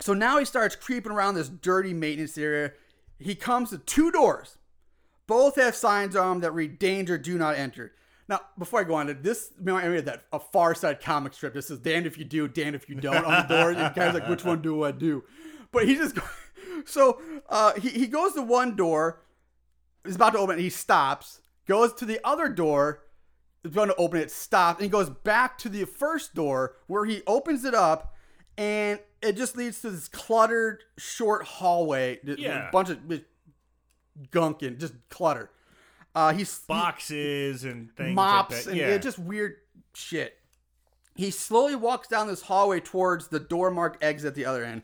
So 0.00 0.14
now 0.14 0.38
he 0.38 0.44
starts 0.44 0.76
creeping 0.76 1.12
around 1.12 1.34
this 1.34 1.48
dirty 1.48 1.94
maintenance 1.94 2.38
area. 2.38 2.72
He 3.18 3.34
comes 3.34 3.70
to 3.70 3.78
two 3.78 4.10
doors. 4.10 4.58
Both 5.26 5.56
have 5.56 5.74
signs 5.74 6.14
on 6.16 6.28
them 6.28 6.40
that 6.40 6.52
read 6.52 6.78
danger, 6.78 7.16
do 7.16 7.38
not 7.38 7.56
enter. 7.56 7.92
Now, 8.28 8.40
before 8.58 8.80
I 8.80 8.84
go 8.84 8.94
on 8.94 9.06
to 9.06 9.14
this, 9.14 9.52
I 9.66 9.88
made 9.88 10.06
that 10.06 10.24
a 10.32 10.38
Far 10.38 10.74
Side 10.74 11.00
comic 11.00 11.34
strip. 11.34 11.52
This 11.52 11.70
is 11.70 11.78
damned 11.78 12.06
if 12.06 12.18
you 12.18 12.24
do, 12.24 12.48
damned 12.48 12.74
if 12.74 12.88
you 12.88 12.94
don't 12.94 13.24
on 13.24 13.46
the 13.46 13.54
door. 13.54 13.70
And 13.70 13.78
the 13.78 13.88
guy's 13.90 14.14
like, 14.14 14.28
which 14.28 14.44
one 14.44 14.62
do 14.62 14.82
I 14.84 14.92
do? 14.92 15.24
But 15.72 15.86
he 15.86 15.96
just, 15.96 16.16
so 16.86 17.20
uh, 17.48 17.74
he, 17.74 17.90
he 17.90 18.06
goes 18.06 18.32
to 18.34 18.42
one 18.42 18.76
door, 18.76 19.20
he's 20.04 20.16
about 20.16 20.32
to 20.34 20.38
open 20.38 20.58
it, 20.58 20.62
he 20.62 20.70
stops, 20.70 21.40
goes 21.66 21.92
to 21.94 22.04
the 22.04 22.20
other 22.24 22.48
door, 22.48 23.02
is 23.64 23.72
going 23.72 23.88
to 23.88 23.96
open 23.96 24.20
it, 24.20 24.30
stops, 24.30 24.78
and 24.78 24.84
he 24.84 24.90
goes 24.90 25.10
back 25.10 25.58
to 25.58 25.68
the 25.68 25.84
first 25.84 26.34
door 26.34 26.76
where 26.86 27.04
he 27.04 27.22
opens 27.26 27.64
it 27.64 27.74
up, 27.74 28.14
and 28.58 28.98
it 29.22 29.36
just 29.36 29.56
leads 29.56 29.80
to 29.80 29.90
this 29.90 30.08
cluttered, 30.08 30.82
short 30.98 31.44
hallway. 31.44 32.20
Yeah. 32.24 32.68
A 32.68 32.72
bunch 32.72 32.90
of 32.90 32.98
gunk 34.30 34.62
and 34.62 34.78
just 34.78 34.94
clutter. 35.08 35.50
Uh, 36.14 36.32
he's 36.32 36.56
he- 36.56 36.64
Boxes 36.68 37.64
and 37.64 37.90
things 37.96 38.14
mops 38.14 38.54
like 38.54 38.64
that. 38.64 38.70
and 38.70 38.78
yeah. 38.78 38.88
yeah, 38.90 38.98
just 38.98 39.18
weird 39.18 39.56
shit. 39.94 40.36
He 41.16 41.30
slowly 41.30 41.76
walks 41.76 42.08
down 42.08 42.26
this 42.26 42.42
hallway 42.42 42.80
towards 42.80 43.28
the 43.28 43.40
door 43.40 43.70
marked 43.70 44.02
exit 44.02 44.28
at 44.28 44.34
the 44.34 44.46
other 44.46 44.64
end. 44.64 44.82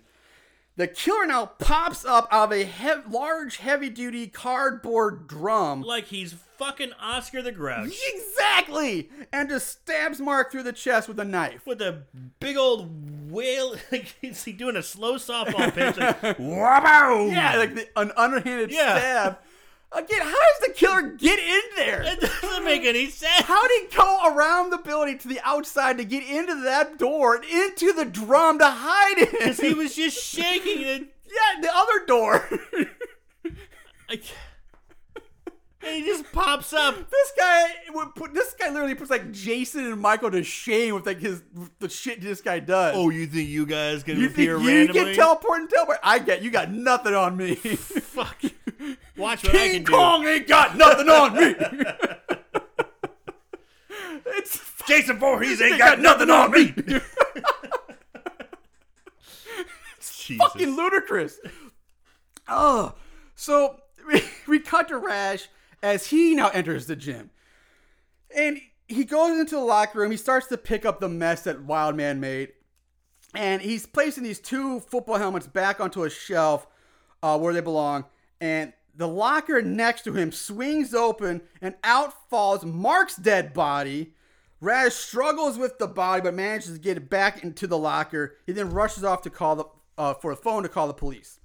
The 0.80 0.88
killer 0.88 1.26
now 1.26 1.44
pops 1.58 2.06
up 2.06 2.26
out 2.30 2.44
of 2.44 2.52
a 2.58 2.64
hev- 2.64 3.12
large, 3.12 3.58
heavy 3.58 3.90
duty 3.90 4.26
cardboard 4.28 5.26
drum. 5.28 5.82
like 5.82 6.06
he's 6.06 6.32
fucking 6.56 6.92
Oscar 6.98 7.42
the 7.42 7.52
Grouch. 7.52 7.94
Exactly! 8.14 9.10
And 9.30 9.50
just 9.50 9.68
stabs 9.68 10.20
Mark 10.20 10.50
through 10.50 10.62
the 10.62 10.72
chest 10.72 11.06
with 11.06 11.20
a 11.20 11.24
knife. 11.24 11.66
with 11.66 11.82
a 11.82 12.04
big 12.40 12.56
old 12.56 13.30
whale. 13.30 13.76
Like, 13.92 14.14
is 14.22 14.42
he 14.44 14.52
doing 14.52 14.76
a 14.76 14.82
slow 14.82 15.16
softball 15.16 15.70
pitch? 15.74 15.98
Like, 15.98 16.38
wow! 16.38 17.26
Yeah, 17.30 17.56
like 17.56 17.74
the, 17.74 17.86
an 17.96 18.12
underhanded 18.16 18.70
Yeah. 18.72 18.96
stab. 18.98 19.38
Again, 19.92 20.20
how 20.20 20.30
does 20.30 20.68
the 20.68 20.72
killer 20.72 21.02
get 21.02 21.38
in 21.40 21.60
there? 21.76 22.02
It 22.02 22.20
doesn't 22.20 22.64
make 22.64 22.84
any 22.84 23.10
sense. 23.10 23.44
How 23.44 23.66
did 23.66 23.90
he 23.90 23.96
go 23.96 24.20
around 24.32 24.70
the 24.70 24.78
building 24.78 25.18
to 25.18 25.28
the 25.28 25.40
outside 25.42 25.98
to 25.98 26.04
get 26.04 26.22
into 26.22 26.62
that 26.62 26.96
door 26.96 27.34
and 27.36 27.44
into 27.44 27.92
the 27.92 28.04
drum 28.04 28.60
to 28.60 28.66
hide 28.66 29.18
it? 29.18 29.32
Because 29.32 29.58
he 29.58 29.74
was 29.74 29.94
just 29.96 30.22
shaking 30.22 30.82
it. 30.82 31.06
Yeah, 31.30 31.60
the 31.60 31.70
other 31.72 32.06
door. 32.06 32.48
Like, 34.08 34.24
and 35.82 35.96
he 35.96 36.04
just 36.04 36.30
pops 36.32 36.72
up. 36.72 36.94
this 37.10 37.32
guy 37.38 37.64
would 37.90 38.14
put. 38.14 38.34
This 38.34 38.54
guy 38.58 38.70
literally 38.70 38.94
puts 38.94 39.10
like 39.10 39.32
Jason 39.32 39.86
and 39.86 40.00
Michael 40.00 40.30
to 40.30 40.42
shame 40.42 40.94
with 40.94 41.06
like 41.06 41.18
his 41.18 41.42
the 41.78 41.88
shit 41.88 42.20
this 42.20 42.40
guy 42.40 42.58
does. 42.58 42.94
Oh, 42.96 43.10
you 43.10 43.26
think 43.26 43.48
you 43.48 43.66
guys 43.66 44.02
can 44.02 44.18
you 44.18 44.26
appear 44.26 44.56
think 44.56 44.68
you 44.68 44.76
randomly? 44.76 45.04
can 45.04 45.14
teleport 45.14 45.60
and 45.60 45.70
teleport? 45.70 45.98
I 46.02 46.18
get 46.18 46.42
you 46.42 46.50
got 46.50 46.70
nothing 46.70 47.14
on 47.14 47.36
me. 47.36 47.54
Fuck. 47.54 48.42
you. 48.42 48.50
Watch 49.16 49.44
what 49.44 49.54
I 49.54 49.58
King 49.58 49.84
can 49.84 49.94
Kong 49.94 50.26
ain't 50.26 50.48
got 50.48 50.76
nothing 50.76 51.08
on 51.08 51.34
me. 51.34 51.54
it's. 54.26 54.60
Jason 54.86 55.18
Voorhees 55.18 55.60
ain't 55.60 55.72
ain't 55.72 55.78
got 55.78 56.00
nothing 56.00 56.30
on 56.30 56.50
me. 56.50 56.74
Jesus. 60.00 60.38
fucking 60.38 60.76
ludicrous. 60.76 61.38
Oh, 62.48 62.94
so 63.34 63.76
we, 64.06 64.22
we 64.48 64.58
cut 64.58 64.88
to 64.88 64.98
Rash 64.98 65.48
as 65.82 66.08
he 66.08 66.34
now 66.34 66.48
enters 66.50 66.86
the 66.86 66.96
gym. 66.96 67.30
And 68.34 68.60
he 68.86 69.04
goes 69.04 69.38
into 69.38 69.54
the 69.54 69.60
locker 69.60 70.00
room. 70.00 70.10
He 70.10 70.16
starts 70.16 70.46
to 70.48 70.58
pick 70.58 70.84
up 70.84 71.00
the 71.00 71.08
mess 71.08 71.42
that 71.42 71.62
Wildman 71.62 72.20
made. 72.20 72.52
And 73.34 73.62
he's 73.62 73.86
placing 73.86 74.24
these 74.24 74.40
two 74.40 74.80
football 74.80 75.18
helmets 75.18 75.46
back 75.46 75.80
onto 75.80 76.04
a 76.04 76.10
shelf 76.10 76.66
uh, 77.22 77.38
where 77.38 77.54
they 77.54 77.60
belong. 77.60 78.04
And 78.40 78.72
the 78.94 79.08
locker 79.08 79.62
next 79.62 80.02
to 80.02 80.12
him 80.12 80.32
swings 80.32 80.94
open, 80.94 81.42
and 81.60 81.74
out 81.84 82.28
falls 82.28 82.64
Mark's 82.64 83.16
dead 83.16 83.54
body. 83.54 84.14
Raz 84.60 84.94
struggles 84.94 85.56
with 85.56 85.78
the 85.78 85.86
body, 85.86 86.22
but 86.22 86.34
manages 86.34 86.74
to 86.74 86.78
get 86.78 86.96
it 86.96 87.08
back 87.08 87.42
into 87.42 87.66
the 87.66 87.78
locker. 87.78 88.36
He 88.44 88.52
then 88.52 88.72
rushes 88.72 89.04
off 89.04 89.22
to 89.22 89.30
call 89.30 89.56
the 89.56 89.64
uh, 89.96 90.14
for 90.14 90.32
a 90.32 90.36
phone 90.36 90.62
to 90.62 90.68
call 90.68 90.86
the 90.86 90.94
police. 90.94 91.40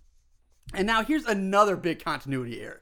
And 0.74 0.88
now 0.88 1.04
here's 1.04 1.26
another 1.26 1.76
big 1.76 2.04
continuity 2.04 2.62
error 2.62 2.82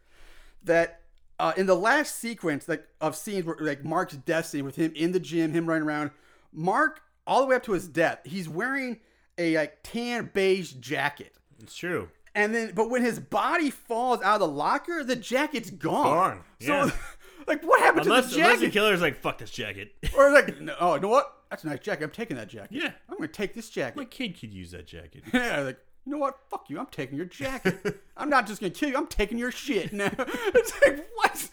that 0.64 1.01
uh, 1.39 1.53
in 1.57 1.65
the 1.65 1.75
last 1.75 2.19
sequence 2.19 2.67
like 2.67 2.88
of 3.01 3.15
scenes 3.15 3.45
where 3.45 3.57
like 3.59 3.84
Mark's 3.84 4.15
death 4.15 4.45
scene 4.45 4.65
with 4.65 4.75
him 4.75 4.91
in 4.95 5.11
the 5.11 5.19
gym, 5.19 5.51
him 5.51 5.67
running 5.67 5.88
around, 5.88 6.11
Mark 6.51 7.01
all 7.25 7.41
the 7.41 7.47
way 7.47 7.55
up 7.55 7.63
to 7.63 7.73
his 7.73 7.88
death, 7.88 8.19
he's 8.23 8.47
wearing 8.49 8.99
a 9.38 9.57
like 9.57 9.77
tan 9.84 10.29
beige 10.34 10.73
jacket. 10.73 11.34
It's 11.61 11.75
true. 11.75 12.09
And 12.36 12.53
then, 12.53 12.71
but 12.73 12.89
when 12.89 13.03
his 13.03 13.19
body 13.19 13.69
falls 13.69 14.21
out 14.21 14.36
of 14.36 14.39
the 14.41 14.47
locker, 14.47 15.03
the 15.03 15.15
jacket's 15.15 15.69
gone. 15.69 16.03
Gone, 16.03 16.43
yeah. 16.59 16.88
So, 16.88 16.95
like, 17.47 17.63
what 17.63 17.79
happened 17.79 18.07
Unless, 18.07 18.25
to 18.25 18.29
the 18.31 18.36
jacket? 18.38 18.45
unless 18.53 18.59
the 18.61 18.71
killer's 18.71 19.01
like, 19.01 19.21
fuck 19.21 19.38
this 19.38 19.51
jacket. 19.51 19.93
or 20.17 20.31
like, 20.31 20.59
no, 20.61 20.75
oh, 20.79 20.95
you 20.95 21.01
know 21.01 21.09
what? 21.09 21.31
That's 21.49 21.63
a 21.63 21.67
nice 21.67 21.79
jacket. 21.79 22.03
I'm 22.05 22.09
taking 22.09 22.38
that 22.38 22.49
jacket. 22.49 22.71
Yeah. 22.71 22.91
I'm 23.07 23.17
gonna 23.17 23.27
take 23.27 23.53
this 23.53 23.69
jacket. 23.69 23.97
My 23.97 24.05
kid 24.05 24.39
could 24.39 24.51
use 24.51 24.71
that 24.71 24.88
jacket. 24.88 25.23
Yeah, 25.31 25.59
like, 25.59 25.79
you 26.06 26.12
know 26.12 26.18
what? 26.18 26.38
Fuck 26.49 26.70
you. 26.70 26.80
I'm 26.80 26.88
taking 26.88 27.16
your 27.18 27.26
jacket. 27.26 28.01
I'm 28.18 28.30
not 28.30 28.47
just 28.47 28.60
gonna 28.62 28.72
kill 28.72 28.89
you. 28.89 28.97
I'm 28.97 29.08
taking 29.08 29.38
your 29.38 29.51
shit. 29.51 29.93
Now 29.93 30.12
it's 30.18 30.74
like 30.86 31.06
what? 31.16 31.49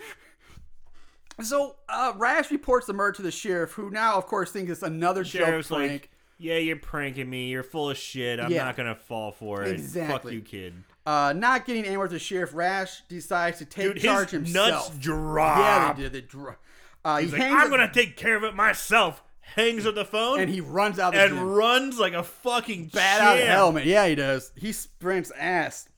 So 1.42 1.76
uh, 1.88 2.12
Rash 2.16 2.50
reports 2.50 2.86
the 2.86 2.92
murder 2.92 3.12
to 3.16 3.22
the 3.22 3.30
sheriff, 3.30 3.72
who 3.72 3.90
now, 3.90 4.16
of 4.16 4.26
course, 4.26 4.50
thinks 4.50 4.70
it's 4.70 4.82
another 4.82 5.24
Sheriff's 5.24 5.68
joke 5.68 5.78
prank. 5.78 5.92
like, 5.92 6.10
yeah, 6.38 6.58
you're 6.58 6.76
pranking 6.76 7.30
me. 7.30 7.48
You're 7.48 7.62
full 7.62 7.90
of 7.90 7.96
shit. 7.96 8.38
I'm 8.40 8.50
Yeah. 8.50 8.64
not 8.64 8.76
gonna 8.76 8.94
fall 8.94 9.32
for 9.32 9.62
it. 9.62 9.72
Exactly. 9.72 10.14
Fuck 10.14 10.32
you, 10.32 10.40
kid. 10.42 10.74
uh, 11.06 11.32
not 11.34 11.64
getting 11.66 11.84
anywhere 11.84 12.04
with 12.04 12.12
the 12.12 12.18
sheriff, 12.18 12.52
Rash 12.54 13.02
decides 13.08 13.58
to 13.58 13.64
take 13.64 13.94
Dude, 13.94 14.02
charge 14.02 14.30
himself. 14.30 14.90
nuts 14.90 14.98
drop. 14.98 15.58
yeah, 15.58 15.92
they 15.94 16.02
did. 16.02 16.12
They 16.12 16.20
dro- 16.22 16.56
uh, 17.04 17.16
he 17.18 17.24
He's 17.24 17.32
like, 17.32 17.42
I'm 17.42 17.56
up- 17.58 17.70
gonna 17.70 17.90
take 17.92 18.16
care 18.16 18.36
of 18.36 18.44
it 18.44 18.54
myself. 18.54 19.22
Hangs 19.56 19.86
up 19.86 19.94
the 19.94 20.04
phone 20.04 20.40
and 20.40 20.50
he 20.50 20.60
runs 20.60 20.98
out 20.98 21.12
the 21.12 21.20
and 21.20 21.34
gym. 21.34 21.42
runs 21.44 21.98
like 21.98 22.12
a 22.12 22.22
fucking 22.22 22.86
Bad 22.88 23.20
out 23.20 23.36
champ. 23.36 23.48
helmet. 23.48 23.84
Yeah, 23.84 24.06
he 24.06 24.14
does. 24.14 24.52
He 24.56 24.72
sprints 24.72 25.32
ass. 25.38 25.88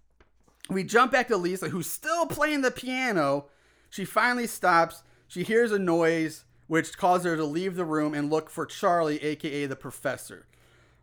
We 0.71 0.85
jump 0.85 1.13
back 1.13 1.29
to 1.29 1.37
Lisa, 1.37 1.69
who's 1.69 1.87
still 1.89 2.27
playing 2.27 2.63
the 2.63 2.71
piano. 2.71 3.47
She 3.91 4.05
finally 4.05 4.47
stops. 4.47 5.03
She 5.29 5.43
hears 5.43 5.71
a 5.73 5.79
noise, 5.79 6.45
which 6.67 6.97
causes 6.97 7.27
her 7.27 7.37
to 7.37 7.45
leave 7.45 7.75
the 7.77 7.85
room 7.85 8.15
and 8.15 8.31
look 8.31 8.49
for 8.49 8.65
Charlie, 8.65 9.23
aka 9.23 9.67
the 9.67 9.77
professor. 9.77 10.47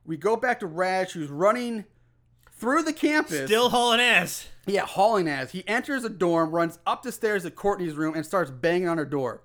We 0.05 0.17
go 0.17 0.35
back 0.35 0.59
to 0.61 0.65
Raj, 0.67 1.11
who's 1.11 1.29
running 1.29 1.85
through 2.53 2.83
the 2.83 2.93
campus. 2.93 3.45
Still 3.45 3.69
hauling 3.69 3.99
ass. 3.99 4.47
Yeah, 4.65 4.85
hauling 4.85 5.27
ass. 5.27 5.51
He 5.51 5.67
enters 5.67 6.03
a 6.03 6.09
dorm, 6.09 6.51
runs 6.51 6.79
up 6.87 7.03
the 7.03 7.11
stairs 7.11 7.43
to 7.43 7.51
Courtney's 7.51 7.93
room, 7.93 8.15
and 8.15 8.25
starts 8.25 8.49
banging 8.49 8.87
on 8.87 8.97
her 8.97 9.05
door. 9.05 9.41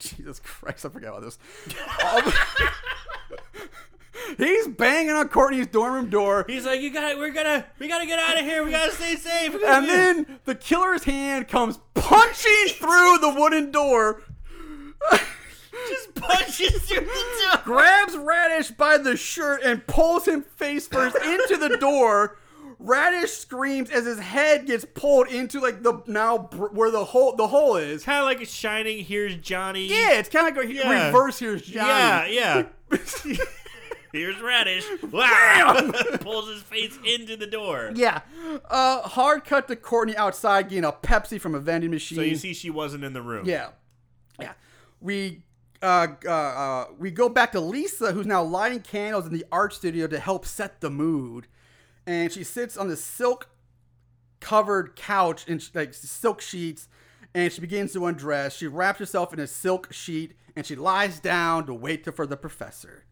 Jesus 0.00 0.40
Christ, 0.40 0.84
I 0.84 0.88
forgot 0.88 1.18
about 1.18 1.22
this. 1.22 1.38
He's 4.38 4.68
banging 4.68 5.10
on 5.12 5.28
Courtney's 5.28 5.66
dorm 5.66 5.92
room 5.94 6.10
door. 6.10 6.44
He's 6.48 6.64
like, 6.64 6.80
you 6.80 6.92
got, 6.92 7.18
we're 7.18 7.32
gonna, 7.32 7.66
we 7.78 7.88
gotta 7.88 8.06
get 8.06 8.18
out 8.18 8.38
of 8.38 8.44
here. 8.44 8.64
We 8.64 8.70
gotta 8.70 8.92
stay 8.92 9.16
safe. 9.16 9.52
We 9.54 9.60
gotta 9.60 9.78
And 9.78 9.86
be-" 9.86 9.92
then 9.92 10.38
the 10.44 10.54
killer's 10.54 11.04
hand 11.04 11.48
comes 11.48 11.78
punching 11.94 12.68
through 12.74 13.18
the 13.18 13.34
wooden 13.36 13.70
door, 13.70 14.22
just 15.88 16.14
punches 16.14 16.82
through 16.82 17.00
the 17.00 17.48
door. 17.52 17.62
grabs 17.64 18.16
Radish 18.16 18.70
by 18.70 18.98
the 18.98 19.16
shirt, 19.16 19.62
and 19.62 19.86
pulls 19.86 20.26
him 20.26 20.42
face 20.42 20.86
first 20.86 21.16
into 21.16 21.56
the 21.56 21.76
door. 21.78 22.36
Radish 22.82 23.32
screams 23.32 23.90
as 23.90 24.06
his 24.06 24.18
head 24.18 24.66
gets 24.66 24.86
pulled 24.86 25.28
into 25.28 25.60
like 25.60 25.82
the 25.82 26.02
now 26.06 26.38
br- 26.38 26.68
where 26.68 26.90
the 26.90 27.04
hole 27.04 27.36
the 27.36 27.46
hole 27.48 27.76
is. 27.76 28.02
Kind 28.04 28.18
of 28.20 28.24
like 28.24 28.46
Shining. 28.48 29.04
Here's 29.04 29.36
Johnny. 29.36 29.86
Yeah, 29.86 30.12
it's 30.14 30.28
kind 30.30 30.48
of 30.48 30.56
like 30.56 30.66
a 30.66 30.72
Yeah. 30.72 31.06
reverse 31.06 31.38
here's 31.38 31.62
Johnny. 31.62 32.34
Yeah, 32.34 32.64
yeah. 32.90 33.36
Here's 34.12 34.40
Radish. 34.40 34.84
Wow! 35.12 35.88
Pulls 36.20 36.48
his 36.48 36.62
face 36.62 36.98
into 37.06 37.36
the 37.36 37.46
door. 37.46 37.92
Yeah. 37.94 38.22
Uh, 38.68 39.02
hard 39.02 39.44
cut 39.44 39.68
to 39.68 39.76
Courtney 39.76 40.16
outside 40.16 40.68
getting 40.68 40.82
a 40.84 40.90
Pepsi 40.90 41.40
from 41.40 41.54
a 41.54 41.60
vending 41.60 41.92
machine. 41.92 42.16
So 42.16 42.22
you 42.22 42.34
see, 42.34 42.52
she 42.52 42.70
wasn't 42.70 43.04
in 43.04 43.12
the 43.12 43.22
room. 43.22 43.46
Yeah. 43.46 43.68
Yeah. 44.40 44.54
We 45.00 45.42
uh, 45.80 46.08
uh, 46.26 46.30
uh, 46.30 46.86
we 46.98 47.12
go 47.12 47.28
back 47.28 47.52
to 47.52 47.60
Lisa, 47.60 48.10
who's 48.10 48.26
now 48.26 48.42
lighting 48.42 48.80
candles 48.80 49.26
in 49.26 49.32
the 49.32 49.44
art 49.52 49.72
studio 49.74 50.08
to 50.08 50.18
help 50.18 50.44
set 50.44 50.80
the 50.80 50.90
mood. 50.90 51.46
And 52.10 52.32
she 52.32 52.42
sits 52.42 52.76
on 52.76 52.88
the 52.88 52.96
silk 52.96 53.48
covered 54.40 54.96
couch 54.96 55.46
in 55.46 55.60
like 55.74 55.92
silk 55.94 56.40
sheets 56.40 56.88
and 57.34 57.52
she 57.52 57.60
begins 57.60 57.92
to 57.92 58.06
undress. 58.06 58.56
She 58.56 58.66
wraps 58.66 58.98
herself 58.98 59.32
in 59.32 59.38
a 59.38 59.46
silk 59.46 59.92
sheet 59.92 60.34
and 60.56 60.66
she 60.66 60.74
lies 60.74 61.20
down 61.20 61.66
to 61.66 61.74
wait 61.74 62.04
for 62.16 62.26
the 62.26 62.36
professor. 62.36 63.04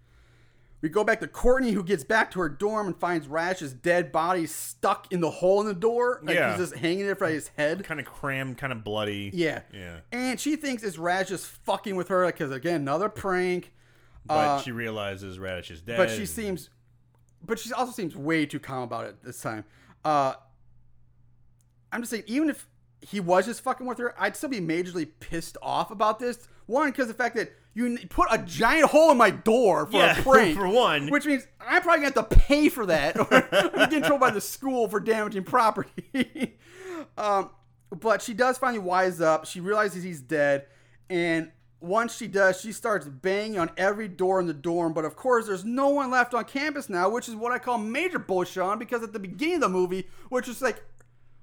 We 0.81 0.89
go 0.89 1.05
back 1.05 1.21
to 1.21 1.29
Courtney, 1.29 1.73
who 1.73 1.83
gets 1.83 2.03
back 2.05 2.31
to 2.33 2.41
her 2.41 2.49
dorm 2.49 2.87
and 2.87 2.97
finds 2.97 3.27
Rash's 3.29 3.73
dead 3.73 4.11
body 4.11 4.47
stuck 4.47 5.13
in 5.13 5.21
the 5.21 5.31
hole 5.31 5.61
in 5.61 5.67
the 5.67 5.75
door. 5.75 6.21
Like 6.23 6.37
Yeah. 6.37 6.51
he's 6.57 6.69
just 6.71 6.77
hanging 6.81 7.05
there 7.05 7.15
by 7.17 7.31
his 7.33 7.49
head. 7.57 7.85
Kind 7.85 8.01
of 8.01 8.07
crammed, 8.07 8.59
kind 8.59 8.73
of 8.73 8.83
bloody. 8.85 9.31
Yeah. 9.35 9.63
Yeah. 9.73 10.01
And 10.13 10.39
she 10.41 10.57
thinks 10.57 10.83
it's 10.83 10.99
Raz 10.99 11.29
just 11.29 11.47
fucking 11.47 11.95
with 11.97 12.09
her 12.09 12.27
because, 12.27 12.51
again, 12.53 12.77
another 12.83 13.09
prank. 13.09 13.73
But 14.25 14.35
Uh, 14.35 14.61
she 14.63 14.71
realizes 14.73 15.39
Radish 15.39 15.71
is 15.73 15.81
dead. 15.81 15.97
But 15.97 16.11
she 16.11 16.27
seems, 16.27 16.71
but 17.45 17.59
she 17.59 17.73
also 17.73 17.93
seems 17.93 18.17
way 18.17 18.47
too 18.47 18.59
calm 18.61 18.83
about 18.83 19.07
it 19.07 19.23
this 19.23 19.41
time. 19.41 19.65
Uh, 20.05 20.35
I'm 21.93 22.01
just 22.03 22.11
saying, 22.11 22.25
even 22.27 22.51
if 22.51 22.67
he 23.01 23.21
was 23.21 23.47
just 23.47 23.63
fucking 23.63 23.87
with 23.87 23.99
her, 23.99 24.15
I'd 24.21 24.37
still 24.37 24.49
be 24.51 24.61
majorly 24.61 25.09
pissed 25.21 25.57
off 25.63 25.91
about 25.91 26.19
this. 26.19 26.49
One, 26.67 26.91
because 26.91 27.09
the 27.09 27.15
fact 27.15 27.37
that 27.37 27.51
you 27.75 27.97
put 28.11 28.29
a 28.31 28.39
giant 28.39 28.87
hole 28.91 29.11
in 29.13 29.17
my 29.17 29.31
door 29.31 29.87
for 29.87 29.97
Yeah, 29.99 30.19
a 30.19 30.23
prank, 30.25 30.57
for 30.59 30.69
one. 30.69 31.09
which 31.09 31.25
means 31.25 31.47
I'm 31.61 31.81
probably 31.83 32.05
gonna 32.05 32.15
have 32.21 32.29
to 32.29 32.37
pay 32.37 32.69
for 32.69 32.87
that, 32.87 33.19
or 33.19 33.27
get 33.87 33.93
in 33.93 34.01
trouble 34.03 34.19
by 34.19 34.31
the 34.31 34.41
school 34.41 34.89
for 34.89 35.01
damaging 35.01 35.45
property. 35.45 36.59
um, 37.17 37.51
but 37.91 38.21
she 38.21 38.35
does 38.35 38.59
finally 38.59 38.81
wise 38.81 39.21
up. 39.21 39.47
She 39.47 39.61
realizes 39.61 40.03
he's 40.03 40.21
dead, 40.21 40.67
and 41.09 41.51
once 41.81 42.17
she 42.17 42.27
does, 42.27 42.61
she 42.61 42.73
starts 42.73 43.07
banging 43.07 43.59
on 43.59 43.71
every 43.77 44.09
door 44.09 44.41
in 44.41 44.47
the 44.47 44.55
dorm. 44.55 44.93
But 44.93 45.05
of 45.05 45.15
course, 45.17 45.47
there's 45.47 45.65
no 45.65 45.89
one 45.89 46.11
left 46.11 46.35
on 46.35 46.45
campus 46.45 46.89
now, 46.89 47.09
which 47.09 47.29
is 47.29 47.35
what 47.37 47.53
I 47.53 47.59
call 47.59 47.79
major 47.79 48.19
bullshit 48.19 48.63
on. 48.63 48.79
Because 48.79 49.03
at 49.03 49.13
the 49.13 49.19
beginning 49.21 49.57
of 49.57 49.61
the 49.63 49.69
movie, 49.69 50.07
which 50.29 50.49
was 50.49 50.61
like, 50.61 50.83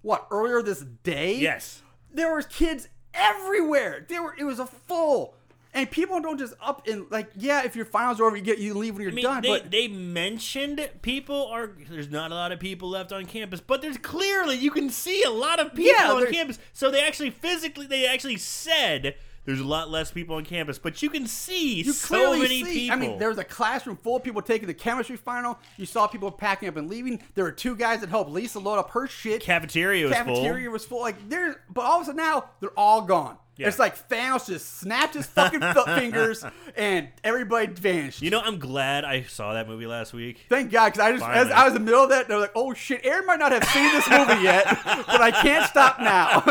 what 0.02 0.28
earlier 0.32 0.62
this 0.62 0.82
day, 1.04 1.38
Yes. 1.38 1.82
there 2.14 2.32
were 2.32 2.42
kids 2.42 2.88
everywhere. 3.14 4.06
There 4.08 4.22
were 4.24 4.36
it 4.38 4.44
was 4.44 4.60
a 4.60 4.66
full. 4.66 5.36
And 5.74 5.92
people 5.92 6.22
don't 6.22 6.38
just 6.38 6.54
up 6.62 6.88
and 6.88 7.06
like, 7.12 7.30
yeah, 7.36 7.66
if 7.66 7.76
your 7.76 7.84
finals 7.84 8.22
are 8.22 8.26
over, 8.26 8.38
you 8.38 8.42
get 8.44 8.60
you 8.60 8.74
leave 8.76 8.94
when 8.94 9.02
you're 9.04 9.12
I 9.12 9.16
mean, 9.16 9.26
done. 9.26 9.42
they, 9.42 9.50
but 9.50 9.72
they 9.72 9.88
mentioned 9.90 10.90
people 11.02 11.48
are. 11.48 11.72
There's 11.90 12.10
not 12.10 12.32
a 12.32 12.34
lot 12.34 12.54
of 12.54 12.60
people 12.62 12.90
left 12.90 13.12
on 13.12 13.26
campus, 13.26 13.60
but 13.60 13.82
there's 13.82 13.98
clearly 13.98 14.56
you 14.56 14.72
can 14.72 14.90
see 14.90 15.24
a 15.24 15.30
lot 15.30 15.60
of 15.60 15.74
people 15.76 15.92
Yeah, 16.00 16.14
on 16.14 16.32
campus. 16.32 16.60
So 16.72 16.90
they 16.92 17.06
actually 17.06 17.32
physically, 17.32 17.88
they 17.88 18.06
actually 18.08 18.38
said 18.38 19.16
there's 19.46 19.60
a 19.60 19.66
lot 19.66 19.90
less 19.90 20.12
people 20.12 20.36
on 20.36 20.46
campus, 20.46 20.80
but 20.80 21.02
you 21.02 21.10
can 21.10 21.28
see 21.28 21.76
you 21.76 21.94
so 21.94 22.34
many 22.34 22.64
see. 22.64 22.74
people. 22.82 22.96
I 22.96 23.00
mean, 23.00 23.20
there 23.20 23.30
was 23.30 23.38
a 23.38 23.44
classroom 23.44 23.98
full 23.98 24.18
of 24.18 24.24
people 24.24 24.42
taking 24.42 24.68
the 24.68 24.74
chemistry 24.74 25.18
final. 25.18 25.60
You 25.78 25.86
saw 25.86 26.08
people 26.08 26.32
packing 26.32 26.68
up 26.68 26.78
and 26.78 26.90
leaving. 26.90 27.22
There 27.36 27.44
were 27.44 27.52
two 27.52 27.76
guys 27.76 28.02
that 28.02 28.10
helped 28.10 28.32
Lisa 28.32 28.60
load 28.60 28.78
up 28.78 28.92
her 28.92 29.08
shit. 29.08 29.42
cafeteria 29.42 30.06
was 30.06 30.14
Cafeteria 30.14 30.36
full. 30.36 30.44
Cafeteria 30.44 30.70
was 30.70 30.86
full. 30.86 31.02
Like 31.02 31.30
there, 31.30 31.62
but 31.70 31.86
all 31.86 31.98
of 31.98 32.02
a 32.04 32.06
sudden 32.06 32.18
now 32.18 32.46
they're 32.60 32.78
all 32.78 33.02
gone. 33.02 33.38
Yeah. 33.58 33.70
It's 33.70 33.80
like 33.80 34.10
Thanos 34.10 34.48
just 34.48 34.80
snapped 34.80 35.14
his 35.14 35.28
fucking 35.28 35.62
fingers 35.86 36.44
and 36.76 37.08
everybody 37.24 37.68
vanished. 37.68 38.22
You 38.22 38.30
know, 38.30 38.42
I'm 38.42 38.60
glad 38.60 39.06
I 39.06 39.22
saw 39.24 39.54
that 39.54 39.70
movie 39.70 39.88
last 39.88 40.14
week. 40.14 40.46
Thank 40.50 40.72
God, 40.72 40.92
because 40.92 41.00
I 41.00 41.12
just 41.14 41.24
as 41.24 41.52
I 41.52 41.64
was 41.64 41.74
in 41.74 41.82
the 41.82 41.86
middle 41.86 42.04
of 42.04 42.10
that, 42.10 42.28
they're 42.28 42.40
like, 42.40 42.52
"Oh 42.54 42.74
shit, 42.74 43.02
Aaron 43.06 43.26
might 43.26 43.40
not 43.40 43.54
have 43.54 43.64
seen 43.66 43.90
this 43.94 44.10
movie 44.10 44.44
yet, 44.44 44.66
but 44.84 45.22
I 45.22 45.32
can't 45.32 45.70
stop 45.70 46.00
now." 46.02 46.42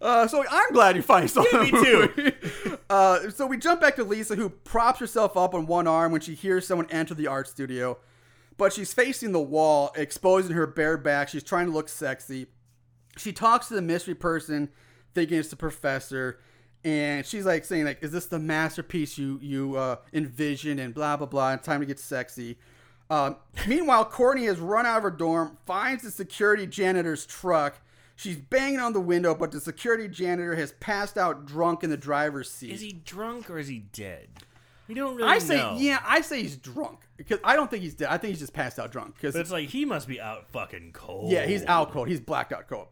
uh, 0.00 0.26
so 0.28 0.44
I'm 0.48 0.72
glad 0.72 0.96
you 0.96 1.02
finally 1.02 1.28
saw 1.28 1.44
Yeah, 1.52 1.62
me 1.62 1.70
too. 1.70 2.32
Uh, 2.88 3.30
so 3.30 3.46
we 3.48 3.58
jump 3.58 3.80
back 3.80 3.96
to 3.96 4.04
Lisa, 4.04 4.36
who 4.36 4.48
props 4.48 5.00
herself 5.00 5.36
up 5.36 5.54
on 5.54 5.66
one 5.66 5.88
arm 5.88 6.12
when 6.12 6.20
she 6.20 6.34
hears 6.34 6.64
someone 6.64 6.86
enter 6.88 7.14
the 7.14 7.26
art 7.26 7.48
studio, 7.48 7.98
but 8.56 8.72
she's 8.72 8.94
facing 8.94 9.32
the 9.32 9.40
wall, 9.40 9.90
exposing 9.96 10.52
her 10.52 10.68
bare 10.68 10.96
back. 10.96 11.28
She's 11.28 11.42
trying 11.42 11.66
to 11.66 11.72
look 11.72 11.88
sexy. 11.88 12.46
She 13.16 13.32
talks 13.32 13.66
to 13.68 13.74
the 13.74 13.82
mystery 13.82 14.14
person, 14.14 14.68
thinking 15.14 15.36
it's 15.38 15.48
the 15.48 15.56
professor, 15.56 16.38
and 16.84 17.26
she's 17.26 17.44
like 17.44 17.64
saying 17.64 17.84
like, 17.86 18.04
"Is 18.04 18.12
this 18.12 18.26
the 18.26 18.38
masterpiece 18.38 19.18
you 19.18 19.40
you 19.42 19.76
uh, 19.76 19.96
envision?" 20.12 20.78
And 20.78 20.94
blah 20.94 21.16
blah 21.16 21.26
blah. 21.26 21.50
And 21.52 21.62
time 21.62 21.80
to 21.80 21.86
get 21.86 21.98
sexy. 21.98 22.56
Um, 23.10 23.36
meanwhile, 23.66 24.04
Courtney 24.04 24.46
has 24.46 24.60
run 24.60 24.86
out 24.86 24.98
of 24.98 25.02
her 25.02 25.10
dorm, 25.10 25.58
finds 25.66 26.04
the 26.04 26.12
security 26.12 26.68
janitor's 26.68 27.26
truck. 27.26 27.80
She's 28.16 28.36
banging 28.36 28.80
on 28.80 28.94
the 28.94 29.00
window, 29.00 29.34
but 29.34 29.52
the 29.52 29.60
security 29.60 30.08
janitor 30.08 30.56
has 30.56 30.72
passed 30.72 31.18
out 31.18 31.44
drunk 31.44 31.84
in 31.84 31.90
the 31.90 31.98
driver's 31.98 32.50
seat. 32.50 32.72
Is 32.72 32.80
he 32.80 32.92
drunk 32.92 33.50
or 33.50 33.58
is 33.58 33.68
he 33.68 33.80
dead? 33.92 34.28
We 34.88 34.94
don't 34.94 35.16
really 35.16 35.28
know. 35.28 35.34
I 35.34 35.38
say, 35.38 35.58
know. 35.58 35.76
yeah, 35.76 36.00
I 36.04 36.22
say 36.22 36.42
he's 36.42 36.56
drunk 36.56 37.00
because 37.16 37.40
I 37.44 37.56
don't 37.56 37.70
think 37.70 37.82
he's 37.82 37.94
dead. 37.94 38.08
I 38.08 38.16
think 38.18 38.30
he's 38.30 38.40
just 38.40 38.54
passed 38.54 38.78
out 38.78 38.90
drunk. 38.90 39.16
Because 39.16 39.34
But 39.34 39.40
it's 39.40 39.50
like 39.50 39.68
he 39.68 39.84
must 39.84 40.08
be 40.08 40.20
out 40.20 40.48
fucking 40.48 40.92
cold. 40.92 41.30
yeah, 41.30 41.44
he's 41.44 41.64
out 41.66 41.90
cold. 41.90 42.08
He's 42.08 42.20
blacked 42.20 42.52
out 42.52 42.68
cold. 42.68 42.88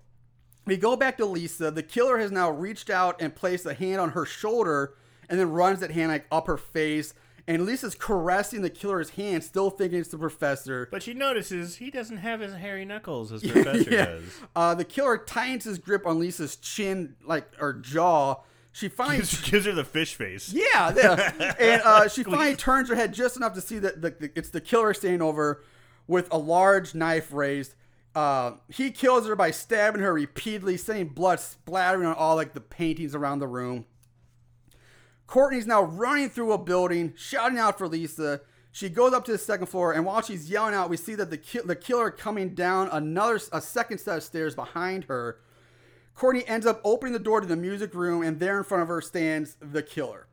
We 0.67 0.77
go 0.77 0.97
back 0.97 1.19
to 1.19 1.27
Lisa. 1.27 1.71
The 1.71 1.83
killer 1.83 2.19
has 2.19 2.31
now 2.31 2.51
reached 2.51 2.91
out 2.91 3.21
and 3.21 3.35
placed 3.35 3.65
a 3.67 3.75
hand 3.75 4.01
on 4.01 4.11
her 4.11 4.27
shoulder, 4.27 4.95
and 5.29 5.39
then 5.39 5.53
runs 5.53 5.81
that 5.81 5.91
hand 5.91 6.11
like 6.11 6.27
up 6.31 6.47
her 6.49 6.57
face. 6.57 7.15
And 7.47 7.67
Lisa's 7.67 7.95
caressing 7.95 8.63
the 8.63 8.71
killer's 8.71 9.11
hand, 9.11 9.45
still 9.45 9.69
thinking 9.69 9.99
it's 9.99 10.09
the 10.09 10.19
professor. 10.19 10.89
But 10.91 11.03
she 11.03 11.13
notices 11.13 11.77
he 11.77 11.91
doesn't 11.91 12.19
have 12.19 12.41
his 12.41 12.55
hairy 12.55 12.85
knuckles 12.87 13.33
as 13.33 13.43
Professor 13.51 13.91
does. 13.91 14.23
Uh, 14.57 14.75
the 14.75 14.85
killer 14.85 15.19
tightens 15.19 15.65
his 15.65 15.79
grip 15.79 16.07
on 16.07 16.19
Lisa's 16.19 16.57
chin, 16.57 17.17
like 17.25 17.55
her 17.57 17.75
jaw. 17.75 18.37
She 18.73 18.89
finally 18.89 19.17
Gives, 19.19 19.51
gives 19.51 19.67
her 19.67 19.73
the 19.73 19.85
fish 19.85 20.15
face. 20.15 20.53
Yeah, 20.53 20.93
yeah. 20.97 21.55
and 21.61 21.83
uh, 21.85 22.09
she 22.09 22.25
finally 22.25 22.57
turns 22.57 22.89
her 22.89 22.95
head 22.95 23.13
just 23.13 23.37
enough 23.37 23.55
to 23.55 23.61
see 23.61 23.79
that 23.79 24.01
the, 24.01 24.11
the, 24.11 24.31
it's 24.35 24.49
the 24.49 24.61
killer 24.61 24.95
standing 24.95 25.23
over 25.23 25.63
with 26.07 26.33
a 26.33 26.39
large 26.39 26.95
knife 26.95 27.33
raised. 27.33 27.75
Uh, 28.15 28.53
he 28.69 28.91
kills 28.91 29.27
her 29.27 29.37
by 29.37 29.51
stabbing 29.51 30.01
her 30.01 30.15
repeatedly, 30.15 30.77
sending 30.77 31.09
blood 31.09 31.41
splattering 31.41 32.07
on 32.07 32.15
all 32.15 32.37
like 32.37 32.55
the 32.55 32.61
paintings 32.61 33.15
around 33.15 33.41
the 33.41 33.47
room. 33.47 33.85
Courtney's 35.27 35.67
now 35.67 35.83
running 35.83 36.29
through 36.29 36.53
a 36.53 36.59
building, 36.59 37.15
shouting 37.17 37.59
out 37.59 37.79
for 37.79 37.89
Lisa. 37.89 38.43
She 38.73 38.89
goes 38.89 39.13
up 39.13 39.25
to 39.27 39.33
the 39.33 39.39
second 39.39 39.67
floor, 39.67 39.93
and 39.93 40.05
while 40.05 40.21
she's 40.21 40.51
yelling 40.51 40.75
out, 40.75 40.91
we 40.91 40.97
see 40.97 41.15
that 41.15 41.31
the 41.31 41.39
ki- 41.39 41.61
the 41.65 41.77
killer 41.77 42.11
coming 42.11 42.55
down 42.55 42.89
another 42.91 43.39
a 43.53 43.61
second 43.61 43.99
set 43.99 44.19
of 44.19 44.23
stairs 44.23 44.55
behind 44.55 45.05
her. 45.05 45.39
Courtney 46.15 46.47
ends 46.47 46.67
up 46.67 46.81
opening 46.85 47.13
the 47.13 47.19
door 47.19 47.41
to 47.41 47.47
the 47.47 47.57
music 47.57 47.95
room, 47.95 48.23
and 48.23 48.39
there 48.39 48.59
in 48.59 48.65
front 48.65 48.83
of 48.83 48.89
her 48.89 49.01
stands 49.01 49.57
the 49.61 49.83
killer. 49.83 50.27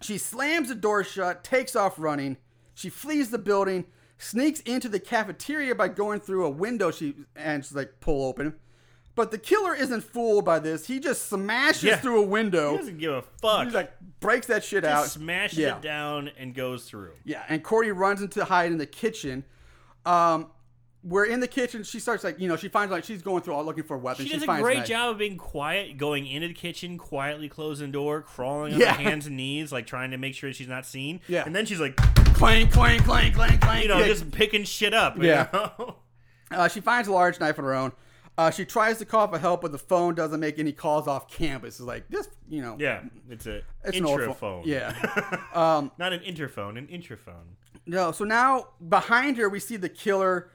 She 0.00 0.18
slams 0.18 0.68
the 0.68 0.74
door 0.74 1.04
shut, 1.04 1.44
takes 1.44 1.74
off 1.74 1.98
running. 1.98 2.36
She 2.74 2.88
flees 2.88 3.30
the 3.30 3.38
building, 3.38 3.86
sneaks 4.18 4.60
into 4.60 4.88
the 4.88 5.00
cafeteria 5.00 5.74
by 5.74 5.88
going 5.88 6.20
through 6.20 6.44
a 6.44 6.50
window 6.50 6.90
she 6.90 7.14
and 7.34 7.64
she's 7.64 7.74
like 7.74 8.00
pull 8.00 8.26
open. 8.26 8.54
But 9.16 9.30
the 9.32 9.38
killer 9.38 9.74
isn't 9.74 10.02
fooled 10.04 10.44
by 10.44 10.58
this. 10.60 10.86
He 10.86 11.00
just 11.00 11.28
smashes 11.28 11.82
Yeah. 11.82 11.96
through 11.96 12.22
a 12.22 12.26
window. 12.26 12.72
He 12.72 12.76
doesn't 12.78 12.98
give 12.98 13.12
a 13.14 13.22
fuck. 13.40 13.66
He 13.66 13.72
like 13.72 13.92
breaks 14.20 14.46
that 14.46 14.62
shit 14.62 14.84
out. 14.84 15.02
Just 15.04 15.14
smashes 15.14 15.58
yeah. 15.58 15.76
it 15.76 15.82
down 15.82 16.30
and 16.38 16.54
goes 16.54 16.84
through. 16.84 17.12
Yeah, 17.24 17.42
and 17.48 17.64
Courtney 17.64 17.92
runs 17.92 18.20
into 18.22 18.44
hide 18.44 18.70
in 18.70 18.78
the 18.78 18.86
kitchen. 18.86 19.44
Um, 20.04 20.48
we're 21.02 21.24
in 21.26 21.38
the 21.40 21.46
kitchen. 21.48 21.82
She 21.84 22.00
starts 22.00 22.24
like 22.24 22.40
you 22.40 22.48
know 22.48 22.56
she 22.56 22.68
finds 22.68 22.90
like 22.92 23.04
she's 23.04 23.22
going 23.22 23.42
through 23.42 23.54
all 23.54 23.64
looking 23.64 23.84
for 23.84 23.96
weapons. 23.96 24.26
She 24.28 24.34
does 24.34 24.42
a 24.42 24.46
finds 24.46 24.62
great 24.62 24.78
knife. 24.78 24.88
job 24.88 25.10
of 25.12 25.18
being 25.18 25.36
quiet, 25.36 25.96
going 25.96 26.26
into 26.26 26.48
the 26.48 26.54
kitchen, 26.54 26.98
quietly 26.98 27.48
closing 27.48 27.86
the 27.86 27.92
door, 27.92 28.22
crawling 28.22 28.74
on 28.74 28.80
Yeah. 28.80 28.92
her 28.94 29.02
hands 29.08 29.26
and 29.26 29.36
knees, 29.36 29.72
like 29.72 29.86
trying 29.86 30.10
to 30.10 30.18
make 30.18 30.34
sure 30.34 30.52
she's 30.52 30.68
not 30.68 30.84
seen. 30.84 31.20
Yeah. 31.28 31.44
And 31.46 31.54
then 31.54 31.64
she's 31.64 31.80
like, 31.80 31.96
Clang, 32.34 32.68
clang, 32.68 33.00
clang, 33.00 33.32
clang, 33.32 33.58
clang. 33.60 33.82
you 33.82 33.88
know, 33.88 33.98
Yeah. 33.98 34.06
just 34.08 34.30
picking 34.32 34.64
shit 34.64 34.92
up. 34.92 35.16
you 35.16 35.24
Yeah. 35.28 35.48
know? 35.52 35.96
Uh, 36.48 36.68
she 36.68 36.80
finds 36.80 37.08
a 37.08 37.12
large 37.12 37.40
knife 37.40 37.58
on 37.58 37.64
her 37.64 37.74
own. 37.74 37.90
Uh, 38.38 38.50
she 38.50 38.66
tries 38.66 38.98
to 38.98 39.04
call 39.06 39.26
for 39.28 39.38
help, 39.38 39.62
but 39.62 39.72
the 39.72 39.78
phone 39.78 40.14
doesn't 40.14 40.40
make 40.40 40.58
any 40.58 40.72
calls 40.72 41.08
off 41.08 41.28
campus. 41.28 41.76
It's 41.80 41.86
like 41.86 42.08
this, 42.08 42.28
you 42.48 42.60
know. 42.60 42.76
yeah. 42.78 43.02
It's 43.30 43.46
a 43.46 43.62
It's 43.84 43.96
an 43.96 44.34
phone. 44.34 44.62
Yeah. 44.66 44.92
Um, 45.54 45.90
Not 45.96 46.12
an 46.12 46.20
interphone, 46.20 46.76
an 46.78 46.86
intraphone. 46.88 47.54
No, 47.86 48.12
so 48.12 48.24
now 48.24 48.68
behind 48.86 49.38
her 49.38 49.48
we 49.48 49.58
see 49.58 49.76
the 49.76 49.88
killer. 49.88 50.50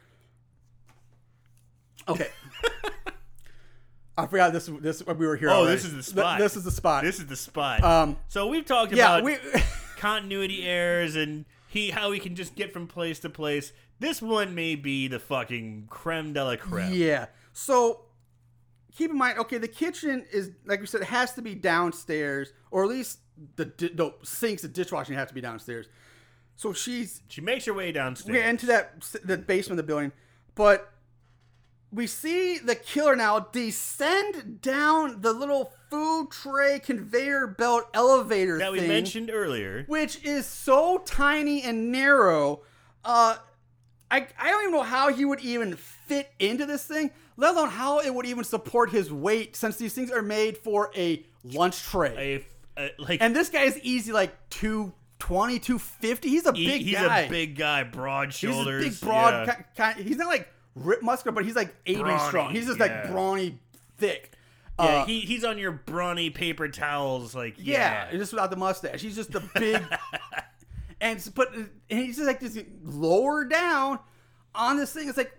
Okay. 2.08 2.28
I 4.18 4.28
forgot 4.28 4.54
this. 4.54 4.70
This 4.82 5.04
what 5.06 5.18
we 5.18 5.26
were 5.26 5.38
here. 5.38 5.50
Oh, 5.50 5.62
already. 5.62 5.76
this 5.76 5.86
is 5.86 5.96
the 5.96 6.04
spot. 6.04 6.38
Th- 6.38 6.46
This 6.46 6.58
is 6.58 6.64
the 6.64 6.72
spot. 6.72 7.04
This 7.04 7.20
is 7.20 7.26
the 7.28 7.36
spot. 7.36 7.84
Um, 7.84 8.18
so 8.28 8.48
we've 8.48 8.66
talked 8.66 8.92
yeah, 8.94 9.18
about 9.18 9.24
we. 9.24 9.38
continuity 9.98 10.64
errors 10.64 11.16
and 11.16 11.46
he 11.68 11.92
how 11.92 12.12
he 12.12 12.20
can 12.20 12.36
just 12.36 12.56
get 12.56 12.74
from 12.74 12.88
place 12.88 13.20
to 13.20 13.30
place. 13.30 13.72
This 14.00 14.22
one 14.22 14.54
may 14.56 14.76
be 14.76 15.08
the 15.08 15.20
fucking 15.20 15.88
creme 15.90 16.34
de 16.34 16.44
la 16.44 16.56
creme. 16.58 16.92
yeah. 16.94 17.28
So 17.54 18.06
keep 18.96 19.12
in 19.12 19.18
mind, 19.18 19.40
okay, 19.40 19.58
the 19.58 19.68
kitchen 19.68 20.26
is 20.32 20.52
like 20.66 20.80
we 20.80 20.86
said, 20.88 21.02
it 21.02 21.08
has 21.08 21.34
to 21.34 21.42
be 21.42 21.56
downstairs, 21.56 22.54
or 22.72 22.84
at 22.84 22.90
least 22.90 23.20
the 23.56 23.66
di- 23.66 23.90
the 23.94 24.14
sinks, 24.24 24.62
the 24.62 24.68
dishwashing 24.68 25.16
have 25.16 25.28
to 25.28 25.34
be 25.34 25.42
downstairs. 25.42 25.88
So 26.56 26.74
she's 26.74 27.22
She 27.28 27.42
makes 27.42 27.66
her 27.66 27.74
way 27.74 27.92
downstairs. 27.92 28.36
we're 28.36 28.48
into 28.48 28.66
that 28.68 29.02
the 29.24 29.38
basement 29.38 29.80
of 29.80 29.86
the 29.86 29.88
building, 29.92 30.12
but 30.56 30.92
we 31.94 32.08
see 32.08 32.58
the 32.60 32.76
killer 32.76 33.16
now 33.18 33.40
descend 33.40 34.62
down 34.62 35.20
the 35.22 35.34
little 35.34 35.74
food 35.90 36.30
tray 36.32 36.80
conveyor 36.80 37.48
belt 37.48 37.84
elevator 37.94 38.58
that 38.60 38.72
we 38.72 38.80
thing, 38.80 38.88
mentioned 38.88 39.30
earlier. 39.34 39.84
which 39.88 40.24
is 40.24 40.46
so 40.46 41.00
tiny 41.00 41.64
and 41.64 41.92
narrow. 41.92 42.62
Uh, 43.04 43.38
I 44.12 44.28
I 44.40 44.52
don't 44.52 44.62
even 44.64 44.74
know 44.74 44.84
how 44.84 45.12
he 45.12 45.26
would 45.26 45.40
even 45.40 45.76
fit 45.76 46.30
into 46.40 46.66
this 46.66 46.84
thing, 46.86 47.10
let 47.38 47.56
alone 47.56 47.70
how 47.70 48.00
it 48.00 48.14
would 48.14 48.26
even 48.26 48.44
support 48.44 48.92
his 48.92 49.12
weight, 49.12 49.56
since 49.56 49.78
these 49.78 49.94
things 49.94 50.12
are 50.12 50.22
made 50.22 50.58
for 50.58 50.92
a 50.96 51.24
lunch 51.44 51.82
tray. 51.84 52.46
A, 52.78 52.82
a, 52.84 52.92
like 53.00 53.22
and 53.22 53.36
this 53.36 53.50
guy 53.50 53.64
is 53.64 53.80
easy 53.80 54.12
like 54.12 54.36
220, 54.50 55.60
250. 55.60 56.30
He's 56.30 56.46
a 56.46 56.54
big 56.54 56.82
he's 56.82 56.96
guy. 56.96 57.22
He's 57.22 57.28
a 57.28 57.32
big 57.32 57.56
guy, 57.58 57.84
broad 57.84 58.28
He's 58.28 58.36
shoulders. 58.36 58.86
a 58.86 58.90
big, 58.90 59.00
broad. 59.02 59.48
yeah. 59.48 59.94
ki- 59.94 60.02
ki- 60.04 60.04
he's 60.10 60.18
not 60.18 60.28
like 60.28 60.48
rip 60.76 61.02
muscular, 61.02 61.34
but 61.34 61.46
he's 61.46 61.56
like 61.56 61.74
80 61.86 62.02
Brawny, 62.04 62.20
strong. 62.28 62.52
He's 62.54 62.66
just 62.68 62.80
yeah. 62.80 62.86
like 62.86 63.12
brawny, 63.12 63.60
thick. 63.98 64.32
Yeah, 64.80 64.86
Uh, 64.86 65.06
he, 65.06 65.20
he's 65.22 65.44
on 65.44 65.58
your 65.58 65.72
brawny 65.74 66.30
paper 66.32 66.68
towels, 66.68 67.36
like 67.36 67.56
yeah, 67.58 68.10
yeah. 68.12 68.18
just 68.18 68.34
without 68.34 68.50
the 68.50 68.56
mustache. 68.58 69.02
He's 69.02 69.16
just 69.16 69.36
a 69.36 69.42
big, 69.56 69.82
and 71.02 71.32
but 71.36 71.54
and 71.54 71.70
he's 71.90 72.16
just 72.16 72.28
like 72.28 72.40
just 72.40 72.58
lower 72.84 73.44
down 73.44 74.00
on 74.56 74.78
this 74.78 74.94
thing. 74.94 75.10
It's 75.10 75.18
like. 75.18 75.34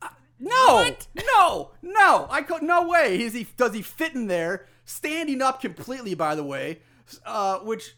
uh, 0.00 0.08
No, 0.38 0.94
no, 1.36 1.70
no! 1.82 2.26
I 2.30 2.42
could 2.42 2.62
no 2.62 2.88
way. 2.88 3.20
Is 3.20 3.34
he 3.34 3.46
does 3.56 3.74
he 3.74 3.82
fit 3.82 4.14
in 4.14 4.26
there? 4.28 4.66
Standing 4.84 5.42
up 5.42 5.60
completely, 5.60 6.14
by 6.14 6.34
the 6.34 6.42
way, 6.44 6.80
uh, 7.24 7.58
which 7.60 7.94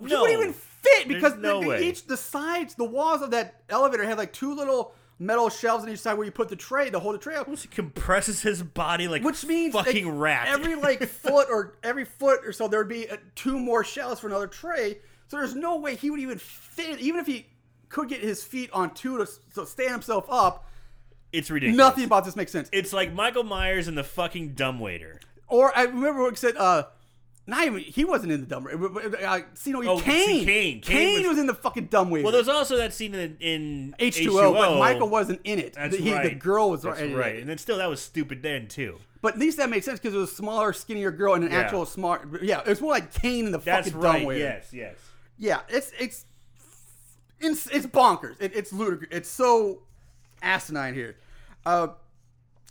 he 0.00 0.06
No. 0.06 0.22
wouldn't 0.22 0.40
even 0.40 0.52
fit 0.54 1.06
because 1.08 1.36
no 1.36 1.60
the, 1.62 1.82
each 1.82 2.06
the 2.06 2.16
sides, 2.16 2.74
the 2.76 2.84
walls 2.84 3.20
of 3.22 3.30
that 3.32 3.62
elevator 3.68 4.04
had 4.04 4.16
like 4.18 4.32
two 4.32 4.54
little 4.54 4.94
metal 5.18 5.48
shelves 5.50 5.84
on 5.84 5.90
each 5.90 6.00
side 6.00 6.14
where 6.14 6.24
you 6.24 6.32
put 6.32 6.48
the 6.48 6.56
tray 6.56 6.90
to 6.90 6.98
hold 6.98 7.14
the 7.14 7.18
tray 7.18 7.36
up. 7.36 7.46
He 7.48 7.68
compresses 7.68 8.40
his 8.42 8.62
body 8.62 9.06
like 9.06 9.22
Which 9.22 9.44
means 9.44 9.74
like, 9.74 9.86
fucking 9.86 10.18
rat. 10.18 10.48
every 10.48 10.74
like 10.74 11.02
foot 11.06 11.48
or 11.50 11.76
every 11.84 12.04
foot 12.06 12.40
or 12.44 12.52
so 12.52 12.66
there 12.68 12.80
would 12.80 12.88
be 12.88 13.08
uh, 13.08 13.18
two 13.34 13.58
more 13.58 13.84
shelves 13.84 14.20
for 14.20 14.26
another 14.26 14.46
tray. 14.48 14.98
So 15.28 15.38
there's 15.38 15.54
no 15.54 15.76
way 15.78 15.96
he 15.96 16.10
would 16.10 16.20
even 16.20 16.38
fit. 16.38 17.00
Even 17.00 17.20
if 17.20 17.26
he 17.26 17.46
could 17.88 18.08
get 18.08 18.20
his 18.20 18.42
feet 18.42 18.70
on 18.72 18.92
two 18.94 19.24
to 19.54 19.66
stand 19.66 19.90
himself 19.92 20.26
up, 20.28 20.68
it's 21.32 21.50
ridiculous. 21.50 21.76
nothing 21.78 22.04
about 22.04 22.24
this 22.24 22.36
makes 22.36 22.52
sense. 22.52 22.68
It's 22.72 22.92
like 22.92 23.12
Michael 23.12 23.44
Myers 23.44 23.88
and 23.88 23.96
the 23.98 24.04
fucking 24.04 24.54
dumbwaiter. 24.54 25.20
or 25.48 25.76
I 25.76 25.82
remember 25.84 26.22
what 26.22 26.30
he 26.30 26.36
said. 26.36 26.56
Uh, 26.56 26.84
not 27.46 27.66
even 27.66 27.80
he 27.80 28.04
wasn't 28.06 28.32
in 28.32 28.40
the 28.40 28.46
dumb. 28.46 28.66
Uh, 29.22 29.40
see, 29.54 29.72
no, 29.72 29.82
Oh, 29.82 30.00
Kane. 30.00 30.26
see, 30.26 30.44
Kane. 30.46 30.80
Kane 30.80 30.82
Kane 30.82 31.18
was- 31.18 31.28
was, 31.30 31.38
in 31.38 31.46
the 31.46 31.54
fucking 31.54 31.86
dumb 31.86 32.08
way. 32.10 32.22
Well, 32.22 32.32
there's 32.32 32.48
also 32.48 32.76
that 32.78 32.94
scene 32.94 33.14
in, 33.14 33.36
in 33.38 33.94
H2O, 34.00 34.54
but 34.54 34.78
Michael 34.78 35.08
wasn't 35.10 35.40
in 35.44 35.58
it. 35.58 35.74
That's 35.74 35.94
he- 35.96 36.12
right. 36.12 36.30
the 36.30 36.34
girl 36.36 36.70
was 36.70 36.82
That's 36.82 37.00
right. 37.02 37.36
And 37.38 37.48
then 37.48 37.58
still, 37.58 37.76
that 37.78 37.90
was 37.90 38.00
stupid 38.00 38.42
then 38.42 38.66
too. 38.68 38.98
But 39.20 39.34
at 39.34 39.38
least 39.40 39.56
that 39.58 39.68
made 39.70 39.84
sense 39.84 40.00
because 40.00 40.14
it 40.14 40.18
was 40.18 40.30
a 40.32 40.34
smaller, 40.34 40.72
skinnier 40.72 41.10
girl 41.10 41.34
and 41.34 41.44
an 41.44 41.50
Yeah. 41.52 41.58
actual 41.60 41.84
smart. 41.86 42.28
Yeah, 42.42 42.60
it 42.60 42.66
was 42.68 42.80
more 42.80 42.92
like 42.92 43.12
Kane 43.12 43.46
in 43.46 43.52
the 43.52 43.58
That's 43.58 43.88
fucking 43.88 44.00
right. 44.00 44.18
dumb 44.20 44.24
way. 44.24 44.38
Yes, 44.38 44.68
yes. 44.72 44.96
Yeah, 45.38 45.60
it's 45.68 45.92
it's 45.98 46.26
it's, 47.40 47.66
it's 47.66 47.86
bonkers. 47.86 48.36
It, 48.40 48.52
it's 48.54 48.72
ludicrous. 48.72 49.10
It's 49.12 49.28
so 49.28 49.82
asinine 50.42 50.94
here. 50.94 51.16
Uh, 51.66 51.88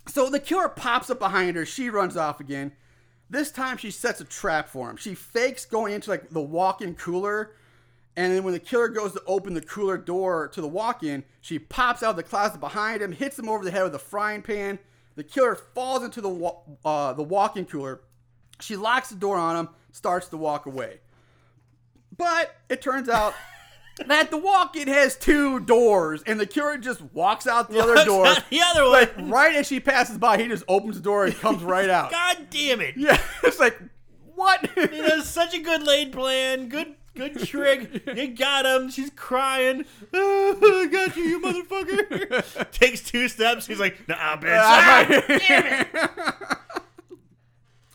so 0.06 0.28
the 0.28 0.40
killer 0.40 0.68
pops 0.68 1.10
up 1.10 1.18
behind 1.18 1.56
her. 1.56 1.64
She 1.64 1.90
runs 1.90 2.16
off 2.16 2.40
again. 2.40 2.72
This 3.30 3.50
time 3.50 3.76
she 3.76 3.90
sets 3.90 4.20
a 4.20 4.24
trap 4.24 4.68
for 4.68 4.90
him. 4.90 4.96
She 4.96 5.14
fakes 5.14 5.64
going 5.64 5.94
into 5.94 6.10
like 6.10 6.30
the 6.30 6.42
walk-in 6.42 6.94
cooler, 6.94 7.52
and 8.16 8.32
then 8.32 8.44
when 8.44 8.52
the 8.52 8.60
killer 8.60 8.88
goes 8.88 9.12
to 9.12 9.22
open 9.26 9.54
the 9.54 9.62
cooler 9.62 9.96
door 9.96 10.48
to 10.48 10.60
the 10.60 10.68
walk-in, 10.68 11.24
she 11.40 11.58
pops 11.58 12.02
out 12.02 12.10
of 12.10 12.16
the 12.16 12.22
closet 12.22 12.60
behind 12.60 13.02
him, 13.02 13.12
hits 13.12 13.38
him 13.38 13.48
over 13.48 13.64
the 13.64 13.70
head 13.70 13.82
with 13.84 13.94
a 13.94 13.98
frying 13.98 14.42
pan. 14.42 14.78
The 15.16 15.24
killer 15.24 15.54
falls 15.54 16.02
into 16.02 16.20
the 16.20 16.28
wa- 16.28 16.60
uh, 16.84 17.12
the 17.14 17.22
walk-in 17.22 17.64
cooler. 17.64 18.00
She 18.60 18.76
locks 18.76 19.08
the 19.08 19.16
door 19.16 19.36
on 19.36 19.56
him, 19.56 19.68
starts 19.90 20.28
to 20.28 20.36
walk 20.36 20.66
away. 20.66 21.00
But 22.16 22.54
it 22.68 22.80
turns 22.82 23.08
out 23.08 23.34
that 24.06 24.30
the 24.30 24.36
walk-in 24.36 24.88
has 24.88 25.16
two 25.16 25.60
doors, 25.60 26.22
and 26.26 26.38
the 26.40 26.46
curate 26.46 26.80
just 26.80 27.00
walks 27.12 27.46
out 27.46 27.70
the 27.70 27.80
other 27.80 27.94
Walks 27.94 28.04
door. 28.04 28.26
out 28.26 28.50
the 28.50 28.60
other 28.62 28.84
Like 28.86 29.16
one. 29.16 29.30
right 29.30 29.54
as 29.54 29.66
she 29.66 29.80
passes 29.80 30.18
by, 30.18 30.36
he 30.40 30.48
just 30.48 30.64
opens 30.68 30.96
the 30.96 31.02
door 31.02 31.24
and 31.24 31.34
comes 31.36 31.62
right 31.62 31.88
out. 31.90 32.10
God 32.10 32.48
damn 32.50 32.80
it! 32.80 32.96
Yeah, 32.96 33.20
it's 33.42 33.58
like 33.60 33.78
what? 34.34 34.68
It 34.76 35.16
was 35.16 35.28
such 35.28 35.54
a 35.54 35.60
good 35.60 35.84
laid 35.84 36.12
plan. 36.12 36.68
Good, 36.68 36.94
good 37.14 37.38
trick. 37.46 38.04
You 38.16 38.28
got 38.28 38.66
him. 38.66 38.90
She's 38.90 39.10
crying. 39.10 39.84
"Ah, 40.12 40.16
I 40.60 40.88
got 40.90 41.16
you, 41.16 41.22
you 41.22 41.40
motherfucker. 41.40 42.70
Takes 42.72 43.00
two 43.02 43.28
steps. 43.28 43.66
He's 43.66 43.78
like, 43.78 44.08
nah, 44.08 44.36
bitch. 44.36 44.58
Ah, 44.60 45.06
damn 45.28 45.86
it. 45.86 46.58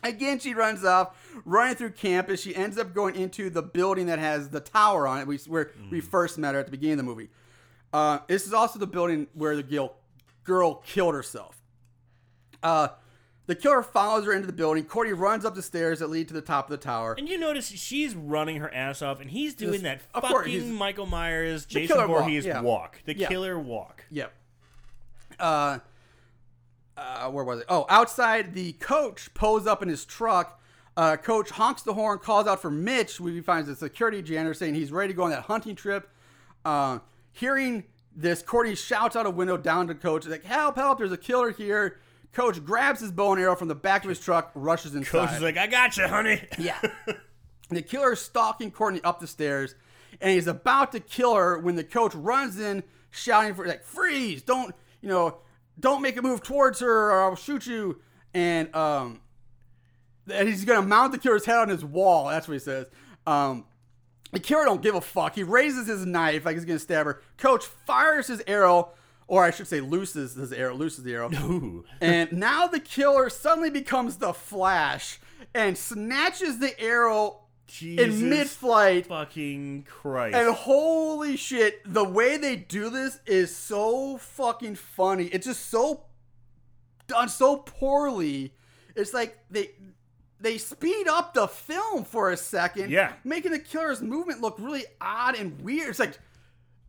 Again, 0.02 0.38
she 0.38 0.54
runs 0.54 0.82
off, 0.82 1.14
running 1.50 1.74
through 1.74 1.90
campus. 1.90 2.40
She 2.40 2.54
ends 2.54 2.78
up 2.78 2.94
going 2.94 3.16
into 3.16 3.50
the 3.50 3.62
building 3.62 4.06
that 4.06 4.18
has 4.18 4.48
the 4.50 4.60
tower 4.60 5.06
on 5.08 5.18
it, 5.20 5.26
we, 5.26 5.36
where 5.38 5.72
we 5.90 6.00
first 6.00 6.38
met 6.38 6.54
her 6.54 6.60
at 6.60 6.66
the 6.66 6.70
beginning 6.70 6.92
of 6.92 6.98
the 6.98 7.02
movie. 7.04 7.28
Uh, 7.92 8.20
this 8.28 8.46
is 8.46 8.52
also 8.52 8.78
the 8.78 8.86
building 8.86 9.26
where 9.34 9.56
the 9.56 9.64
girl, 9.64 9.96
girl 10.44 10.76
killed 10.86 11.14
herself. 11.14 11.60
Uh, 12.62 12.88
the 13.46 13.56
killer 13.56 13.82
follows 13.82 14.26
her 14.26 14.32
into 14.32 14.46
the 14.46 14.52
building. 14.52 14.84
Courtney 14.84 15.12
runs 15.12 15.44
up 15.44 15.56
the 15.56 15.62
stairs 15.62 15.98
that 15.98 16.08
lead 16.08 16.28
to 16.28 16.34
the 16.34 16.40
top 16.40 16.66
of 16.66 16.70
the 16.70 16.76
tower. 16.76 17.16
And 17.18 17.28
you 17.28 17.36
notice 17.36 17.68
she's 17.68 18.14
running 18.14 18.58
her 18.58 18.72
ass 18.72 19.02
off, 19.02 19.20
and 19.20 19.28
he's 19.28 19.54
doing 19.54 19.82
that 19.82 20.02
Of 20.14 20.22
course, 20.22 20.46
fucking 20.46 20.72
Michael 20.72 21.06
Myers, 21.06 21.66
Jason 21.66 21.96
killer 21.96 22.06
walk, 22.06 22.18
Voorhees 22.20 22.46
yeah. 22.46 22.60
walk. 22.60 23.00
The 23.06 23.16
Yeah. 23.16 23.26
killer 23.26 23.58
walk. 23.58 24.04
Yep. 24.12 24.32
Uh, 25.40 25.78
uh, 26.96 27.30
where 27.30 27.42
was 27.44 27.60
it? 27.60 27.66
Oh, 27.68 27.86
outside, 27.88 28.54
the 28.54 28.72
coach 28.74 29.34
pulls 29.34 29.66
up 29.66 29.82
in 29.82 29.88
his 29.88 30.04
truck. 30.04 30.59
Uh, 31.00 31.16
coach 31.16 31.48
honks 31.48 31.80
the 31.80 31.94
horn, 31.94 32.18
calls 32.18 32.46
out 32.46 32.60
for 32.60 32.70
Mitch. 32.70 33.18
We 33.18 33.40
finds 33.40 33.66
the 33.66 33.74
security 33.74 34.20
janitor 34.20 34.52
saying 34.52 34.74
he's 34.74 34.92
ready 34.92 35.14
to 35.14 35.16
go 35.16 35.22
on 35.22 35.30
that 35.30 35.44
hunting 35.44 35.74
trip. 35.74 36.10
Uh, 36.62 36.98
hearing 37.32 37.84
this, 38.14 38.42
Courtney 38.42 38.74
shouts 38.74 39.16
out 39.16 39.24
a 39.24 39.30
window 39.30 39.56
down 39.56 39.86
to 39.86 39.94
Coach, 39.94 40.26
like, 40.26 40.44
"Help! 40.44 40.76
Help! 40.76 40.98
There's 40.98 41.10
a 41.10 41.16
killer 41.16 41.52
here!" 41.52 42.00
Coach 42.34 42.62
grabs 42.62 43.00
his 43.00 43.12
bow 43.12 43.32
and 43.32 43.40
arrow 43.40 43.56
from 43.56 43.68
the 43.68 43.74
back 43.74 44.04
of 44.04 44.10
his 44.10 44.20
truck, 44.20 44.50
rushes 44.54 44.94
inside. 44.94 45.28
Coach 45.28 45.36
is 45.36 45.40
like, 45.40 45.56
I 45.56 45.68
got 45.68 45.96
you, 45.96 46.06
honey. 46.06 46.46
Yeah. 46.58 46.78
the 47.70 47.80
killer 47.80 48.12
is 48.12 48.20
stalking 48.20 48.70
Courtney 48.70 49.00
up 49.02 49.20
the 49.20 49.26
stairs, 49.26 49.74
and 50.20 50.32
he's 50.32 50.48
about 50.48 50.92
to 50.92 51.00
kill 51.00 51.34
her 51.34 51.58
when 51.58 51.76
the 51.76 51.84
coach 51.84 52.14
runs 52.14 52.60
in, 52.60 52.82
shouting 53.08 53.54
for 53.54 53.66
like, 53.66 53.84
"Freeze! 53.84 54.42
Don't 54.42 54.74
you 55.00 55.08
know? 55.08 55.38
Don't 55.78 56.02
make 56.02 56.18
a 56.18 56.22
move 56.22 56.42
towards 56.42 56.80
her, 56.80 57.10
or 57.10 57.22
I'll 57.22 57.36
shoot 57.36 57.66
you!" 57.66 58.02
And 58.34 58.76
um, 58.76 59.22
and 60.30 60.48
he's 60.48 60.64
gonna 60.64 60.86
mount 60.86 61.12
the 61.12 61.18
killer's 61.18 61.44
head 61.44 61.58
on 61.58 61.68
his 61.68 61.84
wall. 61.84 62.28
That's 62.28 62.48
what 62.48 62.54
he 62.54 62.60
says. 62.60 62.86
Um, 63.26 63.64
the 64.32 64.40
killer 64.40 64.64
don't 64.64 64.82
give 64.82 64.94
a 64.94 65.00
fuck. 65.00 65.34
He 65.34 65.42
raises 65.42 65.86
his 65.86 66.06
knife 66.06 66.44
like 66.44 66.56
he's 66.56 66.64
gonna 66.64 66.78
stab 66.78 67.06
her. 67.06 67.22
Coach 67.36 67.66
fires 67.66 68.26
his 68.26 68.42
arrow 68.46 68.90
or 69.30 69.44
I 69.44 69.52
should 69.52 69.68
say, 69.68 69.80
looses 69.80 70.34
his 70.34 70.52
arrow. 70.52 70.74
Looses 70.74 71.04
the 71.04 71.14
arrow. 71.14 71.32
Ooh. 71.32 71.84
and 72.00 72.32
now 72.32 72.66
the 72.66 72.80
killer 72.80 73.30
suddenly 73.30 73.70
becomes 73.70 74.16
the 74.16 74.32
Flash 74.32 75.20
and 75.54 75.78
snatches 75.78 76.58
the 76.58 76.78
arrow 76.80 77.42
Jesus 77.68 78.20
in 78.20 78.28
mid-flight. 78.28 79.06
fucking 79.06 79.84
Christ. 79.88 80.34
And 80.34 80.52
holy 80.52 81.36
shit, 81.36 81.80
the 81.84 82.02
way 82.02 82.38
they 82.38 82.56
do 82.56 82.90
this 82.90 83.20
is 83.24 83.54
so 83.54 84.18
fucking 84.18 84.74
funny. 84.74 85.26
It's 85.26 85.46
just 85.46 85.66
so 85.66 86.06
done 87.06 87.28
so 87.28 87.58
poorly. 87.58 88.52
It's 88.96 89.14
like 89.14 89.38
they 89.48 89.70
they 90.40 90.58
speed 90.58 91.06
up 91.08 91.34
the 91.34 91.46
film 91.46 92.04
for 92.04 92.30
a 92.30 92.36
second, 92.36 92.90
Yeah. 92.90 93.12
making 93.24 93.52
the 93.52 93.58
killer's 93.58 94.00
movement 94.02 94.40
look 94.40 94.56
really 94.58 94.84
odd 95.00 95.36
and 95.38 95.60
weird. 95.60 95.90
It's 95.90 95.98
like 95.98 96.18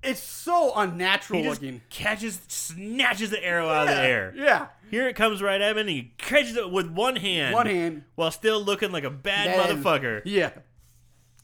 it's 0.04 0.22
so 0.24 0.74
unnatural 0.76 1.40
he 1.44 1.46
just 1.48 1.62
looking. 1.62 1.82
catches, 1.92 2.40
snatches 2.48 3.30
the 3.30 3.44
arrow 3.44 3.70
out 3.70 3.88
of 3.88 3.96
the 3.96 4.02
air. 4.02 4.34
Yeah. 4.36 4.68
Here 4.90 5.08
it 5.08 5.16
comes 5.16 5.44
right 5.44 5.62
at 5.62 5.72
him, 5.74 5.78
and 5.78 5.88
he 5.90 6.14
catches 6.18 6.56
it 6.58 6.72
with 6.72 6.90
one 6.90 7.16
hand. 7.18 7.54
One 7.54 7.68
hand. 7.68 8.04
While 8.16 8.32
still 8.32 8.64
looking 8.64 8.92
like 8.92 9.04
a 9.04 9.12
bad 9.12 9.56
Man. 9.56 9.84
motherfucker. 9.84 10.22
Yeah. 10.26 10.50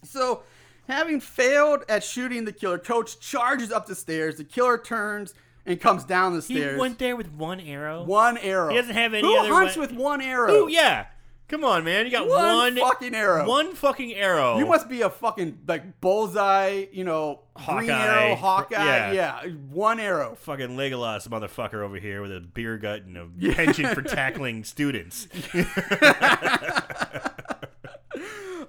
So, 0.04 0.44
having 0.88 1.20
failed 1.20 1.84
at 1.88 2.04
shooting 2.04 2.46
the 2.46 2.52
killer, 2.52 2.80
Coach 2.80 3.20
charges 3.20 3.72
up 3.72 3.86
the 3.86 3.96
stairs. 3.96 4.38
The 4.38 4.44
killer 4.44 4.78
turns 4.78 5.34
and 5.66 5.80
comes 5.80 6.04
down 6.04 6.34
the 6.36 6.42
stairs. 6.42 6.74
He 6.76 6.80
went 6.80 6.98
there 7.00 7.16
with 7.16 7.32
one 7.32 7.60
arrow. 7.60 8.04
one 8.06 8.38
arrow. 8.38 8.70
He 8.70 8.76
doesn't 8.78 8.94
have 8.96 9.14
any 9.14 9.22
Who 9.28 9.38
other 9.38 9.54
hunts 9.54 9.76
way- 9.76 9.82
with 9.82 9.92
one 9.92 10.22
arrow? 10.22 10.52
Ooh, 10.66 10.70
yeah. 10.70 11.06
Come 11.48 11.64
on, 11.64 11.86
man. 11.86 12.06
You 12.06 12.11
got 12.11 12.28
One 12.28 12.56
one, 12.56 12.76
fucking 12.76 13.15
arrow. 13.15 13.48
One 13.48 13.74
fucking 13.74 14.14
arrow. 14.14 14.57
You 14.57 14.65
must 14.65 14.90
be 14.90 15.02
a 15.02 15.10
fucking 15.10 15.60
like 15.65 16.02
bullseye, 16.02 16.88
you 16.91 17.06
know, 17.06 17.40
green 17.56 17.88
Hawkeye. 17.90 18.06
arrow, 18.26 18.36
Hawkeye. 18.36 18.84
Yeah. 18.86 19.11
Yeah. 19.14 19.49
one 19.69 19.99
arrow. 20.02 20.36
fucking 20.41 20.72
Legolas 20.76 21.28
motherfucker 21.30 21.84
over 21.84 21.98
here 21.98 22.22
with 22.22 22.36
a 22.36 22.41
beer 22.41 22.78
gut 22.78 23.03
and 23.03 23.15
a 23.18 23.26
penchant 23.53 23.94
for 23.94 24.02
tackling 24.02 24.64
students. 24.65 25.28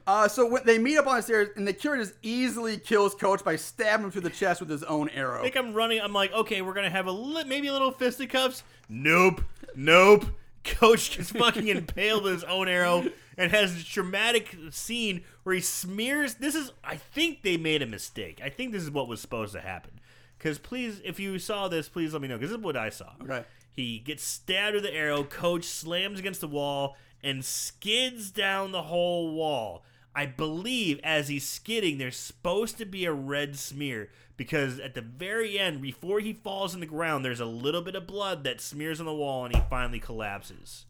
Uh, 0.06 0.26
so 0.26 0.48
when 0.48 0.62
they 0.64 0.78
meet 0.78 0.96
up 0.96 1.06
on 1.06 1.16
the 1.16 1.22
stairs, 1.22 1.48
and 1.56 1.68
the 1.68 1.72
just 1.74 2.14
easily 2.22 2.78
kills 2.78 3.14
Coach 3.14 3.44
by 3.44 3.56
stabbing 3.56 4.06
him 4.06 4.10
through 4.10 4.22
the 4.22 4.30
chest 4.30 4.58
with 4.58 4.70
his 4.70 4.82
own 4.84 5.10
arrow. 5.10 5.40
I 5.40 5.42
think 5.42 5.56
I'm 5.56 5.74
running. 5.74 6.00
I'm 6.00 6.14
like, 6.14 6.32
okay, 6.32 6.62
we're 6.62 6.72
gonna 6.72 6.88
have 6.88 7.06
a 7.06 7.12
li- 7.12 7.44
maybe 7.44 7.68
a 7.68 7.72
little 7.74 7.90
fisticuffs. 7.92 8.62
Nope, 8.88 9.42
nope. 9.76 10.24
Coach 10.70 11.16
gets 11.16 11.30
fucking 11.32 11.68
impaled 11.68 12.24
with 12.24 12.32
his 12.34 12.44
own 12.44 12.68
arrow 12.68 13.04
and 13.36 13.50
has 13.50 13.80
a 13.80 13.84
dramatic 13.84 14.56
scene 14.70 15.22
where 15.42 15.54
he 15.54 15.60
smears. 15.60 16.34
This 16.34 16.54
is, 16.54 16.72
I 16.82 16.96
think 16.96 17.42
they 17.42 17.56
made 17.56 17.82
a 17.82 17.86
mistake. 17.86 18.40
I 18.42 18.48
think 18.48 18.72
this 18.72 18.82
is 18.82 18.90
what 18.90 19.08
was 19.08 19.20
supposed 19.20 19.52
to 19.54 19.60
happen. 19.60 20.00
Because 20.36 20.58
please, 20.58 21.00
if 21.04 21.18
you 21.18 21.38
saw 21.38 21.68
this, 21.68 21.88
please 21.88 22.12
let 22.12 22.22
me 22.22 22.28
know. 22.28 22.36
Because 22.36 22.50
this 22.50 22.58
is 22.58 22.64
what 22.64 22.76
I 22.76 22.90
saw. 22.90 23.12
Okay. 23.22 23.44
He 23.72 23.98
gets 23.98 24.22
stabbed 24.24 24.74
with 24.74 24.84
the 24.84 24.94
arrow. 24.94 25.24
Coach 25.24 25.64
slams 25.64 26.18
against 26.18 26.40
the 26.40 26.48
wall 26.48 26.96
and 27.22 27.44
skids 27.44 28.30
down 28.30 28.72
the 28.72 28.82
whole 28.82 29.32
wall. 29.32 29.84
I 30.18 30.26
believe 30.26 30.98
as 31.04 31.28
he's 31.28 31.48
skidding, 31.48 31.98
there's 31.98 32.16
supposed 32.16 32.76
to 32.78 32.84
be 32.84 33.04
a 33.04 33.12
red 33.12 33.54
smear 33.56 34.10
because 34.36 34.80
at 34.80 34.94
the 34.96 35.00
very 35.00 35.60
end, 35.60 35.80
before 35.80 36.18
he 36.18 36.32
falls 36.32 36.74
in 36.74 36.80
the 36.80 36.86
ground, 36.86 37.24
there's 37.24 37.38
a 37.38 37.44
little 37.46 37.82
bit 37.82 37.94
of 37.94 38.08
blood 38.08 38.42
that 38.42 38.60
smears 38.60 38.98
on 38.98 39.06
the 39.06 39.14
wall 39.14 39.44
and 39.44 39.54
he 39.54 39.62
finally 39.70 40.00
collapses. 40.00 40.86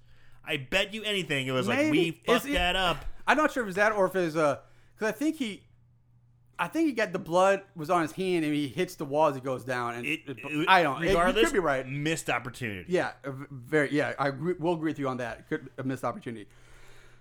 I 0.46 0.56
bet 0.56 0.94
you 0.94 1.02
anything 1.02 1.46
it 1.46 1.52
was 1.52 1.68
like 1.68 1.90
we 1.90 2.12
fucked 2.12 2.46
it- 2.46 2.54
that 2.54 2.74
up. 2.74 3.04
I'm 3.26 3.36
not 3.36 3.52
sure 3.52 3.64
if 3.64 3.68
it's 3.68 3.76
that 3.76 3.92
or 3.92 4.06
if 4.06 4.16
it's 4.16 4.34
uh, 4.34 4.60
because 4.94 5.08
I 5.12 5.12
think 5.12 5.36
he, 5.36 5.62
I 6.58 6.66
think 6.68 6.86
he 6.86 6.92
got 6.94 7.12
the 7.12 7.18
blood 7.18 7.60
was 7.76 7.90
on 7.90 8.00
his 8.00 8.12
hand 8.12 8.46
and 8.46 8.54
he 8.54 8.66
hits 8.66 8.94
the 8.94 9.04
wall 9.04 9.28
as 9.28 9.34
he 9.34 9.42
goes 9.42 9.62
down. 9.62 9.96
And 9.96 10.06
It, 10.06 10.20
it- 10.26 10.38
it- 10.42 10.68
I 10.70 10.82
don't. 10.82 11.02
It, 11.04 11.08
Regardless, 11.08 11.44
could 11.44 11.52
be 11.52 11.58
right. 11.58 11.86
Missed 11.86 12.30
opportunity. 12.30 12.86
Yeah, 12.88 13.10
very. 13.50 13.92
Yeah, 13.92 14.14
I 14.18 14.28
agree, 14.28 14.54
will 14.58 14.72
agree 14.72 14.90
with 14.90 14.98
you 14.98 15.08
on 15.08 15.18
that. 15.18 15.50
Could 15.50 15.68
a 15.76 15.82
missed 15.84 16.02
opportunity. 16.04 16.46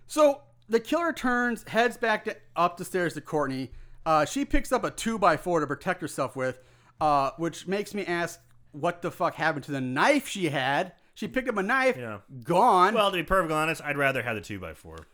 So 0.07 0.39
the 0.69 0.79
killer 0.79 1.13
turns, 1.13 1.63
heads 1.67 1.97
back 1.97 2.25
to, 2.25 2.35
up 2.55 2.77
the 2.77 2.85
stairs 2.85 3.13
to 3.13 3.21
Courtney. 3.21 3.71
Uh, 4.05 4.25
she 4.25 4.45
picks 4.45 4.71
up 4.71 4.83
a 4.83 4.91
two 4.91 5.17
by 5.19 5.37
four 5.37 5.59
to 5.59 5.67
protect 5.67 6.01
herself 6.01 6.35
with, 6.35 6.59
uh, 7.01 7.31
which 7.37 7.67
makes 7.67 7.93
me 7.93 8.05
ask, 8.05 8.39
what 8.71 9.01
the 9.01 9.11
fuck 9.11 9.35
happened 9.35 9.65
to 9.65 9.71
the 9.71 9.81
knife 9.81 10.27
she 10.27 10.49
had? 10.49 10.93
She 11.13 11.27
picked 11.27 11.49
up 11.49 11.57
a 11.57 11.63
knife, 11.63 11.97
Yeah. 11.97 12.19
gone. 12.43 12.93
Well, 12.93 13.09
to 13.11 13.17
be 13.17 13.23
perfectly 13.23 13.55
honest, 13.55 13.81
I'd 13.83 13.97
rather 13.97 14.21
have 14.21 14.35
the 14.35 14.41
two 14.41 14.59
by 14.59 14.73
four. 14.73 15.07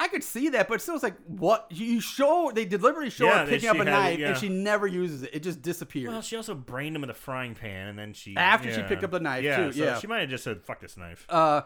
I 0.00 0.06
could 0.06 0.22
see 0.22 0.48
that, 0.50 0.68
but 0.68 0.80
still, 0.80 0.94
it's 0.94 1.02
like 1.02 1.16
what 1.26 1.66
you 1.70 2.00
show. 2.00 2.52
They 2.54 2.64
deliberately 2.64 3.10
show 3.10 3.24
Yeah, 3.26 3.40
her 3.40 3.44
that 3.46 3.50
picking 3.50 3.68
up 3.68 3.76
she 3.76 3.82
a 3.82 3.84
had 3.84 3.88
it, 3.88 3.90
knife, 3.96 4.18
yeah. 4.20 4.28
and 4.28 4.38
she 4.38 4.48
never 4.48 4.86
uses 4.86 5.24
it. 5.24 5.30
It 5.32 5.42
just 5.42 5.60
disappears. 5.60 6.08
Well, 6.10 6.22
she 6.22 6.36
also 6.36 6.54
brained 6.54 6.94
him 6.94 7.00
with 7.00 7.10
a 7.10 7.14
frying 7.14 7.56
pan, 7.56 7.88
and 7.88 7.98
then 7.98 8.12
she 8.12 8.36
After 8.36 8.72
she 8.72 8.80
picked 8.82 9.02
up 9.02 9.10
the 9.10 9.18
knife, 9.18 9.42
yeah, 9.42 9.56
too, 9.56 9.72
so 9.72 9.84
yeah. 9.84 9.98
she 9.98 10.06
might 10.06 10.20
have 10.20 10.30
just 10.30 10.44
said, 10.44 10.62
"Fuck 10.62 10.78
this 10.80 10.96
knife." 10.96 11.26
uh, 11.28 11.62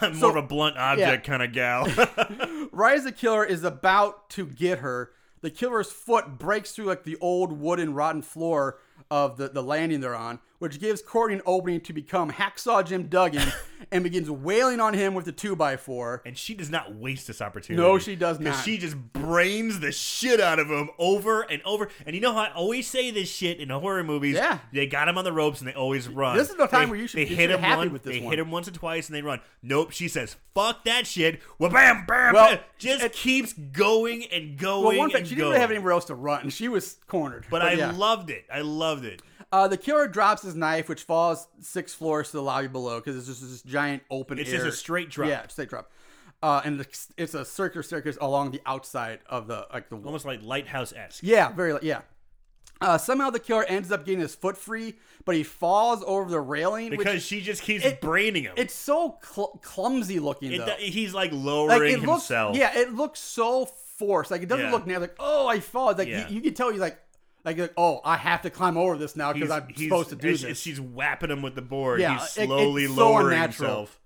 I'm 0.00 0.14
so- 0.14 0.20
more 0.28 0.30
of 0.38 0.44
a 0.44 0.46
blunt 0.46 0.76
object 0.76 1.26
kind 1.26 1.42
of 1.42 1.52
gal. 1.52 1.86
Right 2.72 2.96
as 2.98 3.04
the 3.04 3.12
killer 3.12 3.42
is 3.44 3.64
about 3.64 4.28
to 4.30 4.44
get 4.46 4.80
her, 4.80 5.10
the 5.40 5.50
killer's 5.50 5.90
foot 5.90 6.38
breaks 6.38 6.72
through 6.72 6.86
like 6.86 7.04
the 7.04 7.16
old 7.22 7.52
wooden 7.58 7.94
rotten 7.94 8.20
floor 8.20 8.78
of 9.10 9.36
the, 9.36 9.48
the 9.48 9.62
landing 9.62 10.00
they're 10.00 10.14
on, 10.16 10.40
which 10.58 10.80
gives 10.80 11.02
Courtney 11.02 11.36
an 11.36 11.42
opening 11.46 11.80
to 11.82 11.92
become 11.92 12.30
Hacksaw 12.32 12.84
Jim 12.86 13.08
Duggan 13.08 13.52
and 13.92 14.02
begins 14.02 14.30
wailing 14.30 14.80
on 14.80 14.94
him 14.94 15.14
with 15.14 15.24
the 15.26 15.32
2x4. 15.32 16.20
and 16.24 16.36
she 16.36 16.54
does 16.54 16.70
not 16.70 16.94
waste 16.94 17.26
this 17.26 17.40
opportunity. 17.42 17.80
No, 17.82 17.98
she 17.98 18.16
does 18.16 18.40
not. 18.40 18.64
She 18.64 18.78
just 18.78 18.96
brains 19.12 19.80
the 19.80 19.92
shit 19.92 20.40
out 20.40 20.58
of 20.58 20.68
him 20.68 20.90
over 20.98 21.42
and 21.42 21.60
over. 21.64 21.88
And 22.06 22.14
you 22.16 22.20
know 22.22 22.32
how 22.32 22.40
I 22.40 22.52
always 22.52 22.86
say 22.88 23.10
this 23.10 23.28
shit 23.30 23.58
in 23.60 23.68
horror 23.68 24.02
movies? 24.02 24.36
Yeah. 24.36 24.58
They 24.72 24.86
got 24.86 25.08
him 25.08 25.18
on 25.18 25.24
the 25.24 25.32
ropes 25.32 25.60
and 25.60 25.68
they 25.68 25.74
always 25.74 26.08
run. 26.08 26.36
This 26.36 26.48
is 26.50 26.56
the 26.56 26.66
time 26.66 26.84
They- 26.86 26.90
where 26.90 26.98
you 27.00 27.06
should- 27.06 27.18
They 27.18 27.26
you 27.26 27.36
hit 27.36 27.42
should 27.42 27.50
him 27.50 27.60
be 27.60 27.66
happy 27.66 27.78
one, 27.78 27.92
with 27.92 28.02
this 28.02 28.14
They 28.14 28.20
one. 28.22 28.32
hit 28.32 28.38
him 28.38 28.50
once 28.50 28.66
or 28.66 28.72
twice 28.72 29.08
and 29.08 29.14
they 29.16 29.22
run. 29.22 29.40
Nope. 29.62 29.90
She 29.92 30.08
says, 30.08 30.36
"Fuck 30.54 30.84
that 30.84 31.06
shit." 31.06 31.40
Well, 31.58 31.70
bam, 31.70 32.06
bam, 32.06 32.32
Well, 32.34 32.56
bam. 32.56 32.64
Just 32.78 33.04
it- 33.04 33.12
keeps 33.12 33.52
going 33.52 34.24
and 34.32 34.56
going. 34.56 34.84
Well, 34.84 34.96
one 34.98 35.10
thing, 35.10 35.24
she 35.24 35.34
didn't 35.34 35.48
really 35.48 35.60
have 35.60 35.70
anywhere 35.70 35.92
else 35.92 36.06
to 36.06 36.14
run. 36.14 36.48
She 36.50 36.68
was 36.68 36.96
cornered. 37.06 37.46
But 37.50 37.62
I 37.62 37.72
yeah. 37.72 37.92
loved 37.92 38.30
it. 38.30 38.44
I 38.52 38.60
loved 38.62 38.85
it. 39.04 39.22
Uh, 39.52 39.68
the 39.68 39.76
killer 39.76 40.08
drops 40.08 40.42
his 40.42 40.54
knife, 40.54 40.88
which 40.88 41.02
falls 41.04 41.46
six 41.60 41.94
floors 41.94 42.30
to 42.30 42.36
the 42.38 42.42
lobby 42.42 42.68
below 42.68 42.98
because 42.98 43.16
it's 43.16 43.26
just 43.26 43.40
this 43.42 43.62
giant 43.62 44.02
open 44.10 44.38
It's 44.38 44.50
air. 44.50 44.56
just 44.56 44.66
a 44.68 44.72
straight 44.72 45.08
drop. 45.10 45.28
Yeah, 45.28 45.46
straight 45.48 45.68
drop. 45.68 45.90
Uh, 46.42 46.60
and 46.64 46.80
it's, 46.80 47.08
it's 47.16 47.34
a 47.34 47.44
circular 47.44 47.82
staircase 47.82 48.18
along 48.20 48.50
the 48.50 48.60
outside 48.66 49.20
of 49.26 49.46
the 49.46 49.66
like 49.72 49.88
the 49.88 49.96
wall. 49.96 50.06
Almost 50.06 50.24
like 50.26 50.42
lighthouse 50.42 50.92
esque. 50.92 51.22
Yeah, 51.22 51.50
very 51.52 51.78
yeah. 51.82 52.00
Uh, 52.78 52.98
somehow 52.98 53.30
the 53.30 53.38
killer 53.38 53.64
ends 53.64 53.90
up 53.90 54.04
getting 54.04 54.20
his 54.20 54.34
foot 54.34 54.54
free, 54.58 54.94
but 55.24 55.34
he 55.34 55.42
falls 55.42 56.04
over 56.06 56.30
the 56.30 56.38
railing 56.40 56.90
Because 56.90 57.14
which 57.14 57.22
she 57.22 57.40
just 57.40 57.62
keeps 57.62 57.86
it- 57.86 58.02
braining 58.02 58.42
him. 58.44 58.52
it's 58.56 58.74
so 58.74 59.18
cl- 59.22 59.58
clumsy 59.62 60.18
looking 60.20 60.52
It 60.52 60.58
though. 60.58 60.66
do- 60.66 60.72
he's 60.78 61.14
like 61.14 61.32
like 61.32 61.40
lowering 61.42 61.96
looks, 62.00 62.24
himself. 62.28 62.54
yeah, 62.56 62.76
it 62.78 62.92
looks 62.92 63.18
so 63.20 63.64
forced. 63.64 64.30
Like 64.30 64.42
it 64.42 64.48
doesn't 64.50 64.66
Yeah. 64.66 64.72
look 64.72 64.86
now 64.86 64.98
like 64.98 65.14
oh 65.18 65.46
I 65.46 65.60
fall. 65.60 65.88
It's 65.88 65.98
like 65.98 66.08
Yeah. 66.08 66.28
you, 66.28 66.34
you 66.36 66.40
can 66.42 66.52
tell 66.52 66.70
he's 66.70 66.80
like 66.80 66.98
like, 67.46 67.58
like, 67.58 67.72
oh 67.76 68.00
I 68.04 68.16
have 68.16 68.42
to 68.42 68.50
climb 68.50 68.76
over 68.76 68.98
this 68.98 69.16
now 69.16 69.32
because 69.32 69.50
I'm 69.50 69.74
supposed 69.74 70.10
to 70.10 70.16
do 70.16 70.36
this. 70.36 70.60
She's 70.60 70.80
whapping 70.80 71.30
him 71.30 71.40
with 71.40 71.54
the 71.54 71.62
board. 71.62 72.00
Yeah, 72.00 72.18
he's 72.18 72.30
slowly 72.30 72.86
so 72.86 72.92
lowering 72.94 73.38
unnatural. 73.38 73.68
himself. 73.70 74.00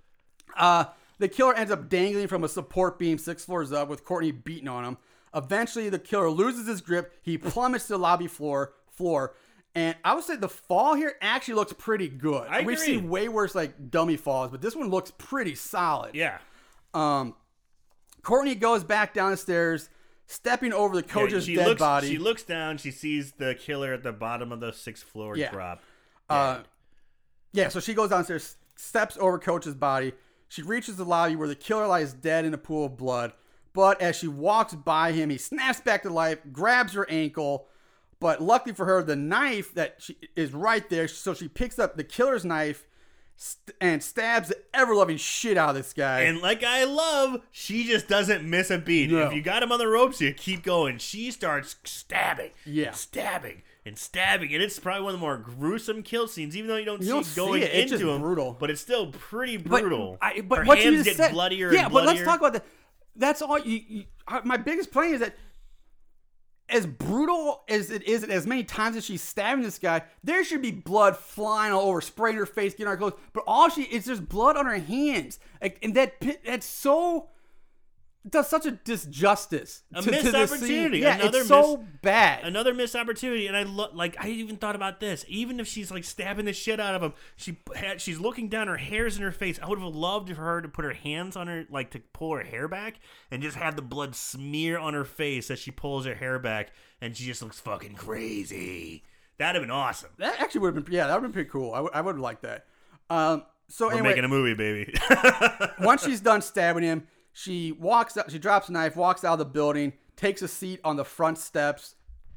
Uh, 0.56 0.84
the 1.18 1.28
killer 1.28 1.54
ends 1.54 1.72
up 1.72 1.88
dangling 1.88 2.28
from 2.28 2.44
a 2.44 2.48
support 2.48 2.98
beam 2.98 3.18
six 3.18 3.44
floors 3.44 3.72
up 3.72 3.88
with 3.88 4.04
Courtney 4.04 4.30
beating 4.30 4.68
on 4.68 4.84
him. 4.84 4.98
Eventually, 5.34 5.88
the 5.88 5.98
killer 5.98 6.30
loses 6.30 6.66
his 6.68 6.80
grip. 6.80 7.12
He 7.22 7.38
plummets 7.38 7.86
to 7.86 7.94
the 7.94 7.98
lobby 7.98 8.26
floor. 8.26 8.74
Floor, 8.90 9.34
and 9.74 9.96
I 10.04 10.14
would 10.14 10.24
say 10.24 10.36
the 10.36 10.48
fall 10.48 10.94
here 10.94 11.14
actually 11.22 11.54
looks 11.54 11.72
pretty 11.72 12.08
good. 12.08 12.46
I 12.48 12.58
We've 12.58 12.76
agree. 12.76 12.94
seen 12.96 13.08
way 13.08 13.28
worse 13.28 13.54
like 13.54 13.90
dummy 13.90 14.16
falls, 14.18 14.50
but 14.50 14.60
this 14.60 14.76
one 14.76 14.90
looks 14.90 15.10
pretty 15.16 15.54
solid. 15.54 16.14
Yeah. 16.14 16.38
Um, 16.92 17.34
Courtney 18.22 18.54
goes 18.54 18.84
back 18.84 19.14
down 19.14 19.30
the 19.30 19.36
stairs, 19.36 19.88
stepping 20.30 20.72
over 20.72 20.94
the 20.94 21.06
Yeah, 21.06 21.12
coach's 21.12 21.44
she 21.44 21.56
dead 21.56 21.66
looks, 21.66 21.78
body. 21.80 22.08
She 22.08 22.18
looks 22.18 22.42
down. 22.42 22.78
She 22.78 22.90
sees 22.90 23.32
the 23.32 23.54
killer 23.54 23.92
at 23.92 24.02
the 24.02 24.12
bottom 24.12 24.52
of 24.52 24.60
the 24.60 24.72
sixth 24.72 25.04
floor 25.04 25.36
Yeah. 25.36 25.50
drop. 25.50 25.82
Uh, 26.28 26.60
yeah, 27.52 27.68
so 27.68 27.80
she 27.80 27.94
goes 27.94 28.10
downstairs, 28.10 28.56
steps 28.76 29.16
over 29.20 29.38
Coach's 29.38 29.74
body. 29.74 30.12
She 30.48 30.62
reaches 30.62 30.96
the 30.96 31.04
lobby 31.04 31.36
where 31.36 31.48
the 31.48 31.56
killer 31.56 31.86
lies 31.86 32.12
dead 32.12 32.44
in 32.44 32.54
a 32.54 32.58
pool 32.58 32.86
of 32.86 32.96
blood. 32.96 33.32
But 33.72 34.00
as 34.00 34.16
she 34.16 34.28
walks 34.28 34.74
by 34.74 35.12
him, 35.12 35.30
he 35.30 35.38
snaps 35.38 35.80
back 35.80 36.02
to 36.02 36.10
life, 36.10 36.38
grabs 36.52 36.92
her 36.94 37.08
ankle. 37.10 37.66
But 38.20 38.42
luckily 38.42 38.74
for 38.74 38.84
her, 38.84 39.02
the 39.02 39.16
knife 39.16 39.72
that 39.74 39.96
she 39.98 40.16
is 40.36 40.52
right 40.52 40.88
there. 40.90 41.08
So 41.08 41.34
she 41.34 41.48
picks 41.48 41.78
up 41.78 41.96
the 41.96 42.04
killer's 42.04 42.44
knife 42.44 42.84
st- 43.42 43.74
and 43.80 44.02
stabs 44.02 44.48
the 44.50 44.58
ever 44.74 44.94
loving 44.94 45.16
shit 45.16 45.56
out 45.56 45.70
of 45.70 45.74
this 45.76 45.92
guy. 45.92 46.20
And 46.22 46.40
like 46.40 46.62
I 46.62 46.84
love, 46.84 47.40
she 47.50 47.84
just 47.84 48.06
doesn't 48.06 48.44
miss 48.48 48.70
a 48.70 48.78
beat. 48.78 49.10
No. 49.10 49.26
If 49.26 49.32
you 49.32 49.40
got 49.42 49.62
him 49.62 49.72
on 49.72 49.78
the 49.78 49.88
ropes, 49.88 50.20
you 50.20 50.32
keep 50.34 50.62
going. 50.62 50.98
She 50.98 51.30
starts 51.30 51.76
stabbing, 51.84 52.50
Yeah. 52.66 52.90
stabbing 52.92 53.62
and 53.86 53.96
stabbing, 53.96 54.52
and 54.52 54.62
it's 54.62 54.78
probably 54.78 55.02
one 55.02 55.14
of 55.14 55.20
the 55.20 55.24
more 55.24 55.38
gruesome 55.38 56.02
kill 56.02 56.28
scenes. 56.28 56.54
Even 56.56 56.68
though 56.68 56.76
you 56.76 56.84
don't 56.84 57.00
You 57.00 57.06
see 57.06 57.10
don't 57.12 57.20
it 57.22 57.24
see 57.26 57.36
going 57.40 57.62
it. 57.62 57.70
It's 57.72 57.92
into 57.92 58.04
just 58.04 58.04
him, 58.04 58.20
brutal. 58.20 58.56
but 58.60 58.70
it's 58.70 58.80
still 58.82 59.06
pretty 59.10 59.56
But 59.56 59.80
brutal. 59.80 60.18
I, 60.20 60.42
but 60.42 60.58
Her 60.60 60.64
what 60.66 60.78
you 60.78 60.84
hands 60.92 61.04
just 61.04 61.16
get 61.16 61.16
said, 61.16 61.32
bloodier. 61.32 61.72
Yeah, 61.72 61.84
and 61.86 61.92
but 61.92 62.04
let's 62.04 62.22
talk 62.22 62.40
about 62.40 62.52
that. 62.52 62.66
That's 63.16 63.42
all. 63.42 63.58
You, 63.58 63.80
you, 63.88 64.04
my 64.44 64.56
biggest 64.58 64.92
point 64.92 65.14
is 65.14 65.20
that 65.20 65.34
as 66.70 66.86
brutal 66.86 67.62
as 67.68 67.90
it 67.90 68.02
is, 68.04 68.24
as 68.24 68.46
many 68.46 68.64
times 68.64 68.96
as 68.96 69.04
she's 69.04 69.22
stabbing 69.22 69.62
this 69.62 69.78
guy, 69.78 70.02
there 70.22 70.44
should 70.44 70.62
be 70.62 70.70
blood 70.70 71.16
flying 71.16 71.72
all 71.72 71.88
over, 71.88 72.00
spraying 72.00 72.36
her 72.36 72.46
face, 72.46 72.72
getting 72.72 72.86
her 72.86 72.96
clothes. 72.96 73.18
But 73.32 73.44
all 73.46 73.68
she 73.68 73.82
is 73.82 74.06
just 74.06 74.28
blood 74.28 74.56
on 74.56 74.66
her 74.66 74.78
hands, 74.78 75.38
like, 75.60 75.78
and 75.82 75.94
that 75.94 76.20
pit- 76.20 76.42
that's 76.44 76.66
so 76.66 77.28
does 78.28 78.48
such 78.48 78.66
a 78.66 78.72
disjustice. 78.72 79.80
A 79.94 80.02
to, 80.02 80.10
missed 80.10 80.26
to 80.26 80.32
the 80.32 80.42
opportunity. 80.42 80.96
Scene. 80.98 81.02
Yeah, 81.02 81.14
Another 81.14 81.38
it's 81.38 81.48
so 81.48 81.78
miss- 81.78 81.86
bad. 82.02 82.44
Another 82.44 82.74
missed 82.74 82.94
opportunity, 82.94 83.46
and 83.46 83.56
I 83.56 83.62
look 83.62 83.92
like 83.94 84.22
I 84.22 84.28
even 84.28 84.56
thought 84.56 84.76
about 84.76 85.00
this. 85.00 85.24
Even 85.28 85.58
if 85.58 85.66
she's 85.66 85.90
like 85.90 86.04
stabbing 86.04 86.44
the 86.44 86.52
shit 86.52 86.78
out 86.80 86.94
of 86.94 87.02
him, 87.02 87.14
she 87.36 87.58
had, 87.74 88.00
she's 88.00 88.18
looking 88.20 88.48
down. 88.48 88.68
Her 88.68 88.76
hair's 88.76 89.16
in 89.16 89.22
her 89.22 89.32
face. 89.32 89.58
I 89.62 89.68
would 89.68 89.78
have 89.78 89.94
loved 89.94 90.28
for 90.28 90.42
her 90.42 90.60
to 90.60 90.68
put 90.68 90.84
her 90.84 90.92
hands 90.92 91.34
on 91.36 91.46
her, 91.46 91.64
like 91.70 91.90
to 91.92 92.00
pull 92.12 92.34
her 92.36 92.44
hair 92.44 92.68
back, 92.68 93.00
and 93.30 93.42
just 93.42 93.56
have 93.56 93.76
the 93.76 93.82
blood 93.82 94.14
smear 94.14 94.78
on 94.78 94.92
her 94.94 95.04
face 95.06 95.50
as 95.50 95.58
she 95.58 95.70
pulls 95.70 96.04
her 96.04 96.14
hair 96.14 96.38
back, 96.38 96.72
and 97.00 97.16
she 97.16 97.24
just 97.24 97.42
looks 97.42 97.58
fucking 97.58 97.94
crazy. 97.94 99.02
That'd 99.38 99.60
have 99.60 99.62
been 99.62 99.70
awesome. 99.74 100.10
that 100.18 100.38
actually 100.40 100.60
would 100.60 100.74
have 100.76 100.84
been 100.84 100.94
yeah, 100.94 101.06
that 101.06 101.14
would 101.14 101.22
have 101.22 101.32
been 101.32 101.32
pretty 101.32 101.48
cool. 101.50 101.72
I 101.72 101.80
would 101.80 101.92
I 101.94 102.00
would 102.02 102.16
have 102.16 102.20
liked 102.22 102.42
that. 102.42 102.66
Um, 103.08 103.44
so 103.68 103.86
We're 103.86 103.92
anyway, 103.94 104.08
making 104.10 104.24
a 104.24 104.28
movie, 104.28 104.54
baby. 104.54 104.92
once 105.80 106.04
she's 106.04 106.20
done 106.20 106.42
stabbing 106.42 106.82
him, 106.82 107.06
she 107.32 107.72
walks 107.72 108.16
out, 108.16 108.30
she 108.30 108.38
drops 108.38 108.68
a 108.68 108.72
knife, 108.72 108.96
walks 108.96 109.24
out 109.24 109.34
of 109.34 109.38
the 109.38 109.44
building, 109.44 109.92
takes 110.16 110.42
a 110.42 110.48
seat 110.48 110.80
on 110.84 110.96
the 110.96 111.04
front 111.04 111.38
steps, 111.38 111.94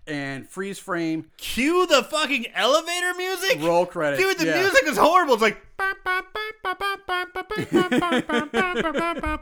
and 0.07 0.47
freeze 0.49 0.79
frame. 0.79 1.29
Cue 1.37 1.87
the 1.87 2.03
fucking 2.03 2.47
elevator 2.53 3.13
music. 3.15 3.61
Roll 3.61 3.85
credits, 3.85 4.21
Dude, 4.21 4.37
the 4.39 4.45
yeah. 4.45 4.61
music 4.61 4.83
is 4.85 4.97
horrible. 4.97 5.33
It's 5.35 5.41
like. 5.41 5.57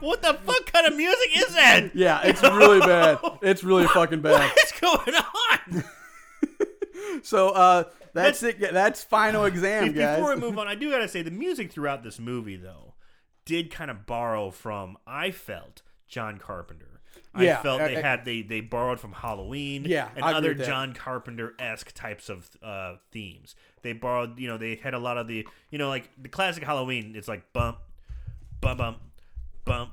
what 0.00 0.22
the 0.22 0.38
fuck 0.44 0.72
kind 0.72 0.86
of 0.86 0.96
music 0.96 1.28
is 1.36 1.54
that? 1.54 1.90
Yeah, 1.94 2.20
it's 2.24 2.42
really 2.42 2.80
bad. 2.86 3.18
It's 3.42 3.64
really 3.64 3.86
fucking 3.86 4.20
bad. 4.20 4.50
What's 4.56 4.80
going 4.80 5.14
on? 5.16 5.84
So 7.24 7.50
uh, 7.50 7.84
that's 8.14 8.42
it. 8.42 8.58
That's 8.58 9.04
final 9.04 9.44
exam, 9.46 9.92
guys. 9.92 10.16
Before 10.16 10.34
we 10.34 10.40
move 10.40 10.58
on, 10.58 10.66
I 10.66 10.74
do 10.74 10.90
gotta 10.90 11.08
say 11.08 11.22
the 11.22 11.30
music 11.30 11.70
throughout 11.70 12.02
this 12.02 12.18
movie 12.18 12.56
though 12.56 12.91
did 13.44 13.70
kind 13.70 13.90
of 13.90 14.06
borrow 14.06 14.50
from 14.50 14.96
I 15.06 15.30
felt 15.30 15.82
John 16.08 16.38
Carpenter. 16.38 17.00
I 17.34 17.44
Yeah, 17.44 17.62
felt 17.62 17.80
they 17.80 17.96
I- 17.96 17.98
I- 17.98 18.02
had 18.02 18.24
they 18.24 18.42
they 18.42 18.60
borrowed 18.60 19.00
from 19.00 19.12
Halloween 19.12 19.84
Yeah, 19.86 20.08
and 20.14 20.24
I 20.24 20.32
other. 20.34 20.54
John 20.54 20.92
Carpenter 20.94 21.54
esque 21.58 21.92
types 21.94 22.28
of 22.28 22.50
uh, 22.62 22.96
themes. 23.10 23.54
They 23.82 23.92
borrowed, 23.94 24.38
you 24.38 24.46
know, 24.48 24.58
they 24.58 24.76
had 24.76 24.94
a 24.94 24.98
lot 24.98 25.16
of 25.18 25.26
the, 25.28 25.46
you 25.70 25.78
know, 25.78 25.88
like 25.88 26.08
the 26.20 26.28
classic 26.28 26.62
Halloween. 26.62 27.14
It's 27.16 27.26
like 27.28 27.52
bump, 27.52 27.78
bump, 28.60 28.78
bump, 28.78 28.98
bump, 29.64 29.90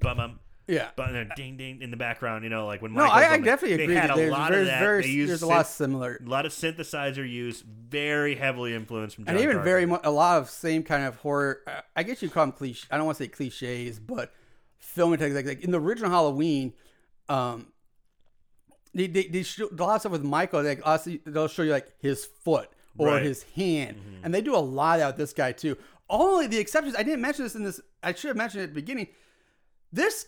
bump, 0.00 0.16
bump. 0.18 0.40
Yeah. 0.68 0.88
But 0.96 1.12
then 1.12 1.30
ding 1.36 1.56
ding 1.56 1.80
in 1.82 1.90
the 1.90 1.96
background, 1.96 2.42
you 2.44 2.50
know, 2.50 2.66
like 2.66 2.82
when 2.82 2.92
Michael. 2.92 3.08
No, 3.08 3.12
I, 3.14 3.32
I 3.34 3.38
definitely 3.38 3.76
they 3.76 3.84
agree. 3.84 3.94
had 3.96 4.10
a 4.10 4.14
there's 4.16 4.32
lot 4.32 4.50
there's 4.50 4.62
of 4.62 4.66
that. 4.74 4.80
very 4.80 5.02
they 5.02 5.08
used 5.08 5.30
there's 5.30 5.42
a 5.42 5.46
lot 5.46 5.66
synth- 5.66 5.68
similar, 5.70 6.20
a 6.24 6.28
lot 6.28 6.44
of 6.46 6.52
synthesizer 6.52 7.28
use, 7.28 7.62
very 7.62 8.34
heavily 8.34 8.74
influenced 8.74 9.16
from 9.16 9.26
John 9.26 9.34
and 9.36 9.44
even 9.44 9.62
very 9.62 9.86
much 9.86 10.00
a 10.04 10.10
lot 10.10 10.38
of 10.38 10.50
same 10.50 10.82
kind 10.82 11.04
of 11.04 11.16
horror. 11.16 11.60
uh, 11.66 11.80
I 11.94 12.02
guess 12.02 12.20
you 12.22 12.28
call 12.30 12.44
them 12.46 12.52
cliche. 12.52 12.86
I 12.90 12.96
don't 12.96 13.06
want 13.06 13.18
to 13.18 13.24
say 13.24 13.28
cliches, 13.28 13.98
but 14.00 14.32
filming 14.78 15.18
techniques. 15.18 15.36
Like, 15.46 15.56
like 15.56 15.64
in 15.64 15.70
the 15.70 15.80
original 15.80 16.10
Halloween, 16.10 16.72
um, 17.28 17.68
they 18.94 19.06
they, 19.06 19.26
they 19.26 19.42
show 19.42 19.68
a 19.70 19.74
lot 19.82 19.94
of 19.96 20.00
stuff 20.02 20.12
with 20.12 20.24
Michael. 20.24 20.62
Like 20.62 20.82
they'll 21.24 21.48
show 21.48 21.62
you 21.62 21.70
like 21.72 21.92
his 22.00 22.24
foot 22.24 22.70
or 22.98 23.08
Right. 23.08 23.22
his 23.22 23.42
hand, 23.54 24.00
and 24.24 24.32
they 24.34 24.40
do 24.40 24.56
a 24.56 24.58
lot 24.58 24.94
of 24.94 25.00
that 25.00 25.06
with 25.08 25.16
this 25.18 25.32
guy 25.32 25.52
too. 25.52 25.76
Only 26.08 26.46
the 26.46 26.58
exceptions. 26.58 26.96
I 26.96 27.02
didn't 27.02 27.20
mention 27.20 27.44
this 27.44 27.54
in 27.54 27.62
this. 27.64 27.80
I 28.02 28.14
should 28.14 28.28
have 28.28 28.36
mentioned 28.36 28.62
it 28.62 28.64
at 28.64 28.70
the 28.70 28.80
beginning. 28.80 29.08
This. 29.92 30.26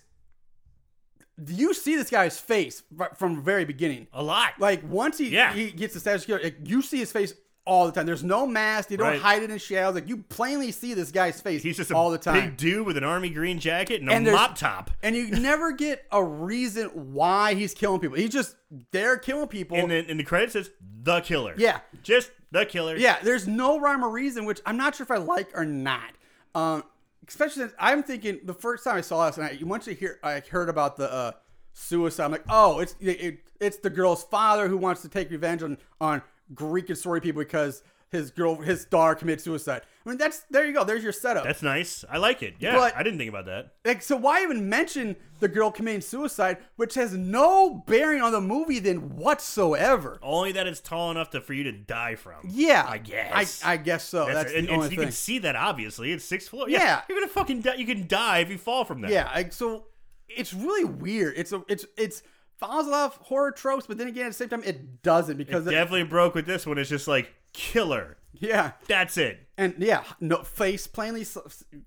You 1.47 1.73
see 1.75 1.97
this 1.97 2.11
guy's 2.11 2.39
face 2.39 2.83
from 3.17 3.37
the 3.37 3.41
very 3.41 3.65
beginning. 3.65 4.09
a 4.13 4.23
lot. 4.23 4.55
Like 4.59 4.83
once 4.89 5.19
he 5.19 5.29
Yeah. 5.29 5.53
he 5.53 5.71
gets 5.71 5.95
the 5.95 6.01
status 6.01 6.23
security, 6.23 6.47
like, 6.47 6.57
you 6.69 6.83
see 6.83 6.99
his 6.99 7.13
face 7.13 7.35
all 7.65 7.85
the 7.85 7.93
time. 7.93 8.07
There's 8.07 8.25
no 8.25 8.47
mask. 8.47 8.91
You 8.91 8.97
don't 8.97 9.09
Right. 9.09 9.21
hide 9.21 9.43
it 9.43 9.51
in 9.51 9.59
shadows. 9.59 9.95
Like 9.95 10.09
you 10.09 10.17
plainly 10.17 10.73
see 10.73 10.95
this 10.95 11.11
guy's 11.13 11.41
face 11.41 11.63
He's 11.63 11.77
just 11.77 11.91
a 11.91 11.95
all 11.95 12.11
the 12.11 12.17
time. 12.19 12.41
big 12.49 12.57
dude 12.57 12.87
with 12.87 12.97
an 12.97 13.05
army 13.05 13.29
green 13.29 13.59
jacket 13.61 14.01
and 14.01 14.09
a 14.09 14.15
And 14.15 14.27
there's- 14.27 14.39
mop 14.41 14.57
top. 14.57 14.91
and 15.03 15.15
you 15.15 15.27
never 15.31 15.73
get 15.73 16.07
a 16.11 16.25
reason 16.25 16.89
why 17.13 17.53
he's 17.55 17.75
killing 17.75 18.01
people. 18.01 18.17
He's 18.17 18.31
just 18.31 18.57
there 18.91 19.19
killing 19.19 19.49
people. 19.49 19.77
And 19.77 19.91
then 19.91 20.07
in 20.07 20.17
the 20.17 20.25
credits 20.25 20.55
says 20.55 20.71
the 21.03 21.21
killer. 21.21 21.55
Yeah. 21.59 21.81
Just 22.03 22.31
the 22.51 22.65
killer. 22.65 22.97
yeah, 22.97 23.19
there's 23.23 23.47
no 23.47 23.79
rhyme 23.79 24.03
or 24.03 24.09
reason, 24.09 24.47
which 24.47 24.61
I'm 24.65 24.79
not 24.79 24.95
sure 24.97 25.05
if 25.05 25.11
I 25.11 25.19
like 25.19 25.49
or 25.55 25.67
not. 25.67 26.11
Um, 26.55 26.85
especially 27.29 27.63
since 27.63 27.75
I'm 27.79 28.03
thinking 28.03 28.41
the 28.45 28.55
first 28.55 28.85
time 28.85 28.97
I 28.97 29.01
saw 29.03 29.27
this, 29.27 29.37
and 29.37 29.47
I 29.47 29.59
once 29.63 29.87
you 29.87 29.95
hear 29.95 30.19
I 30.23 30.41
heard 30.41 30.69
about 30.69 30.97
the 30.97 31.13
uh, 31.13 31.33
suicide, 31.73 32.25
I'm 32.25 32.33
like, 32.33 32.45
oh, 32.49 32.81
it's 32.81 32.95
it, 33.01 33.41
it's 33.61 33.77
the 33.79 33.91
girl's 33.91 34.25
father 34.25 34.69
who 34.69 34.77
wants 34.77 35.03
to 35.03 35.09
take 35.09 35.31
revenge 35.31 35.63
on 35.63 35.79
on 36.01 36.23
Greek 36.55 36.89
and 36.89 36.99
story 36.99 37.21
people 37.21 37.43
because 37.43 37.83
his 38.11 38.31
girl 38.31 38.57
his 38.57 38.81
star 38.83 39.15
committed 39.15 39.41
suicide. 39.43 39.83
I 40.05 40.09
mean, 40.09 40.19
that's 40.19 40.41
there 40.51 40.65
you 40.67 40.73
go. 40.73 40.85
There's 40.85 41.03
your 41.03 41.13
setup. 41.13 41.45
That's 41.45 41.63
nice. 41.63 42.05
I 42.11 42.17
like 42.17 42.43
it. 42.43 42.55
Yeah. 42.59 42.77
But- 42.77 42.97
I 42.97 43.03
didn't 43.03 43.19
think 43.19 43.29
about 43.29 43.47
that. 43.47 43.75
like, 43.85 44.01
so 44.03 44.17
why 44.17 44.43
even 44.43 44.69
mention 44.69 45.17
the 45.41 45.49
girl 45.49 45.71
committing 45.71 46.01
suicide, 46.01 46.57
which 46.77 46.95
has 46.95 47.13
no 47.13 47.85
bearing 47.87 48.23
on 48.23 48.33
the 48.33 48.41
movie 48.41 48.79
then 48.79 49.17
whatsoever? 49.17 50.19
Only 50.23 50.53
that 50.53 50.67
it's 50.67 50.81
tall 50.81 51.11
enough 51.11 51.31
to, 51.31 51.41
for 51.41 51.53
you 51.53 51.65
to 51.65 51.73
die 51.73 52.15
from. 52.15 52.37
Yeah, 52.49 52.87
I 52.89 52.99
guess. 52.99 53.63
I, 53.65 53.73
I 53.73 53.77
guess 53.77 54.05
so. 54.05 54.27
That's, 54.27 54.53
and, 54.53 54.67
the 54.67 54.73
and 54.73 54.83
only 54.83 54.91
you 54.91 54.97
thing. 54.97 55.05
can 55.07 55.13
see 55.13 55.39
that 55.41 55.57
obviously. 55.57 56.13
It's 56.13 56.25
sixth 56.25 56.49
floor. 56.49 56.69
Yeah. 56.69 57.03
You're 57.09 57.19
gonna 57.19 57.31
fucking 57.31 57.61
die. 57.63 57.75
You 57.75 57.87
can 57.87 58.07
die 58.07 58.39
if 58.39 58.51
you 58.51 58.59
fall 58.59 58.85
from 58.85 59.03
that. 59.03 59.11
Yeah, 59.11 59.31
like, 59.35 59.53
so 59.53 59.87
it's 60.29 60.53
really 60.55 60.85
weird. 60.85 61.35
It's 61.37 61.53
a 61.53 61.63
it's 61.69 61.85
it's 61.97 62.23
follows 62.57 62.87
a 62.87 62.91
lot 62.91 63.07
of 63.13 63.17
horror 63.27 63.53
tropes, 63.53 63.87
but 63.87 63.99
then 63.99 64.09
again 64.09 64.27
at 64.27 64.31
the 64.31 64.35
same 64.35 64.49
time 64.49 64.63
it 64.65 65.03
doesn't 65.03 65.37
because 65.37 65.67
it- 65.67 65.71
Definitely 65.71 66.05
broke 66.05 66.35
with 66.35 66.47
this 66.47 66.67
one. 66.67 66.79
It's 66.79 66.89
just 66.91 67.07
like 67.09 67.33
killer. 67.59 68.17
yeah, 68.33 68.73
That's 68.87 69.17
it. 69.17 69.41
and 69.59 69.75
yeah, 69.79 70.05
no 70.21 70.43
face 70.45 70.87
plainly 70.87 71.27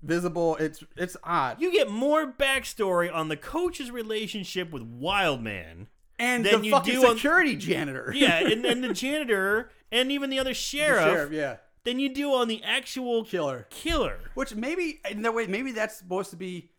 visible. 0.02 0.56
It's 0.56 0.84
it's 0.96 1.16
odd. 1.24 1.60
You 1.60 1.72
get 1.72 1.90
more 1.90 2.30
backstory 2.30 3.12
on 3.12 3.28
the 3.28 3.36
coach's 3.36 3.90
relationship 3.90 4.70
with 4.70 4.82
Wildman. 4.82 5.88
and 6.18 6.44
then 6.44 6.60
the 6.60 6.66
you 6.66 6.70
fucking 6.72 7.00
do 7.00 7.06
on- 7.08 7.16
security 7.16 7.56
janitor. 7.56 8.12
Yeah, 8.14 8.46
and, 8.52 8.64
and 8.66 8.84
the 8.84 8.92
janitor 8.92 9.70
and 9.90 10.12
even 10.12 10.28
the 10.30 10.38
other 10.38 10.50
The 10.50 10.54
sheriff, 10.54 11.04
sheriff, 11.04 11.32
yeah, 11.32 11.56
than 11.84 11.98
you 11.98 12.12
do 12.14 12.32
on 12.34 12.48
the 12.48 12.62
actual 12.62 13.24
killer. 13.24 13.66
killer. 13.70 14.18
Which 14.34 14.54
maybe 14.54 15.00
in 15.10 15.22
that 15.22 15.32
way, 15.34 15.46
maybe 15.46 15.72
that's 15.72 15.96
supposed 15.96 16.30
to 16.30 16.36
be. 16.36 16.70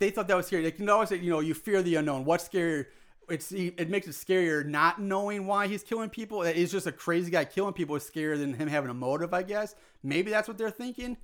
They 0.00 0.10
thought 0.10 0.28
that 0.28 0.36
was 0.36 0.46
scary. 0.48 0.62
They 0.64 0.70
can 0.72 0.88
always 0.90 1.08
say, 1.08 1.16
you 1.16 1.30
know, 1.30 1.40
you 1.40 1.54
fear 1.54 1.80
the 1.82 1.94
unknown. 1.94 2.24
What's 2.26 2.46
scarier? 2.48 2.86
It's 3.28 3.52
it 3.52 3.88
makes 3.90 4.06
it 4.06 4.10
scarier 4.12 4.64
not 4.64 5.00
knowing 5.00 5.46
why 5.46 5.66
he's 5.68 5.82
killing 5.82 6.10
people. 6.10 6.40
That 6.40 6.56
It's 6.56 6.72
just 6.72 6.86
a 6.86 6.92
crazy 6.92 7.30
guy 7.30 7.44
killing 7.44 7.72
people 7.74 7.96
is 7.96 8.04
scarier 8.04 8.38
than 8.38 8.54
him 8.54 8.68
having 8.68 8.90
a 8.90 8.94
motive. 8.94 9.32
I 9.34 9.42
guess 9.42 9.74
maybe 10.02 10.30
that's 10.30 10.48
what 10.48 10.58
they're 10.58 10.70
thinking. 10.70 11.16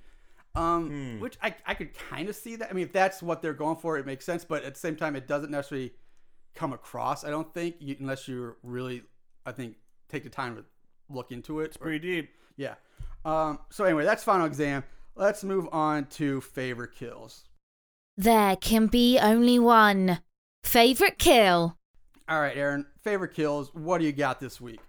Um, 0.53 0.89
Hmm. 0.89 1.19
which 1.21 1.37
I 1.41 1.55
I 1.65 1.73
could 1.75 1.93
kind 1.93 2.27
of 2.27 2.35
see 2.35 2.57
that. 2.57 2.69
I 2.69 2.73
mean, 2.73 2.85
if 2.85 2.91
that's 2.91 3.21
what 3.23 3.41
they're 3.41 3.53
going 3.53 3.77
for, 3.77 3.97
it 3.97 4.05
makes 4.05 4.25
sense. 4.25 4.43
But 4.43 4.63
at 4.63 4.73
the 4.73 4.79
same 4.79 4.95
time, 4.97 5.15
it 5.15 5.25
doesn't 5.27 5.49
necessarily 5.51 5.93
come 6.55 6.73
across. 6.73 7.23
I 7.23 7.29
don't 7.29 7.53
think 7.53 7.75
you, 7.79 7.95
unless 7.99 8.27
you 8.27 8.55
really, 8.61 9.03
I 9.45 9.53
think, 9.53 9.77
take 10.09 10.23
the 10.23 10.29
time 10.29 10.57
to 10.57 10.65
look 11.09 11.31
into 11.31 11.61
it. 11.61 11.79
Pretty 11.79 11.99
deep. 11.99 12.31
Yeah. 12.57 12.75
Um, 13.23 13.59
so 13.69 13.85
anyway, 13.85 14.03
that's 14.03 14.23
final 14.25 14.45
exam. 14.45 14.83
Let's 15.15 15.43
move 15.43 15.69
on 15.71 16.07
to 16.07 16.41
favorite 16.41 16.95
kills. 16.95 17.45
There 18.17 18.55
can 18.57 18.87
be 18.87 19.19
only 19.19 19.57
one. 19.57 20.19
Favorite 20.63 21.17
kill? 21.17 21.77
All 22.31 22.39
right, 22.39 22.55
Aaron. 22.55 22.85
Favorite 23.03 23.33
kills. 23.33 23.75
What 23.75 23.97
do 23.99 24.05
you 24.05 24.13
got 24.13 24.39
this 24.39 24.61
week? 24.61 24.79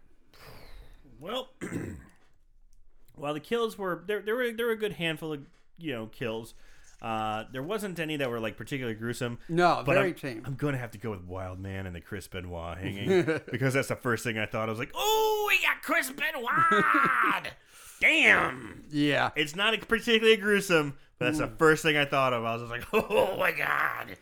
Well, 1.19 1.51
while 3.17 3.35
the 3.35 3.41
kills 3.41 3.77
were 3.77 4.05
there, 4.07 4.21
there 4.21 4.37
were 4.37 4.53
there 4.53 4.67
were 4.67 4.73
a 4.73 4.77
good 4.77 4.93
handful 4.93 5.33
of 5.33 5.41
you 5.77 5.93
know 5.93 6.07
kills. 6.07 6.55
Uh, 7.01 7.47
there 7.53 7.65
wasn't 7.65 7.99
any 7.99 8.17
that 8.17 8.31
were 8.31 8.39
like 8.39 8.57
particularly 8.57 8.95
gruesome. 8.97 9.39
No, 9.49 9.83
But 9.85 9.95
very 9.95 10.11
I'm, 10.11 10.15
tame. 10.15 10.43
I'm 10.47 10.55
gonna 10.55 10.79
have 10.79 10.93
to 10.93 10.99
go 10.99 11.11
with 11.11 11.25
Wild 11.25 11.59
Man 11.59 11.85
and 11.87 11.97
the 11.97 12.01
Chris 12.01 12.29
Benoit 12.29 12.79
hanging 12.79 13.25
because 13.51 13.75
that's 13.75 13.89
the 13.89 13.97
first 13.97 14.23
thing 14.23 14.39
I 14.39 14.47
thought. 14.47 14.69
I 14.69 14.71
was 14.71 14.79
like, 14.79 14.93
"Oh, 14.95 15.47
we 15.51 15.59
got 15.67 15.83
Chris 15.83 16.13
Benoit! 16.13 17.53
Damn!" 18.01 18.85
Yeah. 18.91 19.31
It's 19.35 19.57
not 19.57 19.77
particularly 19.89 20.37
gruesome, 20.37 20.97
but 21.19 21.25
that's 21.27 21.39
the 21.39 21.49
Mm. 21.49 21.59
first 21.59 21.83
thing 21.83 21.97
I 21.97 22.05
thought 22.05 22.33
of. 22.33 22.45
I 22.45 22.55
was 22.55 22.63
just 22.63 22.71
like, 22.71 22.87
"Oh 23.11 23.37
my 23.37 23.51
god!" 23.51 24.17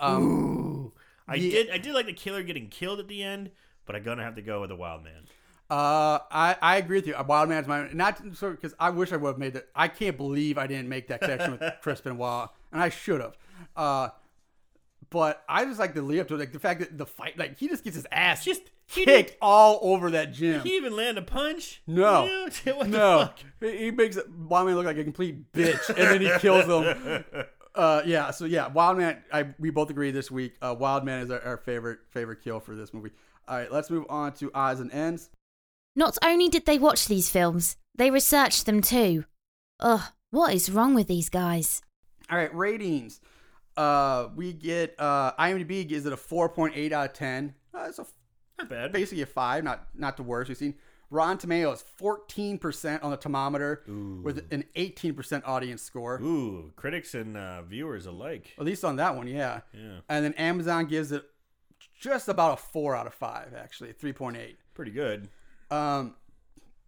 Um, 0.00 0.22
Ooh. 0.24 0.92
I 1.26 1.36
yeah. 1.36 1.50
did. 1.50 1.70
I 1.70 1.78
did 1.78 1.94
like 1.94 2.06
the 2.06 2.12
killer 2.12 2.42
getting 2.42 2.68
killed 2.68 3.00
at 3.00 3.08
the 3.08 3.22
end, 3.22 3.50
but 3.86 3.96
I'm 3.96 4.02
gonna 4.02 4.22
have 4.22 4.36
to 4.36 4.42
go 4.42 4.60
with 4.60 4.70
the 4.70 4.76
Wild 4.76 5.04
Man. 5.04 5.24
Uh, 5.70 6.18
I, 6.30 6.56
I 6.60 6.76
agree 6.76 6.98
with 6.98 7.06
you. 7.06 7.14
Wild 7.26 7.48
Man's 7.48 7.66
my 7.66 7.88
not 7.92 8.22
because 8.22 8.74
I 8.78 8.90
wish 8.90 9.12
I 9.12 9.16
would 9.16 9.28
have 9.28 9.38
made 9.38 9.54
that. 9.54 9.68
I 9.74 9.88
can't 9.88 10.16
believe 10.16 10.58
I 10.58 10.66
didn't 10.66 10.88
make 10.88 11.08
that 11.08 11.20
connection 11.20 11.52
with 11.52 11.62
Chris 11.82 12.00
Benoit, 12.00 12.50
and 12.70 12.82
I 12.82 12.90
should 12.90 13.20
have. 13.22 13.36
Uh, 13.74 14.08
but 15.08 15.42
I 15.48 15.64
just 15.64 15.78
like 15.78 15.94
the 15.94 16.02
lead 16.02 16.20
up 16.20 16.28
to 16.28 16.34
it, 16.34 16.38
like 16.38 16.52
the 16.52 16.58
fact 16.58 16.80
that 16.80 16.98
the 16.98 17.06
fight, 17.06 17.38
like 17.38 17.58
he 17.58 17.68
just 17.68 17.84
gets 17.84 17.96
his 17.96 18.06
ass 18.12 18.44
Just 18.44 18.62
he 18.86 19.04
kicked 19.04 19.36
all 19.40 19.78
over 19.80 20.10
that 20.10 20.32
gym. 20.32 20.60
He 20.60 20.76
even 20.76 20.94
land 20.94 21.16
a 21.16 21.22
punch? 21.22 21.80
No. 21.86 22.24
Yeah, 22.24 22.72
what 22.72 22.90
the 22.90 22.98
no, 22.98 23.18
fuck? 23.20 23.38
he 23.60 23.76
he 23.78 23.90
makes 23.90 24.18
Wild 24.46 24.66
Man 24.66 24.76
look 24.76 24.84
like 24.86 24.98
a 24.98 25.04
complete 25.04 25.52
bitch, 25.52 25.88
and 25.88 25.98
then 25.98 26.20
he 26.20 26.30
kills 26.40 26.66
them. 26.66 27.24
Uh, 27.74 28.02
yeah. 28.06 28.30
So 28.30 28.44
yeah, 28.44 28.68
Wildman. 28.68 29.22
I 29.32 29.46
we 29.58 29.70
both 29.70 29.90
agree 29.90 30.10
this 30.10 30.30
week. 30.30 30.54
Uh, 30.62 30.74
Wildman 30.78 31.22
is 31.22 31.30
our, 31.30 31.40
our 31.42 31.56
favorite 31.56 31.98
favorite 32.10 32.42
kill 32.42 32.60
for 32.60 32.74
this 32.76 32.94
movie. 32.94 33.10
All 33.48 33.58
right, 33.58 33.70
let's 33.70 33.90
move 33.90 34.06
on 34.08 34.32
to 34.34 34.50
odds 34.54 34.80
and 34.80 34.92
ends. 34.92 35.30
Not 35.96 36.16
only 36.24 36.48
did 36.48 36.66
they 36.66 36.78
watch 36.78 37.06
these 37.06 37.28
films, 37.28 37.76
they 37.94 38.10
researched 38.10 38.66
them 38.66 38.80
too. 38.80 39.24
Ugh, 39.80 40.00
what 40.30 40.54
is 40.54 40.70
wrong 40.70 40.94
with 40.94 41.08
these 41.08 41.28
guys? 41.28 41.82
All 42.30 42.38
right, 42.38 42.54
ratings. 42.54 43.20
Uh, 43.76 44.28
we 44.34 44.52
get 44.52 44.94
uh, 44.98 45.32
IMDb 45.32 45.86
gives 45.86 46.06
it 46.06 46.12
a 46.12 46.16
4.8 46.16 46.92
out 46.92 47.10
of 47.10 47.12
10. 47.12 47.54
Uh, 47.74 47.86
it's 47.88 47.98
a, 47.98 48.06
Not 48.58 48.70
bad. 48.70 48.92
basically 48.92 49.22
a 49.22 49.26
five, 49.26 49.64
not 49.64 49.88
not 49.94 50.16
the 50.16 50.22
worst 50.22 50.48
we've 50.48 50.56
seen. 50.56 50.74
Rotten 51.14 51.38
Tomatoes 51.38 51.84
14% 52.00 53.04
on 53.04 53.10
the 53.12 53.16
thermometer 53.16 53.84
with 54.22 54.44
an 54.50 54.64
18% 54.76 55.42
audience 55.46 55.80
score. 55.80 56.20
Ooh, 56.20 56.72
critics 56.74 57.14
and 57.14 57.36
uh, 57.36 57.62
viewers 57.62 58.06
alike. 58.06 58.52
At 58.58 58.64
least 58.64 58.84
on 58.84 58.96
that 58.96 59.16
one, 59.16 59.28
yeah. 59.28 59.60
Yeah, 59.72 60.00
And 60.08 60.24
then 60.24 60.32
Amazon 60.34 60.86
gives 60.86 61.12
it 61.12 61.22
just 62.00 62.28
about 62.28 62.58
a 62.58 62.62
four 62.62 62.96
out 62.96 63.06
of 63.06 63.14
five, 63.14 63.54
actually, 63.56 63.92
3.8. 63.92 64.56
pretty 64.74 64.90
good. 64.90 65.28
Um, 65.70 66.16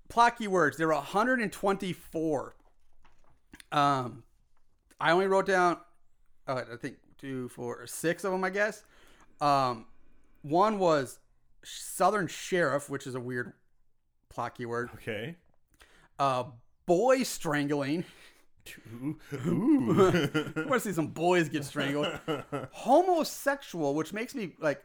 plot 0.09 0.39
keywords. 0.39 0.77
There 0.77 0.89
were 0.89 0.95
124. 0.95 2.57
Um, 3.71 4.25
I 5.01 5.13
only 5.13 5.29
wrote 5.29 5.47
down, 5.47 5.79
uh, 6.49 6.63
I 6.73 6.77
think 6.77 6.97
two, 7.19 7.49
four, 7.51 7.87
six 7.87 8.25
of 8.25 8.33
them, 8.33 8.43
I 8.43 8.51
guess. 8.51 8.83
Um, 9.41 9.87
one 10.43 10.81
was 10.81 11.21
Southern 11.63 12.27
Sheriff, 12.27 12.91
which 12.91 13.07
is 13.07 13.15
a 13.15 13.21
weird 13.21 13.53
plot 14.37 14.55
keyword. 14.55 14.91
Okay. 14.97 15.35
Uh, 16.19 16.45
boy 16.85 17.23
strangling. 17.23 18.05
Ooh. 19.47 20.11
I 20.57 20.61
want 20.61 20.73
to 20.75 20.81
see 20.81 20.93
some 20.93 21.07
boys 21.07 21.49
get 21.49 21.65
strangled. 21.65 22.07
Homosexual, 22.73 23.95
which 23.95 24.13
makes 24.13 24.35
me 24.35 24.53
like, 24.61 24.83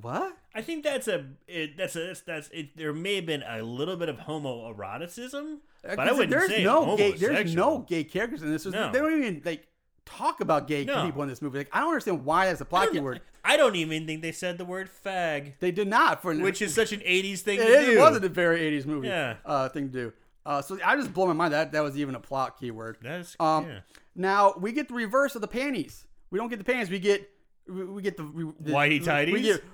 what? 0.00 0.36
I 0.54 0.60
think 0.60 0.84
that's 0.84 1.08
a 1.08 1.24
it, 1.46 1.76
that's 1.76 1.96
a 1.96 2.06
that's, 2.08 2.20
that's 2.20 2.48
it, 2.50 2.76
there 2.76 2.92
may 2.92 3.16
have 3.16 3.26
been 3.26 3.44
a 3.48 3.62
little 3.62 3.96
bit 3.96 4.08
of 4.08 4.16
homoeroticism, 4.16 5.58
but 5.82 6.00
I 6.00 6.12
wouldn't 6.12 6.30
there's 6.30 6.50
say 6.50 6.64
no 6.64 6.96
gay. 6.96 7.12
There's 7.12 7.54
no 7.54 7.78
gay 7.78 8.04
characters 8.04 8.42
in 8.42 8.50
this. 8.52 8.66
No. 8.66 8.92
They 8.92 8.98
don't 8.98 9.18
even 9.18 9.42
like 9.44 9.67
talk 10.08 10.40
about 10.40 10.66
gay 10.68 10.84
No. 10.84 11.04
people 11.04 11.22
in 11.22 11.28
this 11.28 11.40
movie. 11.42 11.58
Like 11.58 11.68
I 11.72 11.80
don't 11.80 11.88
understand 11.88 12.24
why 12.24 12.46
that's 12.46 12.60
a 12.60 12.64
plot 12.64 12.90
keyword. 12.92 13.20
I 13.44 13.56
don't 13.56 13.76
even 13.76 14.06
think 14.06 14.22
they 14.22 14.32
said 14.32 14.58
the 14.58 14.64
word 14.64 14.90
fag, 15.04 15.54
They 15.60 15.70
did 15.70 15.88
not 15.88 16.20
for 16.22 16.34
which 16.34 16.60
is 16.62 16.74
such 16.74 16.92
an 16.92 17.00
'80s 17.00 17.40
thing 17.40 17.58
it, 17.60 17.64
to 17.66 17.72
is- 17.72 17.86
do. 17.86 17.98
wasn't 17.98 18.24
a 18.24 18.28
very 18.28 18.60
80s 18.60 18.84
movie 18.86 19.08
Yeah. 19.08 19.36
uh, 19.46 19.68
thing 19.68 19.88
to 19.88 19.92
do. 19.92 20.12
Uh, 20.44 20.62
so 20.62 20.78
I 20.84 20.96
just 20.96 21.12
blow 21.12 21.26
my 21.26 21.32
mind 21.34 21.52
that 21.52 21.72
that 21.72 21.82
was 21.82 21.96
even 21.98 22.14
a 22.14 22.20
plot 22.20 22.58
keyword. 22.58 22.96
That's 23.02 23.36
Um, 23.38 23.66
yeah. 23.68 23.80
Now 24.14 24.54
we 24.58 24.72
get 24.72 24.88
the 24.88 24.94
reverse 24.94 25.34
of 25.34 25.40
the 25.42 25.48
panties. 25.48 26.06
We 26.30 26.38
don't 26.38 26.48
get 26.48 26.58
the 26.58 26.64
panties. 26.64 26.90
We 26.90 26.98
get 26.98 27.30
we, 27.68 27.84
we 27.84 28.02
get 28.02 28.16
the, 28.16 28.22
the 28.60 28.72
Whitey 28.72 29.00
We 29.00 29.00
tighties? 29.00 29.42
get 29.42 29.64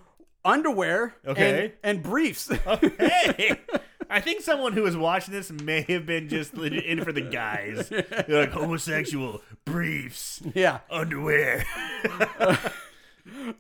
underwear. 0.44 1.15
Okay. 1.27 1.65
And, 1.65 1.73
and 1.98 2.02
briefs. 2.02 2.48
hey, 2.48 3.59
I 4.15 4.20
think 4.20 4.43
someone 4.43 4.73
who 4.73 4.82
was 4.82 4.97
watching 4.97 5.35
this 5.35 5.51
may 5.51 5.82
have 5.82 6.07
been 6.07 6.28
just 6.28 6.55
in 6.55 7.05
for 7.05 7.12
the 7.12 7.20
guys. 7.20 7.89
They're 7.89 8.24
like 8.28 8.53
homosexual 8.53 9.43
briefs, 9.65 10.41
yeah. 10.55 10.81
underwear. 10.91 11.65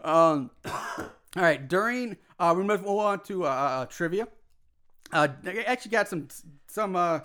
Um, 0.02 0.50
all 0.64 1.10
right. 1.36 1.66
During 1.66 2.16
uh, 2.38 2.54
we 2.56 2.64
move 2.64 2.86
on 2.86 3.20
to 3.24 3.44
uh, 3.44 3.48
uh, 3.48 3.86
trivia. 3.86 4.28
Uh, 5.12 5.28
I 5.46 5.62
actually 5.66 5.90
got 5.90 6.08
some 6.08 6.28
some 6.68 6.96
uh, 6.96 7.20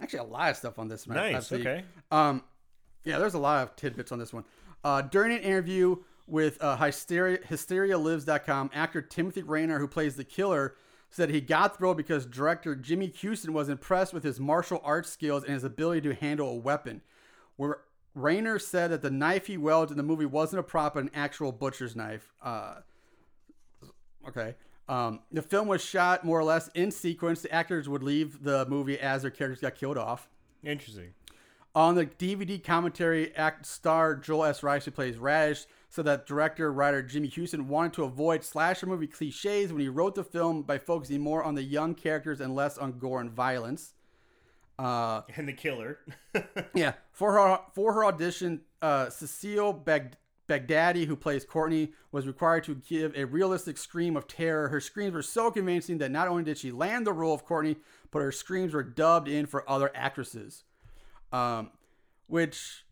actually 0.00 0.20
a 0.20 0.24
lot 0.24 0.50
of 0.50 0.56
stuff 0.56 0.78
on 0.78 0.88
this. 0.88 1.06
one, 1.06 1.16
Nice, 1.16 1.52
okay. 1.52 1.84
Um, 2.10 2.42
yeah, 3.04 3.18
there's 3.18 3.34
a 3.34 3.38
lot 3.38 3.62
of 3.62 3.76
tidbits 3.76 4.12
on 4.12 4.18
this 4.18 4.32
one. 4.32 4.44
Uh, 4.84 5.02
during 5.02 5.32
an 5.32 5.42
interview 5.42 5.96
with 6.26 6.62
uh, 6.62 6.76
Hysteria, 6.76 7.38
HysteriaLives.com, 7.38 8.70
actor 8.72 9.02
Timothy 9.02 9.42
Raynor, 9.42 9.78
who 9.78 9.88
plays 9.88 10.16
the 10.16 10.24
killer, 10.24 10.76
said 11.10 11.30
he 11.30 11.40
got 11.40 11.76
the 11.76 11.84
role 11.84 11.94
because 11.94 12.24
director 12.24 12.74
Jimmy 12.74 13.12
Huston 13.20 13.52
was 13.52 13.68
impressed 13.68 14.14
with 14.14 14.22
his 14.22 14.38
martial 14.38 14.80
arts 14.84 15.10
skills 15.10 15.42
and 15.44 15.52
his 15.52 15.64
ability 15.64 16.00
to 16.02 16.14
handle 16.14 16.48
a 16.50 16.54
weapon. 16.54 17.02
Where 17.56 17.80
Raynor 18.14 18.58
said 18.58 18.90
that 18.90 19.02
the 19.02 19.10
knife 19.10 19.46
he 19.46 19.56
wielded 19.56 19.92
in 19.92 19.96
the 19.96 20.02
movie 20.02 20.26
wasn't 20.26 20.60
a 20.60 20.62
prop, 20.62 20.94
but 20.94 21.02
an 21.02 21.10
actual 21.14 21.52
butcher's 21.52 21.94
knife. 21.94 22.32
Uh, 22.42 22.76
okay. 24.26 24.54
Um, 24.88 25.20
the 25.30 25.42
film 25.42 25.68
was 25.68 25.84
shot 25.84 26.24
more 26.24 26.38
or 26.38 26.44
less 26.44 26.68
in 26.74 26.90
sequence. 26.90 27.42
The 27.42 27.52
actors 27.52 27.88
would 27.88 28.02
leave 28.02 28.42
the 28.42 28.66
movie 28.66 28.98
as 28.98 29.22
their 29.22 29.30
characters 29.30 29.60
got 29.60 29.74
killed 29.74 29.98
off. 29.98 30.28
Interesting. 30.64 31.14
On 31.74 31.94
the 31.94 32.06
DVD 32.06 32.62
commentary, 32.62 33.34
act 33.36 33.66
star 33.66 34.16
Joel 34.16 34.46
S. 34.46 34.62
Rice, 34.64 34.84
who 34.84 34.90
plays 34.90 35.16
Radish, 35.16 35.66
said 35.90 36.06
that 36.06 36.24
director 36.26 36.72
writer 36.72 37.02
Jimmy 37.02 37.28
Huston 37.28 37.68
wanted 37.68 37.92
to 37.94 38.04
avoid 38.04 38.44
slasher 38.44 38.86
movie 38.86 39.08
cliches 39.08 39.72
when 39.72 39.80
he 39.80 39.88
wrote 39.88 40.14
the 40.14 40.24
film 40.24 40.62
by 40.62 40.78
focusing 40.78 41.20
more 41.20 41.42
on 41.42 41.56
the 41.56 41.62
young 41.62 41.94
characters 41.94 42.40
and 42.40 42.54
less 42.54 42.78
on 42.78 42.98
gore 42.98 43.20
and 43.20 43.30
violence. 43.30 43.92
Uh, 44.78 45.22
And 45.36 45.46
the 45.46 45.52
killer. 45.52 45.98
yeah, 46.74 46.94
for 47.12 47.32
her 47.32 47.58
for 47.74 47.92
her 47.92 48.04
audition, 48.04 48.62
uh, 48.80 49.10
Cecile 49.10 49.72
Bag- 49.74 50.16
Bagdadi, 50.48 51.06
who 51.06 51.16
plays 51.16 51.44
Courtney, 51.44 51.92
was 52.12 52.26
required 52.26 52.64
to 52.64 52.76
give 52.76 53.14
a 53.16 53.24
realistic 53.24 53.76
scream 53.76 54.16
of 54.16 54.26
terror. 54.26 54.68
Her 54.68 54.80
screams 54.80 55.12
were 55.12 55.22
so 55.22 55.50
convincing 55.50 55.98
that 55.98 56.10
not 56.10 56.28
only 56.28 56.44
did 56.44 56.56
she 56.56 56.70
land 56.72 57.06
the 57.06 57.12
role 57.12 57.34
of 57.34 57.44
Courtney, 57.44 57.76
but 58.10 58.20
her 58.20 58.32
screams 58.32 58.72
were 58.72 58.82
dubbed 58.82 59.28
in 59.28 59.46
for 59.46 59.68
other 59.68 59.90
actresses. 59.94 60.64
Um, 61.32 61.70
which 62.26 62.84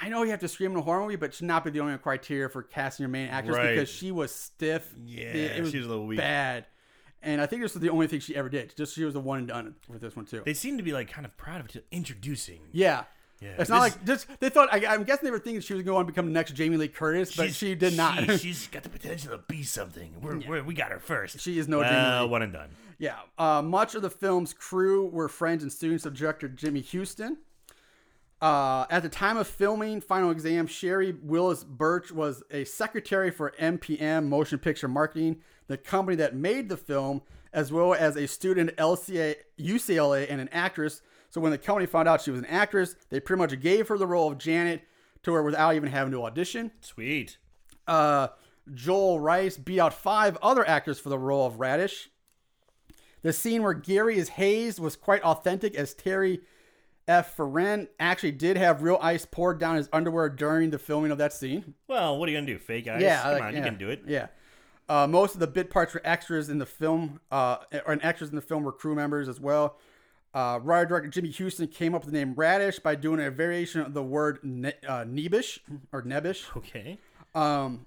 I 0.00 0.08
know 0.08 0.22
you 0.22 0.30
have 0.30 0.40
to 0.40 0.48
scream 0.48 0.72
in 0.72 0.76
a 0.78 0.82
horror 0.82 1.02
movie, 1.02 1.16
but 1.16 1.34
should 1.34 1.46
not 1.46 1.64
be 1.64 1.70
the 1.70 1.80
only 1.80 1.96
criteria 1.98 2.48
for 2.48 2.62
casting 2.62 3.04
your 3.04 3.10
main 3.10 3.28
actress 3.28 3.56
Right. 3.56 3.74
because 3.74 3.88
she 3.88 4.10
was 4.12 4.34
stiff. 4.34 4.94
Yeah, 5.04 5.24
it, 5.24 5.56
it 5.58 5.60
was 5.62 5.70
she 5.70 5.78
was 5.78 5.86
a 5.86 5.90
little 5.90 6.06
weak. 6.06 6.18
bad. 6.18 6.66
And 7.22 7.40
I 7.40 7.46
think 7.46 7.62
this 7.62 7.74
was 7.74 7.80
the 7.82 7.90
only 7.90 8.06
thing 8.06 8.20
she 8.20 8.36
ever 8.36 8.48
did. 8.48 8.74
Just 8.76 8.94
she 8.94 9.04
was 9.04 9.14
the 9.14 9.20
one 9.20 9.38
and 9.40 9.48
done 9.48 9.74
with 9.88 10.00
this 10.00 10.14
one 10.14 10.24
too. 10.24 10.42
they 10.44 10.54
seem 10.54 10.76
to 10.76 10.82
be 10.84 10.92
like 10.92 11.10
kind 11.10 11.24
of 11.26 11.36
proud 11.36 11.60
of 11.60 11.74
it, 11.74 11.84
introducing. 11.90 12.60
Yeah. 12.72 13.04
Yeah, 13.40 13.50
It's 13.58 13.70
not 13.70 13.84
this- 13.84 13.94
like 13.94 14.04
just 14.04 14.40
they 14.40 14.48
thought. 14.48 14.68
I, 14.72 14.84
I'm 14.86 15.04
guessing 15.04 15.24
they 15.24 15.30
were 15.30 15.38
thinking 15.38 15.60
she 15.60 15.72
was 15.74 15.84
going 15.84 16.04
to 16.04 16.12
become 16.12 16.26
the 16.26 16.32
next 16.32 16.52
Jamie 16.52 16.76
Lee 16.76 16.88
Curtis, 16.88 17.36
but 17.36 17.52
she 17.54 17.76
did 17.76 17.96
not. 17.96 18.18
she- 18.24 18.36
she's 18.38 18.66
got 18.66 18.82
the 18.82 18.88
potential 18.88 19.30
to 19.30 19.38
be 19.46 19.62
something. 19.62 20.12
We're, 20.20 20.38
we're, 20.48 20.62
we 20.64 20.74
got 20.74 20.90
her 20.90 20.98
first. 20.98 21.38
She 21.40 21.56
is 21.58 21.68
no 21.68 21.78
well, 21.78 21.88
Jamie 21.88 22.24
Lee. 22.24 22.30
one 22.30 22.42
and 22.42 22.52
done. 22.52 22.70
yeah. 22.98 23.14
Uh, 23.38 23.62
much 23.62 23.94
of 23.94 24.02
the 24.02 24.10
film's 24.10 24.52
crew 24.52 25.06
were 25.06 25.28
friends 25.28 25.62
and 25.62 25.72
students 25.72 26.04
of 26.04 26.14
director 26.14 26.48
Jimmy 26.48 26.82
Huston. 26.82 27.36
Uh, 28.40 28.86
at 28.88 29.02
the 29.02 29.08
time 29.08 29.36
of 29.36 29.48
filming 29.48 30.00
Final 30.00 30.30
Exam, 30.30 30.66
Sherry 30.66 31.12
Willis 31.22 31.64
Burch 31.64 32.12
was 32.12 32.42
a 32.50 32.64
secretary 32.64 33.30
for 33.30 33.52
MPM 33.58 34.28
Motion 34.28 34.60
Picture 34.60 34.86
Marketing, 34.86 35.42
the 35.66 35.76
company 35.76 36.16
that 36.16 36.36
made 36.36 36.68
the 36.68 36.76
film, 36.76 37.22
as 37.52 37.72
well 37.72 37.94
as 37.94 38.16
a 38.16 38.28
student 38.28 38.70
at 38.70 38.76
LCA, 38.76 39.34
UCLA 39.58 40.26
and 40.30 40.40
an 40.40 40.48
actress. 40.52 41.02
So 41.30 41.40
when 41.40 41.50
the 41.50 41.58
company 41.58 41.86
found 41.86 42.08
out 42.08 42.22
she 42.22 42.30
was 42.30 42.40
an 42.40 42.46
actress, 42.46 42.94
they 43.10 43.18
pretty 43.18 43.38
much 43.38 43.60
gave 43.60 43.88
her 43.88 43.98
the 43.98 44.06
role 44.06 44.30
of 44.30 44.38
Janet 44.38 44.82
to 45.24 45.32
her 45.32 45.42
without 45.42 45.74
even 45.74 45.90
having 45.90 46.12
to 46.12 46.24
audition. 46.24 46.70
Sweet. 46.80 47.38
Uh, 47.88 48.28
Joel 48.72 49.18
Rice 49.18 49.56
beat 49.56 49.80
out 49.80 49.94
five 49.94 50.36
other 50.42 50.66
actors 50.66 51.00
for 51.00 51.08
the 51.08 51.18
role 51.18 51.46
of 51.46 51.58
Radish. 51.58 52.10
The 53.22 53.32
scene 53.32 53.64
where 53.64 53.74
Gary 53.74 54.16
is 54.16 54.30
hazed 54.30 54.78
was 54.78 54.94
quite 54.94 55.22
authentic, 55.22 55.74
as 55.74 55.92
Terry 55.92 56.40
F. 57.08 57.34
Farren 57.34 57.88
actually 57.98 58.32
did 58.32 58.56
have 58.58 58.82
real 58.82 58.98
ice 59.00 59.24
poured 59.24 59.58
down 59.58 59.76
his 59.76 59.88
underwear 59.92 60.28
during 60.28 60.70
the 60.70 60.78
filming 60.78 61.10
of 61.10 61.18
that 61.18 61.32
scene. 61.32 61.74
Well, 61.88 62.18
what 62.18 62.28
are 62.28 62.32
you 62.32 62.36
gonna 62.36 62.46
do? 62.46 62.58
Fake 62.58 62.86
ice? 62.86 63.00
Yeah, 63.00 63.22
come 63.22 63.32
like, 63.32 63.42
on, 63.42 63.52
yeah, 63.52 63.58
you 63.58 63.64
can 63.64 63.78
do 63.78 63.88
it. 63.88 64.02
Yeah. 64.06 64.26
Uh, 64.88 65.06
most 65.06 65.34
of 65.34 65.40
the 65.40 65.46
bit 65.46 65.70
parts 65.70 65.94
were 65.94 66.02
extras 66.04 66.48
in 66.48 66.58
the 66.58 66.66
film, 66.66 67.20
uh, 67.30 67.58
or 67.86 67.92
and 67.92 68.04
extras 68.04 68.30
in 68.30 68.36
the 68.36 68.42
film 68.42 68.62
were 68.62 68.72
crew 68.72 68.94
members 68.94 69.28
as 69.28 69.40
well. 69.40 69.78
Uh, 70.34 70.60
writer 70.62 70.86
director 70.86 71.08
Jimmy 71.08 71.32
Huston 71.32 71.66
came 71.68 71.94
up 71.94 72.04
with 72.04 72.12
the 72.12 72.18
name 72.18 72.34
Radish 72.34 72.78
by 72.78 72.94
doing 72.94 73.20
a 73.20 73.30
variation 73.30 73.80
of 73.80 73.94
the 73.94 74.02
word 74.02 74.38
ne- 74.42 74.74
uh, 74.86 75.04
Nebbish 75.04 75.58
or 75.92 76.02
Nebbish. 76.02 76.44
Okay. 76.56 76.98
Um, 77.34 77.86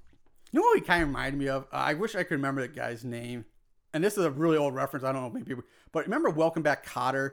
you 0.51 0.59
know 0.59 0.65
what 0.65 0.79
he 0.79 0.83
kind 0.83 1.03
of 1.03 1.09
reminded 1.09 1.39
me 1.39 1.47
of? 1.47 1.63
Uh, 1.71 1.77
I 1.77 1.93
wish 1.93 2.15
I 2.15 2.23
could 2.23 2.35
remember 2.35 2.61
that 2.61 2.75
guy's 2.75 3.05
name. 3.05 3.45
And 3.93 4.03
this 4.03 4.17
is 4.17 4.25
a 4.25 4.31
really 4.31 4.57
old 4.57 4.73
reference. 4.73 5.03
I 5.03 5.11
don't 5.11 5.21
know 5.21 5.27
if 5.27 5.33
maybe 5.33 5.45
people, 5.45 5.63
but 5.91 6.05
remember 6.05 6.29
Welcome 6.29 6.63
Back 6.63 6.85
Kotter? 6.85 7.31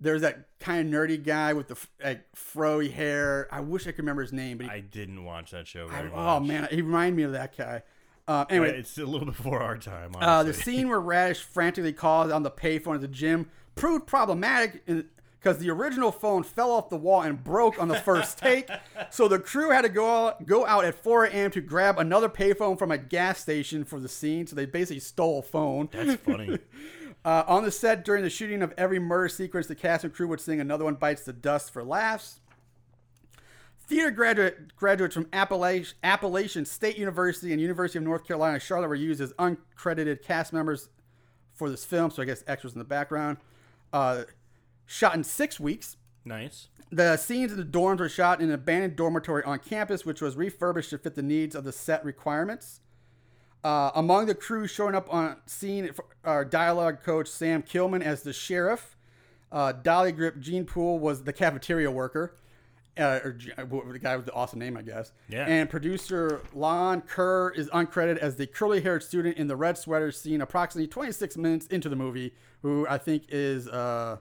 There's 0.00 0.22
that 0.22 0.48
kind 0.60 0.92
of 0.94 1.00
nerdy 1.00 1.22
guy 1.22 1.52
with 1.52 1.68
the 1.68 1.76
like 2.02 2.24
froy 2.34 2.90
hair. 2.90 3.48
I 3.50 3.60
wish 3.60 3.86
I 3.86 3.90
could 3.92 3.98
remember 4.00 4.22
his 4.22 4.32
name, 4.32 4.58
but 4.58 4.64
he, 4.64 4.70
I 4.72 4.80
didn't 4.80 5.24
watch 5.24 5.52
that 5.52 5.66
show 5.66 5.88
I- 5.88 6.02
much. 6.02 6.12
oh 6.14 6.40
man, 6.40 6.68
he 6.70 6.82
reminded 6.82 7.16
me 7.16 7.22
of 7.22 7.32
that 7.32 7.56
guy. 7.56 7.82
Uh, 8.26 8.44
anyway, 8.48 8.70
it's 8.78 8.96
a 8.98 9.04
little 9.04 9.26
before 9.26 9.60
our 9.62 9.76
time. 9.76 10.12
uh, 10.18 10.42
the 10.42 10.54
scene 10.54 10.88
where 10.88 11.00
Radish 11.00 11.42
frantically 11.42 11.92
calls 11.92 12.32
on 12.32 12.42
the 12.42 12.50
payphone 12.50 12.94
at 12.94 13.02
the 13.02 13.08
gym 13.08 13.50
proved 13.74 14.06
problematic 14.06 14.82
because 14.86 15.58
the 15.58 15.68
original 15.68 16.10
phone 16.10 16.42
fell 16.42 16.70
off 16.70 16.88
the 16.88 16.96
wall 16.96 17.20
and 17.20 17.44
broke 17.44 17.78
on 17.78 17.88
the 17.88 17.98
first 18.00 18.38
take. 18.40 18.70
So 19.10 19.28
the 19.28 19.38
crew 19.38 19.70
had 19.70 19.82
to 19.82 19.90
go 19.90 20.08
out, 20.28 20.46
go 20.46 20.64
out 20.64 20.86
at 20.86 20.94
4 20.94 21.26
a.m. 21.26 21.50
to 21.50 21.60
grab 21.60 21.98
another 21.98 22.30
payphone 22.30 22.78
from 22.78 22.90
a 22.90 22.96
gas 22.96 23.40
station 23.40 23.84
for 23.84 24.00
the 24.00 24.08
scene. 24.08 24.46
So 24.46 24.56
they 24.56 24.64
basically 24.64 25.00
stole 25.00 25.40
a 25.40 25.42
phone. 25.42 25.90
That's 25.92 26.14
funny. 26.22 26.58
Uh, 27.24 27.42
on 27.46 27.64
the 27.64 27.70
set 27.70 28.04
during 28.04 28.22
the 28.22 28.30
shooting 28.30 28.60
of 28.60 28.74
every 28.76 28.98
murder 28.98 29.28
sequence, 29.28 29.66
the 29.66 29.74
cast 29.74 30.04
and 30.04 30.12
crew 30.12 30.28
would 30.28 30.40
sing 30.40 30.60
"Another 30.60 30.84
One 30.84 30.94
Bites 30.94 31.22
the 31.22 31.32
Dust" 31.32 31.72
for 31.72 31.82
laughs. 31.82 32.40
Theater 33.86 34.10
graduate 34.10 34.76
graduates 34.76 35.14
from 35.14 35.28
Appalachian, 35.32 35.96
Appalachian 36.02 36.64
State 36.64 36.96
University 36.96 37.52
and 37.52 37.60
University 37.60 37.98
of 37.98 38.04
North 38.04 38.26
Carolina 38.26 38.58
Charlotte 38.58 38.88
were 38.88 38.94
used 38.94 39.20
as 39.20 39.32
uncredited 39.34 40.22
cast 40.22 40.52
members 40.52 40.88
for 41.52 41.68
this 41.68 41.84
film. 41.84 42.10
So 42.10 42.22
I 42.22 42.24
guess 42.24 42.42
extras 42.46 42.72
in 42.72 42.78
the 42.78 42.84
background. 42.84 43.38
Uh, 43.92 44.24
shot 44.86 45.14
in 45.14 45.22
six 45.22 45.60
weeks. 45.60 45.96
Nice. 46.24 46.68
The 46.90 47.16
scenes 47.16 47.52
in 47.52 47.58
the 47.58 47.64
dorms 47.64 47.98
were 47.98 48.08
shot 48.08 48.40
in 48.40 48.48
an 48.48 48.54
abandoned 48.54 48.96
dormitory 48.96 49.42
on 49.44 49.58
campus, 49.58 50.06
which 50.06 50.22
was 50.22 50.36
refurbished 50.36 50.90
to 50.90 50.98
fit 50.98 51.14
the 51.14 51.22
needs 51.22 51.54
of 51.54 51.64
the 51.64 51.72
set 51.72 52.04
requirements. 52.04 52.80
Uh, 53.64 53.90
among 53.94 54.26
the 54.26 54.34
crew 54.34 54.66
showing 54.66 54.94
up 54.94 55.12
on 55.12 55.36
scene 55.46 55.90
are 56.22 56.44
dialogue 56.44 57.02
coach 57.02 57.26
Sam 57.28 57.62
Kilman 57.62 58.02
as 58.02 58.22
the 58.22 58.32
sheriff. 58.32 58.96
Uh, 59.50 59.72
Dolly 59.72 60.12
Grip 60.12 60.38
Gene 60.38 60.66
Pool 60.66 60.98
was 60.98 61.22
the 61.24 61.32
cafeteria 61.32 61.90
worker, 61.90 62.36
uh, 62.98 63.20
or 63.24 63.38
uh, 63.56 63.64
the 63.92 63.98
guy 63.98 64.16
with 64.16 64.26
the 64.26 64.32
awesome 64.34 64.58
name, 64.58 64.76
I 64.76 64.82
guess. 64.82 65.12
Yeah. 65.28 65.46
And 65.46 65.70
producer 65.70 66.42
Lon 66.52 67.00
Kerr 67.00 67.50
is 67.50 67.70
uncredited 67.70 68.18
as 68.18 68.36
the 68.36 68.46
curly-haired 68.46 69.02
student 69.02 69.38
in 69.38 69.46
the 69.46 69.56
red 69.56 69.78
sweater 69.78 70.10
seen 70.10 70.42
approximately 70.42 70.88
26 70.88 71.36
minutes 71.38 71.66
into 71.68 71.88
the 71.88 71.96
movie, 71.96 72.34
who 72.62 72.86
I 72.88 72.98
think 72.98 73.24
is 73.30 73.66
uh, 73.68 74.18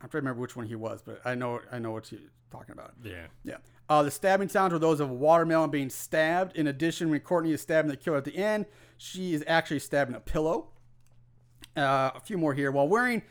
I'm 0.00 0.08
trying 0.08 0.10
to 0.10 0.16
remember 0.18 0.40
which 0.42 0.54
one 0.54 0.66
he 0.66 0.76
was, 0.76 1.02
but 1.02 1.20
I 1.24 1.34
know 1.34 1.60
I 1.72 1.78
know 1.78 1.90
what 1.90 2.12
you're 2.12 2.20
talking 2.52 2.74
about. 2.74 2.92
Yeah. 3.02 3.26
Yeah. 3.42 3.56
Uh, 3.88 4.02
the 4.02 4.10
stabbing 4.10 4.48
sounds 4.48 4.72
were 4.72 4.78
those 4.78 5.00
of 5.00 5.10
a 5.10 5.14
watermelon 5.14 5.70
being 5.70 5.90
stabbed. 5.90 6.56
In 6.56 6.66
addition, 6.66 7.10
when 7.10 7.20
Courtney 7.20 7.52
is 7.52 7.60
stabbing 7.60 7.90
the 7.90 7.96
killer 7.96 8.16
at 8.16 8.24
the 8.24 8.36
end, 8.36 8.66
she 8.96 9.32
is 9.32 9.44
actually 9.46 9.78
stabbing 9.78 10.14
a 10.14 10.20
pillow. 10.20 10.68
Uh, 11.76 12.10
a 12.14 12.20
few 12.20 12.38
more 12.38 12.54
here. 12.54 12.72
While 12.72 12.88
wearing, 12.88 13.22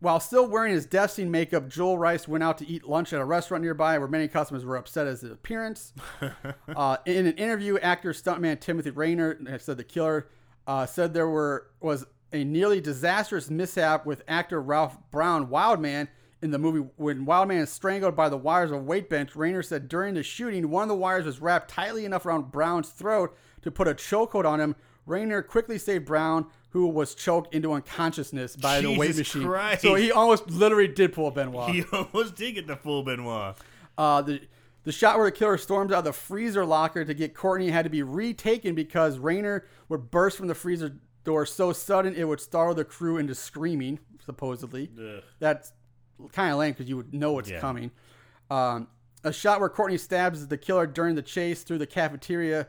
while 0.00 0.20
still 0.20 0.48
wearing 0.48 0.72
his 0.72 0.86
death 0.86 1.10
scene 1.10 1.30
makeup, 1.30 1.68
Joel 1.68 1.98
Rice 1.98 2.28
went 2.28 2.44
out 2.44 2.56
to 2.58 2.66
eat 2.66 2.88
lunch 2.88 3.12
at 3.12 3.20
a 3.20 3.24
restaurant 3.24 3.62
nearby, 3.62 3.98
where 3.98 4.08
many 4.08 4.28
customers 4.28 4.64
were 4.64 4.76
upset 4.76 5.06
at 5.06 5.20
his 5.20 5.24
appearance. 5.24 5.92
uh, 6.76 6.96
in 7.04 7.26
an 7.26 7.34
interview, 7.34 7.78
actor 7.78 8.12
stuntman 8.12 8.60
Timothy 8.60 8.90
Raynor 8.90 9.58
said 9.58 9.76
the 9.76 9.84
killer 9.84 10.28
uh, 10.68 10.86
said 10.86 11.14
there 11.14 11.28
were 11.28 11.70
was 11.80 12.06
a 12.32 12.44
nearly 12.44 12.80
disastrous 12.80 13.50
mishap 13.50 14.04
with 14.04 14.22
actor 14.28 14.60
Ralph 14.60 14.98
Brown, 15.10 15.48
Wildman, 15.48 16.08
in 16.42 16.50
the 16.50 16.58
movie 16.58 16.88
when 16.96 17.24
Wildman 17.24 17.58
is 17.58 17.70
strangled 17.70 18.14
by 18.14 18.28
the 18.28 18.36
wires 18.36 18.70
of 18.70 18.78
a 18.78 18.82
weight 18.82 19.08
bench. 19.10 19.34
Raynor 19.34 19.62
said 19.62 19.88
during 19.88 20.14
the 20.14 20.22
shooting, 20.22 20.70
one 20.70 20.82
of 20.82 20.88
the 20.88 20.94
wires 20.94 21.26
was 21.26 21.40
wrapped 21.40 21.70
tightly 21.70 22.04
enough 22.04 22.26
around 22.26 22.52
Brown's 22.52 22.90
throat 22.90 23.36
to 23.62 23.70
put 23.70 23.88
a 23.88 23.94
chokehold 23.94 24.44
on 24.44 24.60
him. 24.60 24.76
Raynor 25.06 25.42
quickly 25.42 25.78
saved 25.78 26.04
Brown, 26.04 26.46
who 26.70 26.86
was 26.86 27.14
choked 27.14 27.54
into 27.54 27.72
unconsciousness 27.72 28.56
by 28.56 28.80
the 28.80 28.96
weight 28.96 29.16
machine. 29.16 29.44
Christ. 29.44 29.82
So 29.82 29.94
he 29.94 30.12
almost 30.12 30.50
literally 30.50 30.88
did 30.88 31.12
pull 31.12 31.28
a 31.28 31.30
Benoit. 31.30 31.70
He 31.70 31.84
almost 31.92 32.36
did 32.36 32.54
get 32.54 32.66
the 32.66 32.76
full 32.76 33.02
Benoit. 33.02 33.56
Uh, 33.96 34.22
the 34.22 34.42
the 34.84 34.92
shot 34.92 35.18
where 35.18 35.26
the 35.26 35.32
killer 35.32 35.58
storms 35.58 35.92
out 35.92 35.98
of 35.98 36.04
the 36.04 36.12
freezer 36.12 36.64
locker 36.64 37.04
to 37.04 37.12
get 37.12 37.34
Courtney 37.34 37.70
had 37.70 37.84
to 37.84 37.90
be 37.90 38.02
retaken 38.02 38.74
because 38.74 39.18
Raynor 39.18 39.66
would 39.88 40.10
burst 40.10 40.36
from 40.36 40.46
the 40.46 40.54
freezer 40.54 40.96
door 41.24 41.44
so 41.44 41.72
sudden 41.74 42.14
it 42.14 42.24
would 42.24 42.40
startle 42.40 42.74
the 42.74 42.84
crew 42.84 43.18
into 43.18 43.34
screaming. 43.34 43.98
Supposedly, 44.24 44.90
Ugh. 44.98 45.22
that's 45.40 45.72
kind 46.32 46.52
of 46.52 46.58
lame 46.58 46.72
because 46.72 46.88
you 46.88 46.96
would 46.96 47.12
know 47.14 47.32
what's 47.32 47.50
Yeah. 47.50 47.60
coming. 47.60 47.90
Um, 48.50 48.88
a 49.24 49.32
shot 49.32 49.60
where 49.60 49.68
Courtney 49.68 49.98
stabs 49.98 50.46
the 50.46 50.56
killer 50.58 50.86
during 50.86 51.14
the 51.14 51.22
chase 51.22 51.62
through 51.62 51.78
the 51.78 51.86
cafeteria 51.86 52.68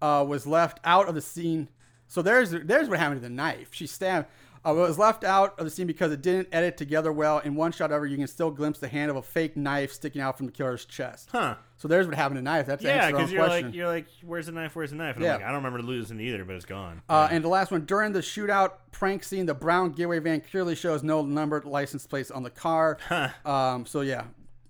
uh, 0.00 0.24
was 0.26 0.46
left 0.46 0.80
out 0.84 1.08
of 1.08 1.14
the 1.14 1.20
scene. 1.20 1.68
So 2.06 2.22
there's 2.22 2.50
there's 2.50 2.88
what 2.88 2.98
happened 2.98 3.20
to 3.20 3.28
the 3.28 3.34
knife. 3.34 3.68
She 3.72 3.86
stabbed. 3.86 4.28
Uh, 4.68 4.74
it 4.74 4.80
was 4.80 4.98
left 4.98 5.24
out 5.24 5.58
of 5.58 5.64
the 5.64 5.70
scene 5.70 5.86
because 5.86 6.12
it 6.12 6.20
didn't 6.22 6.48
edit 6.52 6.76
together 6.76 7.12
well. 7.12 7.38
In 7.38 7.54
one 7.54 7.72
shot, 7.72 7.90
ever, 7.92 8.06
you 8.06 8.16
can 8.16 8.26
still 8.26 8.50
glimpse 8.50 8.78
the 8.78 8.88
hand 8.88 9.10
of 9.10 9.16
a 9.16 9.22
fake 9.22 9.56
knife 9.56 9.92
sticking 9.92 10.20
out 10.20 10.36
from 10.36 10.46
the 10.46 10.52
killer's 10.52 10.84
chest. 10.84 11.28
Huh. 11.32 11.54
So 11.76 11.88
there's 11.88 12.06
what 12.06 12.16
happened 12.16 12.38
to 12.38 12.42
knife. 12.42 12.66
That's 12.66 12.82
the 12.82 12.88
Yeah, 12.88 13.10
because 13.10 13.30
you're 13.32 13.44
question. 13.44 13.66
like 13.68 13.74
you're 13.74 13.86
like, 13.86 14.06
where's 14.24 14.46
the 14.46 14.52
knife? 14.52 14.74
Where's 14.76 14.90
the 14.90 14.96
knife? 14.96 15.16
And 15.16 15.24
Yeah. 15.24 15.34
I'm 15.34 15.40
like, 15.40 15.48
I 15.48 15.52
don't 15.52 15.64
remember 15.64 15.82
losing 15.82 16.20
either, 16.20 16.44
but 16.44 16.56
it's 16.56 16.64
gone. 16.64 17.02
Uh, 17.08 17.28
and 17.30 17.42
the 17.44 17.48
last 17.48 17.70
one, 17.70 17.84
during 17.86 18.12
the 18.12 18.20
shootout 18.20 18.72
prank 18.92 19.22
scene, 19.24 19.46
the 19.46 19.54
brown 19.54 19.92
getaway 19.92 20.18
van 20.18 20.40
clearly 20.40 20.74
shows 20.74 21.02
no 21.02 21.22
numbered 21.24 21.64
license 21.64 22.06
plates 22.06 22.30
on 22.30 22.42
the 22.42 22.50
car. 22.50 22.98
um, 23.44 23.86
so 23.86 24.00
yeah, 24.02 24.24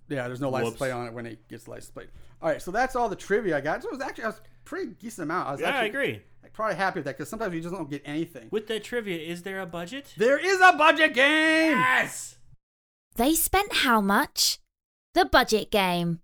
yeah, 0.09 0.27
there's 0.29 0.41
no 0.41 0.51
license 0.51 0.70
Whoops. 0.73 0.79
plate 0.79 0.91
on 0.93 1.07
it 1.07 1.12
when 1.12 1.27
it 1.27 1.49
gets 1.49 1.65
the 1.65 1.70
license 1.70 1.91
plate. 1.91 2.09
All 2.41 2.49
right, 2.49 2.62
so 2.62 2.70
that's 2.70 2.95
all 2.95 3.09
the 3.09 3.16
trivia 3.16 3.57
I 3.57 3.61
got. 3.61 3.83
So 3.83 3.89
it 3.89 3.93
was 3.93 4.01
actually 4.03 4.25
I 4.25 4.29
was 4.29 4.41
pretty 4.65 4.93
decent 5.01 5.25
amount. 5.25 5.49
I 5.49 5.53
was 5.53 5.61
yeah, 5.61 5.70
I 5.79 5.85
agree. 5.85 6.23
I'm 6.49 6.55
probably 6.55 6.77
happy 6.77 7.01
with 7.01 7.05
that 7.05 7.19
because 7.19 7.29
sometimes 7.29 7.55
you 7.55 7.61
just 7.61 7.75
don't 7.75 7.91
get 7.91 8.03
anything. 8.05 8.49
With 8.51 8.66
that 8.69 8.85
trivia, 8.85 9.19
is 9.19 9.43
there 9.43 9.61
a 9.61 9.66
budget? 9.66 10.15
There 10.16 10.39
is 10.39 10.61
a 10.62 10.73
budget 10.73 11.15
game. 11.15 11.77
Yes. 11.77 12.39
They 13.16 13.35
spent 13.35 13.73
how 13.73 14.01
much? 14.01 14.59
The 15.15 15.27
budget 15.27 15.70
game. 15.70 16.20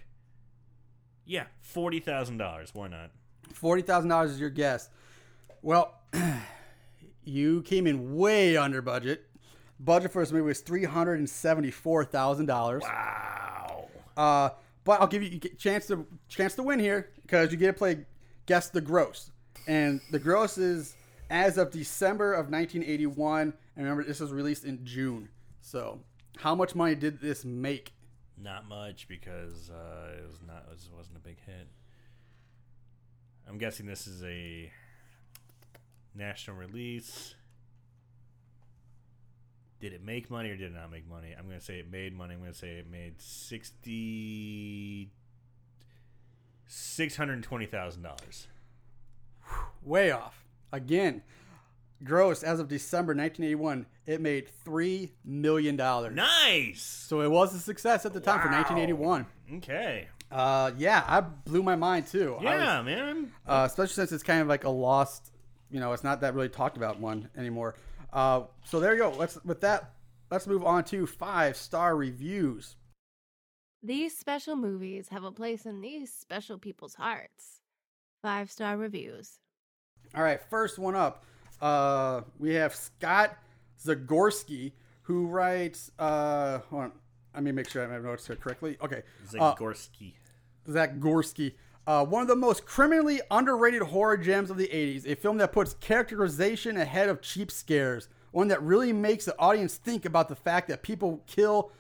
Yeah, 1.26 1.46
forty 1.62 2.00
thousand 2.02 2.38
dollars. 2.38 2.72
Why 2.74 2.90
not? 2.90 3.12
Forty 3.54 3.82
thousand 3.82 4.10
dollars 4.10 4.32
is 4.32 4.40
your 4.40 4.50
guess. 4.50 4.90
Well, 5.62 5.94
you 7.24 7.62
came 7.64 7.88
in 7.88 8.16
way 8.16 8.58
under 8.58 8.82
budget. 8.82 9.28
Budget 9.80 10.12
for 10.12 10.22
this 10.22 10.32
movie 10.32 10.44
was 10.44 10.62
three 10.62 10.84
hundred 10.84 11.20
and 11.20 11.30
seventy-four 11.30 12.06
thousand 12.06 12.46
dollars. 12.46 12.84
Wow. 12.84 13.88
Uh, 14.16 14.50
but 14.84 15.02
I'll 15.02 15.08
give 15.08 15.24
you 15.24 15.40
a 15.44 15.56
chance 15.56 15.88
to 15.88 16.06
chance 16.28 16.56
to 16.56 16.64
win 16.64 16.80
here 16.80 17.10
because 17.22 17.52
you 17.52 17.58
get 17.58 17.68
to 17.68 17.74
play 17.74 18.06
guess 18.46 18.70
the 18.70 18.82
gross, 18.82 19.32
and 19.68 20.02
the 20.12 20.20
gross 20.20 20.58
is 20.58 20.96
as 21.30 21.58
of 21.58 21.72
December 21.72 22.34
of 22.34 22.52
1981. 22.52 23.54
And 23.76 23.86
remember, 23.86 24.04
this 24.04 24.20
was 24.20 24.32
released 24.32 24.66
in 24.66 24.86
June. 24.86 25.30
So, 25.62 26.00
how 26.38 26.54
much 26.54 26.76
money 26.76 26.96
did 26.96 27.22
this 27.22 27.46
make? 27.46 27.94
Not 28.38 28.68
much 28.68 29.08
because 29.08 29.70
uh, 29.70 30.18
it 30.18 30.28
was 30.28 30.40
not. 30.46 30.66
It 30.72 30.80
wasn't 30.96 31.18
a 31.18 31.20
big 31.20 31.38
hit. 31.46 31.68
I'm 33.48 33.58
guessing 33.58 33.86
this 33.86 34.08
is 34.08 34.24
a 34.24 34.72
national 36.16 36.58
release. 36.58 37.36
Did 39.80 39.94
it 39.94 40.04
make 40.04 40.30
money 40.30 40.50
or 40.52 40.56
did 40.58 40.72
it 40.72 40.76
not 40.76 40.92
make 40.92 41.10
money? 41.10 41.34
I'm 41.38 41.48
gonna 41.48 41.60
say 41.62 41.80
it 41.80 41.92
made 41.92 42.16
money. 42.16 42.34
I'm 42.36 42.40
gonna 42.40 42.54
say 42.54 42.78
it 42.78 42.90
made 42.90 43.20
sixty 43.20 45.10
six 46.68 47.16
hundred 47.16 47.42
twenty 47.44 47.66
thousand 47.66 48.04
dollars. 48.04 48.48
Way 49.84 50.12
off 50.12 50.46
again. 50.72 51.24
Gross 52.04 52.42
as 52.42 52.60
of 52.60 52.68
December 52.68 53.14
1981, 53.14 53.86
it 54.08 54.22
made 54.22 54.48
three 54.66 55.12
million 55.24 55.76
dollars. 55.76 56.16
Nice. 56.16 56.82
So 56.82 57.22
it 57.22 57.30
was 57.30 57.54
a 57.54 57.60
success 57.60 58.08
at 58.08 58.14
the 58.14 58.20
time 58.20 58.40
for 58.42 58.48
1981. 58.50 59.28
Okay. 59.58 60.08
Uh, 60.32 60.72
yeah, 60.80 61.04
I 61.08 61.22
blew 61.22 61.62
my 61.62 61.76
mind 61.76 62.08
too. 62.08 62.34
I 62.40 62.44
was- 62.44 62.44
Yeah, 62.44 62.82
man. 62.82 63.32
uh, 63.48 63.66
especially 63.70 63.94
since 63.94 64.12
it's 64.14 64.24
kind 64.24 64.42
of 64.42 64.48
like 64.48 64.64
a 64.64 64.70
lost, 64.72 65.31
you 65.72 65.80
know, 65.80 65.94
it's 65.94 66.04
not 66.04 66.22
that 66.22 66.36
really 66.36 66.50
talked 66.50 66.78
about 66.78 67.00
one 67.00 67.30
anymore. 67.38 67.76
Uh, 68.12 68.44
so 68.64 68.80
there 68.80 68.94
you 68.94 69.00
go. 69.00 69.12
Let's 69.12 69.44
with 69.46 69.62
that, 69.62 69.94
let's 70.30 70.48
move 70.48 70.64
on 70.64 70.84
to 70.86 71.08
five 71.08 71.56
star 71.56 71.96
reviews. 71.96 72.76
These 73.84 74.18
special 74.18 74.56
movies 74.56 75.08
have 75.10 75.24
a 75.24 75.32
place 75.32 75.66
in 75.66 75.82
these 75.82 76.14
special 76.14 76.58
people's 76.58 76.94
hearts. 76.96 77.62
Five 78.22 78.52
star 78.52 78.78
reviews. 78.78 79.40
All 80.14 80.24
right, 80.24 80.42
first 80.50 80.78
one 80.78 80.96
up. 80.96 81.24
Uh, 81.62 82.22
we 82.38 82.56
have 82.56 82.76
Scott 82.76 83.38
Zagorski 83.84 84.74
who 85.04 85.28
writes. 85.28 85.92
Uh, 85.98 86.60
hold 86.70 86.84
on, 86.84 86.92
let 87.34 87.44
me 87.44 87.52
make 87.52 87.70
sure 87.70 87.88
I 87.88 87.92
have 87.92 88.04
notes 88.04 88.28
here 88.28 88.36
correctly. 88.36 88.78
Okay, 88.82 89.04
Zagorski. 89.30 90.14
uh, 90.68 90.72
Zagorski. 90.72 91.54
Uh, 91.88 92.06
one 92.06 92.22
of 92.22 92.28
the 92.28 92.36
most 92.36 92.66
criminally 92.66 93.22
underrated 93.32 93.82
horror 93.82 94.18
gems 94.18 94.50
of 94.50 94.58
the 94.58 94.68
80s. 94.68 95.06
A 95.06 95.16
film 95.16 95.38
that 95.38 95.52
puts 95.52 95.74
characterization 95.76 96.78
ahead 96.78 97.10
of 97.10 97.22
cheap 97.22 97.52
scares. 97.52 98.08
One 98.32 98.48
that 98.50 98.62
really 98.62 98.94
makes 98.94 99.26
the 99.26 99.38
audience 99.40 99.76
think 99.76 100.06
about 100.06 100.30
the 100.30 100.36
fact 100.36 100.68
that 100.68 100.84
people 100.84 101.24
kill 101.28 101.72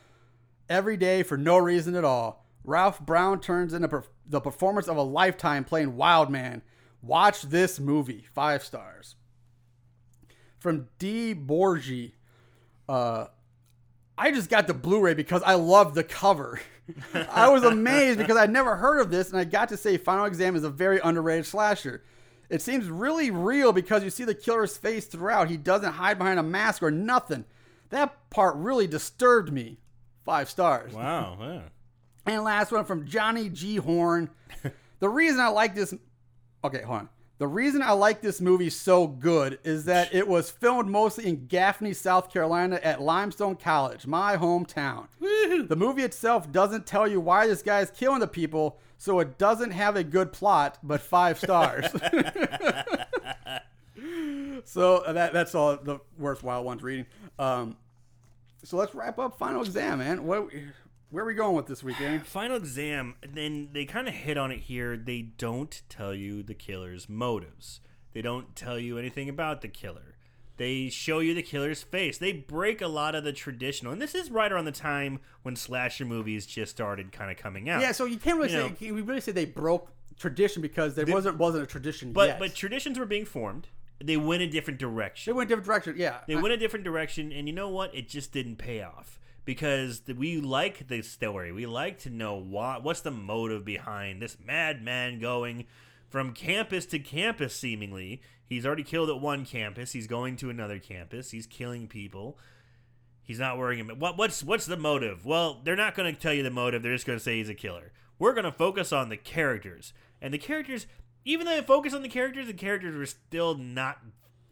every 0.70 0.98
day 0.98 1.24
for 1.24 1.38
no 1.38 1.58
reason 1.58 1.96
at 1.96 2.04
all. 2.04 2.46
Ralph 2.64 3.00
Brown 3.00 3.40
turns 3.40 3.74
into 3.74 3.88
per- 3.88 4.04
the 4.26 4.42
performance 4.42 4.88
of 4.88 4.98
a 4.98 5.02
lifetime 5.02 5.64
playing 5.64 5.96
Wild 5.96 6.30
Man. 6.30 6.62
Watch 7.02 7.44
this 7.44 7.80
movie. 7.80 8.26
Five 8.34 8.64
stars. 8.64 9.16
From 10.60 10.88
D. 11.00 11.34
Borgi. 11.34 12.14
Uh, 12.88 13.28
I 14.22 14.30
just 14.30 14.52
got 14.52 14.68
the 14.68 14.76
Blu-ray 14.76 15.16
because 15.16 15.42
I 15.42 15.56
love 15.56 15.96
the 15.96 16.04
cover. 16.04 16.62
I 17.32 17.50
was 17.50 17.64
amazed 17.64 18.20
because 18.20 18.38
I'd 18.38 18.52
never 18.52 18.76
heard 18.76 19.00
of 19.00 19.10
this, 19.10 19.32
and 19.32 19.40
I 19.40 19.46
got 19.46 19.70
to 19.70 19.78
say 19.78 19.98
Final 19.98 20.26
Exam 20.26 20.56
is 20.56 20.64
a 20.64 20.70
very 20.70 21.00
underrated 21.04 21.48
slasher. 21.48 22.04
It 22.48 22.62
seems 22.62 22.88
really 22.88 23.32
real 23.32 23.74
because 23.74 24.04
you 24.04 24.12
see 24.12 24.24
the 24.24 24.36
killer's 24.36 24.78
face 24.78 25.08
throughout. 25.08 25.50
He 25.50 25.58
doesn't 25.58 25.94
hide 25.94 26.20
behind 26.20 26.40
a 26.40 26.44
mask 26.44 26.84
or 26.84 26.92
nothing. 26.92 27.46
That 27.90 28.30
part 28.30 28.56
really 28.58 28.86
disturbed 28.86 29.52
me. 29.52 29.80
Five 30.24 30.52
stars. 30.52 30.94
Wow. 30.94 31.38
Yeah. 31.40 31.62
And 32.28 32.44
last 32.44 32.72
one 32.72 32.86
from 32.86 33.08
Johnny 33.08 33.50
G. 33.50 33.78
Horn. 33.78 34.30
the 35.00 35.10
reason 35.10 35.40
I 35.40 35.48
like 35.48 35.74
this. 35.74 35.96
Okay, 36.64 36.84
hold 36.84 37.00
on. 37.00 37.10
The 37.42 37.48
reason 37.48 37.82
I 37.82 37.94
like 37.94 38.22
this 38.22 38.40
movie 38.40 38.70
so 38.70 39.08
good 39.08 39.58
is 39.64 39.86
that 39.86 40.14
it 40.14 40.28
was 40.28 40.52
filmed 40.52 40.88
mostly 40.88 41.26
in 41.26 41.48
Gaffney, 41.48 41.92
South 41.92 42.32
Carolina 42.32 42.80
at 42.84 43.02
Limestone 43.02 43.56
College, 43.56 44.06
my 44.06 44.38
hometown. 44.38 45.08
The 45.20 45.76
movie 45.76 46.04
itself 46.04 46.52
doesn't 46.52 46.86
tell 46.86 47.08
you 47.08 47.20
why 47.20 47.48
this 47.48 47.64
guy 47.64 47.80
is 47.80 47.90
killing 47.90 48.20
the 48.20 48.28
people, 48.28 48.78
so 49.00 49.20
it 49.20 49.40
doesn't 49.40 49.72
have 49.72 49.96
a 49.96 50.04
good 50.04 50.32
plot, 50.32 50.78
but 50.84 51.02
five 51.02 51.40
stars. 51.40 51.86
so 54.64 54.98
uh, 54.98 55.14
that 55.14 55.34
that's 55.34 55.56
all 55.56 55.78
the 55.78 55.98
worthwhile 56.20 56.64
ones 56.64 56.84
reading. 56.84 57.08
Um, 57.40 57.76
so 58.64 58.78
let's 58.78 58.94
wrap 58.94 59.18
up 59.18 59.40
final 59.40 59.64
exam, 59.64 59.98
man. 59.98 60.28
What 60.28 60.50
where 61.12 61.24
are 61.24 61.28
we 61.28 61.34
going 61.34 61.56
with 61.56 61.68
this 61.68 61.84
weekend? 61.84 62.26
Final 62.26 62.58
exam, 62.58 63.16
then 63.34 63.70
they 63.74 63.86
kind 63.86 64.08
of 64.08 64.14
hit 64.14 64.38
on 64.38 64.52
it 64.52 64.62
here. 64.62 64.98
They 64.98 65.22
don't 65.22 65.82
tell 65.90 66.14
you 66.16 66.42
the 66.44 66.54
killer's 66.56 67.08
motives. 67.08 67.82
They 68.14 68.22
don't 68.22 68.56
tell 68.56 68.80
you 68.80 68.98
anything 68.98 69.30
about 69.30 69.62
the 69.62 69.68
killer. 69.68 70.16
They 70.58 70.90
show 70.90 71.20
you 71.20 71.34
the 71.34 71.42
killer's 71.42 71.82
face. 71.82 72.18
They 72.18 72.34
break 72.34 72.82
a 72.82 72.88
lot 72.88 73.16
of 73.16 73.24
the 73.24 73.34
traditional, 73.34 73.92
and 73.94 74.02
this 74.02 74.14
is 74.14 74.30
right 74.30 74.52
around 74.52 74.66
the 74.66 74.72
time 74.72 75.20
when 75.44 75.56
slasher 75.56 76.06
movies 76.06 76.46
just 76.46 76.72
started 76.72 77.12
kind 77.12 77.32
of 77.32 77.38
coming 77.38 77.70
out. 77.70 77.82
Yeah, 77.82 77.94
so 77.94 78.06
you 78.06 78.18
can't 78.18 78.38
really 78.38 78.52
You 78.54 78.76
say 78.78 78.88
know. 78.90 78.94
we 78.96 79.02
really 79.02 79.22
say 79.22 79.32
they 79.32 79.46
broke 79.46 79.90
tradition 80.20 80.62
because 80.62 80.94
there 80.96 81.06
wasn't 81.08 81.38
wasn't 81.38 81.64
a 81.64 81.68
tradition 81.68 82.14
but 82.14 82.28
yet. 82.30 82.40
but 82.40 82.54
traditions 82.54 83.00
were 83.00 83.06
being 83.08 83.26
formed. 83.26 83.70
They 84.04 84.18
went 84.18 84.44
a 84.44 84.48
different 84.48 84.80
direction. 84.80 85.32
they 85.32 85.36
went 85.36 85.48
a 85.48 85.56
different 85.56 85.66
direction. 85.66 85.96
Yeah, 85.98 86.18
They 86.28 86.36
I- 86.36 86.42
went 86.42 86.54
a 86.54 86.58
different 86.58 86.86
direction, 86.86 87.32
and 87.32 87.48
you 87.48 87.54
know 87.54 87.70
what? 87.70 87.96
It 87.96 88.08
just 88.08 88.32
didn't 88.32 88.58
pay 88.58 88.84
off 88.84 89.20
because 89.46 90.02
we 90.18 90.40
like 90.40 90.88
the 90.88 91.02
story. 91.02 91.52
We 91.52 91.66
like 91.66 92.00
to 92.00 92.10
know 92.10 92.36
what 92.36 92.84
what's 92.84 93.02
the 93.02 93.12
motive 93.12 93.66
behind 93.66 94.22
this 94.22 94.38
madman 94.44 95.20
going 95.20 95.66
from 96.10 96.34
campus 96.34 96.86
to 96.88 97.00
campus. 97.00 97.56
Seemingly, 97.56 98.22
he's 98.46 98.66
already 98.66 98.84
killed 98.84 99.10
at 99.10 99.20
one 99.20 99.46
campus. 99.46 99.94
He's 99.94 100.08
going 100.08 100.36
to 100.38 100.50
another 100.50 100.80
campus. 100.80 101.32
He's 101.32 101.48
killing 101.48 101.88
people. 101.88 102.38
He's 103.24 103.40
not 103.40 103.58
worrying 103.58 103.82
about 103.82 103.98
what 103.98 104.18
what's 104.18 104.44
what's 104.44 104.66
the 104.66 104.78
motive. 104.78 105.26
Well, 105.26 105.62
they're 105.64 105.76
not 105.76 105.96
going 105.96 106.14
to 106.14 106.20
tell 106.20 106.34
you 106.34 106.44
the 106.44 106.50
motive. 106.50 106.84
They're 106.84 106.94
just 106.94 107.08
going 107.08 107.20
to 107.20 107.24
say 107.24 107.38
he's 107.38 107.50
a 107.50 107.56
killer. 107.56 107.92
We're 108.20 108.34
going 108.34 108.46
to 108.46 108.52
focus 108.52 108.94
on 108.94 109.10
the 109.10 109.18
characters, 109.18 109.94
and 110.22 110.34
the 110.34 110.38
characters. 110.38 110.88
Even 111.24 111.46
though 111.46 111.56
they 111.56 111.62
focus 111.62 111.94
on 111.94 112.02
the 112.02 112.10
characters, 112.10 112.48
the 112.48 112.54
characters 112.54 112.98
were 112.98 113.06
still 113.06 113.56
not 113.56 114.00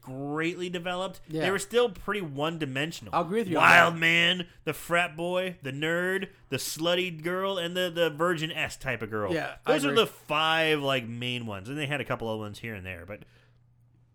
greatly 0.10 0.70
developed. 0.70 1.22
They 1.30 1.52
were 1.52 1.60
still 1.60 1.90
pretty 1.90 2.22
one 2.22 2.58
dimensional. 2.60 3.14
I'll 3.14 3.22
agree 3.22 3.40
with 3.40 3.48
you 3.48 3.58
Wild 3.58 3.98
man, 3.98 4.48
the 4.64 4.74
frat 4.74 5.16
boy, 5.16 5.58
the 5.62 5.72
nerd, 5.72 6.30
the 6.50 6.58
slutty 6.58 7.22
girl, 7.22 7.58
and 7.58 7.76
the 7.76 7.92
the 7.94 8.10
virgin 8.10 8.52
S 8.52 8.78
type 8.78 9.02
of 9.02 9.10
girl. 9.10 9.34
Yeah, 9.34 9.56
I 9.66 9.74
those 9.74 9.86
are 9.86 9.94
the 9.94 10.08
five 10.08 10.82
like 10.82 11.08
main 11.08 11.46
ones, 11.46 11.70
and 11.70 11.78
they 11.78 11.86
had 11.88 12.02
a 12.02 12.06
couple 12.06 12.32
of 12.32 12.40
ones 12.40 12.60
here 12.60 12.76
and 12.76 12.86
there, 12.86 13.06
but. 13.08 13.20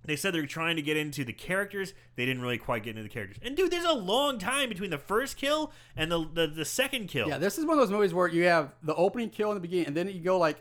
They 0.06 0.16
said 0.16 0.34
they're 0.34 0.44
trying 0.44 0.76
to 0.76 0.82
get 0.82 0.98
into 0.98 1.24
the 1.24 1.32
characters. 1.32 1.94
They 2.16 2.26
didn't 2.26 2.42
really 2.42 2.58
quite 2.58 2.82
get 2.82 2.90
into 2.90 3.04
the 3.04 3.08
characters. 3.08 3.38
And 3.40 3.56
dude, 3.56 3.70
there's 3.70 3.86
a 3.86 3.94
long 3.94 4.38
time 4.38 4.68
between 4.68 4.90
the 4.90 4.98
first 4.98 5.38
kill 5.38 5.72
and 5.96 6.12
the 6.12 6.28
the, 6.30 6.46
the 6.46 6.64
second 6.66 7.08
kill. 7.08 7.26
yeah. 7.26 7.38
This 7.38 7.56
is 7.56 7.64
one 7.64 7.78
of 7.78 7.80
those 7.80 7.90
movies 7.90 8.12
where 8.12 8.28
you 8.28 8.44
have 8.44 8.74
the 8.82 8.94
opening 8.96 9.30
kill 9.30 9.50
in 9.50 9.54
the 9.54 9.62
beginning, 9.62 9.86
and 9.86 9.96
then 9.96 10.08
you 10.08 10.20
go 10.20 10.36
like 10.38 10.58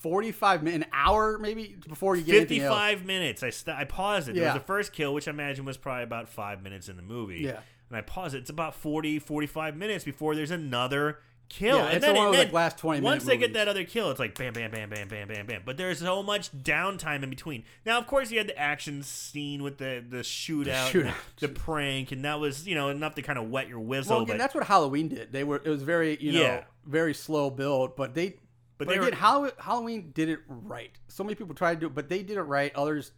forty 0.00 0.32
five 0.32 0.62
minutes, 0.62 0.84
an 0.84 0.90
hour 0.92 1.38
maybe 1.38 1.76
before 1.88 2.16
you 2.16 2.22
get 2.22 2.36
anything 2.36 2.60
else. 2.62 2.74
55 2.76 3.04
minutes. 3.06 3.42
I 3.42 3.50
st- 3.50 3.76
I 3.76 3.84
paused 3.84 4.28
it. 4.28 4.34
There 4.34 4.44
Yeah. 4.44 4.54
was 4.54 4.60
the 4.62 4.66
first 4.66 4.92
kill, 4.92 5.14
which 5.14 5.26
I 5.28 5.30
imagine 5.30 5.64
was 5.64 5.76
probably 5.76 6.04
about 6.04 6.28
five 6.28 6.62
minutes 6.62 6.88
in 6.88 6.96
the 6.96 7.02
movie. 7.02 7.40
Yeah. 7.40 7.60
And 7.88 7.96
I 7.96 8.00
paused 8.00 8.34
it. 8.34 8.38
It's 8.38 8.50
about 8.50 8.74
40, 8.74 9.18
45 9.20 9.76
minutes 9.76 10.04
before 10.04 10.34
there's 10.34 10.50
another 10.50 11.20
kill. 11.48 11.76
Yeah, 11.78 11.84
and 11.86 11.96
it's 11.98 12.04
then, 12.04 12.16
one 12.16 12.26
of 12.26 12.32
and 12.32 12.38
then 12.40 12.46
like, 12.46 12.52
last 12.52 12.78
20 12.78 13.00
Once 13.02 13.24
they 13.24 13.36
get 13.36 13.52
that 13.54 13.68
other 13.68 13.84
kill, 13.84 14.10
it's 14.10 14.18
like 14.18 14.36
bam, 14.36 14.52
bam, 14.52 14.72
bam, 14.72 14.90
bam, 14.90 15.06
bam, 15.06 15.28
bam, 15.28 15.46
bam. 15.46 15.62
But 15.64 15.76
there's 15.76 16.00
so 16.00 16.20
much 16.24 16.50
downtime 16.50 17.22
in 17.22 17.30
between. 17.30 17.62
Now, 17.84 17.98
of 17.98 18.08
course, 18.08 18.32
you 18.32 18.38
had 18.38 18.48
the 18.48 18.58
action 18.58 19.04
scene 19.04 19.62
with 19.62 19.78
the 19.78 20.04
the 20.08 20.18
shootout, 20.18 20.92
and 20.92 21.04
shootout. 21.06 21.14
The, 21.38 21.46
the 21.46 21.54
prank, 21.54 22.10
and 22.10 22.24
that 22.24 22.40
was 22.40 22.66
you 22.66 22.74
know 22.74 22.88
enough 22.88 23.14
to 23.14 23.22
kind 23.22 23.38
of 23.38 23.48
wet 23.48 23.68
your 23.68 23.78
whistle. 23.78 24.16
Well, 24.16 24.22
again, 24.24 24.34
but 24.36 24.38
that's 24.42 24.54
what 24.56 24.64
Halloween 24.64 25.06
did. 25.08 25.30
They 25.32 25.44
were 25.44 25.62
it 25.64 25.68
was 25.68 25.82
very 25.84 26.18
you 26.20 26.32
know 26.32 26.40
Yeah. 26.40 26.64
very 26.84 27.14
slow 27.14 27.50
build, 27.50 27.94
but 27.94 28.14
they. 28.14 28.34
But 28.78 28.86
But, 28.86 28.88
they 28.88 28.98
again, 28.98 29.10
were- 29.10 29.16
Halloween, 29.16 29.52
Halloween 29.58 30.10
did 30.14 30.28
it 30.28 30.40
right. 30.48 30.90
So 31.08 31.24
many 31.24 31.34
people 31.34 31.54
tried 31.54 31.74
to 31.74 31.80
do 31.80 31.86
it, 31.86 31.94
but 31.94 32.08
they 32.08 32.22
did 32.22 32.36
it 32.36 32.42
right. 32.42 32.74
Others, 32.74 33.12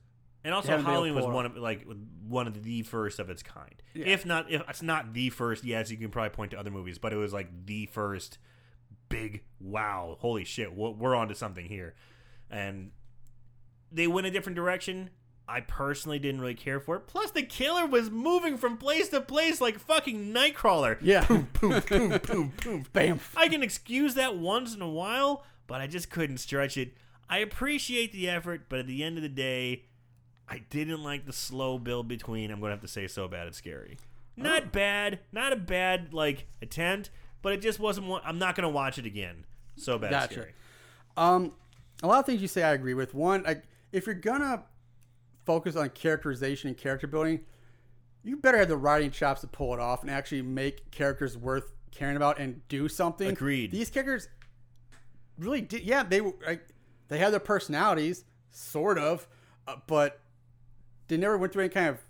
And 0.45 0.55
also, 0.55 0.69
haven't 0.69 0.85
been 0.87 0.95
able 0.95 1.03
to 1.03 1.11
Halloween 1.11 1.27
was 1.27 1.35
one 1.35 1.47
of 1.47 1.57
like 1.57 1.85
one 2.29 2.47
of 2.47 2.63
the 2.63 2.83
first 2.83 3.19
of 3.19 3.29
its 3.29 3.43
kind. 3.43 3.83
Yeah. 3.95 4.07
If 4.07 4.25
not, 4.25 4.51
if 4.51 4.63
it's 4.69 4.83
not 4.83 5.13
the 5.15 5.31
first, 5.31 5.65
yes, 5.65 5.91
you 5.91 5.97
can 5.97 6.11
probably 6.11 6.31
point 6.31 6.53
to 6.53 6.59
other 6.59 6.71
movies, 6.71 6.99
but 6.99 7.13
it 7.13 7.17
was 7.17 7.33
like 7.33 7.67
the 7.67 7.87
first 7.87 8.39
big 9.09 9.43
wow, 9.59 10.17
holy 10.21 10.45
shit, 10.45 10.73
we're 10.75 10.91
we're 10.91 11.15
onto 11.17 11.35
something 11.35 11.67
here. 11.67 11.95
And 12.51 12.93
they 13.91 14.07
went 14.07 14.27
a 14.27 14.31
different 14.31 14.55
direction. 14.57 15.11
I 15.51 15.61
personally 15.63 16.19
didn't 16.19 16.41
really 16.43 16.55
care 16.55 16.79
for 16.79 16.97
it. 16.97 17.07
Plus, 17.07 17.31
the 17.31 17.43
killer 17.43 17.87
was 17.87 18.11
moving 18.11 18.59
from 18.59 18.77
place 18.77 19.09
to 19.09 19.21
place 19.23 19.61
like 19.61 19.79
fucking 19.79 20.33
Nightcrawler. 20.33 20.99
yeah, 21.01 21.25
Boom, 21.27 21.49
boom, 21.59 21.83
boom, 21.89 22.21
boom. 22.23 22.53
Boom, 22.63 22.87
bam. 22.93 23.21
I 23.35 23.49
can 23.49 23.63
excuse 23.63 24.15
that 24.15 24.37
once 24.37 24.75
in 24.75 24.83
a 24.83 24.89
while, 24.89 25.45
but 25.67 25.81
I 25.81 25.87
just 25.87 26.11
couldn't 26.11 26.37
stretch 26.39 26.77
it. 26.77 26.93
I 27.31 27.39
appreciate 27.39 28.13
the 28.13 28.29
effort, 28.29 28.67
but 28.69 28.79
at 28.81 28.87
the 28.87 29.03
end 29.03 29.17
of 29.17 29.23
the 29.23 29.29
day, 29.31 29.85
I 30.49 30.59
didn't 30.71 31.03
like 31.03 31.25
the 31.27 31.33
slow 31.33 31.79
build 31.79 32.09
between. 32.09 32.51
I'm 32.51 32.61
going 32.61 32.71
to 32.71 32.75
have 32.75 32.83
to 32.83 32.89
say 32.89 33.07
so 33.07 33.27
bad 33.29 33.47
it's 33.49 33.57
scary. 33.59 33.97
Not 34.37 34.63
Oh. 34.65 34.67
bad, 34.73 35.19
not 35.33 35.53
a 35.53 35.57
bad 35.57 36.13
like 36.15 36.47
attempt, 36.63 37.11
but 37.43 37.53
it 37.55 37.61
just 37.63 37.81
wasn't 37.81 38.07
one. 38.07 38.21
I'm 38.25 38.39
not 38.39 38.55
going 38.55 38.63
to 38.63 38.69
watch 38.69 38.99
it 38.99 39.07
again. 39.07 39.45
So 39.77 39.99
bad 39.99 40.13
it's 40.13 40.21
Gotcha. 40.25 40.33
scary. 40.35 40.53
Um, 41.17 41.53
a 42.03 42.07
lot 42.07 42.21
of 42.21 42.27
things 42.27 42.41
you 42.43 42.49
say 42.49 42.63
I 42.63 42.73
agree 42.73 42.95
with. 42.95 43.15
One, 43.15 43.43
like 43.45 43.63
if 43.93 44.07
you're 44.07 44.15
gonna 44.15 44.63
focus 45.49 45.77
on 45.77 45.89
characterization 45.89 46.69
and 46.69 46.77
character 46.77 47.07
building, 47.07 47.41
you 48.23 48.37
better 48.37 48.59
have 48.59 48.69
the 48.69 48.77
writing 48.77 49.11
chops 49.11 49.41
to 49.41 49.47
pull 49.47 49.73
it 49.73 49.81
off 49.81 50.03
and 50.03 50.11
actually 50.11 50.43
make 50.43 50.91
characters 50.91 51.39
worth 51.39 51.73
caring 51.91 52.17
about 52.17 52.39
and 52.39 52.61
do 52.69 52.87
something. 52.87 53.29
Agreed. 53.31 53.71
These 53.71 53.89
characters 53.89 54.29
really 55.39 55.63
did. 55.63 55.85
Yeah, 55.85 56.03
they 56.03 56.21
were. 56.21 56.35
Like, 56.47 56.69
they 57.09 57.17
had 57.17 57.33
their 57.33 57.41
personalities, 57.41 58.27
sort 58.51 58.99
of, 58.99 59.27
uh, 59.67 59.77
but 59.87 60.21
they 61.07 61.17
never 61.17 61.39
went 61.39 61.55
through 61.55 61.65
any 61.65 61.73
kind 61.73 61.89
of 61.89 62.01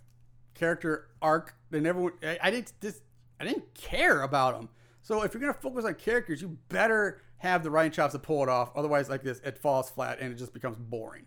character 0.54 1.06
arc. 1.22 1.54
They 1.70 1.78
never. 1.78 2.00
Went, 2.00 2.16
I, 2.24 2.38
I 2.42 2.50
didn't. 2.50 2.72
This. 2.80 3.02
I 3.38 3.44
didn't 3.44 3.72
care 3.74 4.22
about 4.22 4.58
them. 4.58 4.68
So 5.02 5.22
if 5.22 5.32
you're 5.32 5.40
gonna 5.40 5.54
focus 5.54 5.84
on 5.84 5.94
characters, 5.94 6.42
you 6.42 6.58
better 6.68 7.22
have 7.36 7.62
the 7.62 7.70
writing 7.70 7.92
chops 7.92 8.14
to 8.14 8.18
pull 8.18 8.42
it 8.42 8.48
off. 8.48 8.72
Otherwise, 8.74 9.08
like 9.08 9.22
this, 9.22 9.38
it 9.44 9.58
falls 9.58 9.90
flat 9.90 10.18
and 10.20 10.32
it 10.32 10.38
just 10.38 10.52
becomes 10.52 10.76
boring. 10.76 11.26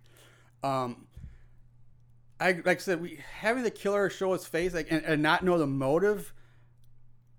Um, 0.61 1.07
I 2.41 2.53
like 2.53 2.67
I 2.67 2.77
said, 2.77 3.01
we 3.01 3.19
having 3.39 3.63
the 3.63 3.71
killer 3.71 4.09
show 4.09 4.33
his 4.33 4.45
face 4.45 4.73
like 4.73 4.87
and, 4.89 5.03
and 5.05 5.21
not 5.21 5.43
know 5.43 5.57
the 5.57 5.67
motive 5.67 6.33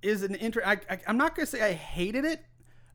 is 0.01 0.23
an 0.23 0.37
inter. 0.37 0.63
I, 0.65 0.79
I, 0.89 1.01
I'm 1.07 1.17
not 1.17 1.35
gonna 1.35 1.47
say 1.47 1.61
I 1.61 1.73
hated 1.73 2.25
it. 2.25 2.45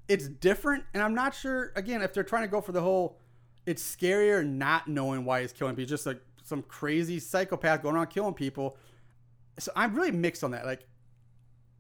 It's 0.08 0.28
different, 0.28 0.86
and 0.94 1.04
I'm 1.04 1.14
not 1.14 1.36
sure 1.36 1.74
again 1.76 2.02
if 2.02 2.14
they're 2.14 2.24
trying 2.24 2.44
to 2.44 2.48
go 2.48 2.62
for 2.62 2.72
the 2.72 2.82
whole. 2.82 3.20
It's 3.66 3.84
scarier 3.84 4.48
not 4.48 4.88
knowing 4.88 5.26
why 5.26 5.42
he's 5.42 5.52
killing 5.52 5.76
people. 5.76 5.90
Just 5.90 6.06
like 6.06 6.22
some 6.46 6.62
crazy 6.64 7.20
psychopath 7.20 7.84
going 7.84 7.96
around 7.96 8.08
killing 8.08 8.34
people. 8.34 8.78
So 9.60 9.74
I'm 9.76 9.94
really 9.94 10.12
mixed 10.12 10.46
on 10.46 10.52
that. 10.52 10.66
Like, 10.66 10.88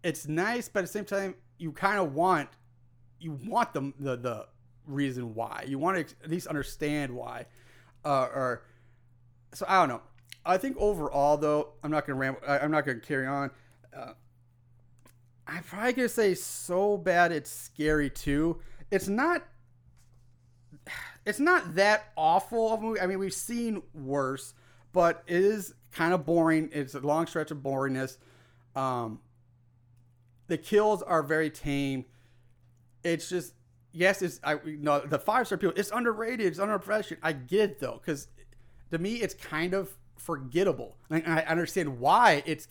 it's 0.03 0.27
nice, 0.27 0.67
but 0.67 0.79
at 0.79 0.87
the 0.87 0.91
same 0.91 1.05
time, 1.05 1.35
you 1.57 1.71
kind 1.71 1.99
of 1.99 2.13
want 2.13 2.49
you 3.19 3.39
want 3.45 3.73
the 3.73 3.93
the 3.97 4.17
the 4.17 4.47
reason 4.85 5.33
why. 5.33 5.63
You 5.65 5.79
want 5.79 6.05
to 6.05 6.15
at 6.23 6.29
least 6.29 6.47
understand 6.47 7.15
why, 7.15 7.45
uh, 8.03 8.27
or 8.33 8.63
so 9.53 9.65
I 9.69 9.79
don't 9.79 9.89
know. 9.89 10.01
I 10.47 10.57
think 10.57 10.77
overall, 10.77 11.37
though, 11.37 11.69
I'm 11.83 11.91
not 11.91 12.07
gonna 12.07 12.17
ramble. 12.17 12.41
I, 12.47 12.59
I'm 12.59 12.71
not 12.71 12.85
gonna 12.85 12.99
carry 12.99 13.27
on. 13.27 13.51
Uh, 13.95 14.13
I'm 15.45 15.63
probably 15.63 15.93
gonna 15.93 16.09
say 16.09 16.33
so 16.35 16.97
bad 16.97 17.31
it's 17.31 17.51
scary 17.51 18.09
too. 18.09 18.59
It's 18.89 19.07
not. 19.07 19.43
It's 21.25 21.39
not 21.39 21.75
that 21.75 22.13
awful 22.15 22.73
of 22.73 22.79
a 22.79 22.83
movie. 22.83 23.01
I 23.01 23.07
mean, 23.07 23.19
we've 23.19 23.33
seen 23.33 23.81
worse, 23.93 24.53
but 24.93 25.23
it 25.27 25.43
is 25.43 25.73
kind 25.91 26.13
of 26.13 26.25
boring. 26.25 26.69
It's 26.71 26.95
a 26.95 26.99
long 26.99 27.27
stretch 27.27 27.51
of 27.51 27.57
boringness. 27.57 28.17
Um, 28.75 29.19
the 30.47 30.57
kills 30.57 31.01
are 31.01 31.21
very 31.21 31.49
tame. 31.49 32.05
It's 33.03 33.27
just 33.27 33.53
yes, 33.91 34.21
it's 34.21 34.39
I 34.43 34.59
no 34.65 34.99
the 35.01 35.19
five 35.19 35.47
star 35.47 35.57
people. 35.57 35.73
It's 35.75 35.91
underrated. 35.91 36.45
It's 36.45 36.59
underappreciated. 36.59 37.17
I 37.21 37.33
get 37.33 37.71
it 37.71 37.79
though 37.79 37.99
because 38.03 38.27
to 38.91 38.97
me, 38.97 39.15
it's 39.15 39.33
kind 39.33 39.73
of 39.73 39.97
forgettable. 40.17 40.97
And 41.09 41.23
I 41.25 41.41
understand 41.41 41.99
why 41.99 42.43
it's 42.45 42.67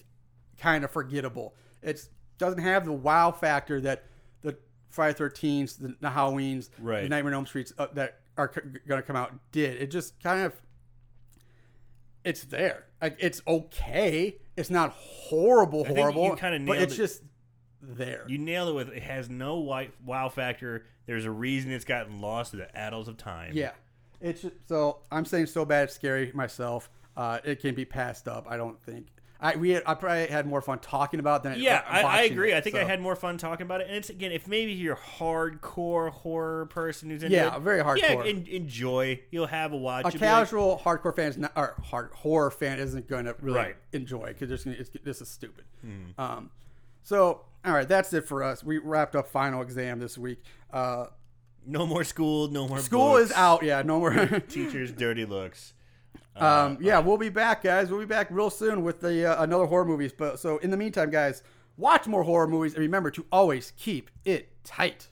kind 0.58 0.84
of 0.84 0.90
forgettable. 0.90 1.54
It 1.82 2.08
doesn't 2.38 2.60
have 2.60 2.84
the 2.84 2.92
wow 2.92 3.30
factor 3.32 3.80
that 3.82 4.04
the 4.42 4.56
Friday 4.88 5.18
Thirteens, 5.18 5.78
the, 5.78 5.94
the 6.00 6.08
Halloweens, 6.10 6.70
the 6.76 6.82
Right. 6.82 7.08
Nightmare 7.08 7.32
on 7.32 7.38
Elm 7.38 7.46
Streets 7.46 7.72
uh, 7.78 7.86
that 7.94 8.20
are 8.36 8.50
c- 8.54 8.60
going 8.86 9.00
to 9.00 9.06
come 9.06 9.16
out 9.16 9.32
did. 9.52 9.80
It 9.80 9.90
just 9.90 10.20
kind 10.22 10.44
of 10.44 10.52
it's 12.24 12.44
there. 12.44 12.84
Like 13.00 13.16
it's 13.20 13.40
okay. 13.46 14.36
It's 14.56 14.70
not 14.70 14.90
horrible, 14.92 15.84
think 15.84 15.96
you 15.96 16.02
horrible. 16.02 16.36
kinda 16.36 16.58
but 16.66 16.78
it's 16.78 16.94
it. 16.94 16.96
just 16.96 17.22
there. 17.80 18.24
You 18.26 18.38
nailed 18.38 18.70
it 18.70 18.72
with 18.74 18.88
it 18.88 19.02
has 19.02 19.28
no 19.30 19.58
wow 20.04 20.28
factor. 20.28 20.86
There's 21.06 21.24
a 21.24 21.30
reason 21.30 21.70
it's 21.70 21.84
gotten 21.84 22.20
lost 22.20 22.50
to 22.50 22.56
the 22.56 22.76
annals 22.76 23.06
of 23.06 23.16
time. 23.16 23.52
Yeah, 23.54 23.70
it's 24.20 24.42
just, 24.42 24.54
so 24.66 24.98
I'm 25.12 25.24
saying 25.24 25.46
so 25.46 25.64
bad 25.64 25.84
it's 25.84 25.94
scary 25.94 26.32
myself. 26.34 26.90
Uh, 27.16 27.38
it 27.44 27.60
can 27.60 27.74
be 27.74 27.84
passed 27.84 28.28
up. 28.28 28.46
I 28.48 28.56
don't 28.56 28.80
think. 28.82 29.06
I 29.38 29.54
we 29.56 29.70
had, 29.70 29.82
I 29.86 29.92
probably 29.94 30.26
had 30.28 30.46
more 30.46 30.62
fun 30.62 30.78
talking 30.78 31.20
about 31.20 31.40
it 31.44 31.50
than 31.50 31.60
Yeah, 31.60 31.82
I, 31.86 32.02
I 32.02 32.22
agree. 32.22 32.52
it, 32.52 32.56
I 32.56 32.60
think 32.62 32.74
I 32.74 32.84
had 32.84 33.00
more 33.02 33.14
fun 33.14 33.36
talking 33.36 33.66
about 33.66 33.82
it. 33.82 33.86
And 33.88 33.96
it's 33.96 34.08
again, 34.08 34.32
if 34.32 34.48
maybe 34.48 34.72
you're 34.72 34.94
a 34.94 35.18
hardcore 35.18 36.10
horror 36.10 36.64
person 36.66 37.10
who's 37.10 37.22
into 37.22 37.36
Yeah, 37.36 37.54
it, 37.54 37.60
very 37.60 37.78
Yeah, 37.78 37.84
hardcore. 37.84 38.26
en- 38.28 38.46
enjoy. 38.46 39.20
You'll 39.30 39.46
have 39.46 39.72
a 39.74 39.76
watch. 39.76 40.06
a 40.06 40.08
You'll 40.08 40.20
like, 40.22 40.28
casual 40.30 40.80
hardcore 40.82 41.14
fan 41.14 41.28
is 41.28 41.36
not, 41.38 41.52
or 41.54 41.74
hard 41.84 42.10
horror 42.14 42.50
fan 42.50 42.78
isn't 42.78 43.08
going 43.08 43.26
to 43.26 43.36
really 43.40 43.58
Right. 43.58 43.76
enjoy 43.92 44.34
because 44.38 44.64
this 45.04 45.20
is 45.20 45.28
stupid. 45.28 45.64
Hmm. 45.82 46.04
Um, 46.18 46.50
so 47.02 47.42
all 47.64 47.72
right, 47.74 47.86
that's 47.88 48.12
it 48.14 48.26
for 48.26 48.42
us. 48.42 48.64
We 48.64 48.78
wrapped 48.78 49.14
up 49.16 49.28
final 49.28 49.60
exam 49.60 49.98
this 49.98 50.16
week. 50.16 50.42
Uh, 50.72 51.06
no 51.66 51.84
more 51.84 52.04
school. 52.04 52.48
No 52.48 52.68
more 52.68 52.78
school 52.78 53.12
books, 53.14 53.30
is 53.30 53.32
out. 53.36 53.62
Yeah, 53.62 53.82
no 53.82 53.98
more. 53.98 54.14
Teachers' 54.48 54.92
dirty 54.92 55.24
looks. 55.26 55.74
Um, 56.36 56.78
yeah, 56.80 56.98
we'll 56.98 57.16
be 57.16 57.28
back, 57.28 57.62
guys. 57.62 57.90
We'll 57.90 58.00
be 58.00 58.06
back 58.06 58.28
real 58.30 58.50
soon 58.50 58.82
with 58.82 59.00
the 59.00 59.32
uh, 59.32 59.42
another 59.42 59.66
horror 59.66 59.84
movies. 59.84 60.12
But 60.16 60.38
so 60.38 60.58
in 60.58 60.70
the 60.70 60.76
meantime, 60.76 61.10
guys, 61.10 61.42
watch 61.76 62.06
more 62.06 62.22
horror 62.22 62.48
movies 62.48 62.74
and 62.74 62.82
remember 62.82 63.10
to 63.12 63.24
always 63.32 63.72
keep 63.76 64.10
it 64.24 64.48
tight. 64.64 65.08